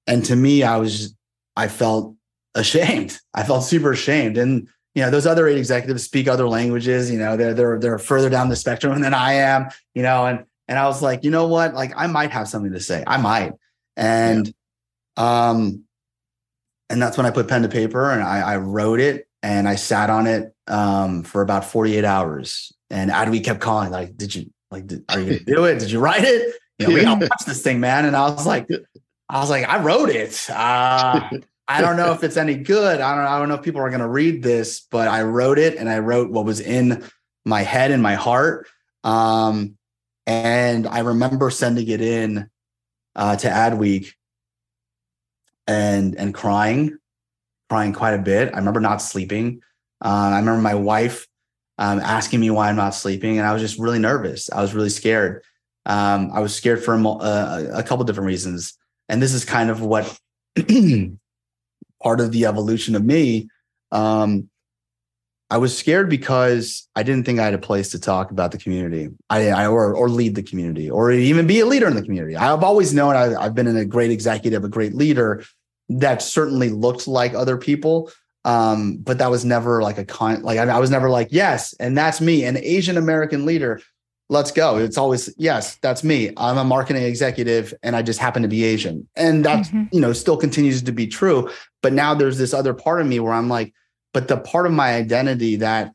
and 0.07 0.24
to 0.24 0.34
me, 0.34 0.64
I 0.64 0.78
was, 0.78 1.14
I 1.57 1.68
felt 1.68 2.16
ashamed. 2.57 3.18
I 3.34 3.45
felt 3.45 3.64
super 3.64 3.92
ashamed. 3.92 4.36
And 4.38 4.68
you 4.95 5.03
know 5.03 5.11
those 5.11 5.26
other 5.26 5.47
eight 5.49 5.59
executives 5.59 6.05
speak 6.05 6.28
other 6.28 6.47
languages 6.49 7.11
you 7.11 7.18
know 7.18 7.36
they're 7.36 7.53
they're 7.53 7.80
they're 7.80 7.99
further 7.99 8.30
down 8.30 8.49
the 8.49 8.55
spectrum 8.55 9.01
than 9.01 9.12
i 9.12 9.32
am 9.32 9.66
you 9.92 10.03
know 10.03 10.24
and 10.24 10.47
And 10.68 10.78
I 10.78 10.86
was 10.86 11.03
like, 11.03 11.24
you 11.24 11.30
know 11.30 11.47
what? 11.47 11.74
Like 11.74 11.92
I 11.97 12.07
might 12.07 12.30
have 12.30 12.49
something 12.49 12.72
to 12.72 12.80
say. 12.80 13.05
I 13.07 13.18
might. 13.18 13.53
And 13.97 14.53
um, 15.16 15.84
and 16.90 17.01
that's 17.01 17.16
when 17.16 17.26
I 17.26 17.30
put 17.30 17.49
pen 17.49 17.62
to 17.62 17.68
paper 17.68 18.11
and 18.11 18.22
I, 18.22 18.55
I 18.55 18.57
wrote 18.57 19.01
it 19.01 19.28
and 19.42 19.68
I 19.68 19.76
sat 19.76 20.11
on 20.11 20.26
it 20.26 20.55
um 20.66 21.22
for 21.22 21.42
about 21.42 21.64
48 21.64 22.05
hours. 22.05 22.72
And 22.95 23.11
Adweek 23.11 23.42
kept 23.42 23.61
calling, 23.61 23.90
like, 23.90 24.16
did 24.16 24.32
you 24.36 24.53
like 24.70 24.86
did, 24.86 25.05
are 25.09 25.18
you 25.18 25.26
gonna 25.26 25.40
do 25.40 25.64
it? 25.64 25.80
Did 25.80 25.90
you 25.90 25.99
write 25.99 26.22
it? 26.22 26.55
You 26.78 26.86
know, 26.86 26.95
we 26.95 27.03
gotta 27.03 27.26
watch 27.26 27.45
this 27.45 27.61
thing, 27.61 27.80
man. 27.80 28.05
And 28.05 28.14
I 28.14 28.30
was 28.30 28.47
like, 28.47 28.68
I 29.28 29.40
was 29.40 29.51
like, 29.51 29.68
I 29.68 29.80
wrote 29.80 30.11
it. 30.11 30.49
Uh, 30.49 31.28
I 31.66 31.80
don't 31.80 31.97
know 31.97 32.12
if 32.12 32.22
it's 32.22 32.36
any 32.36 32.55
good. 32.55 33.01
I 33.01 33.16
don't 33.16 33.26
I 33.26 33.38
don't 33.40 33.49
know 33.49 33.57
if 33.57 33.62
people 33.62 33.80
are 33.80 33.90
gonna 33.90 34.09
read 34.09 34.45
this, 34.45 34.86
but 34.92 35.09
I 35.09 35.22
wrote 35.22 35.59
it 35.59 35.76
and 35.76 35.88
I 35.88 35.99
wrote 35.99 36.30
what 36.30 36.45
was 36.45 36.61
in 36.61 37.03
my 37.45 37.62
head 37.62 37.90
and 37.90 38.01
my 38.01 38.14
heart. 38.14 38.68
Um, 39.03 39.76
and 40.24 40.86
I 40.86 41.01
remember 41.01 41.51
sending 41.51 41.88
it 41.88 42.01
in 42.01 42.49
uh, 43.16 43.34
to 43.34 43.49
Adweek 43.49 44.12
and 45.66 46.14
and 46.14 46.32
crying, 46.32 46.97
crying 47.68 47.92
quite 47.92 48.14
a 48.14 48.22
bit. 48.22 48.55
I 48.55 48.59
remember 48.59 48.80
not 48.80 49.03
sleeping. 49.03 49.62
Uh, 50.01 50.30
I 50.32 50.38
remember 50.38 50.62
my 50.62 50.76
wife 50.76 51.26
um, 51.79 51.99
asking 52.01 52.41
me 52.41 52.51
why 52.51 52.68
I'm 52.68 52.77
not 52.77 52.95
sleeping, 52.95 53.39
and 53.39 53.47
I 53.47 53.53
was 53.53 53.62
just 53.62 53.79
really 53.79 53.99
nervous. 53.99 54.51
I 54.51 54.62
was 54.62 54.75
really 54.75 54.91
scared. 54.91 55.43
Um, 55.87 56.31
I 56.33 56.41
was 56.41 56.55
scared 56.55 56.83
for 56.83 56.95
a, 56.95 57.09
uh, 57.09 57.70
a 57.75 57.83
couple 57.83 58.05
different 58.05 58.27
reasons, 58.27 58.79
and 59.09 59.20
this 59.20 59.33
is 59.33 59.45
kind 59.45 59.70
of 59.70 59.81
what 59.81 60.18
part 62.03 62.20
of 62.20 62.33
the 62.33 62.47
evolution 62.47 62.95
of 62.95 63.05
me. 63.05 63.49
Um, 63.93 64.49
I 65.51 65.59
was 65.59 65.77
scared 65.77 66.09
because 66.09 66.89
I 66.97 67.03
didn't 67.03 67.27
think 67.27 67.39
I 67.39 67.45
had 67.45 67.55
a 67.55 67.59
place 67.59 67.91
to 67.91 68.01
talk 68.01 68.31
about 68.31 68.51
the 68.51 68.59
community, 68.59 69.11
I, 69.29 69.49
I 69.51 69.66
or 69.66 69.95
or 69.95 70.09
lead 70.09 70.35
the 70.35 70.43
community, 70.43 70.91
or 70.91 71.12
even 71.12 71.47
be 71.47 71.61
a 71.61 71.66
leader 71.66 71.87
in 71.87 71.95
the 71.95 72.03
community. 72.03 72.37
I've 72.37 72.64
always 72.64 72.95
known 72.95 73.14
I, 73.14 73.35
I've 73.35 73.55
been 73.55 73.68
a 73.77 73.85
great 73.85 74.11
executive, 74.11 74.64
a 74.64 74.68
great 74.68 74.95
leader 74.95 75.45
that 75.91 76.22
certainly 76.22 76.70
looked 76.70 77.07
like 77.07 77.35
other 77.35 77.59
people, 77.59 78.11
um, 78.45 78.99
but 78.99 79.18
that 79.18 79.30
was 79.30 79.45
never 79.45 79.82
like 79.82 79.99
a 79.99 80.05
con. 80.05 80.42
Like 80.42 80.59
I, 80.59 80.64
I 80.64 80.78
was 80.78 80.90
never 80.90 81.11
like 81.11 81.28
yes, 81.30 81.74
and 81.80 81.97
that's 81.97 82.20
me, 82.20 82.45
an 82.45 82.57
Asian 82.57 82.97
American 82.97 83.47
leader. 83.47 83.80
Let's 84.30 84.51
go. 84.51 84.78
It's 84.78 84.97
always 84.97 85.32
yes, 85.36 85.76
that's 85.76 86.03
me. 86.03 86.30
I'm 86.36 86.59
a 86.59 86.64
marketing 86.64 87.03
executive, 87.03 87.74
and 87.82 87.95
I 87.95 88.03
just 88.03 88.18
happen 88.18 88.42
to 88.42 88.49
be 88.49 88.64
Asian, 88.64 89.09
and 89.16 89.45
that 89.45 89.66
mm-hmm. 89.66 89.84
you 89.92 90.01
know 90.01 90.12
still 90.12 90.36
continues 90.36 90.82
to 90.82 90.92
be 90.92 91.07
true. 91.07 91.51
But 91.82 91.92
now 91.92 92.14
there's 92.14 92.38
this 92.38 92.55
other 92.55 92.74
part 92.74 93.01
of 93.01 93.07
me 93.07 93.20
where 93.20 93.32
I'm 93.32 93.49
like 93.49 93.74
but 94.14 94.28
the 94.28 94.38
part 94.38 94.64
of 94.64 94.72
my 94.72 94.95
identity 94.95 95.57
that 95.57 95.92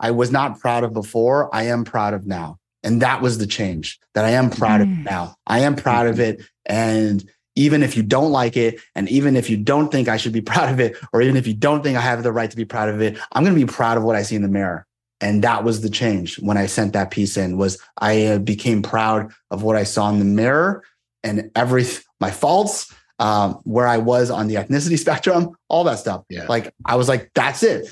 I 0.00 0.12
was 0.12 0.30
not 0.30 0.58
proud 0.60 0.84
of 0.84 0.94
before, 0.94 1.54
I 1.54 1.64
am 1.64 1.84
proud 1.84 2.14
of 2.14 2.26
now. 2.26 2.58
And 2.82 3.02
that 3.02 3.20
was 3.20 3.38
the 3.38 3.46
change 3.46 3.98
that 4.14 4.24
I 4.24 4.30
am 4.30 4.48
proud 4.48 4.80
mm. 4.80 4.84
of 4.84 5.04
now. 5.04 5.34
I 5.46 5.60
am 5.60 5.74
proud 5.74 6.06
of 6.06 6.20
it. 6.20 6.40
And 6.64 7.28
even 7.56 7.82
if 7.82 7.96
you 7.96 8.02
don't 8.02 8.30
like 8.30 8.56
it, 8.56 8.78
and 8.94 9.08
even 9.08 9.34
if 9.34 9.50
you 9.50 9.56
don't 9.56 9.90
think 9.90 10.08
I 10.08 10.18
should 10.18 10.32
be 10.32 10.40
proud 10.52 10.72
of 10.72 10.78
it, 10.78 10.96
or 11.12 11.22
even 11.22 11.36
if 11.36 11.46
you 11.46 11.54
don't 11.54 11.82
think 11.82 11.96
I 11.96 12.00
have 12.00 12.22
the 12.22 12.32
right 12.32 12.50
to 12.50 12.56
be 12.56 12.64
proud 12.64 12.88
of 12.88 13.00
it, 13.00 13.18
I'm 13.32 13.42
going 13.42 13.58
to 13.58 13.66
be 13.66 13.70
proud 13.70 13.96
of 13.96 14.04
what 14.04 14.16
I 14.16 14.22
see 14.22 14.36
in 14.36 14.42
the 14.42 14.48
mirror. 14.48 14.86
And 15.20 15.42
that 15.44 15.64
was 15.64 15.80
the 15.80 15.88
change 15.88 16.38
when 16.40 16.58
I 16.58 16.66
sent 16.66 16.92
that 16.92 17.10
piece 17.10 17.38
in 17.38 17.56
was 17.56 17.80
I 17.96 18.26
uh, 18.26 18.38
became 18.38 18.82
proud 18.82 19.32
of 19.50 19.62
what 19.62 19.74
I 19.74 19.84
saw 19.84 20.10
in 20.10 20.18
the 20.18 20.26
mirror 20.26 20.84
and 21.24 21.50
every 21.56 21.84
my 22.20 22.30
faults, 22.30 22.94
um, 23.18 23.54
where 23.64 23.86
I 23.86 23.96
was 23.96 24.30
on 24.30 24.46
the 24.46 24.56
ethnicity 24.56 24.98
spectrum, 25.06 25.56
all 25.68 25.84
that 25.84 25.98
stuff. 25.98 26.24
Yeah. 26.28 26.46
Like 26.48 26.74
I 26.84 26.96
was 26.96 27.08
like, 27.08 27.30
that's 27.34 27.62
it. 27.62 27.88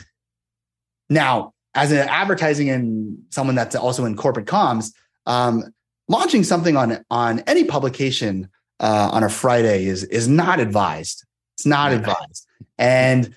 Now, 1.08 1.54
as 1.74 1.92
an 1.92 1.98
advertising 1.98 2.68
and 2.68 3.18
someone 3.30 3.56
that's 3.56 3.74
also 3.74 4.04
in 4.04 4.16
corporate 4.16 4.46
comms, 4.46 4.92
um, 5.26 5.64
launching 6.08 6.44
something 6.44 6.76
on 6.76 7.02
on 7.10 7.40
any 7.40 7.64
publication 7.64 8.50
uh, 8.80 9.10
on 9.12 9.22
a 9.22 9.28
Friday 9.28 9.86
is 9.86 10.04
is 10.04 10.28
not 10.28 10.60
advised. 10.60 11.24
It's 11.56 11.66
not 11.66 11.92
yeah. 11.92 11.98
advised. 11.98 12.46
And 12.78 13.34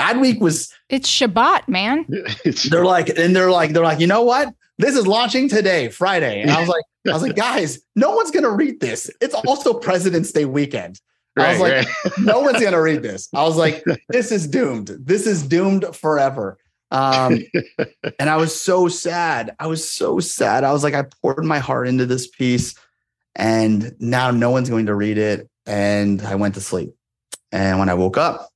Adweek 0.00 0.40
was 0.40 0.72
it's 0.88 1.08
Shabbat, 1.08 1.68
man. 1.68 2.06
they're 2.70 2.84
like, 2.84 3.08
and 3.10 3.34
they're 3.34 3.50
like, 3.50 3.72
they're 3.72 3.84
like, 3.84 4.00
you 4.00 4.06
know 4.06 4.22
what? 4.22 4.52
This 4.78 4.96
is 4.96 5.06
launching 5.06 5.48
today, 5.48 5.88
Friday. 5.88 6.40
And 6.40 6.50
I 6.50 6.60
was 6.60 6.68
like, 6.68 6.84
I 7.06 7.12
was 7.12 7.22
like, 7.22 7.36
guys, 7.48 7.80
no 7.96 8.10
one's 8.14 8.30
gonna 8.30 8.50
read 8.50 8.80
this. 8.80 9.10
It's 9.20 9.34
also 9.34 9.74
President's 9.74 10.32
Day 10.32 10.46
weekend. 10.46 11.00
Right, 11.36 11.48
I 11.48 11.52
was 11.52 11.60
like, 11.60 11.72
right. 11.72 12.18
no 12.18 12.40
one's 12.40 12.62
gonna 12.62 12.80
read 12.80 13.02
this. 13.02 13.28
I 13.34 13.42
was 13.42 13.56
like, 13.56 13.84
this 14.08 14.32
is 14.32 14.46
doomed. 14.46 14.88
This 15.00 15.26
is 15.26 15.46
doomed 15.46 15.94
forever. 15.94 16.58
Um, 16.90 17.38
and 18.18 18.28
I 18.28 18.36
was 18.36 18.58
so 18.58 18.88
sad. 18.88 19.54
I 19.60 19.68
was 19.68 19.88
so 19.88 20.18
sad. 20.18 20.64
I 20.64 20.72
was 20.72 20.82
like, 20.82 20.94
I 20.94 21.04
poured 21.22 21.44
my 21.44 21.58
heart 21.58 21.86
into 21.86 22.04
this 22.04 22.26
piece, 22.26 22.74
and 23.36 23.94
now 23.98 24.30
no 24.30 24.50
one's 24.50 24.70
going 24.70 24.86
to 24.86 24.94
read 24.94 25.18
it. 25.18 25.48
And 25.66 26.22
I 26.22 26.34
went 26.34 26.54
to 26.54 26.60
sleep. 26.60 26.94
And 27.52 27.78
when 27.78 27.88
I 27.88 27.94
woke 27.94 28.16
up, 28.16 28.48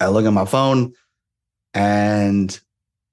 I 0.00 0.08
look 0.08 0.26
at 0.26 0.32
my 0.32 0.44
phone, 0.44 0.92
and 1.72 2.58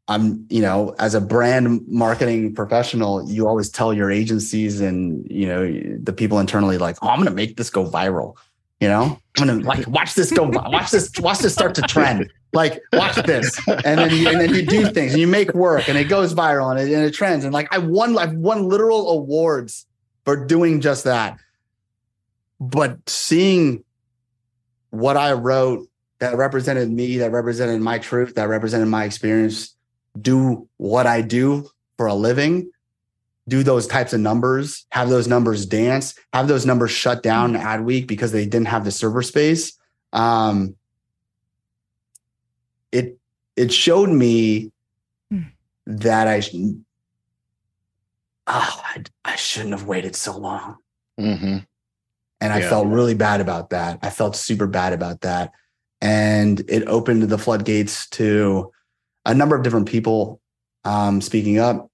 I'm, 0.08 0.46
you 0.50 0.62
know, 0.62 0.96
as 1.00 1.16
a 1.16 1.22
brand 1.22 1.88
marketing 1.88 2.54
professional, 2.54 3.30
you 3.30 3.48
always 3.48 3.70
tell 3.70 3.94
your 3.94 4.12
agencies 4.12 4.82
and, 4.82 5.26
you 5.30 5.48
know, 5.48 5.98
the 6.02 6.12
people 6.12 6.40
internally, 6.40 6.78
like, 6.78 6.98
oh, 7.02 7.08
I'm 7.08 7.18
going 7.18 7.30
to 7.30 7.36
make 7.36 7.56
this 7.56 7.70
go 7.70 7.90
viral. 7.90 8.36
You 8.80 8.88
know, 8.88 9.20
I'm 9.38 9.48
going 9.48 9.62
to 9.62 9.68
like 9.68 9.88
watch 9.88 10.16
this 10.16 10.32
go, 10.32 10.44
watch 10.44 10.90
this, 10.90 11.12
watch 11.20 11.40
this 11.40 11.54
start 11.54 11.76
to 11.76 11.84
trend. 11.84 12.32
Like, 12.52 12.82
watch 12.94 13.16
this. 13.16 13.56
And 13.68 14.00
then, 14.00 14.10
you, 14.10 14.28
and 14.28 14.42
then 14.42 14.54
you 14.54 14.66
do 14.66 14.88
things 14.88 15.14
and 15.14 15.22
you 15.22 15.28
make 15.28 15.54
work 15.54 15.88
and 15.88 15.98
it 15.98 16.06
goes 16.06 16.34
viral 16.34 16.72
and 16.72 16.80
it, 16.80 16.92
and 16.94 17.06
it 17.06 17.14
trends. 17.14 17.46
And 17.46 17.54
like, 17.54 17.74
I 17.74 17.78
won, 17.78 18.18
I've 18.18 18.34
won 18.34 18.68
literal 18.68 19.12
awards 19.12 19.86
for 20.26 20.46
doing 20.46 20.82
just 20.82 21.04
that. 21.06 21.40
But 22.60 23.10
seeing 23.10 23.84
what 24.92 25.18
I 25.18 25.34
wrote 25.34 25.88
that 26.20 26.38
represented 26.38 26.92
me, 26.92 27.18
that 27.18 27.32
represented 27.32 27.82
my 27.82 27.98
truth, 27.98 28.36
that 28.36 28.48
represented 28.48 28.88
my 28.88 29.06
experience 29.06 29.76
do 30.20 30.68
what 30.78 31.08
I 31.08 31.22
do 31.22 31.70
for 31.98 32.08
a 32.08 32.14
living, 32.14 32.72
do 33.48 33.64
those 33.64 33.88
types 33.88 34.14
of 34.14 34.20
numbers, 34.20 34.86
have 34.92 35.10
those 35.10 35.28
numbers 35.28 35.66
dance, 35.66 36.16
have 36.34 36.48
those 36.48 36.66
numbers 36.66 36.92
shut 36.92 37.24
down 37.24 37.54
mm-hmm. 37.54 37.66
Adweek 37.66 38.08
because 38.08 38.32
they 38.32 38.46
didn't 38.46 38.68
have 38.68 38.84
the 38.84 38.92
server 38.92 39.22
space. 39.22 39.78
Um, 40.14 40.76
it 42.92 43.18
it 43.56 43.72
showed 43.72 44.10
me 44.10 44.72
mm. 45.32 45.50
that 45.86 46.28
I 46.28 46.42
oh, 48.52 48.82
I, 48.84 49.04
I, 49.24 49.36
shouldn't 49.36 49.72
have 49.72 49.88
waited 49.88 50.16
so 50.16 50.38
long. 50.38 50.78
Mm-hmm. 51.20 51.58
And 52.42 52.54
I 52.54 52.60
yeah. 52.60 52.70
felt 52.70 52.88
really 52.88 53.14
bad 53.14 53.40
about 53.40 53.70
that. 53.70 54.00
I 54.02 54.10
felt 54.10 54.36
super 54.36 54.68
bad 54.68 54.94
about 54.94 55.22
that. 55.22 55.52
And 56.02 56.60
it 56.68 56.88
opened 56.88 57.24
the 57.24 57.38
floodgates 57.38 58.10
to 58.12 58.72
a 59.26 59.34
number 59.34 59.56
of 59.56 59.64
different 59.64 59.88
people 59.88 60.42
um, 60.84 61.22
speaking 61.22 61.60
up. 61.60 61.90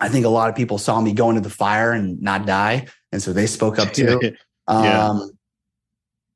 I 0.00 0.08
think 0.08 0.24
a 0.24 0.30
lot 0.30 0.48
of 0.48 0.56
people 0.56 0.78
saw 0.78 1.00
me 1.00 1.12
go 1.12 1.28
into 1.28 1.42
the 1.42 1.50
fire 1.50 1.92
and 1.92 2.20
not 2.20 2.46
die, 2.46 2.88
and 3.12 3.22
so 3.22 3.32
they 3.32 3.46
spoke 3.46 3.78
up 3.78 3.92
too. 3.92 4.18
yeah. 4.68 5.08
Um, 5.08 5.30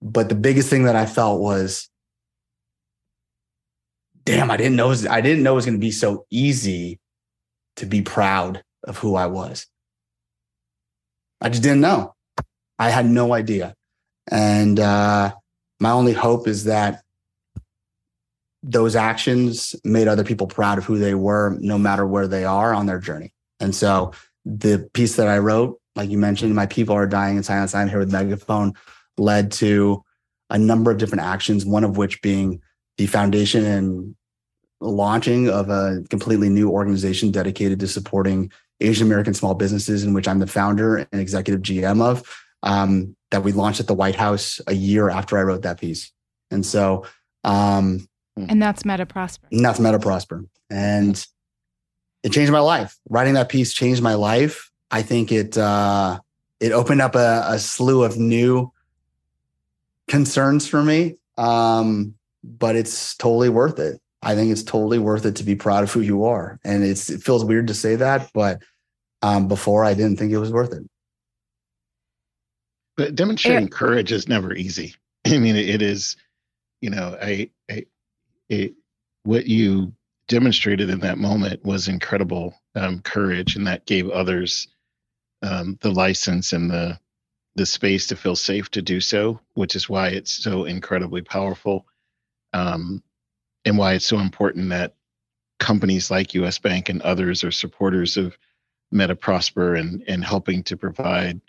but 0.01 0.29
the 0.29 0.37
biggest 0.37 0.71
thing 0.71 0.85
that 0.85 0.95
I 0.95 1.07
felt 1.07 1.41
was, 1.41 1.89
damn, 4.25 4.53
I 4.53 4.57
didn't 4.57 4.77
know 4.77 4.89
was, 4.89 5.05
I 5.07 5.21
didn't 5.21 5.43
know 5.43 5.53
it 5.53 5.57
was 5.57 5.65
going 5.65 5.79
to 5.79 5.85
be 5.85 5.91
so 5.91 6.27
easy 6.31 7.01
to 7.77 7.87
be 7.87 8.03
proud 8.03 8.63
of 8.87 8.99
who 8.99 9.15
I 9.15 9.27
was. 9.27 9.67
I 11.41 11.49
just 11.49 11.63
didn't 11.63 11.81
know. 11.81 12.15
I 12.79 12.91
had 12.91 13.07
no 13.07 13.33
idea, 13.33 13.75
and 14.31 14.79
uh, 14.79 15.35
my 15.81 15.91
only 15.91 16.13
hope 16.13 16.49
is 16.49 16.65
that 16.65 17.03
those 18.63 18.97
actions 18.97 19.77
made 19.85 20.09
other 20.09 20.25
people 20.25 20.47
proud 20.47 20.79
of 20.79 20.85
who 20.85 20.99
they 20.99 21.15
were, 21.15 21.57
no 21.61 21.79
matter 21.79 22.07
where 22.07 22.27
they 22.27 22.45
are 22.45 22.75
on 22.75 22.87
their 22.87 22.99
journey. 22.99 23.33
And 23.61 23.75
so 23.75 24.13
the 24.45 24.89
piece 24.93 25.17
that 25.17 25.29
I 25.29 25.39
wrote, 25.39 25.81
like 25.95 26.11
you 26.11 26.19
mentioned, 26.19 26.55
my 26.55 26.67
people 26.67 26.95
are 26.95 27.07
dying 27.07 27.37
in 27.37 27.43
silence. 27.43 27.75
I'm 27.75 27.89
here 27.89 28.01
with 28.01 28.13
megaphone, 28.13 28.75
led 29.19 29.53
to 29.53 30.03
a 30.51 30.59
number 30.59 30.91
of 30.91 30.99
different 30.99 31.23
actions. 31.23 31.65
One 31.65 31.85
of 31.85 31.97
which 31.97 32.21
being 32.23 32.61
the 32.99 33.07
foundation 33.07 33.65
and 33.65 34.17
launching 34.81 35.49
of 35.49 35.71
a 35.71 36.03
completely 36.11 36.49
new 36.49 36.71
organization 36.71 37.31
dedicated 37.31 37.81
to 37.81 37.89
supporting 37.89 38.51
Asian 38.81 39.07
American 39.07 39.35
small 39.35 39.55
businesses, 39.55 40.05
in 40.05 40.13
which 40.13 40.29
I'm 40.29 40.39
the 40.39 40.47
founder 40.47 40.97
and 40.97 41.21
executive 41.21 41.63
GM 41.63 42.03
of. 42.03 42.23
Um, 42.63 43.15
that 43.31 43.43
we 43.43 43.53
launched 43.53 43.81
at 43.81 43.87
the 43.87 43.95
White 43.95 44.15
House 44.15 44.61
a 44.67 44.73
year 44.73 45.11
after 45.11 45.37
I 45.37 45.43
wrote 45.43 45.63
that 45.63 45.81
piece. 45.81 46.13
And 46.51 46.65
so 46.65 47.05
um, 47.45 48.09
Mm. 48.39 48.47
And 48.51 48.63
that's 48.63 48.85
Meta 48.85 49.07
Prosper. 49.07 49.49
And 49.51 49.65
that's 49.65 49.81
Meta 49.81 49.99
Prosper. 49.99 50.45
And 50.71 51.27
it 52.23 52.33
changed 52.33 52.53
my 52.53 52.61
life. 52.61 52.97
Writing 53.09 53.35
that 53.35 53.49
piece 53.49 53.73
changed 53.73 54.03
my 54.03 54.15
life. 54.15 54.71
I 54.91 55.03
think 55.03 55.33
it 55.33 55.57
uh, 55.57 56.19
it 56.61 56.73
opened 56.73 57.01
up 57.01 57.15
a, 57.15 57.45
a 57.49 57.59
slew 57.59 58.05
of 58.05 58.19
new 58.19 58.73
concerns 60.09 60.67
for 60.67 60.83
me. 60.83 61.17
Um, 61.39 62.15
but 62.43 62.77
it's 62.77 63.17
totally 63.17 63.49
worth 63.49 63.79
it. 63.79 64.01
I 64.23 64.35
think 64.35 64.51
it's 64.51 64.63
totally 64.63 64.99
worth 64.99 65.25
it 65.27 65.37
to 65.37 65.45
be 65.45 65.55
proud 65.55 65.85
of 65.85 65.93
who 65.93 66.01
you 66.01 66.25
are. 66.25 66.59
And 66.65 66.85
it's 66.85 67.11
it 67.11 67.23
feels 67.23 67.45
weird 67.45 67.69
to 67.69 67.75
say 67.75 67.97
that, 67.97 68.31
but 68.33 68.63
um, 69.23 69.49
before 69.49 69.85
I 69.85 69.95
didn't 69.95 70.17
think 70.17 70.33
it 70.33 70.39
was 70.39 70.53
worth 70.53 70.73
it. 70.73 70.83
But 72.97 73.15
demonstrating 73.15 73.69
courage 73.69 74.11
is 74.11 74.29
never 74.29 74.55
easy. 74.55 74.95
I 75.27 75.39
mean, 75.39 75.57
it 75.57 75.83
is, 75.83 76.17
you 76.81 76.91
know, 76.91 77.17
I, 77.21 77.51
I 77.71 77.85
it, 78.49 78.75
what 79.25 79.47
you 79.47 79.93
demonstrated 80.29 80.91
in 80.91 81.01
that 81.01 81.19
moment 81.19 81.65
was 81.65 81.89
incredible 81.89 82.55
um, 82.75 83.01
courage, 83.01 83.57
and 83.57 83.67
that 83.67 83.87
gave 83.87 84.09
others 84.09 84.69
um, 85.43 85.79
the 85.83 85.91
license 85.91 86.53
and 86.53 86.71
the 86.71 86.99
the 87.57 87.67
space 87.67 88.07
to 88.07 88.17
feel 88.17 88.37
safe 88.37 88.71
to 88.71 88.83
do 88.83 89.01
so, 89.01 89.41
which 89.55 89.75
is 89.75 89.89
why 89.89 90.09
it's 90.09 90.31
so 90.31 90.65
incredibly 90.65 91.23
powerful, 91.23 91.87
um, 92.53 93.03
and 93.67 93.77
why 93.77 93.93
it's 93.95 94.07
so 94.07 94.19
important 94.19 94.71
that 94.71 94.95
companies 95.59 96.11
like 96.11 96.35
U.S. 96.35 96.59
Bank 96.59 96.89
and 96.89 97.03
others 97.03 97.45
are 97.45 97.51
supporters 97.51 98.17
of 98.17 98.39
MetaProsper 98.95 99.79
and 99.79 100.03
and 100.07 100.25
helping 100.25 100.63
to 100.63 100.77
provide 100.77 101.41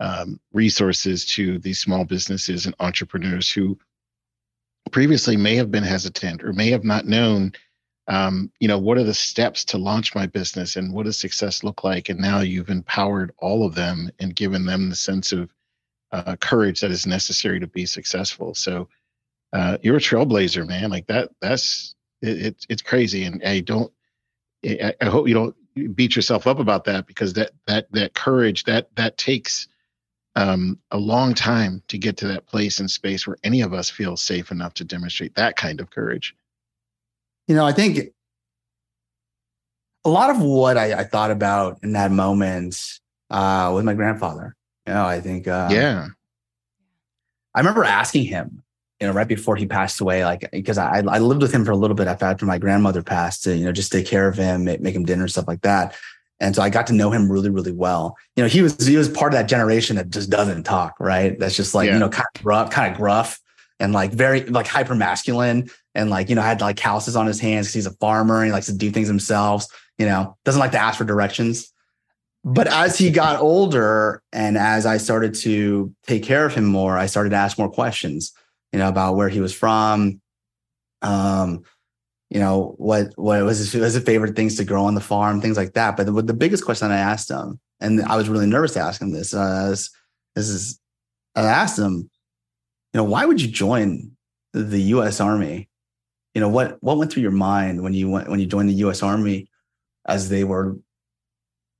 um, 0.00 0.40
resources 0.52 1.26
to 1.26 1.58
these 1.58 1.78
small 1.78 2.04
businesses 2.04 2.66
and 2.66 2.74
entrepreneurs 2.80 3.50
who 3.50 3.78
previously 4.90 5.36
may 5.36 5.54
have 5.56 5.70
been 5.70 5.82
hesitant 5.82 6.42
or 6.42 6.52
may 6.52 6.70
have 6.70 6.84
not 6.84 7.06
known 7.06 7.52
um, 8.06 8.50
you 8.58 8.68
know 8.68 8.78
what 8.78 8.96
are 8.96 9.04
the 9.04 9.12
steps 9.12 9.64
to 9.66 9.76
launch 9.76 10.14
my 10.14 10.26
business 10.26 10.76
and 10.76 10.94
what 10.94 11.04
does 11.04 11.18
success 11.18 11.62
look 11.62 11.84
like 11.84 12.08
and 12.08 12.18
now 12.18 12.40
you've 12.40 12.70
empowered 12.70 13.32
all 13.38 13.66
of 13.66 13.74
them 13.74 14.10
and 14.18 14.34
given 14.34 14.64
them 14.64 14.88
the 14.88 14.96
sense 14.96 15.30
of 15.30 15.50
uh, 16.12 16.36
courage 16.36 16.80
that 16.80 16.90
is 16.90 17.06
necessary 17.06 17.60
to 17.60 17.66
be 17.66 17.84
successful 17.84 18.54
so 18.54 18.88
uh, 19.52 19.78
you're 19.82 19.96
a 19.96 20.00
trailblazer 20.00 20.66
man 20.66 20.90
like 20.90 21.06
that 21.06 21.30
that's 21.40 21.94
it, 22.22 22.46
it, 22.46 22.66
it's 22.68 22.82
crazy 22.82 23.24
and 23.24 23.42
i 23.44 23.60
don't 23.60 23.92
I, 24.64 24.94
I 25.00 25.06
hope 25.06 25.28
you 25.28 25.34
don't 25.34 25.54
beat 25.94 26.16
yourself 26.16 26.46
up 26.46 26.58
about 26.58 26.84
that 26.84 27.06
because 27.06 27.34
that 27.34 27.52
that 27.66 27.90
that 27.92 28.14
courage 28.14 28.64
that 28.64 28.94
that 28.96 29.16
takes 29.16 29.68
um, 30.36 30.78
a 30.90 30.98
long 30.98 31.34
time 31.34 31.82
to 31.88 31.98
get 31.98 32.16
to 32.18 32.28
that 32.28 32.46
place 32.46 32.78
and 32.78 32.90
space 32.90 33.26
where 33.26 33.36
any 33.42 33.60
of 33.60 33.72
us 33.72 33.90
feel 33.90 34.16
safe 34.16 34.50
enough 34.50 34.74
to 34.74 34.84
demonstrate 34.84 35.34
that 35.34 35.56
kind 35.56 35.80
of 35.80 35.90
courage. 35.90 36.34
You 37.48 37.56
know, 37.56 37.66
I 37.66 37.72
think 37.72 38.12
a 40.04 40.08
lot 40.08 40.30
of 40.30 40.40
what 40.40 40.76
I, 40.76 41.00
I 41.00 41.04
thought 41.04 41.30
about 41.30 41.80
in 41.82 41.92
that 41.92 42.12
moment 42.12 43.00
uh, 43.30 43.72
with 43.74 43.84
my 43.84 43.94
grandfather. 43.94 44.54
You 44.86 44.94
know, 44.94 45.04
I 45.04 45.20
think, 45.20 45.48
uh, 45.48 45.68
yeah, 45.72 46.06
I 47.54 47.60
remember 47.60 47.84
asking 47.84 48.24
him, 48.24 48.62
you 49.00 49.06
know, 49.06 49.12
right 49.12 49.28
before 49.28 49.56
he 49.56 49.66
passed 49.66 50.00
away, 50.00 50.24
like 50.24 50.48
because 50.50 50.78
I, 50.78 50.98
I 51.08 51.18
lived 51.18 51.42
with 51.42 51.52
him 51.52 51.64
for 51.64 51.70
a 51.70 51.76
little 51.76 51.94
bit 51.94 52.08
after 52.08 52.46
my 52.46 52.58
grandmother 52.58 53.02
passed, 53.02 53.44
to 53.44 53.56
you 53.56 53.64
know, 53.64 53.72
just 53.72 53.92
take 53.92 54.06
care 54.06 54.28
of 54.28 54.36
him, 54.36 54.64
make, 54.64 54.80
make 54.80 54.94
him 54.94 55.04
dinner, 55.04 55.28
stuff 55.28 55.46
like 55.46 55.62
that. 55.62 55.94
And 56.40 56.54
so 56.54 56.62
I 56.62 56.70
got 56.70 56.86
to 56.88 56.92
know 56.92 57.10
him 57.10 57.30
really, 57.30 57.50
really 57.50 57.72
well. 57.72 58.16
You 58.36 58.42
know, 58.42 58.48
he 58.48 58.62
was 58.62 58.86
he 58.86 58.96
was 58.96 59.08
part 59.08 59.32
of 59.32 59.38
that 59.38 59.48
generation 59.48 59.96
that 59.96 60.10
just 60.10 60.30
doesn't 60.30 60.64
talk, 60.64 60.94
right? 61.00 61.38
That's 61.38 61.56
just 61.56 61.74
like, 61.74 61.86
yeah. 61.86 61.94
you 61.94 61.98
know, 61.98 62.08
kind 62.08 62.26
of 62.34 62.44
rough, 62.44 62.70
kind 62.70 62.92
of 62.92 62.98
gruff 62.98 63.40
and 63.80 63.92
like 63.92 64.12
very 64.12 64.44
like 64.44 64.66
hyper 64.66 64.94
masculine 64.94 65.70
and 65.94 66.10
like, 66.10 66.28
you 66.28 66.34
know, 66.34 66.42
had 66.42 66.60
like 66.60 66.76
calluses 66.76 67.16
on 67.16 67.26
his 67.26 67.40
hands 67.40 67.66
because 67.66 67.74
he's 67.74 67.86
a 67.86 67.96
farmer 67.96 68.38
and 68.38 68.46
he 68.46 68.52
likes 68.52 68.66
to 68.66 68.72
do 68.72 68.90
things 68.90 69.08
himself, 69.08 69.66
you 69.98 70.06
know, 70.06 70.36
doesn't 70.44 70.60
like 70.60 70.72
to 70.72 70.78
ask 70.78 70.98
for 70.98 71.04
directions. 71.04 71.72
But 72.44 72.68
as 72.68 72.96
he 72.96 73.10
got 73.10 73.40
older 73.40 74.22
and 74.32 74.56
as 74.56 74.86
I 74.86 74.96
started 74.98 75.34
to 75.36 75.92
take 76.06 76.22
care 76.22 76.46
of 76.46 76.54
him 76.54 76.64
more, 76.64 76.96
I 76.96 77.06
started 77.06 77.30
to 77.30 77.36
ask 77.36 77.58
more 77.58 77.70
questions, 77.70 78.32
you 78.72 78.78
know, 78.78 78.88
about 78.88 79.16
where 79.16 79.28
he 79.28 79.40
was 79.40 79.54
from, 79.54 80.20
um, 81.02 81.62
you 82.30 82.40
know 82.40 82.74
what 82.76 83.12
what 83.16 83.42
was 83.44 83.58
his, 83.58 83.74
was 83.74 83.94
his 83.94 84.04
favorite 84.04 84.36
things 84.36 84.56
to 84.56 84.64
grow 84.64 84.84
on 84.84 84.94
the 84.94 85.00
farm 85.00 85.40
things 85.40 85.56
like 85.56 85.72
that. 85.74 85.96
But 85.96 86.06
the, 86.06 86.22
the 86.22 86.34
biggest 86.34 86.64
question 86.64 86.90
i 86.90 86.98
asked 86.98 87.30
him 87.30 87.58
and 87.80 88.02
i 88.02 88.16
was 88.16 88.28
really 88.28 88.46
nervous 88.46 88.74
to 88.74 88.80
ask 88.80 89.00
him 89.00 89.12
this 89.12 89.32
uh, 89.32 89.70
is, 89.72 89.90
this 90.34 90.48
is 90.50 90.78
i 91.34 91.40
asked 91.40 91.78
him 91.78 92.10
you 92.92 92.98
know 92.98 93.04
why 93.04 93.24
would 93.24 93.40
you 93.40 93.48
join 93.48 94.12
the 94.52 94.80
us 94.80 95.20
army? 95.20 95.68
You 96.34 96.40
know 96.40 96.48
what 96.48 96.82
what 96.82 96.98
went 96.98 97.12
through 97.12 97.22
your 97.22 97.32
mind 97.32 97.82
when 97.82 97.94
you 97.94 98.08
went 98.08 98.28
when 98.28 98.40
you 98.40 98.46
joined 98.46 98.68
the 98.68 98.74
us 98.74 99.02
army 99.02 99.48
as 100.06 100.28
they 100.28 100.44
were 100.44 100.76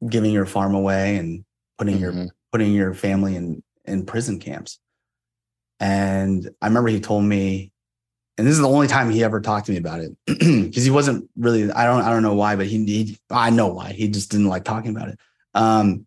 giving 0.09 0.33
your 0.33 0.47
farm 0.47 0.75
away 0.75 1.17
and 1.17 1.45
putting 1.79 1.99
mm-hmm. 1.99 2.19
your 2.23 2.29
putting 2.53 2.73
your 2.73 2.95
family 2.95 3.37
in 3.37 3.63
in 3.85 4.05
prison 4.05 4.39
camps 4.39 4.81
and 5.81 6.51
i 6.61 6.67
remember 6.67 6.89
he 6.89 7.01
told 7.01 7.25
me 7.25 7.71
and 8.39 8.47
this 8.47 8.55
is 8.55 8.61
the 8.61 8.69
only 8.69 8.87
time 8.87 9.11
he 9.11 9.25
ever 9.25 9.41
talked 9.41 9.67
to 9.67 9.73
me 9.73 9.79
about 9.79 10.01
it 10.01 10.17
because 10.27 10.85
he 10.85 10.91
wasn't 10.91 11.29
really 11.37 11.71
i 11.73 11.85
don't 11.85 12.03
i 12.03 12.11
don't 12.11 12.23
know 12.23 12.35
why 12.35 12.57
but 12.57 12.67
he, 12.67 12.85
he 12.85 13.19
i 13.31 13.51
know 13.51 13.67
why. 13.67 13.93
He 13.93 14.09
just 14.09 14.31
didn't 14.31 14.47
like 14.47 14.65
talking 14.65 14.97
about 14.97 15.09
it. 15.09 15.19
Um 15.55 16.07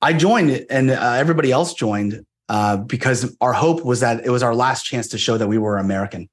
i 0.00 0.12
joined 0.14 0.50
it 0.50 0.66
and 0.70 0.90
uh, 0.90 1.12
everybody 1.12 1.52
else 1.52 1.74
joined 1.74 2.24
uh, 2.48 2.78
because 2.78 3.36
our 3.40 3.52
hope 3.52 3.84
was 3.84 4.00
that 4.00 4.24
it 4.24 4.30
was 4.30 4.42
our 4.42 4.56
last 4.56 4.82
chance 4.82 5.08
to 5.08 5.18
show 5.18 5.36
that 5.36 5.46
we 5.46 5.58
were 5.58 5.76
american. 5.76 6.28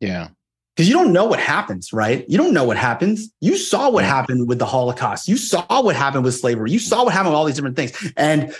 Yeah. 0.00 0.28
Because 0.74 0.88
you 0.88 0.94
don't 0.94 1.12
know 1.12 1.24
what 1.26 1.40
happens 1.40 1.92
right? 1.92 2.24
You 2.28 2.38
don't 2.38 2.52
know 2.52 2.64
what 2.64 2.76
happens. 2.76 3.30
You 3.40 3.56
saw 3.56 3.90
what 3.90 4.04
happened 4.04 4.48
with 4.48 4.58
the 4.58 4.66
holocaust. 4.66 5.28
You 5.28 5.36
saw 5.36 5.64
what 5.82 5.94
happened 5.96 6.24
with 6.24 6.34
slavery. 6.34 6.70
You 6.70 6.78
saw 6.78 7.04
what 7.04 7.12
happened 7.12 7.30
with 7.30 7.36
all 7.36 7.44
these 7.44 7.54
different 7.54 7.76
things. 7.76 8.12
And 8.16 8.54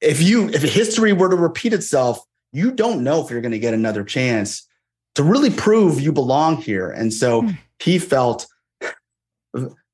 if 0.00 0.22
you 0.22 0.48
if 0.48 0.62
history 0.62 1.12
were 1.12 1.28
to 1.28 1.36
repeat 1.36 1.72
itself 1.72 2.20
you 2.52 2.72
don't 2.72 3.04
know 3.04 3.22
if 3.22 3.30
you're 3.30 3.40
going 3.40 3.52
to 3.52 3.58
get 3.58 3.74
another 3.74 4.04
chance 4.04 4.66
to 5.14 5.22
really 5.22 5.50
prove 5.50 6.00
you 6.00 6.12
belong 6.12 6.56
here. 6.56 6.90
And 6.90 7.12
so 7.12 7.42
mm. 7.42 7.58
he 7.80 7.98
felt 7.98 8.46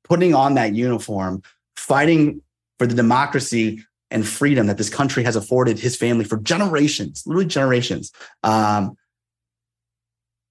putting 0.03 0.33
on 0.33 0.53
that 0.55 0.73
uniform, 0.73 1.41
fighting 1.75 2.41
for 2.77 2.87
the 2.87 2.95
democracy 2.95 3.83
and 4.11 4.27
freedom 4.27 4.67
that 4.67 4.77
this 4.77 4.89
country 4.89 5.23
has 5.23 5.35
afforded 5.35 5.79
his 5.79 5.95
family 5.95 6.25
for 6.25 6.37
generations, 6.37 7.23
literally 7.25 7.47
generations. 7.47 8.11
Um, 8.43 8.95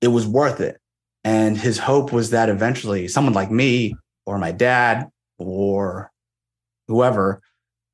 it 0.00 0.09
was 0.09 0.26
worth 0.26 0.61
it. 0.61 0.78
And 1.22 1.57
his 1.57 1.78
hope 1.78 2.12
was 2.12 2.30
that 2.30 2.50
eventually 2.50 3.09
someone 3.09 3.32
like 3.32 3.50
me 3.50 3.94
or 4.26 4.38
my 4.38 4.52
dad 4.52 5.09
or 5.38 6.11
whoever 6.88 7.40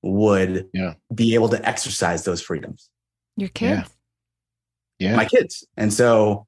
would 0.03 0.68
yeah. 0.72 0.94
be 1.14 1.34
able 1.34 1.48
to 1.51 1.68
exercise 1.68 2.24
those 2.24 2.40
freedoms. 2.40 2.88
Your 3.36 3.51
kids. 3.51 3.88
Yeah 3.88 3.94
yeah. 5.01 5.16
my 5.16 5.24
kids. 5.24 5.66
And 5.76 5.92
so 5.92 6.46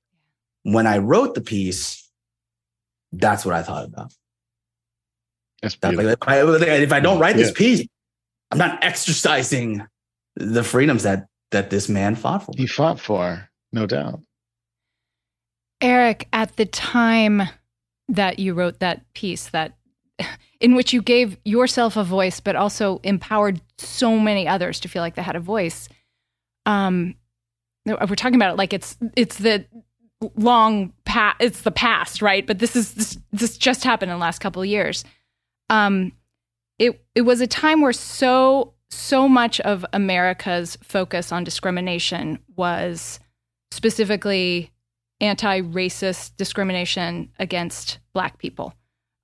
when 0.63 0.87
I 0.87 0.99
wrote 0.99 1.35
the 1.35 1.41
piece, 1.41 2.09
that's 3.11 3.45
what 3.45 3.55
I 3.55 3.63
thought 3.63 3.85
about. 3.85 4.13
That's 5.61 5.77
like, 5.83 5.99
if, 5.99 6.19
I, 6.23 6.41
if 6.43 6.93
I 6.93 7.01
don't 7.01 7.19
write 7.19 7.37
this 7.37 7.53
piece, 7.53 7.87
I'm 8.51 8.59
not 8.59 8.83
exercising 8.85 9.85
the 10.37 10.63
freedoms 10.63 11.03
that 11.03 11.27
that 11.51 11.71
this 11.71 11.89
man 11.89 12.15
fought 12.15 12.45
for. 12.45 12.53
He 12.57 12.67
fought 12.67 12.99
for, 12.99 13.49
no 13.73 13.87
doubt. 13.87 14.21
Eric, 15.81 16.29
at 16.33 16.57
the 16.57 16.65
time 16.65 17.43
that 18.09 18.39
you 18.39 18.55
wrote 18.55 18.81
that 18.81 19.05
piece, 19.13 19.51
that 19.51 19.77
in 20.63 20.77
which 20.77 20.93
you 20.93 21.03
gave 21.03 21.37
yourself 21.45 21.97
a 21.97 22.05
voice, 22.05 22.39
but 22.39 22.55
also 22.55 23.01
empowered 23.03 23.61
so 23.79 24.19
many 24.19 24.47
others 24.47 24.79
to 24.81 24.89
feel 24.89 25.03
like 25.03 25.17
they 25.17 25.23
had 25.23 25.35
a 25.35 25.41
voice. 25.41 25.89
Um, 26.65 27.17
we're 27.85 28.15
talking 28.15 28.37
about 28.37 28.53
it 28.53 28.57
like 28.59 28.73
it's 28.73 28.97
it's 29.17 29.39
the 29.39 29.67
long 30.37 30.93
past 31.05 31.37
it's 31.41 31.63
the 31.63 31.73
past 31.73 32.23
right? 32.23 32.47
But 32.47 32.61
this 32.61 32.77
is 32.77 32.95
this, 32.95 33.19
this 33.33 33.59
just 33.59 33.83
happened 33.83 34.13
in 34.13 34.17
the 34.17 34.23
last 34.23 34.39
couple 34.39 34.63
of 34.63 34.69
years. 34.69 35.05
Um 35.69 36.13
it 36.79 37.05
it 37.17 37.23
was 37.23 37.41
a 37.41 37.47
time 37.49 37.81
where 37.81 37.93
so 37.93 38.75
so 38.91 39.29
much 39.29 39.59
of 39.61 39.85
america's 39.93 40.77
focus 40.83 41.33
on 41.33 41.45
discrimination 41.45 42.39
was 42.55 43.19
specifically 43.73 44.71
anti-racist 45.21 46.37
discrimination 46.37 47.31
against 47.39 47.99
black 48.13 48.39
people 48.39 48.75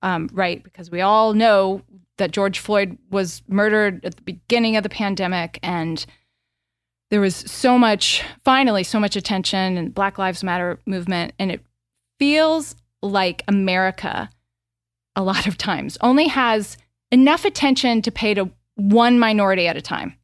um, 0.02 0.28
right 0.32 0.62
because 0.62 0.90
we 0.90 1.00
all 1.00 1.34
know 1.34 1.82
that 2.16 2.30
george 2.30 2.58
floyd 2.58 2.96
was 3.10 3.42
murdered 3.48 4.04
at 4.04 4.16
the 4.16 4.22
beginning 4.22 4.76
of 4.76 4.82
the 4.82 4.88
pandemic 4.88 5.58
and 5.62 6.06
there 7.10 7.20
was 7.20 7.36
so 7.36 7.78
much, 7.78 8.22
finally, 8.44 8.84
so 8.84 9.00
much 9.00 9.16
attention 9.16 9.76
and 9.76 9.94
Black 9.94 10.18
Lives 10.18 10.44
Matter 10.44 10.78
movement. 10.86 11.32
And 11.38 11.50
it 11.50 11.64
feels 12.18 12.74
like 13.02 13.42
America, 13.48 14.28
a 15.16 15.22
lot 15.22 15.46
of 15.46 15.56
times, 15.56 15.96
only 16.00 16.28
has 16.28 16.76
enough 17.10 17.44
attention 17.44 18.02
to 18.02 18.10
pay 18.10 18.34
to 18.34 18.50
one 18.74 19.18
minority 19.18 19.66
at 19.66 19.76
a 19.76 19.82
time. 19.82 20.16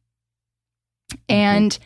Mm-hmm. 1.11 1.33
And 1.33 1.79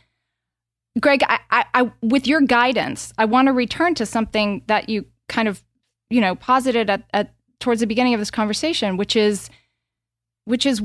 Greg, 0.99 1.23
I, 1.27 1.39
I, 1.49 1.65
I, 1.73 1.91
with 2.01 2.27
your 2.27 2.41
guidance, 2.41 3.13
I 3.17 3.25
want 3.25 3.47
to 3.47 3.53
return 3.53 3.95
to 3.95 4.05
something 4.05 4.63
that 4.67 4.89
you 4.89 5.05
kind 5.29 5.47
of, 5.47 5.63
you 6.09 6.19
know, 6.19 6.35
posited 6.35 6.89
at, 6.89 7.03
at 7.13 7.33
towards 7.59 7.81
the 7.81 7.87
beginning 7.87 8.13
of 8.13 8.19
this 8.19 8.31
conversation, 8.31 8.97
which 8.97 9.15
is, 9.15 9.49
which 10.45 10.65
is 10.65 10.81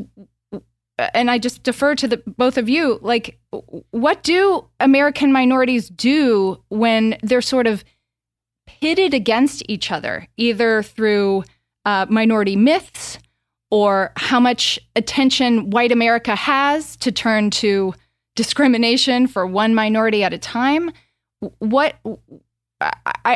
and 0.99 1.31
I 1.31 1.39
just 1.39 1.63
defer 1.63 1.95
to 1.97 2.09
the 2.09 2.23
both 2.27 2.57
of 2.57 2.69
you. 2.69 2.99
Like, 3.03 3.39
what 3.91 4.23
do 4.23 4.65
American 4.81 5.33
minorities 5.33 5.89
do 5.89 6.63
when 6.69 7.17
they're 7.23 7.43
sort 7.43 7.67
of 7.67 7.85
pitted 8.67 9.13
against 9.13 9.63
each 9.69 9.91
other, 9.91 10.29
either 10.37 10.83
through 10.83 11.45
uh, 11.85 12.07
minority 12.09 12.57
myths 12.57 13.19
or 13.71 14.13
how 14.17 14.39
much 14.39 14.79
attention 14.95 15.71
white 15.71 15.93
America 15.93 16.37
has 16.37 16.97
to 16.97 17.11
turn 17.11 17.51
to 17.51 17.93
discrimination 18.37 19.27
for 19.27 19.47
one 19.47 19.75
minority 19.75 20.23
at 20.23 20.33
a 20.33 20.39
time. 20.39 20.93
What 21.59 21.97
I, 22.81 22.93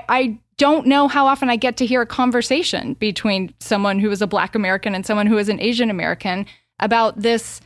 I 0.08 0.38
don't 0.58 0.86
know 0.86 1.08
how 1.08 1.26
often 1.26 1.48
I 1.48 1.56
get 1.56 1.76
to 1.78 1.86
hear 1.86 2.02
a 2.02 2.06
conversation 2.06 2.94
between 2.94 3.54
someone 3.60 3.98
who 3.98 4.10
is 4.10 4.20
a 4.20 4.26
Black 4.26 4.54
American 4.54 4.94
and 4.94 5.06
someone 5.06 5.26
who 5.26 5.38
is 5.38 5.48
an 5.48 5.60
Asian 5.60 5.88
American 5.88 6.46
about 6.80 7.20
this 7.20 7.60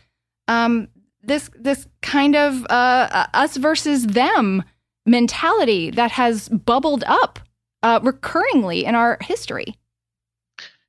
um, 0.49 0.89
this 1.23 1.51
this 1.59 1.87
kind 2.03 2.37
of 2.37 2.65
uh, 2.67 3.27
us 3.35 3.57
versus 3.57 4.07
them 4.07 4.63
mentality 5.07 5.91
that 5.91 6.11
has 6.13 6.49
bubbled 6.51 7.03
up 7.07 7.41
uh, 7.83 8.01
recurringly 8.01 8.85
in 8.85 8.95
our 8.95 9.19
history. 9.21 9.75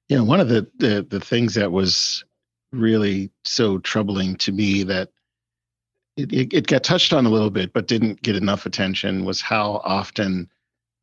You 0.10 0.18
know, 0.18 0.24
one 0.24 0.40
of 0.40 0.50
the, 0.50 0.68
the 0.78 1.06
the 1.08 1.20
things 1.20 1.56
that 1.56 1.72
was 1.72 2.24
really 2.72 3.32
so 3.44 3.78
troubling 3.80 4.36
to 4.38 4.52
me 4.52 4.84
that 4.84 5.10
it, 6.18 6.34
it, 6.34 6.54
it, 6.54 6.68
got 6.68 6.84
touched 6.84 7.14
on 7.14 7.26
a 7.26 7.30
little 7.30 7.50
bit, 7.50 7.72
but 7.72 7.88
didn't 7.88 8.22
get 8.22 8.36
enough 8.36 8.66
attention 8.66 9.26
was 9.26 9.42
how 9.42 9.82
often 9.84 10.50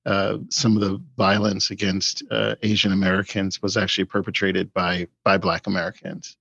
uh, 0.07 0.39
some 0.49 0.77
of 0.77 0.81
the 0.81 1.03
violence 1.17 1.71
against 1.71 2.23
uh, 2.31 2.55
Asian 2.63 2.93
Americans 2.93 3.61
was 3.61 3.77
actually 3.77 4.07
perpetrated 4.07 4.73
by 4.73 5.07
by 5.25 5.37
Black 5.37 5.67
Americans, 5.67 6.37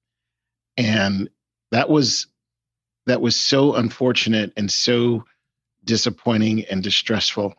and 0.77 1.29
that 1.71 1.89
was 1.89 2.27
that 3.05 3.21
was 3.21 3.35
so 3.35 3.75
unfortunate 3.75 4.53
and 4.55 4.71
so 4.71 5.25
disappointing 5.83 6.63
and 6.65 6.83
distressful 6.83 7.53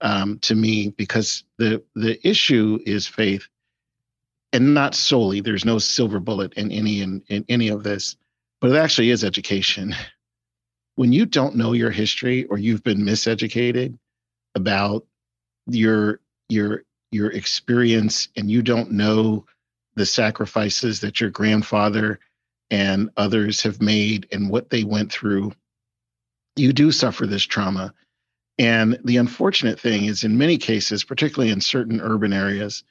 um, 0.00 0.38
to 0.40 0.54
me 0.54 0.90
because 0.90 1.44
the 1.58 1.82
the 1.94 2.24
issue 2.26 2.78
is 2.86 3.06
faith, 3.08 3.48
and 4.52 4.74
not 4.74 4.94
solely. 4.94 5.40
There's 5.40 5.64
no 5.64 5.78
silver 5.78 6.20
bullet 6.20 6.54
in 6.54 6.70
any 6.70 7.00
in, 7.00 7.22
in 7.28 7.44
any 7.48 7.68
of 7.68 7.82
this, 7.82 8.16
but 8.60 8.70
it 8.70 8.76
actually 8.76 9.10
is 9.10 9.24
education. 9.24 9.94
When 10.94 11.10
you 11.10 11.24
don't 11.24 11.56
know 11.56 11.72
your 11.72 11.90
history 11.90 12.44
or 12.44 12.58
you've 12.58 12.82
been 12.82 12.98
miseducated 12.98 13.98
about 14.54 15.06
your 15.66 16.20
your 16.48 16.84
your 17.10 17.30
experience 17.30 18.28
and 18.36 18.50
you 18.50 18.62
don't 18.62 18.90
know 18.90 19.44
the 19.94 20.06
sacrifices 20.06 21.00
that 21.00 21.20
your 21.20 21.30
grandfather 21.30 22.18
and 22.70 23.10
others 23.16 23.62
have 23.62 23.82
made 23.82 24.26
and 24.32 24.48
what 24.48 24.70
they 24.70 24.84
went 24.84 25.12
through 25.12 25.52
you 26.56 26.72
do 26.72 26.92
suffer 26.92 27.26
this 27.26 27.44
trauma. 27.44 27.94
And 28.58 28.98
the 29.04 29.16
unfortunate 29.16 29.80
thing 29.80 30.04
is 30.04 30.24
in 30.24 30.36
many 30.36 30.58
cases 30.58 31.04
particularly 31.04 31.50
in 31.50 31.60
certain 31.60 32.00
urban 32.00 32.32
areas 32.32 32.84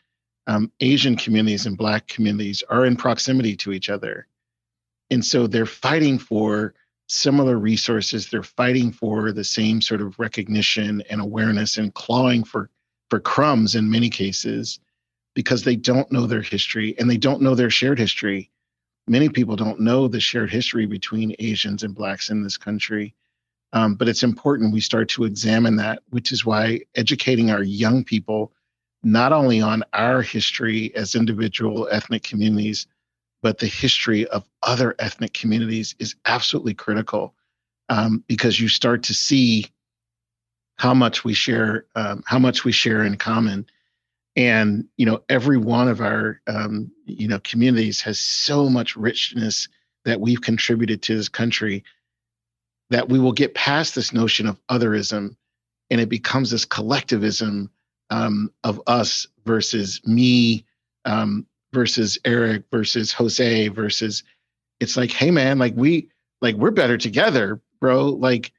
um, 0.47 0.71
asian 0.79 1.15
communities 1.15 1.67
and 1.67 1.77
black 1.77 2.07
communities 2.07 2.63
are 2.67 2.85
in 2.85 2.95
proximity 2.95 3.55
to 3.57 3.71
each 3.71 3.89
other. 3.89 4.27
And 5.11 5.23
so 5.23 5.45
they're 5.45 5.65
fighting 5.65 6.17
for 6.17 6.73
similar 7.11 7.57
resources. 7.57 8.29
They're 8.29 8.43
fighting 8.43 8.91
for 8.91 9.31
the 9.31 9.43
same 9.43 9.81
sort 9.81 10.01
of 10.01 10.17
recognition 10.17 11.03
and 11.09 11.21
awareness 11.21 11.77
and 11.77 11.93
clawing 11.93 12.43
for, 12.43 12.69
for 13.09 13.19
crumbs 13.19 13.75
in 13.75 13.89
many 13.89 14.09
cases 14.09 14.79
because 15.33 15.63
they 15.63 15.75
don't 15.75 16.11
know 16.11 16.25
their 16.25 16.41
history 16.41 16.95
and 16.97 17.09
they 17.09 17.17
don't 17.17 17.41
know 17.41 17.55
their 17.55 17.69
shared 17.69 17.99
history. 17.99 18.49
Many 19.07 19.29
people 19.29 19.55
don't 19.55 19.79
know 19.79 20.07
the 20.07 20.19
shared 20.19 20.51
history 20.51 20.85
between 20.85 21.35
Asians 21.39 21.83
and 21.83 21.95
Blacks 21.95 22.29
in 22.29 22.43
this 22.43 22.57
country. 22.57 23.13
Um, 23.73 23.95
but 23.95 24.07
it's 24.09 24.23
important 24.23 24.73
we 24.73 24.81
start 24.81 25.09
to 25.09 25.23
examine 25.23 25.77
that, 25.77 26.03
which 26.09 26.31
is 26.31 26.45
why 26.45 26.81
educating 26.95 27.51
our 27.51 27.63
young 27.63 28.03
people 28.03 28.53
not 29.03 29.33
only 29.33 29.61
on 29.61 29.83
our 29.93 30.21
history 30.21 30.93
as 30.95 31.15
individual 31.15 31.87
ethnic 31.91 32.23
communities, 32.23 32.87
but 33.41 33.57
the 33.57 33.67
history 33.67 34.27
of 34.27 34.47
other 34.63 34.95
ethnic 34.99 35.33
communities 35.33 35.95
is 35.99 36.15
absolutely 36.25 36.73
critical 36.73 37.33
um, 37.89 38.23
because 38.27 38.59
you 38.59 38.67
start 38.67 39.03
to 39.03 39.13
see 39.13 39.67
how 40.77 40.93
much 40.93 41.23
we 41.23 41.33
share, 41.33 41.85
um, 41.95 42.23
how 42.25 42.39
much 42.39 42.63
we 42.63 42.71
share 42.71 43.03
in 43.03 43.17
common, 43.17 43.65
and 44.35 44.85
you 44.97 45.05
know 45.05 45.21
every 45.29 45.57
one 45.57 45.87
of 45.87 46.01
our 46.01 46.41
um, 46.47 46.91
you 47.05 47.27
know 47.27 47.39
communities 47.39 48.01
has 48.01 48.19
so 48.19 48.69
much 48.69 48.95
richness 48.95 49.67
that 50.05 50.19
we've 50.19 50.41
contributed 50.41 51.01
to 51.03 51.15
this 51.15 51.29
country 51.29 51.83
that 52.89 53.09
we 53.09 53.19
will 53.19 53.31
get 53.31 53.53
past 53.53 53.95
this 53.95 54.13
notion 54.13 54.47
of 54.47 54.59
otherism 54.67 55.35
and 55.89 56.01
it 56.01 56.09
becomes 56.09 56.49
this 56.49 56.65
collectivism 56.65 57.69
um, 58.09 58.51
of 58.63 58.81
us 58.87 59.27
versus 59.45 60.01
me 60.05 60.65
um, 61.05 61.45
versus 61.73 62.17
Eric 62.25 62.63
versus 62.71 63.11
Jose 63.13 63.67
versus 63.69 64.23
it's 64.79 64.97
like, 64.97 65.11
hey 65.11 65.31
man, 65.31 65.59
like 65.59 65.73
we 65.75 66.09
like 66.41 66.55
we're 66.55 66.71
better 66.71 66.97
together, 66.97 67.61
bro. 67.79 68.09
Like 68.09 68.51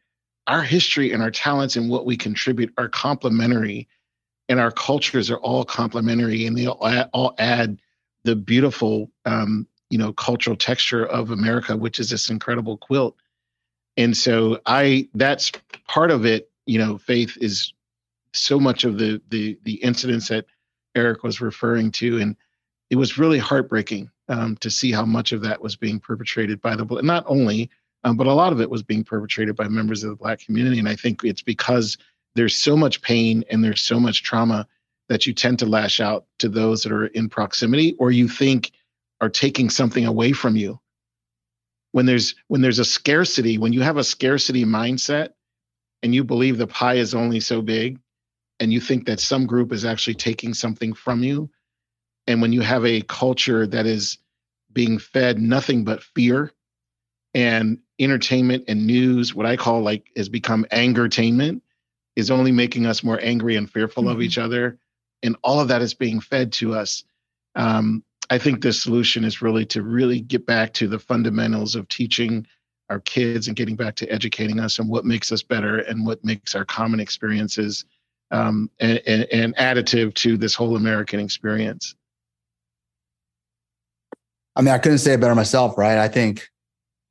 our 0.46 0.62
history 0.62 1.12
and 1.12 1.22
our 1.22 1.30
talents 1.30 1.76
and 1.76 1.90
what 1.90 2.06
we 2.06 2.16
contribute 2.16 2.72
are 2.78 2.88
complementary 2.88 3.88
and 4.48 4.60
our 4.60 4.70
cultures 4.70 5.30
are 5.30 5.38
all 5.38 5.64
complementary 5.64 6.46
and 6.46 6.56
they 6.56 6.66
all 6.66 7.34
add, 7.38 7.78
the 8.24 8.36
beautiful 8.36 9.10
um, 9.24 9.66
you 9.90 9.98
know 9.98 10.12
cultural 10.12 10.56
texture 10.56 11.04
of 11.06 11.30
America, 11.30 11.76
which 11.76 11.98
is 11.98 12.10
this 12.10 12.30
incredible 12.30 12.76
quilt. 12.76 13.16
And 13.96 14.16
so 14.16 14.60
I 14.64 15.08
that's 15.14 15.50
part 15.88 16.10
of 16.10 16.24
it, 16.24 16.50
you 16.66 16.78
know, 16.78 16.98
faith 16.98 17.36
is 17.40 17.72
so 18.32 18.60
much 18.60 18.84
of 18.84 18.98
the 18.98 19.20
the 19.28 19.58
the 19.64 19.74
incidents 19.74 20.28
that 20.28 20.46
Eric 20.94 21.22
was 21.24 21.40
referring 21.40 21.90
to 21.92 22.20
and 22.20 22.36
it 22.92 22.96
was 22.96 23.16
really 23.16 23.38
heartbreaking 23.38 24.10
um, 24.28 24.54
to 24.58 24.70
see 24.70 24.92
how 24.92 25.06
much 25.06 25.32
of 25.32 25.40
that 25.40 25.62
was 25.62 25.76
being 25.76 25.98
perpetrated 25.98 26.60
by 26.60 26.76
the 26.76 26.84
not 27.02 27.24
only 27.26 27.70
um, 28.04 28.18
but 28.18 28.26
a 28.26 28.34
lot 28.34 28.52
of 28.52 28.60
it 28.60 28.68
was 28.68 28.82
being 28.82 29.02
perpetrated 29.02 29.56
by 29.56 29.66
members 29.66 30.04
of 30.04 30.10
the 30.10 30.16
black 30.16 30.40
community. 30.40 30.78
And 30.78 30.88
i 30.88 30.94
think 30.94 31.24
it's 31.24 31.40
because 31.42 31.96
there's 32.34 32.54
so 32.54 32.76
much 32.76 33.00
pain 33.00 33.44
and 33.50 33.64
there's 33.64 33.80
so 33.80 33.98
much 33.98 34.22
trauma 34.22 34.68
that 35.08 35.26
you 35.26 35.32
tend 35.32 35.58
to 35.60 35.66
lash 35.66 36.00
out 36.00 36.26
to 36.38 36.50
those 36.50 36.82
that 36.82 36.92
are 36.92 37.06
in 37.06 37.30
proximity 37.30 37.94
or 37.98 38.10
you 38.10 38.28
think 38.28 38.72
are 39.22 39.30
taking 39.30 39.70
something 39.70 40.04
away 40.04 40.32
from 40.32 40.54
you. 40.54 40.78
When 41.92 42.04
there's 42.04 42.34
when 42.48 42.60
there's 42.60 42.78
a 42.78 42.84
scarcity 42.84 43.56
when 43.56 43.72
you 43.72 43.80
have 43.80 43.96
a 43.96 44.04
scarcity 44.04 44.66
mindset 44.66 45.30
and 46.02 46.14
you 46.14 46.24
believe 46.24 46.58
the 46.58 46.66
pie 46.66 46.96
is 46.96 47.14
only 47.14 47.40
so 47.40 47.62
big 47.62 47.98
and 48.60 48.70
you 48.70 48.80
think 48.80 49.06
that 49.06 49.18
some 49.18 49.46
group 49.46 49.72
is 49.72 49.86
actually 49.86 50.14
taking 50.14 50.52
something 50.52 50.92
from 50.92 51.22
you 51.22 51.48
and 52.26 52.40
when 52.40 52.52
you 52.52 52.60
have 52.60 52.84
a 52.84 53.02
culture 53.02 53.66
that 53.66 53.86
is 53.86 54.18
being 54.72 54.98
fed 54.98 55.38
nothing 55.40 55.84
but 55.84 56.02
fear 56.02 56.52
and 57.34 57.78
entertainment 57.98 58.64
and 58.68 58.86
news, 58.86 59.34
what 59.34 59.46
I 59.46 59.56
call 59.56 59.82
like 59.82 60.10
has 60.16 60.28
become 60.28 60.66
angertainment, 60.72 61.62
is 62.16 62.30
only 62.30 62.52
making 62.52 62.86
us 62.86 63.02
more 63.02 63.18
angry 63.22 63.56
and 63.56 63.70
fearful 63.70 64.04
mm-hmm. 64.04 64.12
of 64.12 64.22
each 64.22 64.38
other. 64.38 64.78
And 65.22 65.36
all 65.42 65.60
of 65.60 65.68
that 65.68 65.82
is 65.82 65.94
being 65.94 66.20
fed 66.20 66.52
to 66.54 66.74
us. 66.74 67.04
Um, 67.54 68.02
I 68.30 68.38
think 68.38 68.62
the 68.62 68.72
solution 68.72 69.24
is 69.24 69.42
really 69.42 69.64
to 69.66 69.82
really 69.82 70.20
get 70.20 70.46
back 70.46 70.72
to 70.74 70.88
the 70.88 70.98
fundamentals 70.98 71.74
of 71.74 71.88
teaching 71.88 72.46
our 72.90 73.00
kids 73.00 73.46
and 73.46 73.56
getting 73.56 73.76
back 73.76 73.94
to 73.96 74.08
educating 74.08 74.58
us 74.58 74.78
on 74.78 74.88
what 74.88 75.04
makes 75.04 75.32
us 75.32 75.42
better 75.42 75.78
and 75.78 76.06
what 76.06 76.24
makes 76.24 76.54
our 76.54 76.64
common 76.64 77.00
experiences 77.00 77.84
um, 78.30 78.70
and, 78.80 79.00
and, 79.06 79.24
and 79.32 79.56
additive 79.56 80.14
to 80.14 80.36
this 80.36 80.54
whole 80.54 80.76
American 80.76 81.20
experience. 81.20 81.94
I 84.54 84.62
mean, 84.62 84.74
I 84.74 84.78
couldn't 84.78 84.98
say 84.98 85.14
it 85.14 85.20
better 85.20 85.34
myself, 85.34 85.78
right? 85.78 85.98
I 85.98 86.08
think 86.08 86.48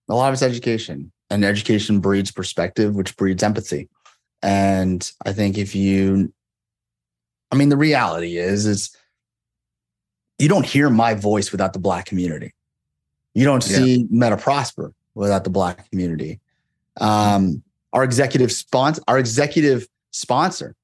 a 0.10 0.16
lot 0.16 0.28
of 0.28 0.34
it's 0.34 0.44
education, 0.44 1.12
and 1.30 1.46
education 1.46 2.00
breeds 2.00 2.32
perspective, 2.32 2.96
which 2.96 3.16
breeds 3.18 3.42
empathy. 3.42 3.90
And 4.44 5.10
I 5.26 5.34
think 5.34 5.58
if 5.58 5.76
you, 5.76 6.34
I 7.52 7.56
mean, 7.56 7.70
the 7.70 7.78
reality 7.78 8.38
is, 8.38 8.66
is 8.66 8.96
you 10.38 10.50
don't 10.50 10.66
hear 10.66 10.90
my 10.90 11.14
voice 11.14 11.52
without 11.52 11.74
the 11.74 11.80
Black 11.80 12.06
community. 12.06 12.54
You 13.34 13.46
don't 13.46 13.64
see 13.64 14.02
yeah. 14.02 14.06
Meta 14.10 14.38
prosper 14.38 14.94
without 15.16 15.44
the 15.44 15.50
Black 15.50 15.90
community. 15.90 16.40
Um, 17.00 17.64
our 17.94 18.04
executive 18.04 18.52
sponsor, 18.52 19.02
our 19.08 19.18
executive 19.18 19.88
sponsor, 20.12 20.76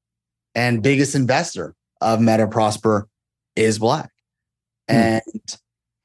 and 0.55 0.81
biggest 0.81 1.15
investor 1.15 1.75
of 2.01 2.21
Meta 2.21 2.47
Prosper 2.47 3.07
is 3.55 3.79
Black. 3.79 4.11
Hmm. 4.89 4.95
And 4.95 5.57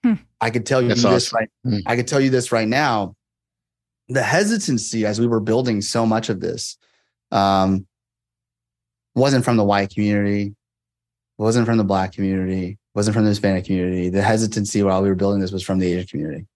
Hmm. 0.05 0.15
I 0.41 0.51
could 0.51 0.67
tell 0.67 0.83
you 0.83 0.89
That's 0.89 1.03
this 1.03 1.33
awesome. 1.33 1.37
right. 1.39 1.51
Hmm. 1.65 1.79
I 1.87 1.97
could 1.97 2.09
tell 2.09 2.21
you 2.21 2.31
this 2.31 2.53
right 2.53 2.69
now. 2.69 3.15
The 4.09 4.23
hesitancy 4.23 5.07
as 5.07 5.21
we 5.21 5.27
were 5.27 5.41
building 5.41 5.81
so 5.81 6.05
much 6.05 6.29
of 6.29 6.41
this 6.41 6.77
um, 7.31 7.87
wasn't 9.15 9.45
from 9.45 9.57
the 9.57 9.65
white 9.65 9.91
community, 9.91 10.55
wasn't 11.39 11.67
from 11.67 11.79
the 11.79 11.85
black 11.85 12.13
community, 12.13 12.79
wasn't 12.95 13.15
from 13.15 13.25
the 13.25 13.31
Hispanic 13.31 13.65
community. 13.65 14.11
The 14.11 14.23
hesitancy 14.23 14.83
while 14.83 15.03
we 15.03 15.09
were 15.09 15.15
building 15.15 15.41
this 15.41 15.53
was 15.53 15.63
from 15.63 15.79
the 15.79 15.93
Asian 15.93 16.07
community 16.07 16.47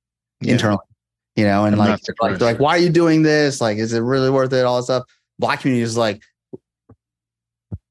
yeah. 0.40 0.52
internally, 0.52 0.84
you 1.34 1.44
know, 1.44 1.64
and 1.64 1.78
like, 1.78 2.00
like, 2.20 2.40
like, 2.40 2.58
why 2.58 2.70
are 2.70 2.80
you 2.80 2.90
doing 2.90 3.22
this? 3.22 3.60
Like, 3.60 3.78
is 3.78 3.92
it 3.92 4.00
really 4.00 4.30
worth 4.30 4.52
it? 4.52 4.64
All 4.64 4.76
this 4.76 4.86
stuff. 4.86 5.04
Black 5.38 5.60
community 5.60 5.82
is 5.82 5.96
like, 5.96 6.22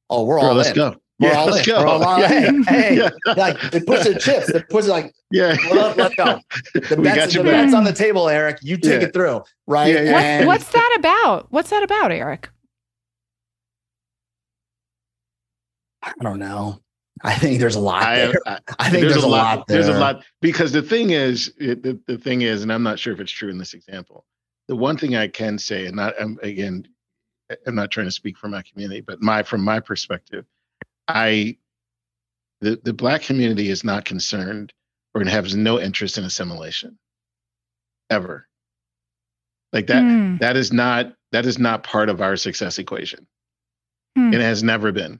oh, 0.09 0.25
we're 0.25 0.39
Bro, 0.39 0.49
all 0.49 0.55
let's 0.55 0.69
in. 0.69 0.75
go. 0.75 0.95
We're 1.19 1.29
Yeah, 1.29 1.37
all 1.37 1.45
let's 1.47 1.67
in. 1.67 1.73
go. 1.75 1.79
We're 1.81 1.87
all 2.05 2.19
Yeah. 2.19 2.47
in. 2.49 2.63
Hey, 2.63 2.97
Yeah. 2.97 3.09
like 3.37 3.59
they 3.71 3.79
push 3.79 4.03
their 4.03 4.15
chips. 4.19 4.51
They 4.51 4.61
push 4.63 4.85
it 4.85 4.89
like 4.89 5.13
Yeah. 5.31 5.55
well, 5.71 5.93
let's 5.95 6.15
go. 6.15 6.39
The 6.73 6.97
bets, 6.97 7.33
the 7.33 7.43
bets 7.43 7.73
on 7.73 7.83
the 7.85 7.93
table, 7.93 8.27
Eric. 8.27 8.59
You 8.61 8.75
take 8.77 9.01
Yeah. 9.01 9.07
it 9.07 9.13
through, 9.13 9.43
right? 9.65 9.93
Yeah, 9.93 10.01
yeah. 10.01 10.19
And- 10.19 10.47
what's 10.47 10.69
that 10.71 10.95
about? 10.99 11.47
What's 11.51 11.69
that 11.69 11.83
about, 11.83 12.11
Eric? 12.11 12.49
I 16.03 16.13
don't 16.21 16.39
know. 16.39 16.81
I 17.23 17.33
think 17.35 17.59
there's 17.59 17.75
a 17.75 17.79
lot 17.79 18.03
I, 18.03 18.15
there. 18.17 18.33
I, 18.45 18.59
I 18.77 18.89
think 18.89 19.07
there's, 19.07 19.23
a 19.23 19.27
lot, 19.27 19.65
there. 19.67 19.81
There's 19.81 19.95
a 19.95 19.97
lot 19.99 20.23
because 20.41 20.71
the 20.73 20.81
thing 20.81 21.11
is, 21.11 21.51
it, 21.57 21.81
the, 21.81 21.99
the 22.07 22.17
thing 22.17 22.41
is, 22.41 22.61
and 22.61 22.71
I'm 22.71 22.83
not 22.83 22.99
sure 22.99 23.13
if 23.13 23.19
it's 23.21 23.31
true 23.31 23.49
in 23.49 23.57
this 23.57 23.73
example. 23.73 24.25
The 24.67 24.75
one 24.75 24.97
thing 24.97 25.15
I 25.15 25.27
can 25.27 25.57
say, 25.57 25.85
and 25.87 25.95
not 25.95 26.19
um, 26.21 26.37
again, 26.43 26.87
I'm 27.65 27.73
not 27.75 27.89
trying 27.89 28.07
to 28.07 28.11
speak 28.11 28.37
for 28.37 28.49
my 28.49 28.61
community, 28.63 28.99
but 29.01 29.21
my 29.21 29.43
from 29.43 29.63
my 29.63 29.79
perspective, 29.79 30.45
I 31.07 31.57
the 32.61 32.79
the 32.83 32.93
black 32.93 33.23
community 33.23 33.69
is 33.69 33.83
not 33.83 34.05
concerned 34.05 34.73
or 35.13 35.23
has 35.25 35.55
no 35.55 35.79
interest 35.79 36.17
in 36.17 36.23
assimilation 36.23 36.97
ever. 38.09 38.47
Like 39.73 39.87
that 39.87 40.03
Hmm. 40.03 40.37
that 40.37 40.57
is 40.57 40.71
not 40.73 41.15
that 41.31 41.45
is 41.45 41.59
not 41.59 41.83
part 41.83 42.09
of 42.09 42.21
our 42.21 42.35
success 42.37 42.79
equation. 42.79 43.27
Hmm. 44.15 44.33
It 44.33 44.41
has 44.41 44.63
never 44.63 44.91
been 44.91 45.19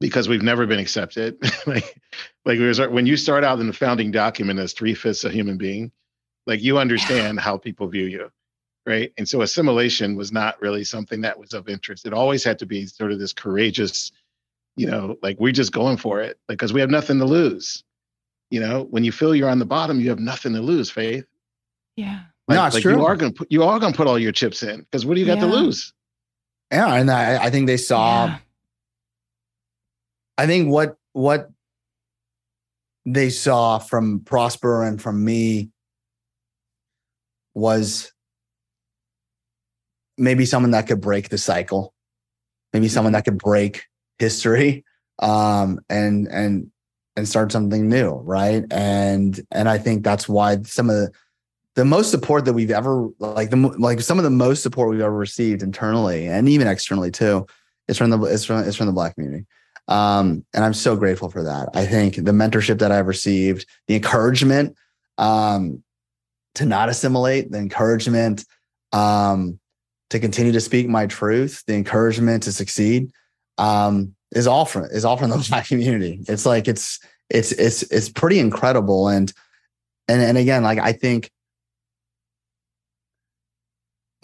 because 0.00 0.28
we've 0.28 0.42
never 0.42 0.66
been 0.66 0.80
accepted. 0.80 1.38
like 1.66 2.00
like 2.44 2.58
we 2.58 2.66
was, 2.66 2.80
when 2.80 3.06
you 3.06 3.16
start 3.16 3.44
out 3.44 3.60
in 3.60 3.66
the 3.66 3.72
founding 3.72 4.10
document 4.10 4.58
as 4.60 4.72
three 4.72 4.94
fifths 4.94 5.24
a 5.24 5.30
human 5.30 5.56
being, 5.58 5.92
like 6.46 6.62
you 6.62 6.78
understand 6.78 7.40
how 7.40 7.56
people 7.56 7.88
view 7.88 8.04
you, 8.04 8.30
right? 8.86 9.12
And 9.16 9.28
so 9.28 9.42
assimilation 9.42 10.16
was 10.16 10.32
not 10.32 10.60
really 10.60 10.84
something 10.84 11.22
that 11.22 11.38
was 11.38 11.54
of 11.54 11.68
interest. 11.68 12.06
It 12.06 12.12
always 12.12 12.44
had 12.44 12.58
to 12.60 12.66
be 12.66 12.86
sort 12.86 13.12
of 13.12 13.18
this 13.18 13.32
courageous, 13.32 14.12
you 14.76 14.86
know, 14.86 15.16
like 15.22 15.38
we're 15.38 15.52
just 15.52 15.72
going 15.72 15.96
for 15.96 16.20
it 16.20 16.38
because 16.48 16.72
we 16.72 16.80
have 16.80 16.90
nothing 16.90 17.18
to 17.18 17.24
lose. 17.24 17.84
You 18.50 18.60
know, 18.60 18.84
when 18.90 19.04
you 19.04 19.12
feel 19.12 19.34
you're 19.34 19.48
on 19.50 19.58
the 19.58 19.64
bottom, 19.64 20.00
you 20.00 20.08
have 20.10 20.18
nothing 20.18 20.52
to 20.54 20.60
lose, 20.60 20.90
Faith. 20.90 21.24
Yeah. 21.96 22.20
Like, 22.46 22.56
No, 22.56 22.66
it's 22.66 22.74
like 22.74 22.82
true. 22.82 22.96
you 22.96 23.04
are 23.04 23.16
gonna 23.16 23.32
put 23.32 23.50
you 23.50 23.62
are 23.64 23.78
gonna 23.78 23.94
put 23.94 24.06
all 24.06 24.18
your 24.18 24.32
chips 24.32 24.62
in 24.62 24.80
because 24.80 25.06
what 25.06 25.14
do 25.14 25.20
you 25.20 25.26
got 25.26 25.40
to 25.40 25.46
lose? 25.46 25.92
Yeah, 26.70 26.94
and 26.94 27.10
I, 27.10 27.44
I 27.44 27.50
think 27.50 27.66
they 27.66 27.76
saw. 27.76 28.26
Yeah. 28.26 28.38
I 30.36 30.46
think 30.46 30.70
what 30.70 30.96
what 31.12 31.50
they 33.06 33.30
saw 33.30 33.78
from 33.78 34.20
Prosper 34.20 34.82
and 34.82 35.00
from 35.00 35.24
me 35.24 35.70
was 37.54 38.12
maybe 40.18 40.44
someone 40.44 40.72
that 40.72 40.86
could 40.86 41.00
break 41.00 41.28
the 41.28 41.38
cycle, 41.38 41.94
maybe 42.72 42.88
someone 42.88 43.12
that 43.12 43.24
could 43.24 43.38
break 43.38 43.84
history, 44.18 44.84
um, 45.20 45.80
and 45.88 46.28
and 46.28 46.70
and 47.16 47.28
start 47.28 47.52
something 47.52 47.88
new, 47.88 48.10
right? 48.10 48.64
And 48.70 49.40
and 49.50 49.68
I 49.68 49.78
think 49.78 50.04
that's 50.04 50.28
why 50.28 50.62
some 50.62 50.90
of 50.90 50.96
the 50.96 51.12
the 51.74 51.84
most 51.84 52.10
support 52.10 52.44
that 52.44 52.52
we've 52.52 52.70
ever 52.70 53.08
like 53.18 53.50
the 53.50 53.56
like 53.56 54.00
some 54.00 54.18
of 54.18 54.24
the 54.24 54.30
most 54.30 54.62
support 54.62 54.90
we've 54.90 55.00
ever 55.00 55.16
received 55.16 55.62
internally 55.62 56.26
and 56.26 56.48
even 56.48 56.66
externally 56.66 57.10
too 57.10 57.46
is 57.88 57.98
from 57.98 58.10
the 58.10 58.20
is 58.24 58.44
from 58.44 58.60
is 58.60 58.76
from 58.76 58.86
the 58.86 58.92
black 58.92 59.14
community 59.14 59.44
um 59.88 60.44
and 60.54 60.64
i'm 60.64 60.74
so 60.74 60.96
grateful 60.96 61.28
for 61.28 61.42
that 61.42 61.68
i 61.74 61.84
think 61.84 62.14
the 62.14 62.32
mentorship 62.32 62.78
that 62.78 62.92
i've 62.92 63.06
received 63.06 63.66
the 63.88 63.96
encouragement 63.96 64.76
um 65.18 65.82
to 66.54 66.64
not 66.64 66.88
assimilate 66.88 67.50
the 67.50 67.58
encouragement 67.58 68.44
um 68.92 69.58
to 70.10 70.20
continue 70.20 70.52
to 70.52 70.60
speak 70.60 70.88
my 70.88 71.06
truth 71.06 71.62
the 71.66 71.74
encouragement 71.74 72.44
to 72.44 72.52
succeed 72.52 73.10
um 73.58 74.14
is 74.32 74.46
all 74.46 74.64
from 74.64 74.84
is 74.84 75.04
all 75.04 75.16
from 75.16 75.30
the 75.30 75.46
black 75.48 75.66
community 75.66 76.20
it's 76.28 76.46
like 76.46 76.68
it's 76.68 76.98
it's 77.30 77.52
it's 77.52 77.82
it's 77.84 78.08
pretty 78.08 78.38
incredible 78.38 79.08
and 79.08 79.32
and 80.08 80.20
and 80.20 80.38
again 80.38 80.62
like 80.62 80.78
i 80.78 80.92
think 80.92 81.30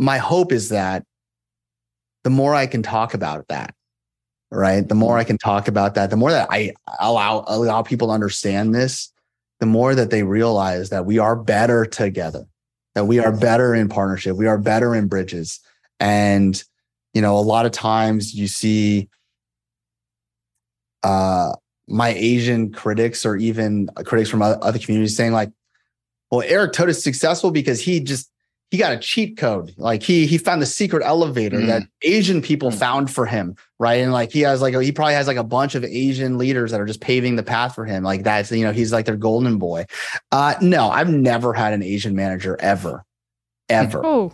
my 0.01 0.17
hope 0.17 0.51
is 0.51 0.71
that 0.71 1.05
the 2.25 2.31
more 2.31 2.55
I 2.55 2.67
can 2.67 2.83
talk 2.83 3.15
about 3.15 3.49
that, 3.49 3.75
right? 4.51 4.87
The 4.87 4.95
more 4.95 5.19
I 5.19 5.25
can 5.25 5.39
talk 5.39 5.69
about 5.69 5.95
that, 5.95 6.11
the 6.11 6.17
more 6.17 6.31
that 6.31 6.49
I 6.51 6.73
allow 6.99 7.45
allow 7.47 7.83
people 7.83 8.09
to 8.09 8.15
understand 8.15 8.75
this, 8.75 9.13
the 9.61 9.67
more 9.67 9.95
that 9.95 10.11
they 10.11 10.23
realize 10.23 10.91
that 10.91 11.07
we 11.07 11.19
are 11.19 11.37
better 11.37 11.85
together, 11.85 12.47
that 12.95 13.05
we 13.05 13.19
are 13.21 13.33
better 13.33 13.75
in 13.75 13.89
partnership, 13.89 14.37
we 14.37 14.47
are 14.47 14.59
better 14.59 14.95
in 14.95 15.07
bridges. 15.07 15.61
And 15.99 16.63
you 17.13 17.21
know, 17.21 17.37
a 17.37 17.41
lot 17.41 17.67
of 17.67 17.73
times 17.73 18.35
you 18.35 18.47
see 18.47 19.09
uh 21.03 21.53
my 21.89 22.11
Asian 22.11 22.73
critics 22.73 23.27
or 23.27 23.37
even 23.37 23.89
critics 24.05 24.31
from 24.31 24.43
other 24.43 24.79
communities 24.79 25.17
saying 25.17 25.33
like, 25.33 25.51
well, 26.31 26.43
Eric 26.47 26.73
Toda 26.73 26.91
is 26.91 27.03
successful 27.03 27.51
because 27.51 27.81
he 27.81 27.99
just 27.99 28.31
he 28.71 28.79
got 28.79 28.93
a 28.93 28.99
cheat 28.99 29.37
code. 29.37 29.75
Like 29.77 30.01
he 30.05 30.27
he 30.27 30.39
found 30.39 30.63
the 30.63 30.67
secret 30.67 31.03
elevator 31.05 31.59
Mm. 31.59 31.67
that 31.67 31.83
Asian 32.03 32.41
people 32.41 32.71
Mm. 32.71 32.75
found 32.79 33.11
for 33.11 33.27
him, 33.27 33.57
right? 33.81 33.97
And 33.97 34.13
like 34.13 34.31
he 34.31 34.43
has 34.43 34.63
like 34.63 34.77
he 34.81 34.93
probably 34.93 35.15
has 35.15 35.27
like 35.27 35.37
a 35.37 35.43
bunch 35.43 35.75
of 35.75 35.83
Asian 35.83 36.39
leaders 36.39 36.71
that 36.71 36.81
are 36.81 36.87
just 36.87 37.01
paving 37.01 37.35
the 37.35 37.43
path 37.43 37.75
for 37.75 37.85
him. 37.85 38.05
Like 38.05 38.23
that's 38.23 38.53
you 38.53 38.65
know 38.65 38.71
he's 38.73 38.93
like 38.93 39.07
their 39.07 39.17
golden 39.17 39.59
boy. 39.59 39.87
Uh, 40.31 40.55
no, 40.63 40.89
I've 40.91 41.11
never 41.11 41.53
had 41.53 41.73
an 41.73 41.83
Asian 41.83 42.15
manager 42.15 42.57
ever, 42.61 43.05
ever, 43.69 44.07
Oh, 44.07 44.33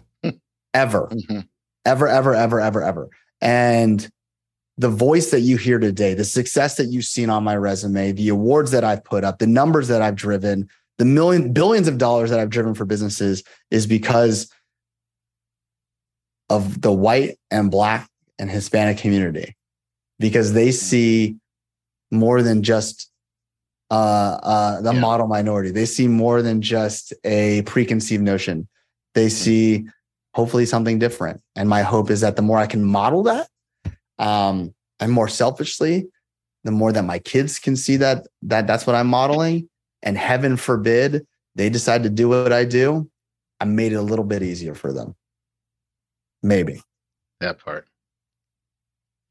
ever, 0.74 1.08
Mhm. 1.10 1.48
ever, 1.86 2.06
ever, 2.06 2.34
ever, 2.34 2.60
ever, 2.60 2.82
ever. 2.82 3.08
And 3.40 4.06
the 4.78 4.88
voice 4.90 5.30
that 5.30 5.40
you 5.40 5.56
hear 5.56 5.78
today, 5.78 6.14
the 6.14 6.24
success 6.24 6.76
that 6.76 6.86
you've 6.86 7.04
seen 7.04 7.30
on 7.30 7.42
my 7.42 7.56
resume, 7.56 8.12
the 8.12 8.28
awards 8.28 8.70
that 8.72 8.84
I've 8.84 9.04
put 9.04 9.24
up, 9.24 9.38
the 9.38 9.46
numbers 9.46 9.88
that 9.88 10.02
I've 10.02 10.16
driven, 10.16 10.68
the 10.98 11.04
million 11.04 11.52
billions 11.52 11.88
of 11.88 11.98
dollars 11.98 12.30
that 12.30 12.38
I've 12.40 12.50
driven 12.50 12.74
for 12.74 12.84
businesses 12.84 13.42
is 13.70 13.86
because 13.86 14.50
of 16.50 16.80
the 16.80 16.92
white 16.92 17.38
and 17.50 17.70
black 17.70 18.08
and 18.38 18.50
Hispanic 18.50 18.98
community, 18.98 19.56
because 20.18 20.52
they 20.52 20.70
see 20.70 21.36
more 22.10 22.42
than 22.42 22.62
just 22.62 23.10
uh, 23.90 23.94
uh, 24.42 24.80
the 24.80 24.92
Yeah. 24.92 25.00
model 25.00 25.26
minority. 25.26 25.70
They 25.70 25.86
see 25.86 26.08
more 26.08 26.42
than 26.42 26.60
just 26.60 27.14
a 27.24 27.62
preconceived 27.62 28.22
notion. 28.22 28.68
They 29.14 29.28
see 29.28 29.86
hopefully 30.34 30.66
something 30.66 30.98
different. 30.98 31.40
And 31.54 31.68
my 31.68 31.82
hope 31.82 32.10
is 32.10 32.20
that 32.20 32.36
the 32.36 32.42
more 32.42 32.58
I 32.58 32.66
can 32.66 32.84
model 32.84 33.22
that, 33.24 33.48
um, 34.18 34.74
and 35.00 35.12
more 35.12 35.28
selfishly, 35.28 36.06
the 36.64 36.70
more 36.70 36.92
that 36.92 37.04
my 37.04 37.18
kids 37.18 37.58
can 37.58 37.76
see 37.76 37.96
that 37.98 38.26
that 38.42 38.66
that's 38.66 38.86
what 38.86 38.96
I'm 38.96 39.08
modeling. 39.08 39.68
And 40.02 40.16
heaven 40.16 40.56
forbid 40.56 41.26
they 41.54 41.70
decide 41.70 42.02
to 42.02 42.10
do 42.10 42.28
what 42.28 42.52
I 42.52 42.64
do, 42.64 43.10
I 43.60 43.64
made 43.64 43.92
it 43.92 43.96
a 43.96 44.02
little 44.02 44.24
bit 44.24 44.42
easier 44.42 44.74
for 44.74 44.92
them. 44.92 45.14
Maybe. 46.42 46.80
that 47.40 47.58
part 47.58 47.86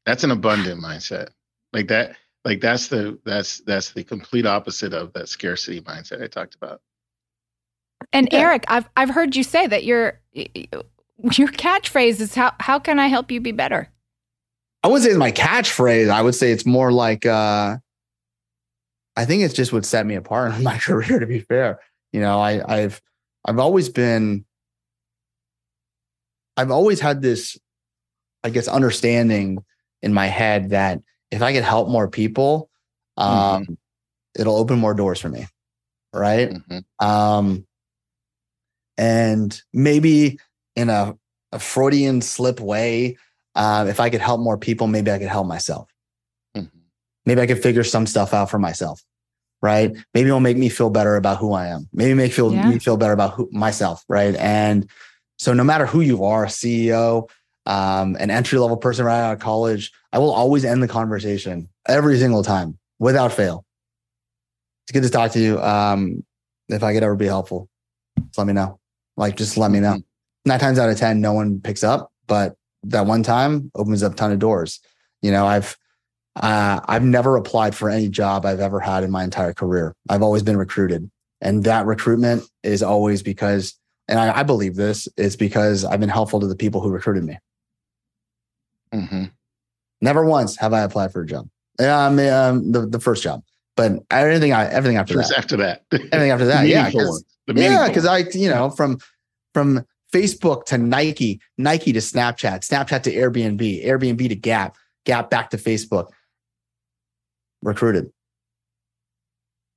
that's 0.04 0.22
an 0.22 0.30
abundant 0.30 0.82
mindset 0.82 1.28
like 1.72 1.88
that 1.88 2.16
like 2.44 2.60
that's 2.60 2.88
the 2.88 3.18
that's 3.24 3.60
that's 3.60 3.92
the 3.92 4.04
complete 4.04 4.44
opposite 4.44 4.92
of 4.92 5.12
that 5.14 5.28
scarcity 5.28 5.80
mindset 5.80 6.22
i 6.22 6.26
talked 6.26 6.54
about 6.54 6.80
and 8.12 8.28
Yeah. 8.30 8.40
Eric, 8.40 8.64
I've 8.68 8.88
I've 8.96 9.10
heard 9.10 9.36
you 9.36 9.42
say 9.42 9.66
that 9.66 9.84
your 9.84 10.20
your 10.32 11.48
catchphrase 11.48 12.20
is 12.20 12.34
how 12.34 12.52
how 12.60 12.78
can 12.78 12.98
I 12.98 13.08
help 13.08 13.30
you 13.30 13.40
be 13.40 13.52
better? 13.52 13.90
I 14.86 14.88
wouldn't 14.88 15.02
say 15.02 15.10
it's 15.10 15.18
my 15.18 15.32
catchphrase. 15.32 16.10
I 16.10 16.22
would 16.22 16.36
say 16.36 16.52
it's 16.52 16.64
more 16.64 16.92
like 16.92 17.26
uh 17.26 17.76
I 19.16 19.24
think 19.24 19.42
it's 19.42 19.52
just 19.52 19.72
what 19.72 19.84
set 19.84 20.06
me 20.06 20.14
apart 20.14 20.54
in 20.54 20.62
my 20.62 20.78
career, 20.78 21.18
to 21.18 21.26
be 21.26 21.40
fair. 21.40 21.80
You 22.12 22.20
know, 22.20 22.40
I, 22.40 22.62
I've 22.72 23.02
I've 23.44 23.58
always 23.58 23.88
been 23.88 24.44
I've 26.56 26.70
always 26.70 27.00
had 27.00 27.20
this, 27.20 27.58
I 28.44 28.50
guess, 28.50 28.68
understanding 28.68 29.64
in 30.02 30.14
my 30.14 30.26
head 30.26 30.70
that 30.70 31.00
if 31.32 31.42
I 31.42 31.52
could 31.52 31.64
help 31.64 31.88
more 31.88 32.08
people, 32.08 32.70
um, 33.16 33.76
it'll 34.38 34.54
open 34.56 34.78
more 34.78 34.94
doors 34.94 35.20
for 35.20 35.28
me. 35.28 35.46
Right. 36.12 36.50
Mhm. 36.50 36.84
Um, 37.04 37.66
and 38.96 39.60
maybe 39.72 40.38
in 40.76 40.90
a, 40.90 41.18
a 41.50 41.58
Freudian 41.58 42.22
slip 42.22 42.60
way, 42.60 43.16
uh, 43.56 43.86
if 43.88 43.98
I 44.00 44.10
could 44.10 44.20
help 44.20 44.40
more 44.40 44.56
people, 44.58 44.86
maybe 44.86 45.10
I 45.10 45.18
could 45.18 45.28
help 45.28 45.46
myself. 45.46 45.88
Mhm. 46.56 46.70
Maybe 47.24 47.40
I 47.40 47.46
could 47.46 47.60
figure 47.62 47.82
some 47.84 48.06
stuff 48.06 48.32
out 48.34 48.50
for 48.50 48.58
myself. 48.58 49.02
Right. 49.62 49.96
Maybe 50.14 50.28
it'll 50.28 50.40
make 50.40 50.58
me 50.58 50.68
feel 50.68 50.90
better 50.90 51.16
about 51.16 51.38
who 51.38 51.52
I 51.54 51.68
am. 51.68 51.88
Maybe 51.92 52.12
make 52.14 52.32
feel 52.32 52.52
Yeah. 52.52 52.68
me 52.68 52.78
feel 52.78 52.96
better 52.98 53.14
about 53.14 53.32
who 53.34 53.48
myself. 53.50 54.04
Right. 54.08 54.36
And 54.36 54.88
so 55.38 55.52
no 55.54 55.64
matter 55.64 55.86
who 55.86 56.02
you 56.02 56.24
are, 56.24 56.44
a 56.44 56.48
CEO, 56.50 57.26
um, 57.64 58.16
an 58.20 58.30
entry 58.30 58.58
level 58.58 58.76
person 58.76 59.06
right 59.06 59.18
out 59.20 59.32
of 59.32 59.38
college, 59.40 59.90
I 60.12 60.18
will 60.18 60.30
always 60.32 60.64
end 60.64 60.82
the 60.82 60.88
conversation 60.88 61.68
every 61.88 62.18
single 62.18 62.44
time 62.44 62.78
without 62.98 63.32
fail. 63.32 63.64
It's 64.84 64.92
good 64.92 65.02
to 65.02 65.10
talk 65.10 65.32
to 65.32 65.40
you. 65.40 65.60
Um, 65.60 66.24
if 66.68 66.82
I 66.82 66.92
could 66.92 67.02
ever 67.02 67.16
be 67.16 67.26
helpful, 67.26 67.68
just 68.18 68.38
let 68.38 68.46
me 68.46 68.52
know. 68.52 68.78
Like, 69.16 69.36
just 69.36 69.56
let 69.56 69.70
me 69.70 69.80
know. 69.80 69.98
Nine 70.44 70.60
times 70.60 70.78
out 70.78 70.90
of 70.90 70.96
10, 70.98 71.20
no 71.20 71.32
one 71.32 71.60
picks 71.60 71.82
up, 71.82 72.12
but 72.28 72.56
that 72.90 73.06
one 73.06 73.22
time 73.22 73.70
opens 73.74 74.02
up 74.02 74.12
a 74.12 74.16
ton 74.16 74.32
of 74.32 74.38
doors. 74.38 74.80
You 75.22 75.30
know, 75.30 75.46
I've, 75.46 75.76
uh, 76.36 76.80
I've 76.86 77.02
never 77.04 77.36
applied 77.36 77.74
for 77.74 77.88
any 77.90 78.08
job 78.08 78.44
I've 78.44 78.60
ever 78.60 78.80
had 78.80 79.02
in 79.04 79.10
my 79.10 79.24
entire 79.24 79.54
career. 79.54 79.94
I've 80.08 80.22
always 80.22 80.42
been 80.42 80.56
recruited. 80.56 81.10
And 81.40 81.64
that 81.64 81.86
recruitment 81.86 82.44
is 82.62 82.82
always 82.82 83.22
because, 83.22 83.74
and 84.08 84.18
I, 84.18 84.40
I 84.40 84.42
believe 84.42 84.74
this, 84.76 85.08
is 85.16 85.36
because 85.36 85.84
I've 85.84 86.00
been 86.00 86.08
helpful 86.08 86.40
to 86.40 86.46
the 86.46 86.56
people 86.56 86.80
who 86.80 86.90
recruited 86.90 87.24
me. 87.24 87.38
Mm-hmm. 88.92 89.24
Never 90.00 90.24
once 90.24 90.56
have 90.56 90.72
I 90.72 90.80
applied 90.82 91.12
for 91.12 91.22
a 91.22 91.26
job. 91.26 91.48
Um, 91.78 92.18
um 92.18 92.72
the, 92.72 92.86
the 92.86 93.00
first 93.00 93.22
job, 93.22 93.42
but 93.76 93.92
everything 94.10 94.52
I 94.54 94.66
everything 94.70 94.96
after 94.96 95.12
First 95.14 95.28
that, 95.30 95.38
after 95.38 95.56
that. 95.58 95.82
everything 95.92 96.30
after 96.30 96.46
that, 96.52 96.66
yeah, 96.66 96.84
meaningful 96.84 97.00
'cause- 97.00 97.08
ones. 97.10 97.24
The 97.46 97.54
yeah, 97.62 97.86
because. 97.86 98.06
I, 98.06 98.18
you 98.32 98.48
know, 98.48 98.70
from 98.70 98.98
from 99.54 99.84
Facebook 100.16 100.64
to 100.66 100.78
Nike, 100.78 101.40
Nike 101.58 101.92
to 101.92 101.98
Snapchat, 101.98 102.60
Snapchat 102.60 103.02
to 103.02 103.12
Airbnb, 103.12 103.84
Airbnb 103.84 104.28
to 104.28 104.34
Gap, 104.34 104.76
Gap 105.04 105.30
back 105.30 105.50
to 105.50 105.56
Facebook. 105.56 106.10
Recruited. 107.62 108.10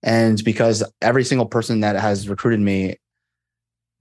And 0.02 0.42
because 0.44 0.84
every 1.02 1.26
single 1.26 1.46
person 1.46 1.82
that 1.82 1.96
has 1.98 2.30
recruited 2.30 2.62
me, 2.62 2.96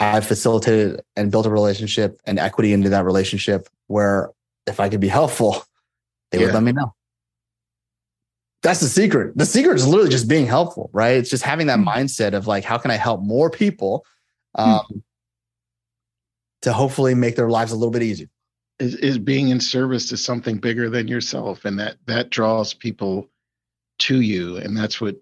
I've 0.00 0.26
facilitated 0.26 1.00
and 1.16 1.30
built 1.32 1.46
a 1.46 1.50
relationship 1.50 2.20
and 2.24 2.38
equity 2.38 2.72
into 2.72 2.88
that 2.90 3.04
relationship 3.04 3.68
where 3.88 4.30
if 4.66 4.78
I 4.78 4.88
could 4.88 5.00
be 5.00 5.08
helpful, 5.08 5.64
they 6.30 6.38
would 6.38 6.54
let 6.54 6.62
me 6.62 6.72
know. 6.72 6.94
That's 8.62 8.80
the 8.80 8.86
secret. 8.86 9.36
The 9.36 9.46
secret 9.46 9.76
is 9.76 9.86
literally 9.86 10.10
just 10.10 10.28
being 10.28 10.46
helpful, 10.46 10.90
right? 10.92 11.16
It's 11.16 11.30
just 11.30 11.42
having 11.42 11.66
that 11.68 11.80
Hmm. 11.80 11.88
mindset 11.88 12.34
of 12.34 12.46
like, 12.46 12.64
how 12.64 12.78
can 12.78 12.90
I 12.90 12.96
help 12.96 13.22
more 13.22 13.50
people 13.50 14.04
um, 14.54 15.02
to 16.68 16.74
hopefully 16.74 17.14
make 17.14 17.34
their 17.34 17.48
lives 17.48 17.72
a 17.72 17.76
little 17.76 17.90
bit 17.90 18.02
easier? 18.02 18.28
is, 18.78 18.94
is 18.96 19.18
being 19.18 19.48
in 19.48 19.60
service 19.60 20.08
to 20.08 20.16
something 20.16 20.58
bigger 20.58 20.88
than 20.88 21.08
yourself 21.08 21.64
and 21.64 21.78
that 21.78 21.96
that 22.06 22.30
draws 22.30 22.74
people 22.74 23.28
to 23.98 24.20
you 24.20 24.56
and 24.58 24.76
that's 24.76 25.00
what 25.00 25.16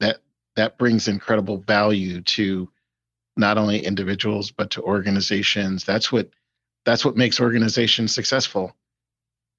that 0.00 0.18
that 0.54 0.78
brings 0.78 1.08
incredible 1.08 1.58
value 1.58 2.20
to 2.22 2.68
not 3.36 3.58
only 3.58 3.84
individuals 3.84 4.50
but 4.50 4.70
to 4.70 4.82
organizations 4.82 5.84
that's 5.84 6.12
what 6.12 6.30
that's 6.84 7.04
what 7.04 7.16
makes 7.16 7.40
organizations 7.40 8.14
successful 8.14 8.74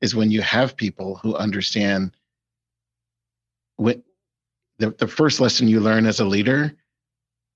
is 0.01 0.15
when 0.15 0.31
you 0.31 0.41
have 0.41 0.77
people 0.77 1.15
who 1.15 1.35
understand 1.35 2.11
what 3.75 4.01
the, 4.79 4.91
the 4.91 5.07
first 5.07 5.39
lesson 5.39 5.67
you 5.67 5.79
learn 5.79 6.05
as 6.05 6.19
a 6.19 6.25
leader 6.25 6.73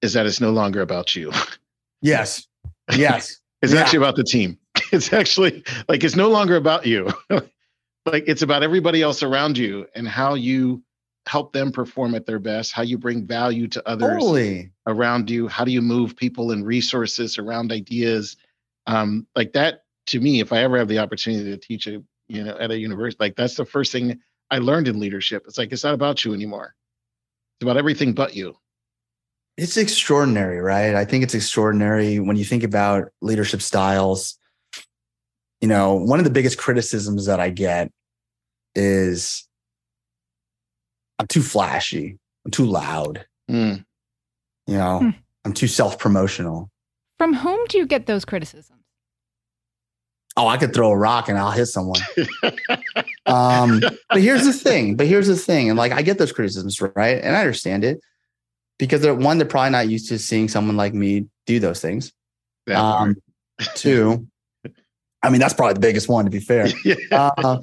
is 0.01 0.13
that 0.13 0.25
it's 0.25 0.41
no 0.41 0.51
longer 0.51 0.81
about 0.81 1.15
you 1.15 1.31
Yes. 2.01 2.47
Yes. 2.91 3.37
it's 3.61 3.73
Yeah. 3.73 3.81
actually 3.81 3.97
about 3.97 4.15
the 4.15 4.23
team. 4.23 4.57
It's 4.93 5.13
actually 5.13 5.63
like 5.87 6.03
it's 6.03 6.17
no 6.17 6.27
longer 6.29 6.57
about 6.57 6.85
you. 6.85 7.07
like 8.05 8.25
it's 8.27 8.41
about 8.41 8.61
everybody 8.61 9.01
else 9.01 9.23
around 9.23 9.57
you 9.57 9.87
and 9.95 10.05
how 10.05 10.33
you 10.33 10.83
help 11.27 11.53
them 11.53 11.71
perform 11.71 12.13
at 12.13 12.25
their 12.25 12.39
best, 12.39 12.73
how 12.73 12.81
you 12.81 12.97
bring 12.97 13.25
value 13.25 13.67
to 13.69 13.87
others 13.87 14.11
around 14.87 15.29
you, 15.29 15.47
how 15.47 15.63
do 15.63 15.71
you 15.71 15.81
move 15.81 16.17
people 16.17 16.51
and 16.51 16.65
resources 16.65 17.37
around 17.37 17.71
ideas. 17.71 18.35
Um, 18.85 19.27
like 19.33 19.53
that 19.53 19.83
to 20.07 20.19
me, 20.19 20.41
if 20.41 20.51
I 20.51 20.63
ever 20.63 20.77
have 20.77 20.89
the 20.89 20.99
opportunity 20.99 21.51
to 21.51 21.57
teach 21.57 21.87
a, 21.87 22.03
you 22.27 22.43
know, 22.43 22.57
at 22.57 22.71
a 22.71 22.77
university, 22.77 23.23
like 23.23 23.35
that's 23.37 23.55
the 23.55 23.65
first 23.65 23.93
thing 23.93 24.19
I 24.49 24.57
learned 24.57 24.89
in 24.89 24.99
leadership. 24.99 25.43
It's 25.47 25.57
like 25.57 25.71
it's 25.71 25.85
not 25.85 25.93
about 25.93 26.25
you 26.25 26.33
anymore. 26.33 26.75
It's 27.55 27.63
about 27.63 27.77
everything 27.77 28.13
but 28.13 28.35
you. 28.35 28.57
It's 29.61 29.77
extraordinary, 29.77 30.59
right? 30.59 30.95
I 30.95 31.05
think 31.05 31.23
it's 31.23 31.35
extraordinary 31.35 32.19
when 32.19 32.35
you 32.35 32.43
think 32.43 32.63
about 32.63 33.09
leadership 33.21 33.61
styles. 33.61 34.39
You 35.61 35.67
know, 35.67 35.93
one 35.93 36.17
of 36.17 36.25
the 36.25 36.31
biggest 36.31 36.57
criticisms 36.57 37.27
that 37.27 37.39
I 37.39 37.51
get 37.51 37.91
is 38.73 39.47
I'm 41.19 41.27
too 41.27 41.43
flashy, 41.43 42.17
I'm 42.43 42.49
too 42.49 42.65
loud, 42.65 43.23
Mm. 43.51 43.85
you 44.65 44.77
know, 44.77 44.97
Hmm. 44.97 45.09
I'm 45.45 45.53
too 45.53 45.67
self 45.67 45.99
promotional. 45.99 46.71
From 47.19 47.35
whom 47.35 47.59
do 47.69 47.77
you 47.77 47.85
get 47.85 48.07
those 48.07 48.25
criticisms? 48.25 48.79
Oh, 50.37 50.47
I 50.47 50.57
could 50.57 50.73
throw 50.73 50.89
a 50.89 50.97
rock 50.97 51.29
and 51.29 51.37
I'll 51.37 51.51
hit 51.51 51.67
someone. 51.67 52.01
Um, 53.27 53.81
but 54.09 54.21
here's 54.21 54.45
the 54.45 54.53
thing. 54.53 54.95
But 54.95 55.05
here's 55.05 55.27
the 55.27 55.35
thing. 55.35 55.69
And 55.69 55.77
like, 55.77 55.91
I 55.91 56.01
get 56.01 56.17
those 56.17 56.31
criticisms, 56.31 56.81
right? 56.81 57.19
And 57.21 57.35
I 57.35 57.41
understand 57.41 57.83
it 57.83 57.99
because 58.81 58.99
they're 58.99 59.13
one, 59.13 59.37
they're 59.37 59.47
probably 59.47 59.69
not 59.69 59.87
used 59.89 60.09
to 60.09 60.17
seeing 60.17 60.47
someone 60.47 60.75
like 60.75 60.91
me 60.91 61.27
do 61.45 61.59
those 61.59 61.79
things. 61.79 62.11
Um, 62.73 63.15
two, 63.75 64.27
I 65.21 65.29
mean, 65.29 65.39
that's 65.39 65.53
probably 65.53 65.75
the 65.75 65.79
biggest 65.81 66.09
one, 66.09 66.25
to 66.25 66.31
be 66.31 66.39
fair. 66.39 66.67
yeah. 66.83 66.95
Uh, 67.11 67.59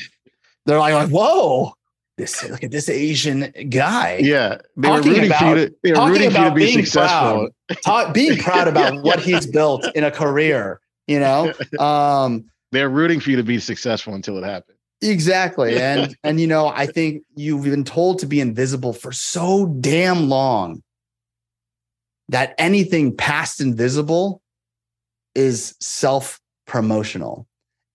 they're 0.64 0.78
like, 0.78 0.94
like, 0.94 1.10
whoa, 1.10 1.72
this 2.16 2.48
look 2.48 2.62
at 2.62 2.70
this 2.70 2.88
Asian 2.88 3.52
guy. 3.68 4.18
Yeah, 4.22 4.58
they 4.76 4.88
were 4.88 4.98
rooting 4.98 5.14
for 5.14 5.20
you 5.20 5.26
about- 5.26 5.54
to, 5.54 5.74
they 5.82 5.90
were 5.90 5.96
talking 5.96 6.12
rooting 6.12 6.30
for 6.30 6.36
you 6.36 6.42
to 6.42 6.46
about 6.46 6.54
be 6.54 6.64
being 6.66 6.84
successful. 6.84 7.48
Ta- 7.84 8.12
being 8.12 8.38
proud 8.42 8.68
about 8.68 9.02
what 9.02 9.18
he's 9.18 9.44
built 9.44 9.84
in 9.96 10.04
a 10.04 10.12
career, 10.12 10.80
you 11.08 11.18
know? 11.18 11.52
Um, 11.80 12.44
They're 12.70 12.90
rooting 12.90 13.18
for 13.18 13.30
you 13.30 13.36
to 13.38 13.42
be 13.42 13.58
successful 13.58 14.14
until 14.14 14.38
it 14.38 14.44
happens. 14.44 14.78
Exactly. 15.02 15.80
And 15.80 16.16
and 16.22 16.40
you 16.40 16.46
know, 16.46 16.68
I 16.68 16.86
think 16.86 17.24
you've 17.34 17.64
been 17.64 17.84
told 17.84 18.20
to 18.20 18.26
be 18.26 18.40
invisible 18.40 18.92
for 18.92 19.10
so 19.10 19.66
damn 19.80 20.28
long 20.28 20.82
that 22.28 22.54
anything 22.58 23.16
past 23.16 23.60
invisible 23.60 24.42
is 25.34 25.74
self-promotional. 25.80 27.46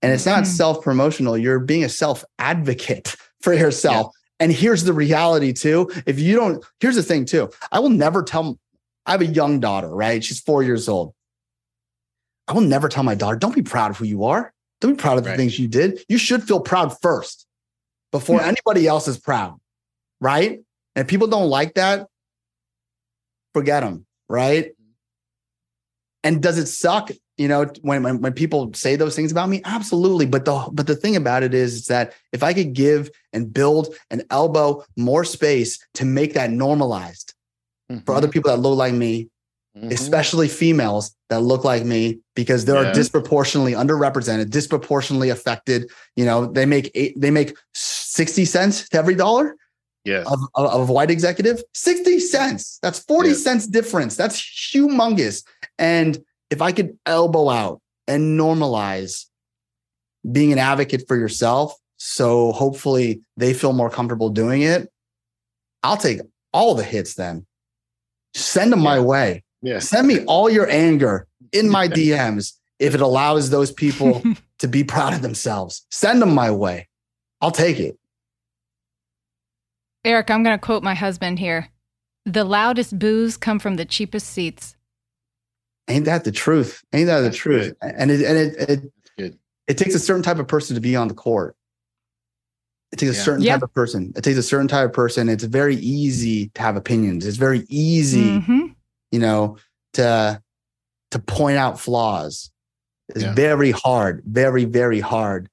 And 0.02 0.12
it's 0.12 0.26
not 0.26 0.44
Mhm. 0.44 0.48
self-promotional, 0.48 1.38
you're 1.38 1.60
being 1.60 1.84
a 1.84 1.90
self-advocate 1.90 3.16
for 3.42 3.54
yourself. 3.54 4.14
And 4.40 4.52
here's 4.52 4.84
the 4.84 4.94
reality 4.94 5.54
too. 5.54 5.90
If 6.06 6.20
you 6.20 6.36
don't, 6.36 6.64
here's 6.80 6.96
the 6.96 7.04
thing 7.04 7.26
too. 7.26 7.50
I 7.72 7.80
will 7.80 7.90
never 7.90 8.24
tell 8.24 8.60
I 9.06 9.12
have 9.12 9.22
a 9.22 9.26
young 9.26 9.60
daughter, 9.60 9.90
right? 9.90 10.24
She's 10.24 10.40
4 10.40 10.64
years 10.64 10.88
old. 10.88 11.14
I 12.48 12.54
will 12.54 12.62
never 12.62 12.88
tell 12.90 13.04
my 13.04 13.16
daughter, 13.16 13.36
don't 13.36 13.56
be 13.56 13.62
proud 13.62 13.92
of 13.92 13.98
who 13.98 14.06
you 14.06 14.24
are. 14.26 14.54
Don't 14.82 14.94
be 14.94 15.02
proud 15.02 15.18
of 15.18 15.24
the 15.24 15.32
Right. 15.32 15.38
things 15.38 15.60
you 15.60 15.68
did. 15.68 16.04
You 16.08 16.18
should 16.18 16.44
feel 16.44 16.60
proud 16.62 16.98
first 17.02 17.46
before 18.12 18.40
Yeah. 18.40 18.48
anybody 18.48 18.88
else 18.88 19.08
is 19.08 19.18
proud. 19.18 19.60
Right. 20.20 20.52
And 20.96 21.04
if 21.04 21.08
people 21.08 21.28
don't 21.28 21.50
like 21.50 21.74
that, 21.76 22.08
forget 23.54 23.84
them. 23.84 24.06
Right. 24.34 24.72
And 26.24 26.42
does 26.42 26.58
it 26.58 26.66
suck? 26.66 27.12
You 27.38 27.48
know, 27.48 27.68
when, 27.82 28.02
when 28.02 28.20
when 28.22 28.34
people 28.34 28.72
say 28.74 28.96
those 28.96 29.16
things 29.16 29.32
about 29.32 29.48
me, 29.48 29.62
absolutely. 29.64 30.26
But 30.26 30.46
the 30.46 30.70
but 30.72 30.88
the 30.88 30.96
thing 30.96 31.16
about 31.16 31.44
it 31.44 31.54
is, 31.54 31.74
is 31.76 31.86
that 31.86 32.14
if 32.32 32.42
I 32.42 32.54
could 32.54 32.74
give 32.74 33.12
and 33.32 33.54
build 33.54 33.94
and 34.10 34.24
elbow 34.32 34.84
more 34.98 35.24
space 35.24 35.78
to 35.96 36.06
make 36.06 36.34
that 36.34 36.50
normalized 36.50 37.36
for 38.06 38.16
other 38.16 38.28
people 38.28 38.50
that 38.50 38.58
look 38.58 38.76
like 38.76 38.94
me, 38.96 39.30
Mhm. 39.78 39.92
especially 39.92 40.48
females 40.48 41.16
that 41.30 41.42
look 41.42 41.64
like 41.64 41.84
me 41.84 42.20
because 42.36 42.66
they're 42.66 42.86
Yeah. 42.86 42.94
disproportionately 42.94 43.74
underrepresented, 43.74 44.50
disproportionately 44.50 45.30
affected. 45.30 45.90
You 46.16 46.26
know, 46.26 46.46
they 46.46 46.66
make 46.66 46.90
eight, 46.96 47.20
they 47.20 47.32
make 47.32 47.56
60 47.74 48.46
cents 48.46 48.88
to 48.90 48.98
every 48.98 49.16
dollar 49.16 49.56
yes, 50.06 50.26
of, 50.28 50.40
of, 50.56 50.82
of 50.82 50.90
a 50.90 50.94
white 50.94 51.12
executive. 51.12 51.62
60 51.74 52.20
cents. 52.20 52.80
That's 52.82 53.00
40 53.00 53.30
Yeah. 53.30 53.36
cents 53.36 53.68
difference. 53.68 54.16
That's 54.16 54.40
humongous. 54.42 55.44
And 55.78 56.20
if 56.50 56.62
I 56.62 56.72
could 56.72 56.98
elbow 57.06 57.50
out 57.50 57.82
and 58.08 58.40
normalize 58.40 59.26
being 60.32 60.52
an 60.52 60.60
advocate 60.60 61.06
for 61.08 61.18
yourself, 61.18 61.76
so 61.98 62.52
hopefully 62.52 63.22
they 63.38 63.54
feel 63.54 63.74
more 63.74 63.90
comfortable 63.90 64.30
doing 64.30 64.62
it, 64.62 64.90
I'll 65.84 65.98
take 65.98 66.22
all 66.54 66.76
the 66.76 66.84
hits 66.84 67.16
then. 67.16 67.46
Send 68.36 68.72
them 68.72 68.80
my 68.82 69.00
way. 69.00 69.44
yes. 69.62 69.90
Send 69.90 70.08
me 70.08 70.24
all 70.26 70.50
your 70.50 70.70
anger 70.70 71.28
in 71.52 71.70
my 71.70 71.88
DMs 72.00 72.54
if 72.80 72.96
it 72.96 73.02
allows 73.02 73.50
those 73.50 73.72
people 73.72 74.24
to 74.60 74.68
be 74.68 74.84
proud 74.84 75.14
of 75.14 75.22
themselves. 75.22 75.86
Send 75.92 76.22
them 76.22 76.34
my 76.34 76.52
way. 76.52 76.88
I'll 77.42 77.52
take 77.52 77.80
it. 77.80 77.98
Eric, 80.06 80.30
I'm 80.30 80.44
going 80.44 80.58
to 80.58 80.64
quote 80.64 80.84
my 80.84 80.94
husband 80.94 81.40
here. 81.40 81.70
The 82.26 82.44
loudest 82.44 82.98
boos 83.00 83.38
come 83.38 83.60
from 83.60 83.76
the 83.76 83.86
cheapest 83.86 84.28
seats. 84.30 84.76
Ain't 85.90 86.06
that 86.06 86.24
the 86.24 86.32
truth? 86.32 86.84
Ain't 86.94 87.08
that 87.08 87.18
the 87.20 87.24
That's 87.26 87.38
truth? 87.38 87.74
And 87.82 88.10
it 88.10 88.22
and 88.24 88.38
it 88.38 88.70
it, 88.70 88.94
good. 89.18 89.38
it 89.68 89.78
takes 89.78 89.96
a 89.96 90.00
certain 90.00 90.24
type 90.24 90.40
of 90.40 90.48
person 90.48 90.76
to 90.76 90.82
be 90.82 90.96
on 90.96 91.10
the 91.10 91.14
court. 91.14 91.56
It 92.94 93.00
takes 93.00 93.12
a 93.12 93.22
certain 93.22 93.42
Yeah. 93.44 93.54
type 93.56 93.64
of 93.64 93.74
person. 93.74 94.14
It 94.16 94.24
takes 94.24 94.38
a 94.38 94.44
certain 94.44 94.70
type 94.70 94.86
of 94.86 94.94
person. 94.94 95.28
It's 95.28 95.44
very 95.44 95.76
easy 95.76 96.50
to 96.50 96.62
have 96.62 96.78
opinions. 96.78 97.26
It's 97.26 97.36
very 97.38 97.66
easy, 97.68 98.40
Mhm. 98.40 98.76
you 99.12 99.20
know, 99.20 99.58
to 99.94 100.42
to 101.12 101.20
point 101.20 101.58
out 101.58 101.80
flaws. 101.80 102.50
It's 103.10 103.24
Yeah. 103.24 103.34
very 103.36 103.72
hard, 103.72 104.24
very 104.26 104.64
very 104.64 105.02
hard. 105.02 105.50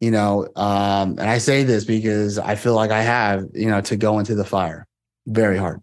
You 0.00 0.10
know, 0.10 0.48
um, 0.56 1.10
and 1.18 1.22
I 1.28 1.38
say 1.38 1.62
this 1.62 1.84
because 1.84 2.38
I 2.38 2.54
feel 2.54 2.74
like 2.74 2.90
I 2.90 3.02
have, 3.02 3.44
you 3.52 3.66
know, 3.68 3.80
to 3.82 3.96
go 3.96 4.18
into 4.18 4.34
the 4.34 4.44
fire. 4.46 4.86
Very 5.26 5.58
hard. 5.58 5.80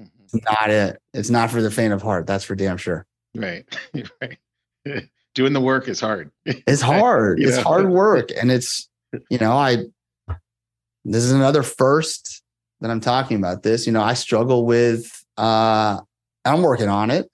Mhm. 0.00 0.08
It's 0.22 0.34
not 0.44 0.70
it. 0.70 1.02
It's 1.12 1.30
not 1.30 1.50
for 1.50 1.60
the 1.60 1.70
faint 1.70 1.92
of 1.92 2.00
heart. 2.00 2.26
That's 2.26 2.44
for 2.44 2.54
damn 2.54 2.76
sure. 2.76 3.04
Right, 3.34 3.64
right. 4.22 4.38
Doing 5.34 5.52
the 5.52 5.60
work 5.60 5.88
is 5.88 6.00
hard. 6.00 6.30
It's 6.44 6.80
hard. 6.94 7.40
It's 7.40 7.56
Yeah. 7.56 7.62
hard 7.62 7.88
work. 7.90 8.30
And 8.40 8.50
it's, 8.50 8.88
you 9.30 9.38
know, 9.38 9.52
I 9.52 9.84
this 11.04 11.24
is 11.24 11.32
another 11.32 11.62
first 11.62 12.42
that 12.80 12.90
I'm 12.90 13.00
talking 13.00 13.38
about 13.38 13.62
this. 13.64 13.86
You 13.86 13.92
know, 13.92 14.02
I 14.02 14.14
struggle 14.14 14.66
with, 14.66 15.24
uh, 15.36 16.00
I'm 16.44 16.62
working 16.62 16.88
on 16.88 17.10
it. 17.10 17.28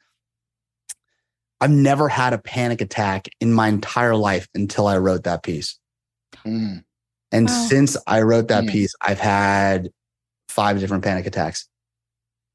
I've 1.61 1.71
never 1.71 2.09
had 2.09 2.33
a 2.33 2.39
panic 2.39 2.81
attack 2.81 3.29
in 3.41 3.53
my 3.53 3.69
entire 3.69 4.15
life 4.17 4.49
until 4.55 4.87
I 4.87 4.97
wrote 4.99 5.25
that 5.25 5.43
piece. 5.43 5.79
Mm. 6.47 6.85
And 7.33 7.49
wow. 7.49 7.67
since 7.69 7.97
I 8.07 8.23
wrote 8.23 8.49
that 8.49 8.65
mm. 8.65 8.71
piece, 8.71 8.95
I've 9.01 9.21
had 9.21 9.91
five 10.49 10.79
different 10.79 11.05
panic 11.05 11.27
attacks. 11.27 11.69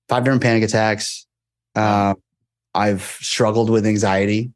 Five 0.07 0.23
different 0.23 0.41
panic 0.41 0.63
attacks. 0.63 1.27
Uh, 1.75 2.15
I've 2.73 3.01
struggled 3.01 3.69
with 3.69 3.85
anxiety 3.85 4.51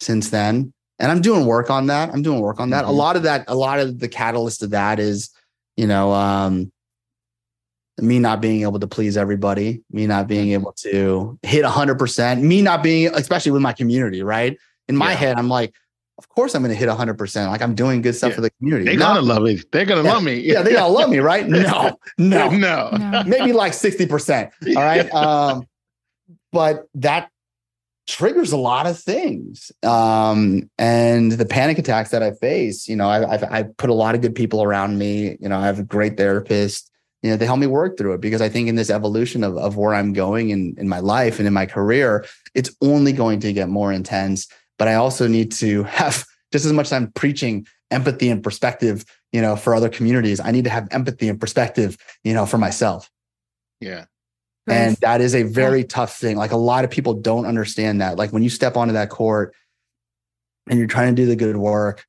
since 0.00 0.30
then. 0.30 0.72
And 0.98 1.12
I'm 1.12 1.20
doing 1.20 1.46
work 1.46 1.68
on 1.68 1.86
that. 1.88 2.10
I'm 2.10 2.22
doing 2.22 2.40
work 2.40 2.60
on 2.60 2.70
that. 2.70 2.82
Mm-hmm. 2.84 2.90
A 2.90 2.96
lot 2.96 3.16
of 3.16 3.24
that, 3.24 3.44
a 3.48 3.54
lot 3.54 3.80
of 3.80 3.98
the 3.98 4.08
catalyst 4.08 4.62
of 4.62 4.70
that 4.70 4.98
is, 4.98 5.30
you 5.76 5.86
know, 5.86 6.12
um, 6.12 6.72
me 7.98 8.18
not 8.18 8.40
being 8.40 8.62
able 8.62 8.78
to 8.78 8.86
please 8.86 9.16
everybody, 9.16 9.82
me 9.90 10.06
not 10.06 10.26
being 10.26 10.46
mm-hmm. 10.46 10.60
able 10.60 10.72
to 10.72 11.38
hit 11.42 11.64
100%, 11.64 12.40
me 12.40 12.62
not 12.62 12.82
being, 12.82 13.08
especially 13.14 13.52
with 13.52 13.62
my 13.62 13.72
community, 13.72 14.22
right? 14.22 14.56
In 14.88 14.96
my 14.96 15.10
yeah. 15.10 15.16
head, 15.16 15.38
I'm 15.38 15.48
like, 15.48 15.74
of 16.18 16.28
course 16.28 16.54
I'm 16.54 16.62
going 16.62 16.74
to 16.74 16.78
hit 16.78 16.88
100%. 16.88 17.48
Like 17.48 17.62
I'm 17.62 17.74
doing 17.74 18.00
good 18.00 18.14
stuff 18.14 18.30
yeah. 18.30 18.36
for 18.36 18.40
the 18.40 18.50
community. 18.50 18.84
They're 18.84 18.98
going 18.98 19.16
to 19.16 19.22
love 19.22 19.42
me. 19.42 19.60
They're 19.70 19.84
going 19.84 20.02
to 20.02 20.08
yeah. 20.08 20.14
love 20.14 20.22
me. 20.22 20.40
yeah, 20.40 20.62
they're 20.62 20.72
going 20.72 20.92
to 20.92 20.98
love 20.98 21.10
me, 21.10 21.18
right? 21.18 21.46
No, 21.56 21.98
no, 22.18 22.48
no, 22.50 22.90
no. 22.90 23.22
Maybe 23.24 23.52
like 23.52 23.72
60%. 23.72 24.50
All 24.76 24.82
right. 24.82 25.12
Um, 25.12 25.66
but 26.52 26.86
that 26.94 27.30
triggers 28.06 28.52
a 28.52 28.56
lot 28.56 28.86
of 28.86 28.98
things. 28.98 29.72
Um, 29.82 30.70
and 30.78 31.32
the 31.32 31.44
panic 31.44 31.78
attacks 31.78 32.10
that 32.10 32.22
I 32.22 32.32
face, 32.32 32.88
you 32.88 32.96
know, 32.96 33.08
I, 33.08 33.34
I've, 33.34 33.44
I've 33.44 33.76
put 33.76 33.90
a 33.90 33.94
lot 33.94 34.14
of 34.14 34.20
good 34.20 34.34
people 34.34 34.62
around 34.62 34.98
me. 34.98 35.36
You 35.40 35.48
know, 35.48 35.58
I 35.58 35.66
have 35.66 35.78
a 35.78 35.84
great 35.84 36.16
therapist. 36.16 36.90
You 37.22 37.30
know, 37.30 37.36
they 37.36 37.46
help 37.46 37.58
me 37.58 37.66
work 37.66 37.98
through 37.98 38.14
it 38.14 38.20
because 38.20 38.40
I 38.40 38.48
think 38.48 38.68
in 38.68 38.76
this 38.76 38.90
evolution 38.90 39.42
of, 39.42 39.56
of 39.56 39.76
where 39.76 39.94
I'm 39.94 40.12
going 40.12 40.50
in, 40.50 40.76
in 40.78 40.88
my 40.88 41.00
life 41.00 41.38
and 41.38 41.48
in 41.48 41.54
my 41.54 41.66
career, 41.66 42.24
it's 42.54 42.74
only 42.80 43.12
going 43.12 43.40
to 43.40 43.52
get 43.52 43.68
more 43.68 43.92
intense. 43.92 44.46
But 44.78 44.88
I 44.88 44.94
also 44.94 45.26
need 45.26 45.52
to 45.52 45.82
have 45.84 46.24
just 46.52 46.64
as 46.64 46.72
much 46.72 46.90
time 46.90 47.12
preaching 47.14 47.66
empathy 47.90 48.28
and 48.30 48.42
perspective, 48.42 49.04
you 49.32 49.40
know, 49.40 49.56
for 49.56 49.74
other 49.74 49.88
communities. 49.88 50.40
I 50.40 50.50
need 50.50 50.64
to 50.64 50.70
have 50.70 50.88
empathy 50.90 51.28
and 51.28 51.40
perspective, 51.40 51.96
you 52.24 52.34
know, 52.34 52.46
for 52.46 52.58
myself. 52.58 53.10
Yeah. 53.80 54.06
And 54.68 54.96
that 54.96 55.20
is 55.20 55.34
a 55.34 55.44
very 55.44 55.80
yeah. 55.80 55.86
tough 55.88 56.18
thing. 56.18 56.36
Like 56.36 56.50
a 56.50 56.56
lot 56.56 56.84
of 56.84 56.90
people 56.90 57.14
don't 57.14 57.46
understand 57.46 58.00
that. 58.00 58.16
Like 58.16 58.32
when 58.32 58.42
you 58.42 58.50
step 58.50 58.76
onto 58.76 58.94
that 58.94 59.10
court 59.10 59.54
and 60.68 60.78
you're 60.78 60.88
trying 60.88 61.14
to 61.14 61.22
do 61.22 61.26
the 61.26 61.36
good 61.36 61.56
work 61.56 62.04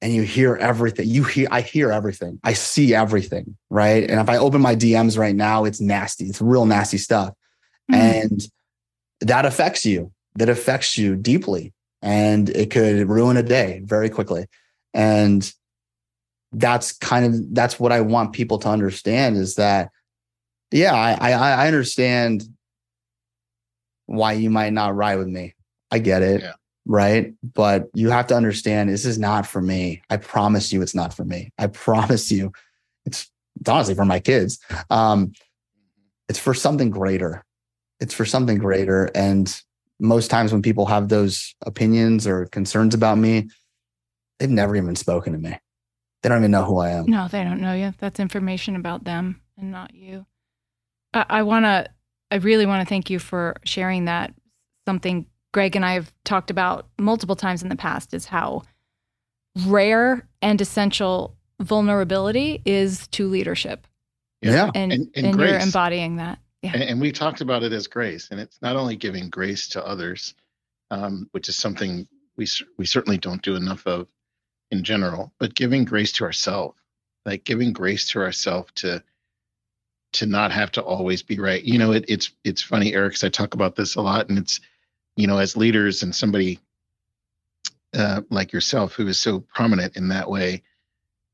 and 0.00 0.12
you 0.12 0.22
hear 0.22 0.54
everything, 0.54 1.08
you 1.08 1.24
hear, 1.24 1.48
I 1.50 1.60
hear 1.60 1.90
everything. 1.90 2.38
I 2.44 2.52
see 2.52 2.94
everything. 2.94 3.56
Right. 3.68 4.08
And 4.08 4.20
if 4.20 4.28
I 4.28 4.36
open 4.36 4.60
my 4.60 4.76
DMs 4.76 5.18
right 5.18 5.34
now, 5.34 5.64
it's 5.64 5.80
nasty. 5.80 6.26
It's 6.26 6.40
real 6.40 6.66
nasty 6.66 6.98
stuff. 6.98 7.34
Mm-hmm. 7.90 7.94
And 8.00 8.46
that 9.22 9.44
affects 9.44 9.84
you. 9.84 10.12
That 10.36 10.48
affects 10.48 10.96
you 10.96 11.16
deeply. 11.16 11.72
And 12.02 12.48
it 12.50 12.70
could 12.70 13.08
ruin 13.08 13.36
a 13.36 13.42
day 13.42 13.82
very 13.84 14.08
quickly. 14.08 14.46
And 14.94 15.52
that's 16.52 16.92
kind 16.92 17.26
of 17.26 17.54
that's 17.54 17.78
what 17.78 17.92
I 17.92 18.00
want 18.00 18.32
people 18.32 18.58
to 18.58 18.68
understand 18.68 19.36
is 19.36 19.56
that 19.56 19.90
yeah, 20.70 20.94
I, 20.94 21.32
I, 21.32 21.32
I 21.32 21.66
understand 21.66 22.44
why 24.06 24.32
you 24.32 24.50
might 24.50 24.72
not 24.72 24.94
ride 24.94 25.16
with 25.16 25.28
me. 25.28 25.54
I 25.90 25.98
get 25.98 26.22
it. 26.22 26.42
Yeah. 26.42 26.52
Right. 26.86 27.34
But 27.42 27.88
you 27.94 28.10
have 28.10 28.26
to 28.28 28.34
understand 28.34 28.88
this 28.88 29.04
is 29.04 29.18
not 29.18 29.46
for 29.46 29.60
me. 29.60 30.02
I 30.08 30.16
promise 30.16 30.72
you 30.72 30.80
it's 30.80 30.94
not 30.94 31.12
for 31.12 31.24
me. 31.24 31.52
I 31.58 31.66
promise 31.66 32.30
you 32.30 32.52
it's, 33.04 33.30
it's 33.60 33.68
honestly 33.68 33.94
for 33.94 34.04
my 34.04 34.20
kids. 34.20 34.58
Um, 34.88 35.32
it's 36.28 36.38
for 36.38 36.54
something 36.54 36.90
greater. 36.90 37.44
It's 38.00 38.14
for 38.14 38.24
something 38.24 38.58
greater. 38.58 39.10
And 39.14 39.60
most 40.00 40.30
times 40.30 40.52
when 40.52 40.62
people 40.62 40.86
have 40.86 41.08
those 41.08 41.54
opinions 41.66 42.26
or 42.26 42.46
concerns 42.46 42.94
about 42.94 43.18
me, 43.18 43.48
they've 44.38 44.50
never 44.50 44.76
even 44.76 44.96
spoken 44.96 45.32
to 45.32 45.38
me. 45.38 45.58
They 46.22 46.28
don't 46.28 46.38
even 46.38 46.50
know 46.50 46.64
who 46.64 46.78
I 46.78 46.90
am. 46.90 47.06
No, 47.06 47.28
they 47.28 47.44
don't 47.44 47.60
know 47.60 47.74
you. 47.74 47.94
That's 47.98 48.20
information 48.20 48.76
about 48.76 49.04
them 49.04 49.40
and 49.56 49.70
not 49.70 49.94
you. 49.94 50.26
I, 51.14 51.26
I 51.28 51.42
want 51.42 51.64
to, 51.64 51.88
I 52.30 52.36
really 52.36 52.66
want 52.66 52.86
to 52.86 52.88
thank 52.88 53.10
you 53.10 53.18
for 53.18 53.56
sharing 53.64 54.06
that. 54.06 54.34
Something 54.86 55.26
Greg 55.52 55.76
and 55.76 55.84
I 55.84 55.94
have 55.94 56.12
talked 56.24 56.50
about 56.50 56.86
multiple 56.98 57.36
times 57.36 57.62
in 57.62 57.68
the 57.68 57.76
past 57.76 58.14
is 58.14 58.26
how 58.26 58.62
rare 59.66 60.28
and 60.42 60.60
essential 60.60 61.36
vulnerability 61.60 62.62
is 62.64 63.08
to 63.08 63.28
leadership. 63.28 63.86
Yeah. 64.42 64.70
And, 64.74 64.92
and, 64.92 65.10
and, 65.14 65.26
and 65.26 65.38
you're 65.38 65.58
embodying 65.58 66.16
that. 66.16 66.38
Yeah. 66.62 66.76
And, 66.76 67.00
we 67.00 67.12
talked 67.12 67.40
about 67.40 67.62
it 67.62 67.72
as 67.72 67.86
grace, 67.86 68.28
and 68.30 68.40
it's 68.40 68.60
not 68.60 68.74
only 68.74 68.96
giving 68.96 69.30
grace 69.30 69.68
to 69.68 69.86
others, 69.86 70.34
um, 70.90 71.28
which 71.30 71.48
is 71.48 71.56
something 71.56 72.08
we 72.36 72.46
we 72.76 72.84
certainly 72.84 73.18
don't 73.18 73.42
do 73.42 73.54
enough 73.54 73.86
of 73.86 74.08
in 74.70 74.82
general, 74.82 75.32
but 75.38 75.54
giving 75.54 75.84
grace 75.84 76.12
to 76.12 76.24
ourselves, 76.24 76.76
like 77.24 77.44
giving 77.44 77.72
grace 77.72 78.10
to 78.10 78.20
ourselves 78.20 78.72
to 78.76 79.02
to 80.12 80.26
not 80.26 80.50
have 80.50 80.72
to 80.72 80.82
always 80.82 81.22
be 81.22 81.38
right. 81.38 81.62
You 81.62 81.78
know, 81.78 81.92
it, 81.92 82.04
it's 82.08 82.32
it's 82.42 82.62
funny, 82.62 82.92
Eric, 82.94 83.12
because 83.12 83.24
I 83.24 83.28
talk 83.28 83.54
about 83.54 83.76
this 83.76 83.94
a 83.94 84.00
lot, 84.00 84.28
and 84.28 84.38
it's 84.38 84.60
you 85.16 85.26
know, 85.26 85.38
as 85.38 85.56
leaders 85.56 86.02
and 86.02 86.14
somebody 86.14 86.58
uh, 87.94 88.22
like 88.30 88.52
yourself 88.52 88.94
who 88.94 89.06
is 89.06 89.18
so 89.18 89.40
prominent 89.40 89.96
in 89.96 90.08
that 90.08 90.30
way, 90.30 90.62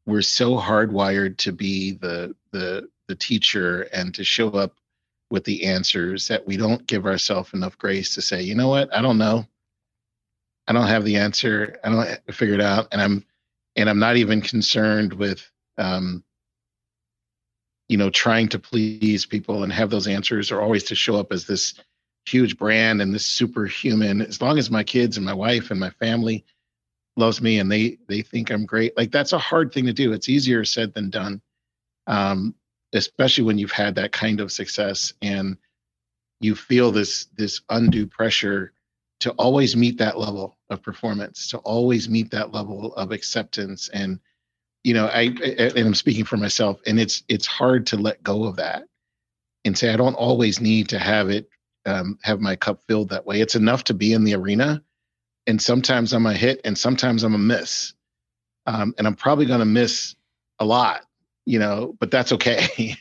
we're 0.07 0.23
so 0.23 0.57
hardwired 0.59 1.39
to 1.39 1.53
be 1.53 1.93
the 1.93 2.35
the 2.51 2.89
the 3.07 3.15
teacher 3.15 3.83
and 3.93 4.15
to 4.15 4.25
show 4.25 4.51
up 4.51 4.75
with 5.31 5.45
the 5.45 5.65
answers 5.65 6.29
that 6.29 6.47
we 6.47 6.57
don't 6.57 6.87
give 6.87 7.07
ourselves 7.07 7.53
enough 7.55 7.77
grace 7.79 8.15
to 8.15 8.23
say, 8.23 8.43
you 8.43 8.55
know 8.55 8.69
what, 8.69 8.95
I 8.95 9.03
don't 9.03 9.19
know, 9.19 9.47
I 10.67 10.73
don't 10.73 10.87
have 10.87 11.05
the 11.05 11.17
answer, 11.17 11.79
I 11.85 11.91
don't 11.91 12.35
figure 12.35 12.55
it 12.55 12.61
out, 12.61 12.89
and 12.93 13.01
I'm 13.01 13.25
and 13.77 13.91
I'm 13.91 13.99
not 13.99 14.17
even 14.17 14.41
concerned 14.41 15.13
with 15.13 15.51
um, 15.79 16.23
you 17.89 17.97
know 17.97 18.11
trying 18.11 18.49
to 18.51 18.59
please 18.59 19.27
people 19.27 19.63
and 19.63 19.73
have 19.73 19.91
those 19.91 20.07
answers 20.07 20.51
or 20.51 20.61
always 20.61 20.85
to 20.85 20.95
show 20.95 21.17
up 21.17 21.33
as 21.33 21.47
this 21.47 21.75
huge 22.27 22.57
brand 22.57 23.03
and 23.03 23.15
this 23.15 23.27
superhuman. 23.27 24.23
As 24.23 24.41
long 24.41 24.59
as 24.59 24.71
my 24.71 24.85
kids 24.85 25.17
and 25.17 25.27
my 25.27 25.35
wife 25.35 25.71
and 25.71 25.79
my 25.79 25.91
family 25.91 26.45
loves 27.17 27.41
me 27.41 27.59
and 27.59 27.71
they 27.71 27.97
they 28.09 28.23
think 28.23 28.51
i'm 28.51 28.67
great 28.67 28.97
like 28.97 29.13
that's 29.13 29.33
a 29.33 29.39
hard 29.39 29.73
thing 29.73 29.87
to 29.87 29.93
do. 29.93 30.13
It's 30.13 30.29
easier 30.29 30.65
said 30.65 30.95
than 30.95 31.11
done. 31.11 31.41
Um, 32.07 32.55
especially 32.95 33.45
when 33.45 33.59
you've 33.59 33.73
had 33.73 33.95
that 33.97 34.13
kind 34.13 34.41
of 34.41 34.53
success 34.53 35.13
and 35.23 35.57
you 36.41 36.55
feel 36.55 36.91
this 36.91 37.27
this 37.37 37.61
undue 37.71 38.07
pressure 38.07 38.73
to 39.21 39.31
always 39.33 39.77
meet 39.77 39.99
that 39.99 40.19
level 40.19 40.59
of 40.71 40.83
performance 40.83 41.49
to 41.49 41.59
always 41.59 42.09
meet 42.09 42.31
that 42.31 42.53
level 42.53 42.95
of 42.95 43.13
acceptance 43.13 43.89
and 43.91 44.19
you 44.85 44.93
know, 44.93 45.07
I, 45.07 45.23
and 45.23 45.79
I'm 45.79 45.95
speaking 45.95 46.25
for 46.25 46.37
myself, 46.37 46.79
and 46.87 47.01
it's 47.01 47.25
it's 47.29 47.47
hard 47.47 47.87
to 47.89 47.97
let 47.97 48.23
go 48.23 48.45
of 48.45 48.57
that 48.57 48.85
and 49.65 49.77
say 49.77 49.91
I 49.93 49.97
don't 49.97 50.15
always 50.15 50.61
need 50.61 50.91
to 50.91 50.99
have 50.99 51.31
it 51.31 51.49
um, 51.87 52.19
have 52.23 52.41
my 52.41 52.55
cup 52.55 52.83
filled 52.87 53.09
that 53.09 53.27
way. 53.27 53.41
It's 53.41 53.57
enough 53.57 53.85
to 53.85 53.95
be 53.95 54.13
in 54.13 54.25
the 54.25 54.35
arena, 54.35 54.83
and 55.47 55.61
sometimes 55.61 56.13
I'm 56.13 56.27
a 56.27 56.35
hit, 56.35 56.61
and 56.65 56.77
sometimes 56.77 57.25
I'm 57.25 57.35
a 57.35 57.39
miss, 57.39 57.95
um, 58.67 58.95
and 58.99 59.07
I'm 59.07 59.17
probably 59.17 59.47
going 59.47 59.61
to 59.61 59.65
miss 59.65 60.15
a 60.59 60.67
lot, 60.67 61.07
you 61.47 61.59
know, 61.59 61.95
but 62.01 62.11
that's 62.11 62.33
okay. 62.33 62.97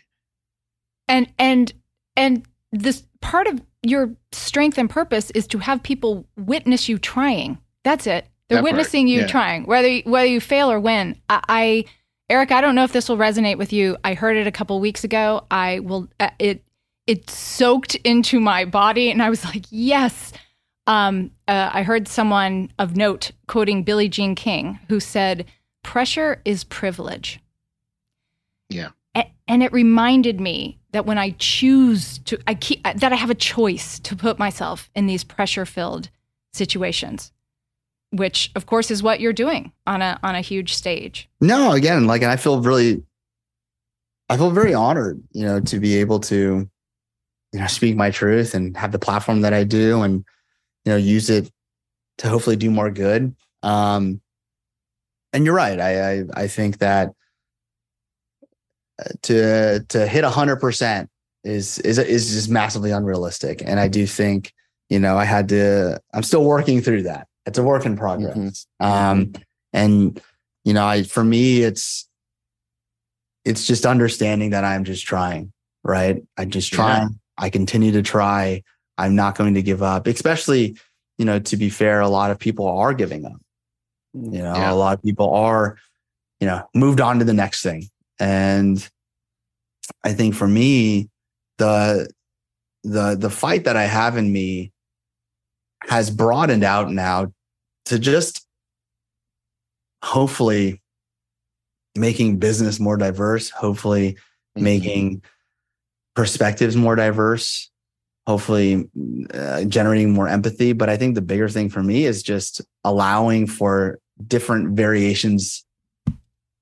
and 1.07 1.31
and 1.37 1.73
and 2.15 2.43
this 2.71 3.03
part 3.21 3.47
of 3.47 3.61
your 3.83 4.15
strength 4.31 4.77
and 4.77 4.89
purpose 4.89 5.29
is 5.31 5.47
to 5.47 5.57
have 5.59 5.83
people 5.83 6.25
witness 6.37 6.87
you 6.89 6.97
trying. 6.97 7.57
That's 7.83 8.07
it. 8.07 8.25
They're 8.49 8.57
that 8.57 8.63
witnessing 8.63 9.05
part. 9.05 9.09
you 9.11 9.19
yeah. 9.21 9.27
trying, 9.27 9.65
whether 9.65 9.87
you, 9.87 10.03
whether 10.05 10.27
you 10.27 10.39
fail 10.39 10.71
or 10.71 10.79
win. 10.79 11.17
I, 11.29 11.43
I, 11.47 11.85
Eric, 12.29 12.51
I 12.51 12.61
don't 12.61 12.75
know 12.75 12.83
if 12.83 12.93
this 12.93 13.09
will 13.09 13.17
resonate 13.17 13.57
with 13.57 13.73
you. 13.73 13.97
I 14.03 14.13
heard 14.13 14.37
it 14.37 14.47
a 14.47 14.51
couple 14.51 14.79
weeks 14.79 15.03
ago. 15.03 15.45
I 15.51 15.79
will. 15.79 16.07
Uh, 16.19 16.29
it 16.39 16.63
it 17.05 17.29
soaked 17.29 17.95
into 17.95 18.39
my 18.39 18.65
body, 18.65 19.11
and 19.11 19.21
I 19.21 19.29
was 19.29 19.43
like, 19.53 19.65
yes. 19.69 20.31
Um, 20.85 21.31
uh, 21.47 21.69
I 21.71 21.83
heard 21.83 22.09
someone 22.09 22.69
of 22.77 22.97
note 22.97 23.31
quoting 23.47 23.83
Billie 23.83 24.09
Jean 24.09 24.35
King, 24.35 24.79
who 24.89 24.99
said, 24.99 25.45
"Pressure 25.83 26.41
is 26.45 26.63
privilege." 26.63 27.39
Yeah. 28.69 28.89
A- 29.15 29.31
and 29.47 29.63
it 29.63 29.71
reminded 29.73 30.39
me 30.39 30.79
that 30.91 31.05
when 31.05 31.17
I 31.17 31.31
choose 31.39 32.19
to, 32.19 32.39
I 32.47 32.55
keep 32.55 32.83
that 32.83 33.11
I 33.11 33.15
have 33.15 33.29
a 33.29 33.35
choice 33.35 33.99
to 33.99 34.15
put 34.15 34.39
myself 34.39 34.89
in 34.95 35.07
these 35.07 35.23
pressure-filled 35.23 36.09
situations 36.53 37.31
which 38.13 38.51
of 38.55 38.67
course 38.67 38.91
is 38.91 39.01
what 39.01 39.19
you're 39.19 39.33
doing 39.33 39.71
on 39.87 40.01
a 40.01 40.19
on 40.23 40.35
a 40.35 40.41
huge 40.41 40.73
stage. 40.75 41.27
No, 41.41 41.71
again, 41.71 42.05
like 42.05 42.21
I 42.21 42.37
feel 42.37 42.61
really 42.61 43.03
I 44.29 44.37
feel 44.37 44.51
very 44.51 44.73
honored, 44.73 45.21
you 45.31 45.43
know, 45.43 45.59
to 45.61 45.79
be 45.79 45.95
able 45.97 46.19
to 46.21 46.69
you 47.51 47.59
know 47.59 47.67
speak 47.67 47.95
my 47.95 48.11
truth 48.11 48.53
and 48.53 48.77
have 48.77 48.91
the 48.91 48.99
platform 48.99 49.41
that 49.41 49.53
I 49.53 49.63
do 49.63 50.03
and 50.03 50.23
you 50.85 50.91
know 50.91 50.95
use 50.97 51.29
it 51.29 51.51
to 52.19 52.29
hopefully 52.29 52.55
do 52.55 52.69
more 52.69 52.91
good. 52.91 53.35
Um 53.63 54.21
and 55.33 55.43
you're 55.43 55.55
right. 55.55 55.79
I 55.79 56.11
I, 56.11 56.23
I 56.35 56.47
think 56.47 56.77
that 56.77 57.13
to 59.23 59.79
to 59.89 60.07
hit 60.07 60.23
hundred 60.23 60.57
percent 60.57 61.09
is 61.43 61.79
is 61.79 61.97
is 61.97 62.31
just 62.31 62.49
massively 62.49 62.91
unrealistic. 62.91 63.61
And 63.65 63.79
I 63.79 63.87
do 63.87 64.07
think, 64.07 64.53
you 64.89 64.99
know, 64.99 65.17
I 65.17 65.25
had 65.25 65.49
to. 65.49 65.99
I'm 66.13 66.23
still 66.23 66.43
working 66.43 66.81
through 66.81 67.03
that. 67.03 67.27
It's 67.45 67.57
a 67.57 67.63
work 67.63 67.85
in 67.85 67.97
progress. 67.97 68.65
Mm-hmm. 68.81 68.85
Um, 68.85 69.33
and 69.73 70.21
you 70.63 70.73
know, 70.73 70.85
I 70.85 71.03
for 71.03 71.23
me, 71.23 71.61
it's 71.61 72.07
it's 73.45 73.67
just 73.67 73.85
understanding 73.85 74.51
that 74.51 74.63
I'm 74.63 74.83
just 74.83 75.05
trying. 75.05 75.51
Right, 75.83 76.23
I 76.37 76.45
just 76.45 76.71
trying. 76.71 77.09
Yeah. 77.09 77.17
I 77.37 77.49
continue 77.49 77.91
to 77.93 78.01
try. 78.01 78.63
I'm 78.97 79.15
not 79.15 79.37
going 79.37 79.55
to 79.55 79.61
give 79.61 79.83
up. 79.83 80.07
Especially, 80.07 80.77
you 81.17 81.25
know, 81.25 81.39
to 81.39 81.57
be 81.57 81.69
fair, 81.69 81.99
a 81.99 82.07
lot 82.07 82.31
of 82.31 82.39
people 82.39 82.67
are 82.67 82.93
giving 82.93 83.25
up. 83.25 83.41
You 84.13 84.43
know, 84.43 84.55
yeah. 84.55 84.71
a 84.71 84.75
lot 84.75 84.97
of 84.97 85.03
people 85.03 85.33
are, 85.33 85.77
you 86.39 86.47
know, 86.47 86.69
moved 86.73 87.01
on 87.01 87.19
to 87.19 87.25
the 87.25 87.33
next 87.33 87.63
thing. 87.63 87.89
And 88.23 88.89
I 90.01 90.13
think 90.13 90.33
for 90.33 90.47
me, 90.47 91.09
the 91.57 92.09
the 92.85 93.17
the 93.19 93.29
fight 93.29 93.65
that 93.65 93.75
I 93.75 93.83
have 93.83 94.15
in 94.15 94.31
me 94.31 94.71
has 95.89 96.09
broadened 96.09 96.63
out 96.63 96.89
now 96.89 97.33
to 97.87 97.99
just 97.99 98.47
hopefully 100.01 100.81
making 101.95 102.37
business 102.37 102.79
more 102.79 102.95
diverse, 102.95 103.49
hopefully 103.49 104.13
mm-hmm. 104.13 104.63
making 104.63 105.23
perspectives 106.15 106.77
more 106.77 106.95
diverse, 106.95 107.69
hopefully 108.25 108.89
uh, 109.33 109.65
generating 109.65 110.13
more 110.13 110.29
empathy. 110.29 110.71
But 110.71 110.89
I 110.89 110.95
think 110.95 111.15
the 111.15 111.21
bigger 111.21 111.49
thing 111.49 111.69
for 111.69 111.83
me 111.83 112.05
is 112.05 112.23
just 112.23 112.61
allowing 112.85 113.47
for 113.47 113.99
different 114.25 114.77
variations 114.77 115.65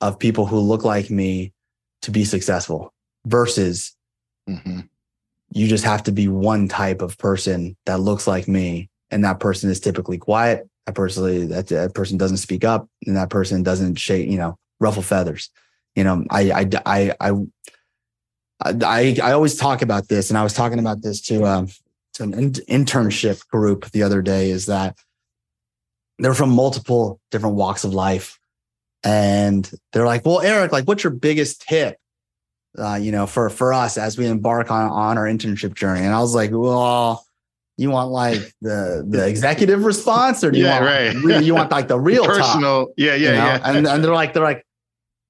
of 0.02 0.20
people 0.20 0.46
who 0.46 0.60
look 0.60 0.84
like 0.84 1.10
me 1.10 1.54
to 2.02 2.12
be 2.12 2.26
successful 2.26 2.94
versus 3.26 3.96
mm-hmm. 4.50 4.82
you 5.52 5.68
just 5.68 5.84
have 5.84 6.04
to 6.04 6.12
be 6.12 6.28
one 6.28 6.68
type 6.68 7.02
of 7.02 7.18
person 7.18 7.78
that 7.86 8.00
looks 8.00 8.28
like 8.28 8.48
me. 8.48 8.90
And 9.12 9.24
that 9.24 9.40
person 9.40 9.70
is 9.70 9.80
typically 9.80 10.18
quiet. 10.18 10.68
That 10.86 10.96
person, 10.96 11.50
that, 11.50 11.68
that 11.68 11.94
person 11.94 12.18
doesn't 12.18 12.38
speak 12.38 12.64
up 12.64 12.88
and 13.06 13.16
that 13.16 13.30
person 13.30 13.62
doesn't 13.62 13.96
shake, 13.96 14.30
you 14.30 14.38
know, 14.38 14.58
ruffle 14.80 15.04
feathers. 15.04 15.50
You 15.96 16.04
know, 16.04 16.26
I, 16.30 16.52
I, 16.52 16.70
I, 16.86 17.16
I, 17.20 17.32
I, 18.64 19.18
I 19.22 19.32
always 19.32 19.56
talk 19.56 19.82
about 19.82 20.08
this, 20.08 20.30
and 20.30 20.38
I 20.38 20.44
was 20.44 20.54
talking 20.54 20.80
about 20.80 21.02
this 21.02 21.22
to 21.22 21.46
um, 21.46 21.68
to 22.14 22.24
an 22.24 22.34
in- 22.34 22.86
internship 22.86 23.48
group 23.48 23.90
the 23.92 24.04
other 24.04 24.22
day. 24.22 24.52
Is 24.52 24.68
that 24.68 24.98
they're 26.20 26.34
from 26.34 26.52
multiple 26.52 27.20
different 27.32 27.56
walks 27.56 27.84
of 27.84 27.94
life, 27.94 28.40
and 29.04 29.70
they're 29.94 30.06
like, 30.06 30.26
"Well, 30.26 30.42
Eric, 30.42 30.72
like, 30.72 30.88
what's 30.88 31.04
your 31.04 31.14
biggest 31.14 31.62
tip 31.62 31.98
uh, 32.78 32.96
you 32.96 33.12
know, 33.12 33.28
for 33.28 33.50
for 33.50 33.74
us 33.74 33.98
as 33.98 34.18
we 34.18 34.26
embark 34.26 34.72
on 34.72 34.90
on 34.90 35.18
our 35.18 35.26
internship 35.26 35.74
journey. 35.74 36.02
And 36.02 36.14
I 36.14 36.20
was 36.20 36.34
like, 36.34 36.52
well, 36.54 37.26
you 37.78 37.90
want 37.90 38.12
like 38.12 38.40
the 38.62 39.06
the 39.08 39.28
executive 39.28 39.84
response, 39.84 40.44
or 40.44 40.52
do 40.52 40.60
you 40.60 40.66
yeah, 40.66 40.80
want 40.80 41.26
right. 41.26 41.44
you 41.44 41.54
want 41.54 41.72
like 41.72 41.88
the 41.88 42.00
real 42.00 42.26
personal? 42.26 42.88
Talk, 42.88 42.94
yeah, 42.98 43.16
yeah, 43.16 43.16
you 43.16 43.38
know? 43.38 43.46
yeah. 43.46 43.62
And 43.64 43.88
and 43.88 44.04
they're 44.04 44.14
like 44.14 44.34
they're 44.34 44.44
like, 44.44 44.66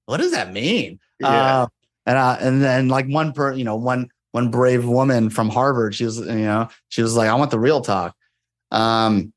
what 0.05 0.17
does 0.17 0.31
that 0.31 0.51
mean? 0.51 0.99
Yeah. 1.21 1.29
Uh, 1.29 1.67
and 2.07 2.17
uh, 2.17 2.37
and 2.39 2.63
then 2.63 2.87
like 2.87 3.05
one 3.05 3.31
per 3.31 3.53
you 3.53 3.63
know 3.63 3.75
one 3.75 4.09
one 4.31 4.49
brave 4.49 4.87
woman 4.87 5.29
from 5.29 5.49
Harvard, 5.49 5.93
she 5.93 6.03
was 6.03 6.17
you 6.17 6.33
know 6.33 6.67
she 6.89 7.03
was 7.03 7.15
like, 7.15 7.29
I 7.29 7.35
want 7.35 7.51
the 7.51 7.59
real 7.59 7.81
talk. 7.81 8.15
Um, 8.71 9.31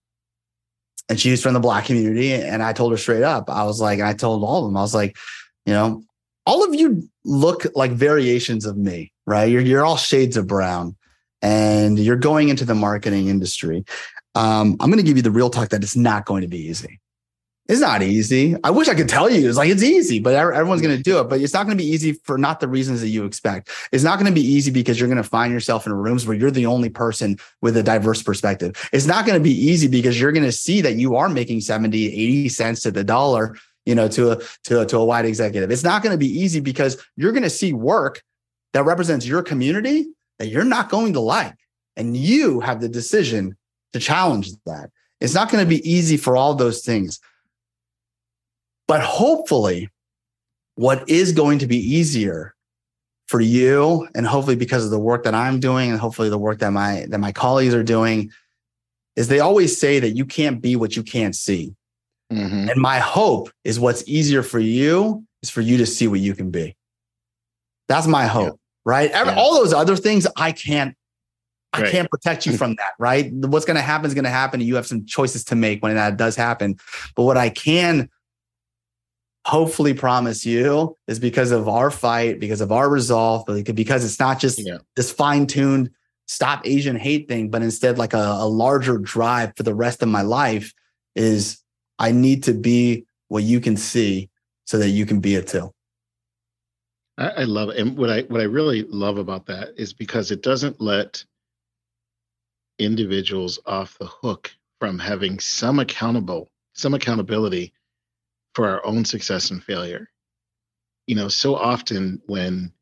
and 1.09 1.21
she's 1.21 1.43
from 1.43 1.55
the 1.55 1.61
black 1.61 1.87
community, 1.87 2.33
and 2.33 2.63
I 2.63 2.73
told 2.73 2.93
her 2.93 2.99
straight 2.99 3.23
up, 3.23 3.51
I 3.51 3.65
was 3.65 3.81
like, 3.81 3.99
and 3.99 4.09
I 4.09 4.15
told 4.15 4.43
all 4.43 4.65
of 4.65 4.71
them, 4.71 4.77
I 4.77 4.81
was 4.81 4.95
like, 4.95 5.17
you 5.67 5.73
know, 5.73 6.03
all 6.47 6.65
of 6.65 6.75
you 6.75 7.09
look 7.25 7.65
like 7.75 7.91
variations 7.93 8.67
of 8.67 8.77
me, 8.77 9.13
right? 9.27 9.45
You're, 9.45 9.63
you're 9.63 9.85
all 9.85 9.97
shades 9.97 10.37
of 10.37 10.47
brown 10.47 10.97
and 11.43 11.99
you're 11.99 12.17
going 12.17 12.49
into 12.49 12.65
the 12.65 12.75
marketing 12.75 13.29
industry. 13.29 13.85
Um, 14.35 14.77
I'm 14.81 14.91
going 14.91 14.99
to 14.99 15.07
give 15.07 15.17
you 15.17 15.23
the 15.23 15.31
real 15.31 15.51
talk 15.51 15.71
that 15.71 15.83
it's 15.83 15.97
not 15.97 16.27
going 16.27 16.43
to 16.43 16.49
be 16.49 16.59
easy. 16.59 17.01
It's 17.67 17.81
not 17.81 18.03
easy. 18.03 18.57
I 18.63 18.71
wish 18.71 18.89
I 18.89 18.95
could 18.95 19.09
tell 19.09 19.31
you 19.31 19.49
it's 19.49 19.57
like 19.57 19.71
it's 19.71 19.83
easy, 19.83 20.21
but 20.21 20.35
everyone's 20.35 20.83
going 20.83 20.97
to 20.97 21.03
do 21.03 21.19
it. 21.21 21.31
But 21.31 21.41
it's 21.41 21.55
not 21.55 21.65
going 21.65 21.79
to 21.79 21.83
be 21.83 21.89
easy 21.89 22.13
for 22.13 22.37
not 22.37 22.61
the 22.61 22.69
reasons 22.69 23.01
that 23.01 23.09
you 23.09 23.25
expect. 23.25 23.71
It's 23.91 24.05
not 24.05 24.19
going 24.19 24.31
to 24.31 24.35
be 24.35 24.47
easy 24.47 24.71
because 24.71 25.01
you're 25.01 25.09
going 25.09 25.23
to 25.23 25.29
find 25.29 25.51
yourself 25.51 25.87
in 25.87 25.93
rooms 25.95 26.27
where 26.27 26.37
you're 26.37 26.51
the 26.51 26.67
only 26.67 26.91
person 26.91 27.39
with 27.63 27.77
a 27.79 27.83
diverse 27.83 28.23
perspective. 28.23 28.77
It's 28.93 29.07
not 29.07 29.25
going 29.25 29.39
to 29.39 29.43
be 29.43 29.51
easy 29.51 29.89
because 29.89 30.21
you're 30.21 30.33
going 30.33 30.45
to 30.45 30.53
see 30.53 30.83
that 30.83 30.97
you 30.97 31.17
are 31.17 31.31
making 31.31 31.63
70, 31.63 32.07
80 32.07 32.49
cents 32.51 32.83
to 32.83 32.91
the 32.91 33.05
dollar 33.05 33.57
you 33.87 33.95
know, 33.95 34.09
to 34.09 34.33
a 34.33 34.39
to 34.65 34.81
a, 34.81 34.87
to 34.87 34.99
a 34.99 35.05
white 35.05 35.25
executive. 35.25 35.71
It's 35.71 35.85
not 35.85 36.03
going 36.03 36.15
to 36.15 36.19
be 36.19 36.41
easy 36.41 36.61
because 36.61 37.05
you're 37.17 37.33
going 37.33 37.43
to 37.43 37.51
see 37.51 37.73
work 37.73 38.23
that 38.73 38.85
represents 38.85 39.27
your 39.27 39.43
community 39.43 40.07
that 40.39 40.49
you're 40.49 40.65
not 40.65 40.89
going 40.89 41.13
to 41.13 41.21
like, 41.21 41.57
and 41.97 42.17
you 42.17 42.61
have 42.61 42.81
the 42.81 42.89
decision 42.89 43.57
to 43.93 44.01
challenge 44.01 44.51
that. 44.67 44.91
It's 45.21 45.35
not 45.35 45.51
going 45.51 45.65
to 45.65 45.69
be 45.69 45.89
easy 45.89 46.17
for 46.17 46.37
all 46.37 46.55
those 46.55 46.83
things, 46.83 47.21
but 48.87 49.01
hopefully, 49.01 49.89
what 50.77 51.09
is 51.09 51.33
going 51.33 51.59
to 51.61 51.67
be 51.67 51.79
easier 51.79 52.55
for 53.27 53.41
you, 53.41 54.09
and 54.15 54.27
hopefully 54.27 54.57
because 54.57 54.85
of 54.85 54.91
the 54.91 54.99
work 54.99 55.25
that 55.25 55.35
I'm 55.35 55.61
doing, 55.61 55.91
and 55.91 55.99
hopefully 55.99 56.29
the 56.29 56.39
work 56.39 56.59
that 56.59 56.71
my 56.71 57.07
that 57.09 57.19
my 57.19 57.33
colleagues 57.33 57.75
are 57.75 57.83
doing, 57.83 58.31
is 59.17 59.29
they 59.29 59.41
always 59.41 59.79
say 59.79 59.99
that 60.01 60.11
you 60.11 60.25
can't 60.25 60.61
be 60.61 60.77
what 60.77 60.97
you 60.97 61.03
can't 61.03 61.35
see. 61.35 61.75
Mm-hmm. 62.33 62.71
And 62.71 62.81
my 62.81 62.99
hope 62.99 63.51
is 63.65 63.79
what's 63.79 64.07
easier 64.09 64.43
for 64.43 64.59
you 64.59 65.25
is 65.43 65.51
for 65.51 65.61
you 65.61 65.77
to 65.79 65.87
see 65.87 66.09
what 66.09 66.21
you 66.21 66.35
can 66.35 66.51
be. 66.51 66.77
That's 67.89 68.07
my 68.07 68.27
hope, 68.27 68.55
yeah. 68.55 68.81
right? 68.85 69.11
Yeah. 69.11 69.35
All 69.37 69.55
those 69.55 69.73
other 69.73 69.97
things, 69.97 70.27
I 70.37 70.53
can't, 70.53 70.97
I 71.73 71.83
right. 71.83 71.91
can't 71.91 72.11
protect 72.11 72.47
you 72.47 72.53
from 72.57 72.77
that, 72.77 72.93
right? 72.99 73.33
What's 73.33 73.65
going 73.65 73.77
to 73.77 73.83
happen 73.83 74.07
is 74.07 74.15
going 74.15 74.25
to 74.25 74.31
happen, 74.31 74.61
and 74.61 74.69
you 74.69 74.77
have 74.77 74.87
some 74.87 75.05
choices 75.07 75.45
to 75.47 75.55
make 75.55 75.83
when 75.83 75.95
that 75.95 76.17
does 76.17 76.35
happen. 76.35 76.77
But 77.15 77.25
what 77.25 77.37
I 77.37 77.51
can 77.51 78.09
hopefully 79.47 79.95
promise 79.95 80.47
you 80.47 80.97
is 81.07 81.19
because 81.19 81.51
of 81.51 81.69
our 81.69 81.91
fight, 81.91 82.41
because 82.41 82.61
of 82.61 82.73
our 82.73 82.89
resolve, 82.89 83.45
because 83.47 84.05
it's 84.05 84.19
not 84.19 84.39
just 84.39 84.59
yeah. 84.65 84.79
this 84.97 85.13
fine 85.13 85.47
tuned 85.47 85.91
stop 86.27 86.67
Asian 86.67 86.97
hate 86.97 87.29
thing, 87.29 87.51
but 87.51 87.63
instead 87.63 87.99
like 87.99 88.15
a, 88.15 88.37
a 88.39 88.49
larger 88.49 88.99
drive 88.99 89.53
for 89.57 89.63
the 89.63 89.75
rest 89.75 90.03
of 90.03 90.09
my 90.09 90.23
life 90.23 90.73
is 91.15 91.63
I 91.99 92.13
need 92.13 92.43
to 92.45 92.55
be 92.55 93.05
what 93.29 93.43
you 93.43 93.61
can 93.61 93.77
see 93.77 94.31
so 94.65 94.79
that 94.79 94.89
you 94.89 95.07
can 95.07 95.21
be 95.21 95.35
it 95.35 95.49
too. 95.49 95.73
I, 97.19 97.29
I 97.29 97.43
love 97.45 97.71
it. 97.71 97.77
And 97.77 97.97
what 97.97 98.11
I 98.11 98.23
what 98.23 98.41
I 98.41 98.45
really 98.45 98.83
love 98.85 99.19
about 99.19 99.47
that 99.47 99.69
is 99.77 99.93
because 99.93 100.31
it 100.31 100.43
doesn't 100.43 100.81
let 100.81 101.25
individuals 102.79 103.59
off 103.67 103.99
the 103.99 104.07
hook 104.07 104.51
from 104.81 104.99
having 104.99 105.39
some 105.39 105.79
accountable, 105.79 106.51
some 106.73 106.95
accountability 106.95 107.73
for 108.55 108.69
our 108.69 108.85
own 108.85 109.05
success 109.05 109.51
and 109.51 109.63
failure. 109.63 110.09
You 111.07 111.17
know, 111.17 111.29
so 111.29 111.55
often 111.55 112.23
when, 112.27 112.73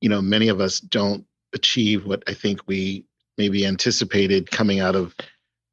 you 0.00 0.08
know, 0.08 0.22
many 0.22 0.48
of 0.48 0.60
us 0.60 0.80
don't 0.80 1.24
achieve 1.54 2.06
what 2.06 2.22
I 2.28 2.34
think 2.34 2.60
we 2.66 3.04
maybe 3.36 3.66
anticipated 3.66 4.50
coming 4.50 4.80
out 4.80 4.94
of 4.94 5.14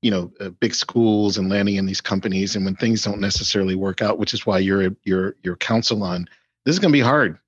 you 0.02 0.12
know 0.12 0.32
uh, 0.40 0.50
big 0.50 0.74
schools 0.74 1.38
and 1.38 1.50
landing 1.50 1.76
in 1.76 1.86
these 1.86 2.02
companies 2.02 2.56
and 2.56 2.64
when 2.66 2.76
things 2.76 3.04
don't 3.04 3.20
necessarily 3.20 3.76
work 3.76 4.02
out 4.02 4.20
which 4.20 4.34
is 4.34 4.46
why 4.46 4.60
you're 4.60 4.96
your 5.04 5.36
your 5.44 5.56
counsel 5.56 6.04
on 6.04 6.28
this 6.68 6.76
is 6.76 6.80
going 6.80 6.92
to 6.92 6.98
be 6.98 7.02
hard. 7.02 7.40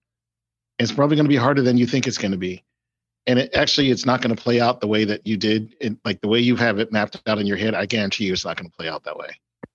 It's 0.80 0.94
probably 0.94 1.18
going 1.18 1.26
to 1.26 1.30
be 1.30 1.36
harder 1.36 1.62
than 1.62 1.78
you 1.78 1.86
think 1.86 2.08
it's 2.08 2.18
going 2.18 2.32
to 2.32 2.38
be. 2.38 2.64
And 3.28 3.38
it 3.38 3.54
actually 3.54 3.92
it's 3.92 4.06
not 4.06 4.22
going 4.22 4.34
to 4.34 4.42
play 4.42 4.62
out 4.62 4.80
the 4.80 4.88
way 4.88 5.04
that 5.04 5.28
you 5.28 5.36
did 5.36 5.76
it, 5.82 5.98
like 6.06 6.22
the 6.22 6.30
way 6.30 6.40
you 6.40 6.56
have 6.56 6.80
it 6.80 6.94
mapped 6.94 7.22
out 7.28 7.38
in 7.38 7.46
your 7.46 7.58
head 7.58 7.76
i 7.76 7.86
guarantee 7.86 8.24
you 8.24 8.32
it's 8.32 8.46
not 8.46 8.56
going 8.56 8.70
to 8.70 8.78
play 8.78 8.88
out 8.88 9.04
that 9.04 9.18
way. 9.18 9.28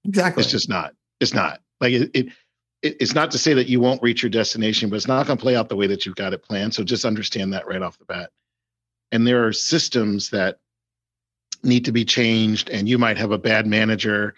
Exactly. 0.06 0.42
it's 0.42 0.50
just 0.50 0.70
not 0.70 0.94
it's 1.20 1.34
not. 1.34 1.60
Like 1.80 1.92
it, 1.92 2.10
it 2.14 2.28
it's 2.84 3.14
not 3.14 3.30
to 3.30 3.38
say 3.38 3.54
that 3.54 3.68
you 3.68 3.80
won't 3.80 4.02
reach 4.02 4.22
your 4.22 4.30
destination 4.30 4.90
but 4.90 4.96
it's 4.96 5.08
not 5.08 5.26
going 5.26 5.38
to 5.38 5.42
play 5.42 5.56
out 5.56 5.70
the 5.70 5.76
way 5.76 5.86
that 5.86 6.04
you've 6.04 6.16
got 6.16 6.34
it 6.34 6.42
planned. 6.42 6.74
So 6.74 6.84
just 6.84 7.06
understand 7.06 7.52
that 7.52 7.66
right 7.66 7.80
off 7.80 7.98
the 7.98 8.04
bat. 8.04 8.30
And 9.10 9.26
there 9.26 9.46
are 9.46 9.52
systems 9.52 10.30
that 10.30 10.58
need 11.62 11.86
to 11.86 11.92
be 11.92 12.04
changed 12.04 12.68
and 12.68 12.88
you 12.88 12.98
might 12.98 13.16
have 13.16 13.30
a 13.30 13.38
bad 13.38 13.66
manager. 13.66 14.34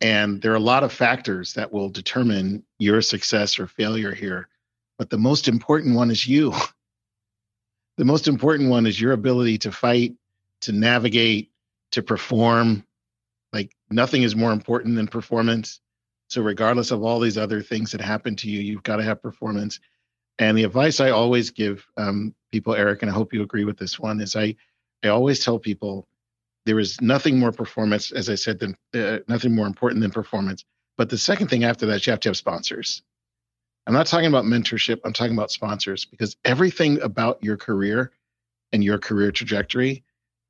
And 0.00 0.40
there 0.40 0.52
are 0.52 0.56
a 0.56 0.60
lot 0.60 0.84
of 0.84 0.92
factors 0.92 1.54
that 1.54 1.72
will 1.72 1.88
determine 1.88 2.64
your 2.78 3.02
success 3.02 3.58
or 3.58 3.66
failure 3.66 4.12
here. 4.12 4.48
But 4.98 5.10
the 5.10 5.18
most 5.18 5.48
important 5.48 5.96
one 5.96 6.10
is 6.10 6.26
you. 6.26 6.54
The 7.98 8.06
most 8.06 8.26
important 8.26 8.70
one 8.70 8.86
is 8.86 8.98
your 8.98 9.12
ability 9.12 9.58
to 9.58 9.70
fight 9.70 10.14
to 10.62 10.72
navigate 10.72 11.50
to 11.90 12.02
perform. 12.02 12.84
Like 13.52 13.76
nothing 13.90 14.22
is 14.22 14.34
more 14.34 14.50
important 14.50 14.96
than 14.96 15.06
performance 15.06 15.81
so 16.32 16.42
regardless 16.42 16.90
of 16.90 17.02
all 17.02 17.20
these 17.20 17.38
other 17.38 17.62
things 17.62 17.92
that 17.92 18.00
happen 18.00 18.34
to 18.36 18.48
you 18.48 18.60
you've 18.60 18.82
got 18.82 18.96
to 18.96 19.02
have 19.02 19.22
performance 19.22 19.80
and 20.38 20.56
the 20.56 20.64
advice 20.64 21.00
i 21.00 21.10
always 21.10 21.50
give 21.50 21.86
um, 21.96 22.34
people 22.50 22.74
eric 22.74 23.02
and 23.02 23.10
i 23.10 23.14
hope 23.14 23.32
you 23.32 23.42
agree 23.42 23.64
with 23.64 23.78
this 23.78 23.98
one 23.98 24.20
is 24.20 24.36
i 24.36 24.54
i 25.04 25.08
always 25.08 25.44
tell 25.44 25.58
people 25.58 26.06
there 26.64 26.78
is 26.78 27.00
nothing 27.00 27.38
more 27.38 27.52
performance, 27.52 28.12
as 28.12 28.28
I 28.28 28.34
said, 28.34 28.58
than 28.58 28.76
uh, 28.94 29.18
nothing 29.28 29.54
more 29.54 29.66
important 29.66 30.00
than 30.00 30.10
performance. 30.10 30.64
But 30.96 31.10
the 31.10 31.18
second 31.18 31.48
thing 31.48 31.64
after 31.64 31.86
that, 31.86 32.06
you 32.06 32.10
have 32.10 32.20
to 32.20 32.28
have 32.28 32.36
sponsors. 32.36 33.02
I'm 33.86 33.94
not 33.94 34.06
talking 34.06 34.28
about 34.28 34.44
mentorship. 34.44 35.00
I'm 35.04 35.12
talking 35.12 35.34
about 35.34 35.50
sponsors 35.50 36.04
because 36.04 36.36
everything 36.44 37.00
about 37.00 37.42
your 37.42 37.56
career 37.56 38.12
and 38.72 38.84
your 38.84 38.98
career 38.98 39.32
trajectory, 39.32 40.04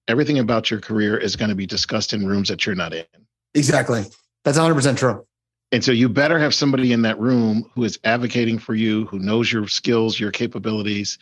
everything 0.07 0.39
about 0.39 0.71
your 0.71 0.81
career 0.81 1.17
is 1.17 1.37
going 1.37 1.49
to 1.49 1.55
be 1.55 1.67
discussed 1.67 2.13
in 2.13 2.27
rooms 2.27 2.49
that 2.49 2.67
you're 2.67 2.75
not 2.75 2.93
in. 2.93 3.07
Exactly. 3.55 4.05
That's 4.45 4.59
100% 4.59 4.99
true. 4.99 5.25
And 5.73 5.83
so 5.83 5.91
you 5.91 6.11
better 6.11 6.39
have 6.39 6.55
somebody 6.55 6.93
in 6.93 7.03
that 7.03 7.19
room 7.19 7.71
who 7.75 7.85
is 7.85 7.99
advocating 8.05 8.59
for 8.59 8.75
you, 8.75 9.07
who 9.07 9.19
knows 9.19 9.51
your 9.51 9.67
skills, 9.67 10.21
your 10.21 10.31
capabilities, 10.31 11.19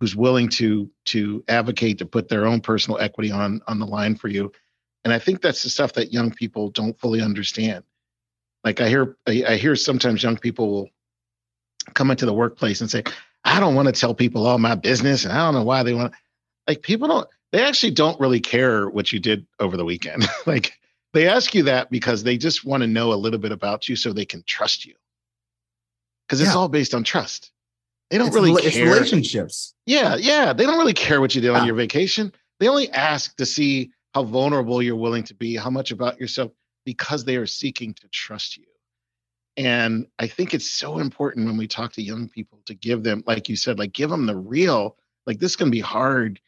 who's 0.00 0.14
willing 0.14 0.48
to 0.48 0.88
to 1.06 1.44
advocate 1.48 1.98
to 1.98 2.06
put 2.06 2.28
their 2.28 2.46
own 2.46 2.60
personal 2.60 2.98
equity 3.00 3.32
on 3.32 3.60
on 3.66 3.80
the 3.80 3.86
line 3.86 4.14
for 4.14 4.28
you. 4.28 4.52
And 5.04 5.12
I 5.12 5.18
think 5.18 5.42
that's 5.42 5.64
the 5.64 5.68
stuff 5.68 5.94
that 5.94 6.12
young 6.12 6.30
people 6.30 6.70
don't 6.70 6.98
fully 6.98 7.20
understand. 7.20 7.84
Like 8.62 8.80
I 8.80 8.88
hear 8.88 9.16
I 9.26 9.56
hear 9.56 9.74
sometimes 9.74 10.22
young 10.22 10.36
people 10.36 10.70
will 10.70 10.88
come 11.94 12.10
into 12.10 12.26
the 12.26 12.32
workplace 12.32 12.80
and 12.80 12.90
say, 12.90 13.02
I 13.44 13.58
don't 13.58 13.74
want 13.74 13.86
to 13.86 13.92
tell 13.92 14.14
people 14.14 14.46
all 14.46 14.58
my 14.58 14.76
business 14.76 15.24
and 15.24 15.32
I 15.32 15.38
don't 15.38 15.54
know 15.54 15.64
why 15.64 15.82
they 15.82 15.94
want 15.94 16.14
like 16.68 16.82
people 16.82 17.08
don't 17.08 17.28
they 17.50 17.64
actually 17.64 17.92
don't 17.92 18.20
really 18.20 18.40
care 18.40 18.88
what 18.88 19.10
you 19.10 19.18
did 19.18 19.46
over 19.58 19.76
the 19.76 19.84
weekend. 19.84 20.28
like 20.46 20.74
they 21.12 21.28
ask 21.28 21.54
you 21.54 21.64
that 21.64 21.90
because 21.90 22.22
they 22.22 22.36
just 22.36 22.64
want 22.64 22.82
to 22.82 22.86
know 22.86 23.12
a 23.12 23.14
little 23.14 23.38
bit 23.38 23.52
about 23.52 23.88
you 23.88 23.96
so 23.96 24.12
they 24.12 24.26
can 24.26 24.42
trust 24.46 24.84
you. 24.84 24.94
Because 26.26 26.40
it's 26.40 26.50
yeah. 26.50 26.56
all 26.56 26.68
based 26.68 26.94
on 26.94 27.04
trust. 27.04 27.52
They 28.10 28.18
don't 28.18 28.28
it's 28.28 28.36
really 28.36 28.70
care. 28.70 28.86
relationships. 28.86 29.74
Yeah, 29.86 30.16
yeah. 30.16 30.52
They 30.52 30.64
don't 30.64 30.78
really 30.78 30.94
care 30.94 31.20
what 31.20 31.34
you 31.34 31.40
did 31.40 31.52
yeah. 31.52 31.60
on 31.60 31.66
your 31.66 31.74
vacation. 31.74 32.32
They 32.60 32.68
only 32.68 32.90
ask 32.90 33.36
to 33.36 33.46
see 33.46 33.90
how 34.14 34.24
vulnerable 34.24 34.82
you're 34.82 34.96
willing 34.96 35.24
to 35.24 35.34
be, 35.34 35.56
how 35.56 35.70
much 35.70 35.90
about 35.90 36.20
yourself, 36.20 36.52
because 36.84 37.24
they 37.24 37.36
are 37.36 37.46
seeking 37.46 37.94
to 37.94 38.08
trust 38.08 38.56
you. 38.56 38.64
And 39.56 40.06
I 40.18 40.26
think 40.26 40.54
it's 40.54 40.70
so 40.70 40.98
important 40.98 41.46
when 41.46 41.56
we 41.56 41.66
talk 41.66 41.92
to 41.94 42.02
young 42.02 42.28
people 42.28 42.60
to 42.66 42.74
give 42.74 43.02
them, 43.02 43.24
like 43.26 43.48
you 43.48 43.56
said, 43.56 43.78
like 43.78 43.92
give 43.92 44.08
them 44.08 44.26
the 44.26 44.36
real, 44.36 44.96
like 45.26 45.40
this 45.40 45.56
can 45.56 45.70
be 45.70 45.80
hard 45.80 46.40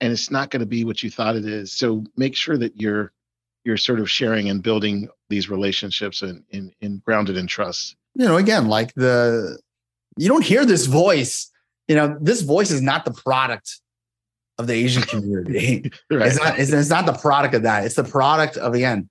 and 0.00 0.12
it's 0.12 0.30
not 0.30 0.50
going 0.50 0.60
to 0.60 0.66
be 0.66 0.84
what 0.84 1.02
you 1.02 1.10
thought 1.10 1.36
it 1.36 1.44
is. 1.44 1.72
So 1.72 2.04
make 2.16 2.36
sure 2.36 2.56
that 2.56 2.80
you're 2.80 3.12
you're 3.64 3.76
sort 3.76 4.00
of 4.00 4.10
sharing 4.10 4.48
and 4.48 4.62
building 4.62 5.08
these 5.28 5.48
relationships 5.48 6.22
and 6.22 6.42
in, 6.50 6.72
in, 6.80 6.92
in 6.92 7.02
grounded 7.04 7.36
in 7.36 7.46
trust. 7.46 7.96
You 8.14 8.26
know, 8.26 8.36
again, 8.36 8.68
like 8.68 8.94
the 8.94 9.58
you 10.16 10.28
don't 10.28 10.44
hear 10.44 10.64
this 10.64 10.86
voice. 10.86 11.50
You 11.88 11.96
know, 11.96 12.16
this 12.20 12.42
voice 12.42 12.70
is 12.70 12.80
not 12.80 13.04
the 13.04 13.12
product 13.12 13.80
of 14.58 14.66
the 14.66 14.74
Asian 14.74 15.02
community. 15.02 15.90
right. 16.10 16.28
It's 16.28 16.38
not. 16.38 16.58
It's, 16.58 16.72
it's, 16.72 16.90
not 16.90 17.06
the 17.06 17.14
product 17.14 17.54
of 17.54 17.62
that. 17.62 17.84
It's 17.84 17.94
the 17.94 18.04
product 18.04 18.56
of 18.56 18.74
again, 18.74 19.08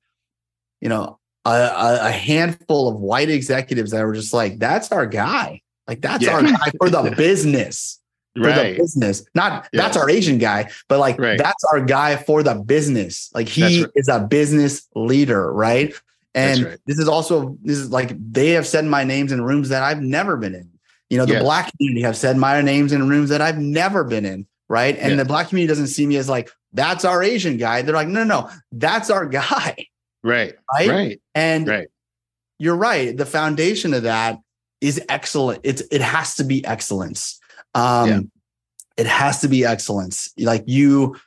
you 0.79 0.89
know, 0.89 1.19
a, 1.45 1.99
a, 2.01 2.11
handful 2.11 2.87
of 2.87 2.95
white 2.95 3.29
executives 3.29 3.91
that 3.91 4.05
were 4.05 4.13
just 4.13 4.33
like, 4.33 4.59
"That's 4.59 4.91
our 4.91 5.05
guy. 5.05 5.61
Like 5.87 6.01
that's 6.01 6.23
yeah. 6.23 6.33
our 6.33 6.43
guy 6.43 6.71
for 6.77 6.89
the 6.89 7.11
business." 7.17 8.00
For 8.35 8.43
right. 8.43 8.73
the 8.73 8.77
business, 8.77 9.25
not 9.35 9.67
yeah. 9.73 9.81
that's 9.81 9.97
our 9.97 10.09
Asian 10.09 10.37
guy, 10.37 10.69
but 10.87 10.99
like 10.99 11.19
right. 11.19 11.37
that's 11.37 11.63
our 11.73 11.81
guy 11.81 12.15
for 12.15 12.43
the 12.43 12.55
business. 12.55 13.29
Like 13.33 13.49
he 13.49 13.81
right. 13.81 13.91
is 13.95 14.07
a 14.07 14.21
business 14.21 14.87
leader, 14.95 15.51
right? 15.51 15.93
And 16.33 16.79
this 16.85 16.97
is 16.97 17.09
also 17.09 17.57
this 17.61 17.77
is 17.77 17.89
like 17.89 18.13
they 18.31 18.51
have 18.51 18.65
said 18.65 18.85
my 18.85 19.03
names 19.03 19.33
in 19.33 19.41
rooms 19.41 19.69
that 19.69 19.83
I've 19.83 20.01
never 20.01 20.37
been 20.37 20.55
in. 20.55 20.69
You 21.09 21.17
know, 21.17 21.25
the 21.25 21.33
yes. 21.33 21.43
black 21.43 21.71
community 21.75 22.03
have 22.03 22.15
said 22.15 22.37
my 22.37 22.61
names 22.61 22.93
in 22.93 23.09
rooms 23.09 23.31
that 23.31 23.41
I've 23.41 23.59
never 23.59 24.05
been 24.05 24.25
in, 24.25 24.47
right? 24.69 24.97
And 24.97 25.11
yes. 25.11 25.19
the 25.19 25.25
black 25.25 25.49
community 25.49 25.67
doesn't 25.67 25.87
see 25.87 26.07
me 26.07 26.15
as 26.15 26.29
like, 26.29 26.49
that's 26.71 27.03
our 27.03 27.21
Asian 27.21 27.57
guy. 27.57 27.81
They're 27.81 27.93
like, 27.93 28.07
no, 28.07 28.23
no, 28.23 28.43
no, 28.43 28.49
that's 28.71 29.09
our 29.09 29.25
guy. 29.25 29.75
Right. 30.23 30.53
Right. 30.71 30.87
Right. 30.87 31.21
And 31.33 31.67
right. 31.67 31.87
you're 32.59 32.75
right. 32.75 33.17
The 33.17 33.25
foundation 33.25 33.95
of 33.95 34.03
that 34.03 34.37
is 34.79 35.01
excellent. 35.09 35.61
It's 35.63 35.81
it 35.89 36.01
has 36.01 36.35
to 36.35 36.43
be 36.43 36.63
excellence. 36.63 37.40
Um 37.73 38.09
yeah. 38.09 38.19
it 38.97 39.07
has 39.07 39.41
to 39.41 39.47
be 39.47 39.65
excellence. 39.65 40.31
Like 40.37 40.63
you 40.67 41.17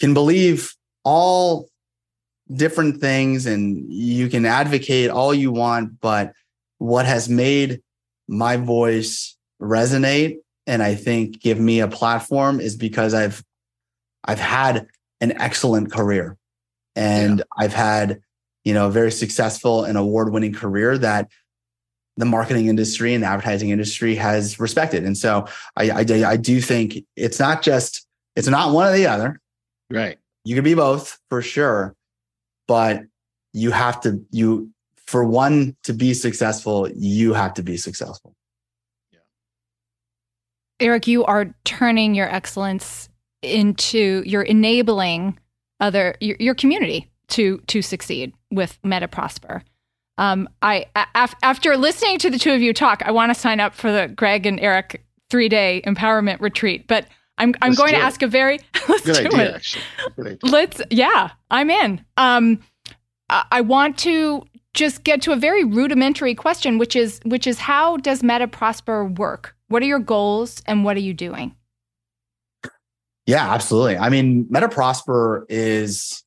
can 0.00 0.14
believe 0.14 0.74
all 1.04 1.68
different 2.52 3.00
things 3.00 3.46
and 3.46 3.90
you 3.90 4.28
can 4.28 4.44
advocate 4.44 5.10
all 5.10 5.32
you 5.32 5.52
want, 5.52 6.00
but 6.00 6.32
what 6.78 7.06
has 7.06 7.28
made 7.28 7.80
my 8.28 8.56
voice 8.56 9.36
resonate 9.60 10.38
and 10.66 10.82
I 10.82 10.94
think 10.94 11.40
give 11.40 11.58
me 11.58 11.80
a 11.80 11.88
platform 11.88 12.60
is 12.60 12.76
because 12.76 13.14
I've 13.14 13.42
I've 14.24 14.40
had 14.40 14.86
an 15.20 15.32
excellent 15.40 15.92
career 15.92 16.36
and 16.94 17.38
yeah. 17.38 17.44
I've 17.58 17.72
had 17.72 18.20
you 18.64 18.74
know 18.74 18.86
a 18.86 18.90
very 18.90 19.12
successful 19.12 19.84
and 19.84 19.98
award-winning 19.98 20.54
career 20.54 20.98
that 20.98 21.28
the 22.16 22.24
marketing 22.24 22.66
industry 22.66 23.14
and 23.14 23.22
the 23.22 23.28
advertising 23.28 23.70
industry 23.70 24.14
has 24.14 24.60
respected. 24.60 25.04
And 25.04 25.16
so 25.16 25.46
I, 25.76 25.90
I, 25.90 26.04
I 26.26 26.36
do 26.36 26.60
think 26.60 27.04
it's 27.16 27.40
not 27.40 27.62
just 27.62 28.06
it's 28.36 28.48
not 28.48 28.72
one 28.72 28.88
or 28.88 28.92
the 28.92 29.06
other. 29.06 29.40
Right. 29.90 30.18
You 30.44 30.54
can 30.54 30.64
be 30.64 30.74
both 30.74 31.18
for 31.28 31.42
sure, 31.42 31.94
but 32.66 33.02
you 33.52 33.70
have 33.70 34.00
to 34.02 34.24
you 34.30 34.70
for 35.06 35.24
one 35.24 35.76
to 35.82 35.92
be 35.92 36.14
successful, 36.14 36.88
you 36.94 37.34
have 37.34 37.54
to 37.54 37.62
be 37.62 37.76
successful. 37.76 38.34
Yeah. 39.12 39.18
Eric, 40.80 41.06
you 41.06 41.24
are 41.24 41.54
turning 41.64 42.14
your 42.14 42.28
excellence 42.28 43.08
into 43.42 44.22
you're 44.24 44.42
enabling 44.42 45.38
other 45.80 46.14
your, 46.20 46.36
your 46.38 46.54
community 46.54 47.10
to 47.28 47.58
to 47.66 47.82
succeed 47.82 48.32
with 48.50 48.80
MetaProsper. 48.82 49.62
Um, 50.18 50.48
I 50.60 50.86
af- 51.14 51.34
after 51.42 51.76
listening 51.76 52.18
to 52.18 52.30
the 52.30 52.38
two 52.38 52.52
of 52.52 52.60
you 52.60 52.72
talk, 52.72 53.02
I 53.04 53.10
want 53.10 53.34
to 53.34 53.38
sign 53.38 53.60
up 53.60 53.74
for 53.74 53.90
the 53.90 54.08
Greg 54.08 54.46
and 54.46 54.60
Eric 54.60 55.04
three 55.30 55.48
day 55.48 55.82
empowerment 55.86 56.40
retreat, 56.40 56.86
but 56.86 57.06
I'm 57.38 57.54
I'm 57.62 57.70
let's 57.70 57.78
going 57.78 57.92
to 57.92 57.98
it. 57.98 58.02
ask 58.02 58.22
a 58.22 58.26
very 58.26 58.58
let's 58.88 59.04
Good 59.06 59.30
do 59.30 59.36
idea, 59.36 59.60
it. 60.18 60.42
Let's 60.42 60.80
yeah, 60.90 61.30
I'm 61.50 61.70
in. 61.70 62.04
Um, 62.16 62.60
I, 63.30 63.44
I 63.50 63.60
want 63.62 63.98
to 63.98 64.44
just 64.74 65.04
get 65.04 65.22
to 65.22 65.32
a 65.32 65.36
very 65.36 65.64
rudimentary 65.64 66.34
question, 66.34 66.78
which 66.78 66.94
is 66.94 67.20
which 67.24 67.46
is 67.46 67.58
how 67.58 67.96
does 67.96 68.22
Meta 68.22 68.46
Prosper 68.46 69.06
work? 69.06 69.56
What 69.68 69.82
are 69.82 69.86
your 69.86 69.98
goals 69.98 70.62
and 70.66 70.84
what 70.84 70.96
are 70.96 71.00
you 71.00 71.14
doing? 71.14 71.56
Yeah, 73.26 73.52
absolutely. 73.52 73.96
I 73.96 74.08
mean, 74.08 74.46
Meta 74.50 74.68
Prosper 74.68 75.46
is 75.48 76.21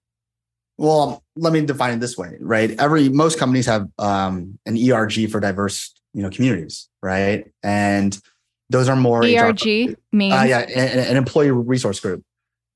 well, 0.77 1.23
let 1.35 1.53
me 1.53 1.61
define 1.65 1.93
it 1.93 1.99
this 1.99 2.17
way, 2.17 2.37
right? 2.39 2.71
Every 2.79 3.09
most 3.09 3.39
companies 3.39 3.65
have 3.65 3.87
um, 3.97 4.59
an 4.65 4.77
ERG 4.77 5.29
for 5.29 5.39
diverse, 5.39 5.93
you 6.13 6.21
know, 6.21 6.29
communities, 6.29 6.89
right? 7.01 7.49
And 7.63 8.17
those 8.69 8.89
are 8.89 8.95
more 8.95 9.23
ERG 9.23 9.61
HR, 9.61 9.93
means 10.11 10.33
uh, 10.33 10.45
yeah, 10.47 10.59
an, 10.59 10.99
an 10.99 11.17
employee 11.17 11.51
resource 11.51 11.99
group. 11.99 12.23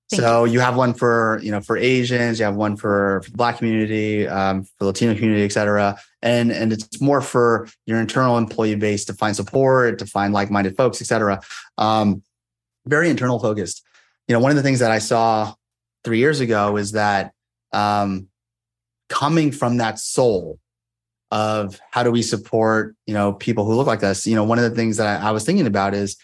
Thank 0.09 0.21
so 0.21 0.45
you. 0.45 0.53
you. 0.53 0.59
have 0.59 0.75
one 0.75 0.93
for 0.93 1.39
you 1.43 1.51
know 1.51 1.61
for 1.61 1.77
Asians, 1.77 2.39
you 2.39 2.45
have 2.45 2.55
one 2.55 2.75
for, 2.77 3.21
for 3.23 3.31
the 3.31 3.37
Black 3.37 3.57
community, 3.57 4.27
um, 4.27 4.63
for 4.63 4.85
Latino 4.85 5.13
community, 5.13 5.43
et 5.43 5.51
cetera, 5.51 5.97
and 6.21 6.51
and 6.51 6.73
it's 6.73 6.99
more 7.01 7.21
for 7.21 7.67
your 7.85 7.99
internal 7.99 8.37
employee 8.37 8.75
base 8.75 9.05
to 9.05 9.13
find 9.13 9.35
support, 9.35 9.99
to 9.99 10.05
find 10.05 10.33
like-minded 10.33 10.75
folks, 10.77 11.01
et 11.01 11.05
cetera. 11.05 11.41
Um, 11.77 12.23
very 12.87 13.09
internal 13.09 13.39
focused. 13.39 13.83
You 14.27 14.33
know, 14.33 14.39
one 14.39 14.51
of 14.51 14.57
the 14.57 14.63
things 14.63 14.79
that 14.79 14.89
I 14.89 14.99
saw 14.99 15.53
three 16.03 16.17
years 16.17 16.39
ago 16.39 16.77
is 16.77 16.93
that 16.93 17.33
um, 17.71 18.27
coming 19.09 19.51
from 19.51 19.77
that 19.77 19.99
soul 19.99 20.59
of 21.31 21.79
how 21.91 22.01
do 22.01 22.09
we 22.09 22.23
support 22.23 22.95
you 23.05 23.13
know 23.13 23.33
people 23.33 23.65
who 23.65 23.75
look 23.75 23.87
like 23.87 24.03
us. 24.03 24.25
You 24.25 24.35
know, 24.35 24.43
one 24.43 24.57
of 24.57 24.63
the 24.63 24.75
things 24.75 24.97
that 24.97 25.21
I, 25.21 25.29
I 25.29 25.31
was 25.31 25.45
thinking 25.45 25.67
about 25.67 25.93
is 25.93 26.17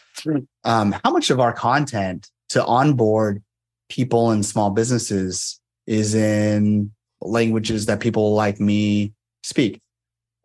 um, 0.63 0.95
how 1.03 1.11
much 1.11 1.29
of 1.29 1.39
our 1.39 1.53
content 1.53 2.29
to 2.49 2.65
onboard 2.65 3.43
people 3.89 4.31
and 4.31 4.45
small 4.45 4.71
businesses 4.71 5.59
is 5.87 6.15
in 6.15 6.91
languages 7.21 7.85
that 7.85 7.99
people 7.99 8.33
like 8.33 8.59
me 8.59 9.13
speak. 9.43 9.81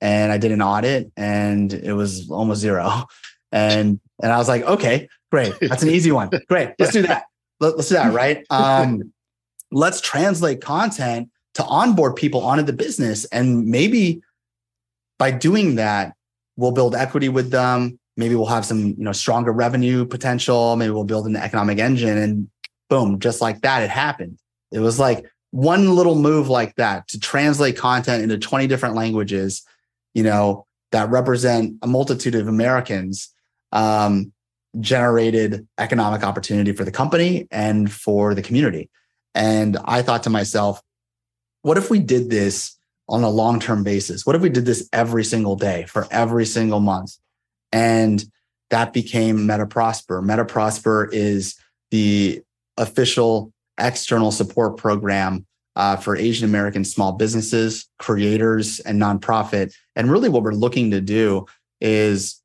And 0.01 0.33
I 0.33 0.39
did 0.39 0.53
an 0.53 0.63
audit 0.63 1.11
and 1.17 1.73
it 1.73 1.93
was 1.93 2.31
almost 2.31 2.61
zero. 2.61 3.05
And 3.53 3.99
and 4.23 4.31
I 4.31 4.39
was 4.39 4.47
like, 4.47 4.63
okay, 4.63 5.09
great. 5.33 5.53
That's 5.61 5.83
an 5.83 5.89
easy 5.89 6.13
one. 6.13 6.31
Great. 6.49 6.71
Let's 6.79 6.93
do 6.93 7.03
that. 7.03 7.25
Let, 7.59 7.75
us 7.75 7.89
do 7.89 7.97
that, 7.97 8.13
right? 8.13 8.47
Um, 8.51 9.13
let's 9.71 10.01
translate 10.01 10.61
content 10.61 11.29
to 11.55 11.65
onboard 11.65 12.17
people 12.17 12.43
onto 12.43 12.63
the 12.63 12.73
business. 12.73 13.25
And 13.27 13.67
maybe 13.67 14.23
by 15.19 15.31
doing 15.31 15.77
that, 15.77 16.15
we'll 16.57 16.73
build 16.73 16.95
equity 16.95 17.29
with 17.29 17.51
them. 17.51 17.99
Maybe 18.17 18.35
we'll 18.35 18.47
have 18.47 18.67
some, 18.67 18.89
you 18.89 19.05
know, 19.05 19.13
stronger 19.13 19.53
revenue 19.53 20.05
potential. 20.05 20.77
Maybe 20.77 20.91
we'll 20.91 21.05
build 21.05 21.27
an 21.27 21.37
economic 21.37 21.79
engine 21.79 22.19
and 22.19 22.49
boom, 22.89 23.19
just 23.19 23.41
like 23.41 23.63
that, 23.63 23.83
it 23.83 23.91
happened. 23.91 24.39
It 24.73 24.81
was 24.81 24.99
like 24.99 25.25
one 25.53 25.95
little 25.95 26.17
move 26.17 26.49
like 26.49 26.75
that 26.77 27.09
to 27.09 27.19
translate 27.19 27.77
content 27.77 28.23
into 28.23 28.39
20 28.39 28.67
different 28.67 28.95
languages, 28.95 29.63
you 30.15 30.23
know, 30.23 30.67
that 30.93 31.09
represent 31.09 31.77
a 31.83 31.87
multitude 31.87 32.35
of 32.35 32.49
Americans, 32.49 33.33
um, 33.73 34.33
generated 34.79 35.67
economic 35.79 36.23
opportunity 36.23 36.73
for 36.73 36.85
the 36.85 36.93
company 36.93 37.49
and 37.51 37.91
for 37.91 38.35
the 38.35 38.43
community. 38.43 38.91
And 39.35 39.77
I 39.85 40.03
thought 40.03 40.25
to 40.25 40.31
myself, 40.31 40.83
what 41.63 41.79
if 41.79 41.91
we 41.91 41.99
did 41.99 42.31
this 42.31 42.77
on 43.09 43.23
a 43.23 43.31
long 43.31 43.61
term 43.61 43.83
basis? 43.83 44.25
What 44.25 44.37
if 44.37 44.43
we 44.43 44.49
did 44.49 44.65
this 44.65 44.89
every 44.93 45.25
single 45.25 45.57
day 45.57 45.85
for 45.87 46.07
every 46.11 46.47
single 46.47 46.81
month? 46.81 47.17
And 47.73 48.25
that 48.71 48.93
became 48.93 49.39
MetaProsper. 49.39 50.25
MetaProsper 50.25 51.09
is 51.13 51.57
the 51.91 52.43
official 52.77 53.53
external 53.79 54.31
support 54.31 54.77
program 54.77 55.47
uh, 55.77 55.97
for 55.97 56.17
Asian 56.17 56.49
American 56.49 56.85
small 56.85 57.13
businesses, 57.13 57.89
creators, 57.99 58.81
and 58.81 59.01
nonprofit. 59.01 59.73
And 59.97 60.11
really, 60.11 60.29
what 60.29 60.43
we're 60.43 60.53
looking 60.53 60.91
to 60.93 61.01
do 61.01 61.47
is 61.81 62.41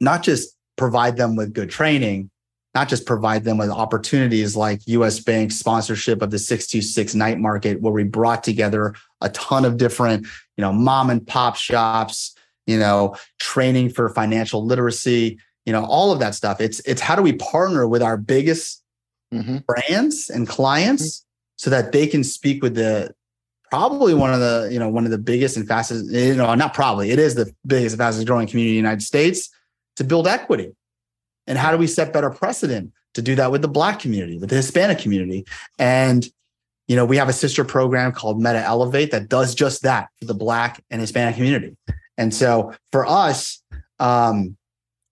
not 0.00 0.22
just 0.22 0.56
provide 0.76 1.16
them 1.16 1.36
with 1.36 1.52
good 1.52 1.70
training, 1.70 2.30
not 2.74 2.88
just 2.88 3.06
provide 3.06 3.44
them 3.44 3.58
with 3.58 3.70
opportunities 3.70 4.56
like 4.56 4.86
US 4.86 5.20
Bank's 5.20 5.56
sponsorship 5.56 6.22
of 6.22 6.30
the 6.30 6.38
626 6.38 7.14
night 7.14 7.38
market, 7.38 7.80
where 7.80 7.92
we 7.92 8.04
brought 8.04 8.42
together 8.42 8.94
a 9.20 9.28
ton 9.30 9.64
of 9.64 9.76
different, 9.76 10.26
you 10.56 10.62
know, 10.62 10.72
mom 10.72 11.10
and 11.10 11.26
pop 11.26 11.56
shops, 11.56 12.34
you 12.66 12.78
know, 12.78 13.16
training 13.38 13.90
for 13.90 14.08
financial 14.08 14.64
literacy, 14.64 15.38
you 15.64 15.72
know, 15.72 15.84
all 15.84 16.12
of 16.12 16.18
that 16.18 16.34
stuff. 16.34 16.60
It's 16.60 16.80
it's 16.80 17.00
how 17.00 17.14
do 17.14 17.22
we 17.22 17.34
partner 17.34 17.86
with 17.86 18.02
our 18.02 18.16
biggest 18.16 18.82
mm-hmm. 19.32 19.58
brands 19.66 20.28
and 20.28 20.48
clients 20.48 21.20
mm-hmm. 21.20 21.24
so 21.56 21.70
that 21.70 21.92
they 21.92 22.06
can 22.06 22.24
speak 22.24 22.62
with 22.62 22.74
the 22.74 23.14
probably 23.70 24.14
one 24.14 24.32
of 24.32 24.40
the, 24.40 24.68
you 24.70 24.78
know, 24.78 24.88
one 24.88 25.04
of 25.04 25.10
the 25.10 25.18
biggest 25.18 25.56
and 25.56 25.66
fastest, 25.66 26.10
you 26.10 26.36
know, 26.36 26.54
not 26.54 26.74
probably, 26.74 27.10
it 27.10 27.18
is 27.18 27.34
the 27.34 27.52
biggest 27.66 27.94
and 27.94 27.98
fastest 27.98 28.26
growing 28.26 28.46
community 28.46 28.78
in 28.78 28.82
the 28.84 28.88
United 28.88 29.02
States 29.02 29.50
to 29.96 30.04
build 30.04 30.28
equity. 30.28 30.72
And 31.46 31.58
how 31.58 31.70
do 31.70 31.78
we 31.78 31.86
set 31.86 32.12
better 32.12 32.30
precedent 32.30 32.92
to 33.14 33.22
do 33.22 33.34
that 33.36 33.52
with 33.52 33.62
the 33.62 33.68
Black 33.68 34.00
community, 34.00 34.38
with 34.38 34.50
the 34.50 34.56
Hispanic 34.56 34.98
community? 34.98 35.44
And, 35.78 36.26
you 36.88 36.96
know, 36.96 37.04
we 37.04 37.16
have 37.16 37.28
a 37.28 37.32
sister 37.32 37.64
program 37.64 38.12
called 38.12 38.38
Meta 38.38 38.60
Elevate 38.60 39.10
that 39.10 39.28
does 39.28 39.54
just 39.54 39.82
that 39.82 40.08
for 40.18 40.26
the 40.26 40.34
Black 40.34 40.82
and 40.90 41.00
Hispanic 41.00 41.36
community. 41.36 41.76
And 42.16 42.32
so 42.32 42.74
for 42.92 43.06
us, 43.06 43.62
um, 43.98 44.56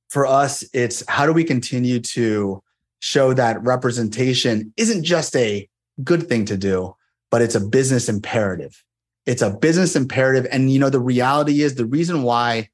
for 0.09 0.27
us, 0.27 0.65
it's 0.73 1.03
how 1.09 1.27
do 1.27 1.33
we 1.33 1.45
continue 1.45 2.01
to 2.01 2.63
show 3.01 3.33
that 3.35 3.63
representation 3.63 4.73
isn't 4.77 5.03
just 5.03 5.35
a 5.35 5.69
good 6.05 6.29
thing 6.29 6.45
to 6.45 6.57
do, 6.57 6.95
but 7.31 7.43
it's 7.43 7.55
a 7.55 7.61
business 7.61 8.09
imperative. 8.09 8.85
It's 9.27 9.43
a 9.43 9.51
business 9.51 9.97
imperative. 9.97 10.47
And, 10.53 10.71
you 10.71 10.79
know, 10.79 10.91
the 10.91 11.01
reality 11.01 11.63
is 11.63 11.75
the 11.75 11.87
reason 11.87 12.23
why 12.23 12.69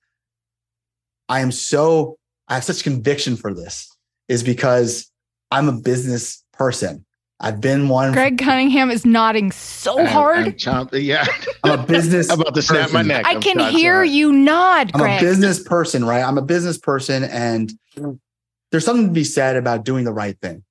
I 1.29 1.41
am 1.41 1.53
so 1.53 2.18
I 2.49 2.55
have 2.55 2.65
such 2.65 2.83
conviction 2.83 3.37
for 3.37 3.53
this 3.53 3.95
is 4.29 4.43
because 4.43 5.11
I'm 5.51 5.69
a 5.69 5.73
business 5.73 6.45
person. 6.53 7.05
I've 7.41 7.61
been 7.61 7.89
one. 7.89 8.13
Greg 8.13 8.39
Cunningham 8.39 8.91
is 8.91 9.07
nodding 9.07 9.53
so 9.53 10.05
hard. 10.07 10.47
I'm 10.47 10.53
chomp- 10.55 10.91
yeah, 10.93 11.25
I'm 11.65 11.79
a 11.79 11.87
business. 11.87 12.31
I'm 12.31 12.41
about 12.41 12.55
to 12.55 12.63
snap 12.63 12.83
person. 12.83 12.95
my 12.95 13.03
neck. 13.03 13.27
I 13.27 13.35
I'm 13.35 13.41
can 13.41 13.61
hear 13.71 14.03
you 14.03 14.33
nod. 14.33 14.91
I'm 14.95 15.01
Greg. 15.01 15.23
a 15.23 15.25
business 15.25 15.63
person, 15.63 16.05
right? 16.05 16.23
I'm 16.23 16.37
a 16.37 16.43
business 16.43 16.79
person, 16.79 17.23
and 17.23 17.71
there's 18.73 18.85
something 18.85 19.07
to 19.07 19.13
be 19.13 19.25
said 19.25 19.57
about 19.57 19.85
doing 19.85 20.05
the 20.05 20.13
right 20.13 20.37
thing. 20.41 20.65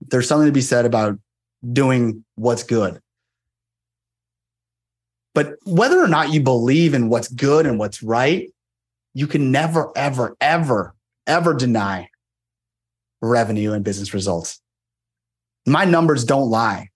There's 0.00 0.26
something 0.26 0.46
to 0.46 0.52
be 0.52 0.62
said 0.62 0.86
about 0.86 1.18
doing 1.72 2.24
what's 2.36 2.62
good. 2.62 3.00
But 5.34 5.56
whether 5.64 6.02
or 6.02 6.08
not 6.08 6.32
you 6.32 6.40
believe 6.40 6.94
in 6.94 7.08
what's 7.08 7.28
good 7.28 7.66
and 7.66 7.78
what's 7.78 8.02
right, 8.02 8.50
you 9.14 9.26
can 9.26 9.50
never, 9.50 9.90
ever, 9.96 10.36
ever 10.40 10.94
ever 11.26 11.54
deny 11.54 12.08
revenue 13.20 13.72
and 13.72 13.84
business 13.84 14.14
results. 14.14 14.60
My 15.66 15.84
numbers 15.84 16.24
don't 16.24 16.50
lie. 16.50 16.90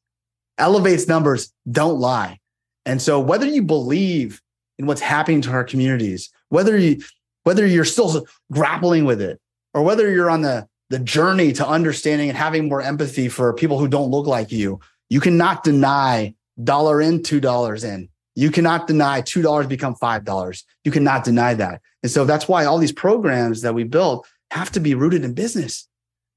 Elevate's 0.59 1.09
numbers 1.09 1.53
don't 1.71 1.99
lie. 1.99 2.39
And 2.85 3.01
so 3.01 3.21
whether 3.21 3.47
you 3.47 3.63
believe 3.63 4.41
in 4.79 4.87
what's 4.87 5.01
happening 5.01 5.41
to 5.43 5.51
our 5.51 5.65
communities, 5.65 6.31
whether 6.49 6.77
you 6.77 7.03
whether 7.45 7.67
you're 7.67 7.85
still 7.85 8.27
grappling 8.53 9.05
with 9.05 9.23
it 9.23 9.41
or 9.73 9.83
whether 9.83 10.11
you're 10.11 10.31
on 10.31 10.43
the 10.43 10.67
the 10.91 10.99
journey 10.99 11.53
to 11.53 11.67
understanding 11.67 12.29
and 12.29 12.39
having 12.39 12.69
more 12.69 12.83
empathy 12.83 13.29
for 13.29 13.53
people 13.53 13.79
who 13.79 13.89
don't 13.89 14.11
look 14.11 14.27
like 14.27 14.51
you, 14.51 14.81
you 15.11 15.21
cannot 15.21 15.63
deny 15.63 16.35
dollar 16.63 17.01
in, 17.01 17.21
$2 17.21 17.85
in. 17.85 18.09
You 18.39 18.53
cannot 18.53 18.87
deny 18.87 19.21
$2 19.21 19.69
become 19.69 19.97
$5. 19.97 20.65
You 20.85 20.93
cannot 20.93 21.25
deny 21.25 21.55
that. 21.55 21.81
And 22.05 22.13
so 22.13 22.25
that's 22.25 22.47
why 22.47 22.67
all 22.67 22.79
these 22.79 22.93
programs 22.93 23.63
that 23.63 23.75
we 23.75 23.83
built 23.83 24.29
have 24.53 24.71
to 24.73 24.81
be 24.81 24.95
rooted 24.95 25.25
in 25.25 25.35
business. 25.35 25.89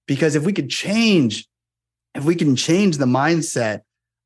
Because 0.07 0.33
if 0.33 0.43
we 0.43 0.51
could 0.51 0.67
change, 0.67 1.47
if 2.15 2.23
we 2.25 2.33
can 2.33 2.55
change 2.55 2.97
the 2.97 3.05
mindset 3.05 3.81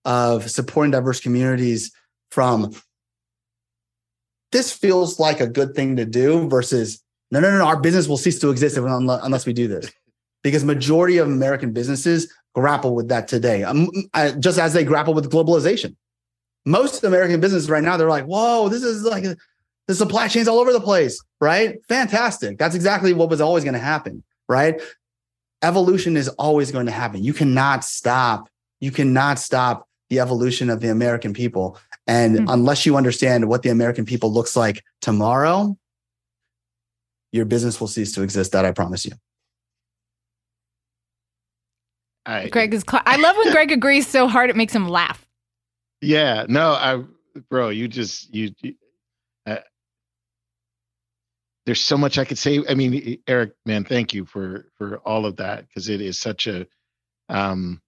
of 0.06 0.50
supporting 0.50 0.92
diverse 0.92 1.20
communities 1.20 1.92
from 2.32 2.74
this 4.54 4.72
feels 4.72 5.20
like 5.20 5.42
a 5.42 5.48
good 5.48 5.76
thing 5.76 5.98
to 5.98 6.06
do 6.06 6.48
versus 6.48 7.04
no, 7.30 7.42
no, 7.42 7.58
no, 7.58 7.66
our 7.66 7.82
business 7.82 8.08
will 8.08 8.16
cease 8.16 8.40
to 8.40 8.52
exist 8.52 8.78
unless 8.78 9.46
we 9.46 9.52
do 9.52 9.68
this. 9.68 9.92
Because 10.44 10.64
majority 10.64 11.18
of 11.18 11.28
American 11.28 11.74
businesses 11.74 12.32
grapple 12.54 12.96
with 12.96 13.10
that 13.10 13.28
today, 13.28 13.64
um, 13.64 13.90
just 14.40 14.60
as 14.60 14.72
they 14.72 14.86
grapple 14.86 15.14
with 15.14 15.30
globalization. 15.30 15.98
Most 16.66 17.04
American 17.04 17.40
businesses 17.40 17.70
right 17.70 17.84
now, 17.84 17.98
they're 17.98 18.10
like, 18.10 18.26
whoa, 18.26 18.70
this 18.70 18.84
is 18.84 19.04
like 19.04 19.26
the 19.88 19.96
supply 19.96 20.28
chains 20.28 20.48
all 20.48 20.60
over 20.60 20.74
the 20.74 20.82
place, 20.82 21.22
right? 21.40 21.78
Fantastic. 21.88 22.58
That's 22.58 22.76
exactly 22.76 23.14
what 23.14 23.30
was 23.30 23.42
always 23.42 23.64
going 23.64 23.76
to 23.76 23.80
happen, 23.80 24.24
right? 24.50 24.82
Evolution 25.62 26.18
is 26.18 26.28
always 26.30 26.72
going 26.72 26.88
to 26.88 26.92
happen. 26.92 27.24
You 27.24 27.34
cannot 27.34 27.84
stop. 27.84 28.50
You 28.80 28.92
cannot 28.92 29.40
stop 29.40 29.88
the 30.10 30.20
evolution 30.20 30.70
of 30.70 30.80
the 30.80 30.90
American 30.90 31.34
people. 31.34 31.78
And 32.08 32.38
mm-hmm. 32.38 32.50
unless 32.50 32.86
you 32.86 32.98
understand 32.98 33.48
what 33.48 33.64
the 33.64 33.70
American 33.70 34.06
people 34.06 34.32
looks 34.32 34.56
like 34.56 34.84
tomorrow, 35.02 35.78
your 37.32 37.46
business 37.46 37.80
will 37.80 37.88
cease 37.88 38.14
to 38.14 38.22
exist. 38.22 38.52
That 38.52 38.66
I 38.66 38.72
promise 38.72 39.06
you. 39.06 39.14
I, 42.26 42.48
Greg 42.50 42.74
is. 42.74 42.84
Cl- 42.90 43.04
I 43.06 43.18
love 43.18 43.36
when 43.38 43.52
Greg 43.52 43.72
agrees 43.72 44.08
so 44.08 44.28
hard 44.28 44.50
it 44.50 44.56
makes 44.56 44.74
him 44.74 44.88
laugh. 44.88 45.25
Yeah. 46.06 46.46
No. 46.50 46.72
I, 46.74 47.04
bro. 47.50 47.70
You 47.70 47.88
just 47.90 48.34
you. 48.34 48.52
you 48.62 48.76
there's 51.66 51.82
so 51.82 51.98
much 51.98 52.20
I 52.20 52.26
could 52.26 52.40
say. 52.40 52.62
I 52.70 52.76
mean, 52.76 53.20
Eric, 53.28 53.54
man, 53.66 53.86
thank 53.86 54.14
you 54.14 54.26
for 54.26 54.68
for 54.78 55.00
all 55.00 55.28
of 55.28 55.38
that 55.38 55.68
because 55.68 55.90
it 55.90 56.02
is 56.02 56.20
such 56.20 56.48
a 56.48 56.68
um 57.30 57.82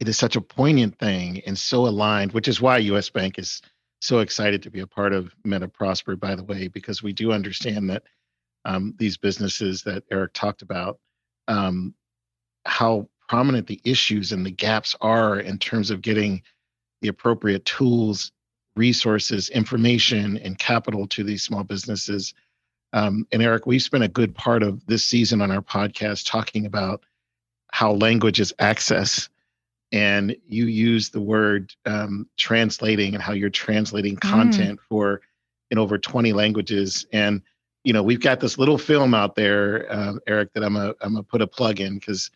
it 0.00 0.08
is 0.08 0.18
such 0.18 0.36
a 0.36 0.40
poignant 0.42 0.98
thing 0.98 1.42
and 1.46 1.58
so 1.58 1.86
aligned, 1.86 2.32
which 2.32 2.48
is 2.48 2.60
why 2.60 2.78
US 2.78 3.10
Bank 3.10 3.38
is 3.38 3.62
so 4.00 4.20
excited 4.20 4.62
to 4.64 4.70
be 4.70 4.80
a 4.80 4.86
part 4.86 5.12
of 5.14 5.34
Meta 5.44 5.68
Prosper, 5.68 6.16
by 6.16 6.34
the 6.36 6.44
way, 6.44 6.68
because 6.68 7.02
we 7.02 7.12
do 7.12 7.32
understand 7.32 7.90
that 7.90 8.04
um, 8.64 8.94
these 8.98 9.16
businesses 9.18 9.82
that 9.84 10.04
Eric 10.10 10.32
talked 10.34 10.62
about, 10.62 10.98
um, 11.48 11.94
how 12.66 13.08
prominent 13.28 13.66
the 13.66 13.80
issues 13.84 14.32
and 14.32 14.44
the 14.44 14.50
gaps 14.50 14.94
are 15.00 15.40
in 15.40 15.58
terms 15.58 15.90
of 15.90 16.02
getting 16.02 16.42
the 17.00 17.08
appropriate 17.08 17.64
tools 17.64 18.32
resources, 18.76 19.50
information, 19.50 20.36
and 20.38 20.58
capital 20.58 21.06
to 21.08 21.22
these 21.22 21.42
small 21.42 21.64
businesses. 21.64 22.34
Um, 22.92 23.26
and 23.32 23.42
Eric, 23.42 23.66
we've 23.66 23.82
spent 23.82 24.04
a 24.04 24.08
good 24.08 24.34
part 24.34 24.62
of 24.62 24.84
this 24.86 25.04
season 25.04 25.40
on 25.40 25.50
our 25.50 25.62
podcast 25.62 26.28
talking 26.28 26.66
about 26.66 27.04
how 27.72 27.92
language 27.92 28.40
is 28.40 28.52
access. 28.58 29.28
And 29.92 30.36
you 30.48 30.66
use 30.66 31.10
the 31.10 31.20
word 31.20 31.72
um, 31.86 32.28
translating 32.36 33.14
and 33.14 33.22
how 33.22 33.32
you're 33.32 33.50
translating 33.50 34.16
mm. 34.16 34.20
content 34.20 34.80
mm. 34.80 34.82
for 34.88 35.20
in 35.70 35.78
over 35.78 35.98
20 35.98 36.32
languages. 36.32 37.06
And 37.12 37.42
you 37.84 37.92
know, 37.92 38.02
we've 38.02 38.20
got 38.20 38.40
this 38.40 38.56
little 38.56 38.78
film 38.78 39.12
out 39.12 39.34
there, 39.34 39.90
uh, 39.92 40.14
Eric, 40.26 40.54
that 40.54 40.64
I'm 40.64 40.76
a 40.76 40.94
I'm 41.02 41.12
gonna 41.12 41.22
put 41.22 41.42
a 41.42 41.46
plug 41.46 41.80
in 41.80 41.98
because 41.98 42.30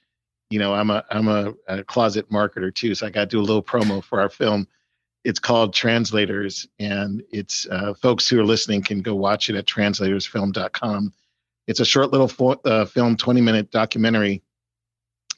you 0.50 0.58
know 0.58 0.74
I'm 0.74 0.90
a 0.90 1.04
I'm 1.10 1.28
a, 1.28 1.54
a 1.66 1.84
closet 1.84 2.30
marketer 2.30 2.74
too, 2.74 2.94
so 2.94 3.06
I 3.06 3.10
got 3.10 3.20
to 3.20 3.26
do 3.26 3.40
a 3.40 3.42
little 3.42 3.62
promo 3.62 4.02
for 4.02 4.20
our 4.20 4.30
film 4.30 4.66
it's 5.24 5.38
called 5.38 5.74
Translators, 5.74 6.66
and 6.78 7.22
it's 7.30 7.66
uh, 7.66 7.94
folks 7.94 8.28
who 8.28 8.40
are 8.40 8.44
listening 8.44 8.82
can 8.82 9.02
go 9.02 9.14
watch 9.14 9.50
it 9.50 9.56
at 9.56 9.66
translatorsfilm.com. 9.66 11.12
It's 11.66 11.80
a 11.80 11.84
short 11.84 12.12
little 12.12 12.28
fo- 12.28 12.60
uh, 12.64 12.86
film, 12.86 13.16
20 13.16 13.40
minute 13.40 13.70
documentary 13.70 14.42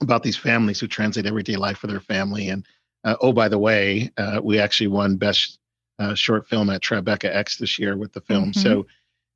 about 0.01 0.23
these 0.23 0.37
families 0.37 0.79
who 0.79 0.87
translate 0.87 1.27
everyday 1.27 1.57
life 1.57 1.79
for 1.79 1.87
their 1.87 2.01
family. 2.01 2.49
And 2.49 2.65
uh, 3.05 3.17
oh, 3.21 3.33
by 3.33 3.49
the 3.49 3.59
way, 3.59 4.13
uh, 4.17 4.41
we 4.43 4.59
actually 4.59 4.87
won 4.87 5.17
best 5.17 5.59
uh, 5.99 6.15
short 6.15 6.49
film 6.49 6.71
at 6.71 6.83
Tribeca 6.83 7.35
X 7.35 7.57
this 7.57 7.79
year 7.79 7.97
with 7.97 8.13
the 8.13 8.21
film. 8.21 8.53
Mm-hmm. 8.53 8.61
So 8.61 8.87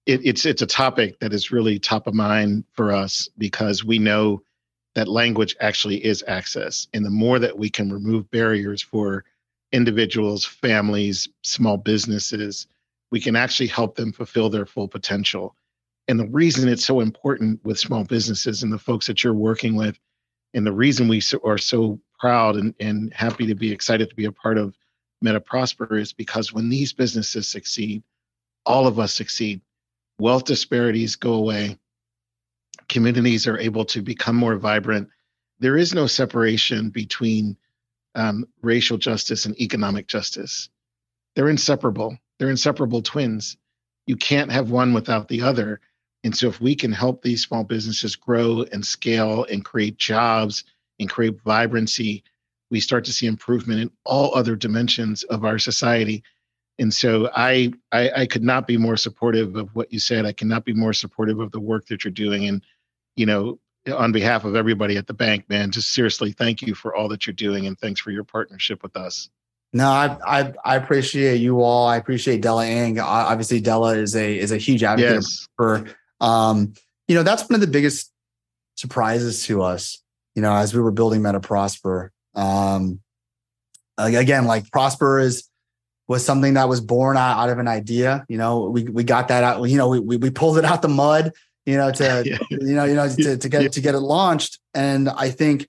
it, 0.07 0.25
it's 0.25 0.47
it's 0.47 0.63
a 0.63 0.67
topic 0.67 1.19
that 1.21 1.33
is 1.33 1.51
really 1.51 1.79
top 1.79 2.07
of 2.07 2.15
mind 2.15 2.65
for 2.75 2.93
us 2.93 3.29
because 3.39 3.85
we 3.85 3.99
know 3.99 4.43
that 4.95 5.09
language 5.09 5.57
actually 5.61 6.05
is 6.05 6.25
access, 6.29 6.87
and 6.95 7.05
the 7.05 7.11
more 7.11 7.39
that 7.39 7.59
we 7.59 7.69
can 7.69 7.93
remove 7.93 8.31
barriers 8.31 8.81
for 8.81 9.25
individuals, 9.73 10.45
families, 10.45 11.29
small 11.43 11.77
businesses, 11.77 12.67
we 13.11 13.21
can 13.21 13.37
actually 13.37 13.67
help 13.67 13.97
them 13.97 14.13
fulfill 14.13 14.49
their 14.51 14.67
full 14.67 14.89
potential. 14.89 15.57
And 16.07 16.21
the 16.21 16.29
reason 16.29 16.69
it's 16.69 16.85
so 16.85 17.01
important 17.01 17.65
with 17.65 17.79
small 17.79 18.05
businesses 18.05 18.63
and 18.63 18.73
the 18.73 18.79
folks 18.79 19.07
that 19.07 19.25
you're 19.25 19.35
working 19.35 19.75
with, 19.75 19.99
and 20.53 20.67
the 20.67 20.73
reason 20.73 21.09
we 21.09 21.21
are 21.45 21.59
so 21.59 21.99
proud 22.19 22.57
and, 22.57 22.75
and 22.79 23.13
happy 23.13 23.47
to 23.47 23.55
be 23.55 23.73
excited 23.73 24.09
to 24.09 24.15
be 24.15 24.27
a 24.27 24.33
part 24.33 24.59
of 24.59 24.77
Meta 25.21 25.41
Prosper 25.41 25.97
is 25.97 26.13
because 26.13 26.53
when 26.53 26.69
these 26.69 26.93
businesses 26.93 27.49
succeed, 27.49 28.03
all 28.67 28.87
of 28.87 28.99
us 28.99 29.13
succeed. 29.13 29.61
wealth 30.19 30.45
disparities 30.45 31.17
go 31.17 31.35
away, 31.35 31.79
communities 32.95 33.49
are 33.49 33.59
able 33.59 33.85
to 33.85 34.01
become 34.01 34.37
more 34.37 34.55
vibrant. 34.55 35.09
There 35.59 35.77
is 35.77 35.93
no 35.93 36.07
separation 36.07 36.91
between 36.91 37.57
um, 38.15 38.47
racial 38.63 38.99
justice 38.99 39.47
and 39.47 39.61
economic 39.61 40.07
justice. 40.07 40.69
They're 41.35 41.49
inseparable. 41.49 42.17
They're 42.39 42.51
inseparable 42.51 43.03
twins. 43.03 43.57
You 44.07 44.15
can't 44.15 44.53
have 44.53 44.71
one 44.71 44.93
without 44.93 45.27
the 45.27 45.43
other. 45.43 45.81
And 46.23 46.37
so, 46.37 46.47
if 46.47 46.61
we 46.61 46.77
can 46.77 46.93
help 46.93 47.21
these 47.21 47.43
small 47.43 47.65
businesses 47.65 48.15
grow 48.15 48.63
and 48.71 48.87
scale 48.87 49.45
and 49.51 49.65
create 49.65 49.97
jobs 49.97 50.63
and 51.01 51.11
create 51.11 51.43
vibrancy, 51.43 52.23
we 52.71 52.79
start 52.79 53.05
to 53.07 53.13
see 53.13 53.27
improvement 53.27 53.81
in 53.81 53.91
all 54.05 54.33
other 54.37 54.55
dimensions 54.55 55.25
of 55.25 55.45
our 55.45 55.59
society. 55.59 56.23
And 56.79 56.95
so, 56.95 57.29
I, 57.35 57.73
I, 57.91 58.11
I 58.19 58.27
could 58.27 58.45
not 58.45 58.69
be 58.69 58.77
more 58.77 58.97
supportive 58.97 59.57
of 59.57 59.75
what 59.75 59.93
you 59.93 59.99
said. 59.99 60.27
I 60.27 60.33
cannot 60.33 60.65
be 60.65 60.73
more 60.75 60.93
supportive 60.93 61.41
of 61.41 61.51
the 61.51 61.61
work 61.61 61.87
that 61.87 62.05
you're 62.05 62.13
doing. 62.13 62.47
And 62.47 62.63
you 63.17 63.27
know, 63.27 63.59
on 63.93 64.13
behalf 64.13 64.45
of 64.45 64.57
everybody 64.57 64.97
at 64.97 65.07
the 65.07 65.15
bank, 65.15 65.49
man, 65.49 65.71
just 65.71 65.93
seriously 65.93 66.33
thank 66.33 66.63
you 66.63 66.75
for 66.75 66.95
all 66.95 67.09
that 67.09 67.27
you're 67.27 67.35
doing 67.35 67.67
and 67.67 67.79
thanks 67.79 68.01
for 68.01 68.11
your 68.11 68.25
partnership 68.25 68.83
with 68.83 68.97
us. 68.97 69.29
No, 69.73 69.89
I, 69.89 70.17
I, 70.25 70.53
I 70.65 70.77
appreciate 70.77 71.41
you 71.41 71.61
all. 71.61 71.87
I 71.87 71.97
appreciate 71.97 72.41
Della 72.41 72.65
Ang. 72.65 73.01
Obviously, 73.01 73.61
Della 73.61 73.97
is 73.97 74.15
a 74.15 74.39
is 74.39 74.53
a 74.53 74.57
huge 74.57 74.85
advocate 74.85 75.15
yes. 75.15 75.49
for. 75.57 75.85
Um, 76.21 76.75
you 77.09 77.15
know, 77.17 77.25
that's 77.25 77.43
one 77.43 77.57
of 77.57 77.61
the 77.61 77.67
biggest 77.67 78.13
surprises 78.77 79.45
to 79.47 79.63
us. 79.63 80.01
You 80.37 80.43
know, 80.43 80.55
as 80.55 80.73
we 80.73 80.81
were 80.81 80.93
building 80.93 81.23
Meta 81.23 81.41
Prosper. 81.41 82.13
Um, 82.35 83.01
again, 83.99 84.47
like 84.47 84.71
Prosper 84.71 85.19
is 85.19 85.49
was 86.07 86.25
something 86.25 86.55
that 86.55 86.69
was 86.69 86.81
born 86.81 87.17
out, 87.17 87.39
out 87.39 87.51
of 87.51 87.59
an 87.59 87.69
idea. 87.69 88.25
You 88.29 88.39
know, 88.39 88.69
we 88.71 88.85
we 88.85 89.03
got 89.03 89.29
that 89.29 89.43
out. 89.43 89.63
You 89.65 89.77
know, 89.77 89.89
we 89.89 89.99
we, 89.99 90.17
we 90.19 90.31
pulled 90.31 90.57
it 90.57 90.65
out 90.65 90.83
the 90.83 90.89
mud. 90.89 91.33
You 91.67 91.77
know, 91.77 91.91
to 91.93 92.23
yeah. 92.27 92.39
you 92.51 92.75
know, 92.75 92.85
you 92.85 92.95
know, 92.95 93.09
to, 93.09 93.37
to 93.37 93.49
get 93.49 93.63
yeah. 93.63 93.69
to 93.69 93.81
get 93.81 93.95
it 93.95 94.01
launched. 94.01 94.59
And 94.75 95.09
I 95.09 95.31
think 95.31 95.69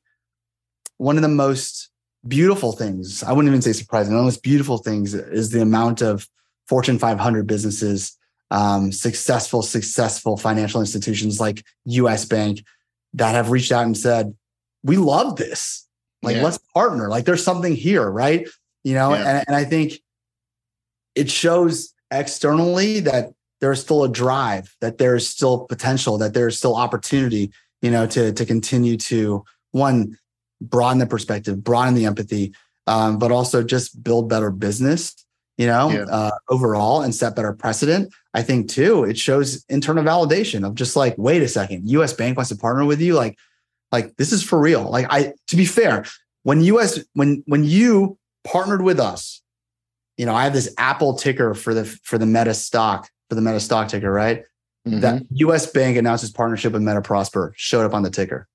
one 0.97 1.15
of 1.15 1.21
the 1.21 1.27
most 1.27 1.89
beautiful 2.27 2.71
things, 2.71 3.23
I 3.23 3.31
wouldn't 3.31 3.51
even 3.51 3.61
say 3.61 3.73
surprising, 3.73 4.13
one 4.13 4.19
of 4.19 4.23
the 4.23 4.31
most 4.31 4.43
beautiful 4.43 4.77
things 4.77 5.13
is 5.13 5.51
the 5.51 5.61
amount 5.61 6.01
of 6.01 6.27
Fortune 6.67 6.97
500 6.97 7.45
businesses, 7.45 8.17
um, 8.51 8.91
successful, 8.91 9.61
successful 9.61 10.37
financial 10.37 10.79
institutions 10.79 11.39
like 11.39 11.63
US 11.85 12.25
Bank 12.25 12.63
that 13.13 13.35
have 13.35 13.51
reached 13.51 13.71
out 13.71 13.85
and 13.85 13.97
said, 13.97 14.35
we 14.83 14.97
love 14.97 15.35
this. 15.35 15.87
Like, 16.21 16.37
yeah. 16.37 16.43
let's 16.43 16.59
partner. 16.73 17.07
Like, 17.09 17.25
there's 17.25 17.43
something 17.43 17.75
here, 17.75 18.09
right? 18.09 18.47
You 18.83 18.93
know, 18.93 19.13
and, 19.13 19.43
and 19.47 19.55
I 19.55 19.63
think 19.63 20.01
it 21.13 21.29
shows 21.29 21.93
externally 22.11 23.01
that 23.01 23.31
there's 23.65 23.81
still 23.81 24.03
a 24.03 24.09
drive, 24.09 24.75
that 24.79 24.99
there's 24.99 25.27
still 25.27 25.65
potential, 25.65 26.19
that 26.19 26.35
there's 26.35 26.55
still 26.55 26.75
opportunity, 26.75 27.51
you 27.81 27.89
know, 27.89 28.05
to 28.05 28.31
to 28.31 28.45
continue 28.45 28.95
to 28.95 29.43
one 29.71 30.15
broaden 30.61 30.99
the 30.99 31.07
perspective, 31.07 31.63
broaden 31.63 31.95
the 31.95 32.05
empathy, 32.05 32.53
um, 32.85 33.17
but 33.17 33.31
also 33.31 33.63
just 33.63 34.03
build 34.03 34.29
better 34.29 34.51
business, 34.51 35.15
you 35.57 35.65
know, 35.65 35.89
yeah. 35.89 36.05
uh, 36.11 36.31
overall 36.47 37.01
and 37.01 37.15
set 37.15 37.35
better 37.35 37.53
precedent. 37.53 38.13
I 38.35 38.43
think 38.43 38.69
too, 38.69 39.03
it 39.03 39.17
shows 39.17 39.65
internal 39.67 40.03
validation 40.03 40.63
of 40.63 40.75
just 40.75 40.95
like, 40.95 41.15
wait 41.17 41.41
a 41.41 41.47
second, 41.47 41.89
US 41.89 42.13
Bank 42.13 42.37
wants 42.37 42.49
to 42.49 42.55
partner 42.55 42.85
with 42.85 43.01
you. 43.01 43.15
Like, 43.15 43.35
like 43.91 44.15
this 44.17 44.31
is 44.31 44.43
for 44.43 44.59
real. 44.59 44.83
Like 44.83 45.07
I, 45.09 45.33
to 45.47 45.55
be 45.55 45.65
fair, 45.65 46.05
when 46.43 46.61
US, 46.61 46.99
when, 47.13 47.41
when 47.47 47.63
you 47.63 48.19
partnered 48.43 48.83
with 48.83 48.99
us, 48.99 49.41
you 50.17 50.27
know, 50.27 50.35
I 50.35 50.43
have 50.43 50.53
this 50.53 50.71
Apple 50.77 51.15
ticker 51.15 51.55
for 51.55 51.73
the, 51.73 51.85
for 52.03 52.19
the 52.19 52.27
meta 52.27 52.53
stock, 52.53 53.09
for 53.35 53.41
the 53.41 53.45
meta 53.45 53.59
stock 53.59 53.89
ticker, 53.89 54.11
right? 54.11 54.43
Mm-hmm. 54.87 54.99
That 55.01 55.23
US 55.29 55.67
Bank 55.67 55.97
announced 55.97 56.23
its 56.23 56.31
partnership 56.31 56.73
with 56.73 56.81
Meta 56.81 57.01
Prosper 57.01 57.53
showed 57.57 57.85
up 57.85 57.93
on 57.93 58.03
the 58.03 58.09
ticker. 58.09 58.47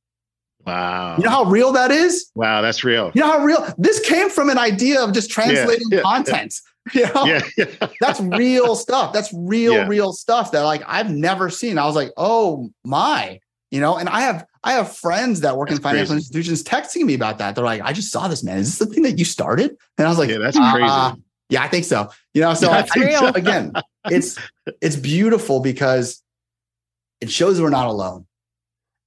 Wow. 0.66 1.16
You 1.16 1.24
know 1.24 1.30
how 1.30 1.44
real 1.44 1.72
that 1.72 1.90
is? 1.90 2.30
Wow, 2.34 2.60
that's 2.62 2.84
real. 2.84 3.10
You 3.14 3.22
know 3.22 3.30
how 3.30 3.44
real 3.44 3.74
this 3.78 4.00
came 4.00 4.30
from 4.30 4.50
an 4.50 4.58
idea 4.58 5.02
of 5.02 5.12
just 5.12 5.30
translating 5.30 5.86
yeah, 5.90 5.98
yeah, 5.98 6.02
content. 6.02 6.54
Yeah. 6.54 6.60
You 6.94 7.06
know? 7.12 7.24
Yeah, 7.24 7.40
yeah. 7.58 7.88
that's 8.00 8.20
real 8.20 8.74
stuff. 8.74 9.12
That's 9.12 9.30
real, 9.34 9.86
real 9.86 10.12
stuff 10.14 10.50
that 10.52 10.62
like 10.62 10.82
I've 10.86 11.10
never 11.10 11.50
seen. 11.50 11.76
I 11.76 11.84
was 11.84 11.94
like, 11.94 12.10
oh 12.16 12.72
my, 12.84 13.38
you 13.70 13.80
know, 13.80 13.98
and 13.98 14.08
I 14.08 14.22
have 14.22 14.46
I 14.64 14.72
have 14.72 14.96
friends 14.96 15.42
that 15.42 15.56
work 15.58 15.68
that's 15.68 15.78
in 15.78 15.82
financial 15.82 16.14
crazy. 16.14 16.22
institutions 16.22 16.64
texting 16.64 17.04
me 17.04 17.14
about 17.14 17.36
that. 17.38 17.54
They're 17.54 17.64
like, 17.64 17.82
I 17.82 17.92
just 17.92 18.10
saw 18.10 18.28
this, 18.28 18.42
man. 18.42 18.58
Is 18.58 18.78
this 18.78 18.88
the 18.88 18.92
thing 18.92 19.04
that 19.04 19.18
you 19.18 19.26
started? 19.26 19.76
And 19.98 20.06
I 20.06 20.10
was 20.10 20.18
like, 20.18 20.30
Yeah, 20.30 20.38
that's 20.38 20.56
uh, 20.56 20.72
crazy. 20.72 21.22
Yeah, 21.50 21.62
I 21.62 21.68
think 21.68 21.84
so. 21.84 22.10
You 22.32 22.40
know, 22.40 22.54
so 22.54 22.70
I, 22.70 22.86
real. 22.96 23.26
again, 23.26 23.72
it's 24.06 24.38
it's 24.80 24.96
beautiful 24.96 25.60
because 25.60 26.22
it 27.20 27.30
shows 27.30 27.60
we're 27.60 27.70
not 27.70 27.86
alone. 27.86 28.26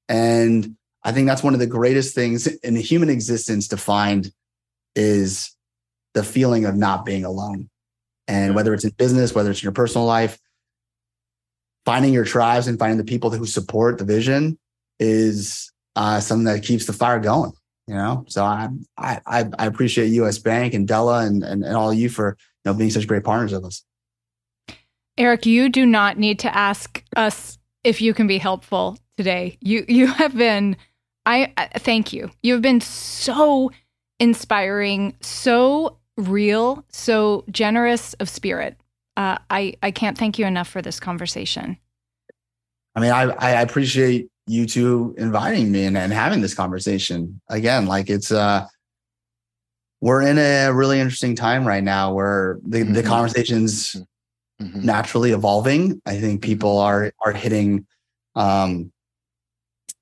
And 0.07 0.75
I 1.03 1.11
think 1.11 1.27
that's 1.27 1.43
one 1.43 1.53
of 1.53 1.59
the 1.59 1.67
greatest 1.67 2.13
things 2.13 2.47
in 2.47 2.75
human 2.75 3.09
existence 3.09 3.69
to 3.69 3.77
find 3.77 4.31
is 4.95 5.55
the 6.13 6.23
feeling 6.23 6.65
of 6.65 6.75
not 6.75 7.05
being 7.05 7.25
alone. 7.25 7.69
And 8.27 8.55
whether 8.55 8.73
it's 8.73 8.85
in 8.85 8.91
business, 8.91 9.33
whether 9.33 9.51
it's 9.51 9.61
in 9.61 9.65
your 9.65 9.73
personal 9.73 10.05
life, 10.05 10.39
finding 11.85 12.13
your 12.13 12.23
tribes 12.23 12.67
and 12.67 12.79
finding 12.79 12.97
the 12.97 13.03
people 13.03 13.29
who 13.31 13.45
support 13.45 13.97
the 13.97 14.05
vision 14.05 14.57
is 14.99 15.71
uh, 15.95 16.19
something 16.19 16.45
that 16.45 16.63
keeps 16.63 16.85
the 16.85 16.93
fire 16.93 17.19
going. 17.19 17.51
You 17.87 17.95
know, 17.95 18.23
so 18.29 18.45
I 18.45 18.69
I 18.97 19.19
I 19.27 19.65
appreciate 19.65 20.07
U.S. 20.07 20.37
Bank 20.37 20.73
and 20.73 20.87
Della 20.87 21.25
and, 21.25 21.43
and 21.43 21.65
and 21.65 21.75
all 21.75 21.91
of 21.91 21.97
you 21.97 22.07
for 22.07 22.37
you 22.63 22.71
know 22.71 22.77
being 22.77 22.89
such 22.89 23.07
great 23.07 23.25
partners 23.25 23.51
of 23.51 23.65
us. 23.65 23.83
Eric, 25.17 25.45
you 25.45 25.69
do 25.69 25.85
not 25.85 26.17
need 26.17 26.39
to 26.39 26.55
ask 26.55 27.03
us 27.15 27.57
if 27.83 28.01
you 28.01 28.13
can 28.13 28.27
be 28.27 28.37
helpful 28.37 28.97
today. 29.17 29.57
You 29.61 29.85
you 29.87 30.07
have 30.07 30.35
been 30.35 30.77
I, 31.25 31.53
I 31.57 31.67
thank 31.79 32.11
you. 32.11 32.31
You've 32.41 32.61
been 32.61 32.81
so 32.81 33.71
inspiring, 34.19 35.15
so 35.21 35.97
real, 36.17 36.85
so 36.89 37.45
generous 37.49 38.13
of 38.15 38.29
spirit. 38.29 38.77
Uh, 39.15 39.37
I 39.49 39.75
I 39.83 39.91
can't 39.91 40.17
thank 40.17 40.39
you 40.39 40.45
enough 40.45 40.67
for 40.67 40.81
this 40.81 40.99
conversation. 40.99 41.77
I 42.95 42.99
mean, 42.99 43.11
I 43.11 43.23
I 43.23 43.61
appreciate 43.61 44.27
you 44.47 44.65
two 44.65 45.15
inviting 45.17 45.71
me 45.71 45.85
and, 45.85 45.97
and 45.97 46.11
having 46.11 46.41
this 46.41 46.53
conversation 46.53 47.39
again. 47.49 47.85
Like 47.85 48.09
it's 48.09 48.31
uh, 48.31 48.65
we're 50.01 50.21
in 50.21 50.37
a 50.37 50.71
really 50.73 50.99
interesting 50.99 51.35
time 51.35 51.65
right 51.65 51.83
now 51.83 52.13
where 52.13 52.59
the 52.65 52.79
mm-hmm. 52.79 52.93
the 52.93 53.03
conversations 53.03 53.95
mm-hmm. 54.61 54.85
naturally 54.85 55.31
evolving. 55.31 56.01
I 56.05 56.19
think 56.19 56.41
mm-hmm. 56.41 56.49
people 56.49 56.77
are 56.79 57.11
are 57.25 57.33
hitting 57.33 57.85
um 58.35 58.91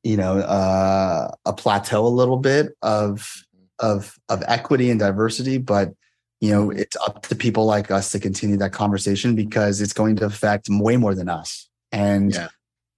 you 0.03 0.17
know 0.17 0.39
uh, 0.39 1.31
a 1.45 1.53
plateau 1.53 2.05
a 2.05 2.09
little 2.09 2.37
bit 2.37 2.75
of 2.81 3.45
of 3.79 4.17
of 4.29 4.43
equity 4.47 4.89
and 4.89 4.99
diversity 4.99 5.57
but 5.57 5.93
you 6.39 6.51
know 6.51 6.71
it's 6.71 6.95
up 6.97 7.23
to 7.23 7.35
people 7.35 7.65
like 7.65 7.91
us 7.91 8.11
to 8.11 8.19
continue 8.19 8.57
that 8.57 8.71
conversation 8.71 9.35
because 9.35 9.81
it's 9.81 9.93
going 9.93 10.15
to 10.15 10.25
affect 10.25 10.67
way 10.69 10.97
more 10.97 11.15
than 11.15 11.29
us 11.29 11.69
and 11.91 12.33
yeah. 12.33 12.47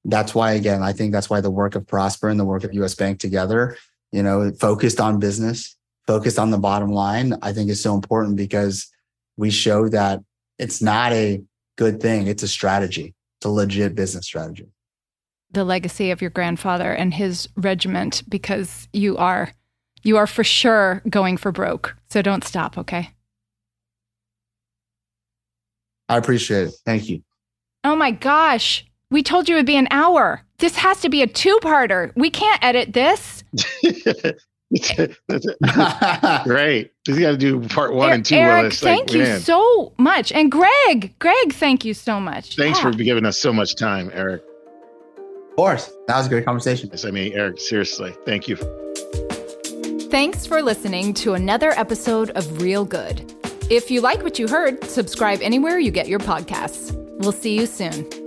that's 0.06 0.36
why 0.36 0.54
again 0.54 0.82
i 0.82 0.94
think 0.94 1.12
that's 1.12 1.30
why 1.30 1.42
the 1.42 1.52
work 1.52 1.76
of 1.76 1.88
prosper 1.88 2.30
and 2.30 2.40
the 2.40 2.46
work 2.46 2.64
of 2.64 2.72
us 2.72 2.96
bank 2.96 3.20
together 3.20 3.78
you 4.12 4.24
know 4.24 4.52
focused 4.60 5.00
on 5.00 5.20
business 5.20 5.76
focused 6.06 6.40
on 6.40 6.52
the 6.52 6.58
bottom 6.58 6.92
line 6.92 7.34
i 7.42 7.52
think 7.52 7.70
is 7.70 7.82
so 7.82 7.96
important 7.96 8.36
because 8.36 8.90
we 9.38 9.50
show 9.50 9.90
that 9.90 10.22
it's 10.60 10.82
not 10.82 11.12
a 11.14 11.42
good 11.78 12.02
thing 12.02 12.28
it's 12.28 12.44
a 12.44 12.48
strategy 12.48 13.14
it's 13.40 13.46
a 13.46 13.50
legit 13.50 13.96
business 13.96 14.26
strategy 14.26 14.68
the 15.52 15.64
legacy 15.64 16.12
of 16.12 16.22
your 16.22 16.32
grandfather 16.32 16.92
and 16.92 17.14
his 17.14 17.48
regiment 17.56 18.24
because 18.28 18.88
you 18.92 19.16
are 19.18 19.54
you 20.04 20.18
are 20.18 20.28
for 20.28 20.44
sure 20.44 21.02
going 21.10 21.38
for 21.38 21.52
broke. 21.52 21.96
So 22.10 22.22
don't 22.22 22.44
stop, 22.44 22.78
okay? 22.78 23.12
I 26.10 26.18
appreciate 26.18 26.68
it. 26.68 26.74
Thank 26.86 27.10
you. 27.10 27.24
Oh 27.84 27.96
my 27.96 28.12
gosh. 28.12 28.86
We 29.10 29.24
told 29.24 29.48
you 29.48 29.56
it'd 29.56 29.66
be 29.66 29.78
an 29.78 29.88
hour. 29.92 30.42
This 30.58 30.76
has 30.76 31.00
to 31.02 31.10
be 31.10 31.22
a 31.22 31.28
two-parter. 31.28 32.12
We 32.16 32.30
can't 32.30 32.64
edit 32.64 32.94
this. 32.94 33.44
Great. 36.44 36.94
We 37.08 37.20
got 37.20 37.32
to 37.32 37.38
do 37.38 37.62
part 37.68 37.94
one 37.94 38.12
and 38.12 38.26
two. 38.26 38.36
Eric, 38.36 38.74
thank 38.74 39.10
like, 39.10 39.14
you 39.14 39.24
man. 39.24 39.40
so 39.40 39.94
much. 39.98 40.32
And 40.32 40.52
Greg, 40.52 41.14
Greg, 41.20 41.54
thank 41.54 41.86
you 41.86 41.94
so 41.94 42.20
much. 42.20 42.56
Thanks 42.56 42.80
yeah. 42.80 42.92
for 42.92 42.98
giving 42.98 43.26
us 43.26 43.38
so 43.38 43.54
much 43.54 43.76
time, 43.76 44.10
Eric. 44.14 44.42
Of 45.18 45.56
course. 45.56 45.92
That 46.08 46.18
was 46.18 46.26
a 46.26 46.30
great 46.30 46.46
conversation. 46.46 46.90
Yes, 46.92 47.06
I 47.06 47.12
mean, 47.12 47.34
Eric, 47.34 47.60
seriously, 47.60 48.16
thank 48.26 48.48
you. 48.48 48.56
Thanks 50.10 50.46
for 50.46 50.62
listening 50.62 51.14
to 51.16 51.34
another 51.34 51.72
episode 51.72 52.32
of 52.32 52.62
Real 52.62 52.86
Good. 52.86 53.34
If 53.70 53.92
you 53.92 54.02
like 54.02 54.24
what 54.24 54.40
you 54.40 54.48
heard, 54.48 54.84
subscribe 54.84 55.40
anywhere 55.42 55.80
you 55.80 55.92
get 55.92 56.08
your 56.08 56.20
podcasts. 56.20 56.94
We'll 57.20 57.32
see 57.32 57.58
you 57.58 57.66
soon. 57.66 58.23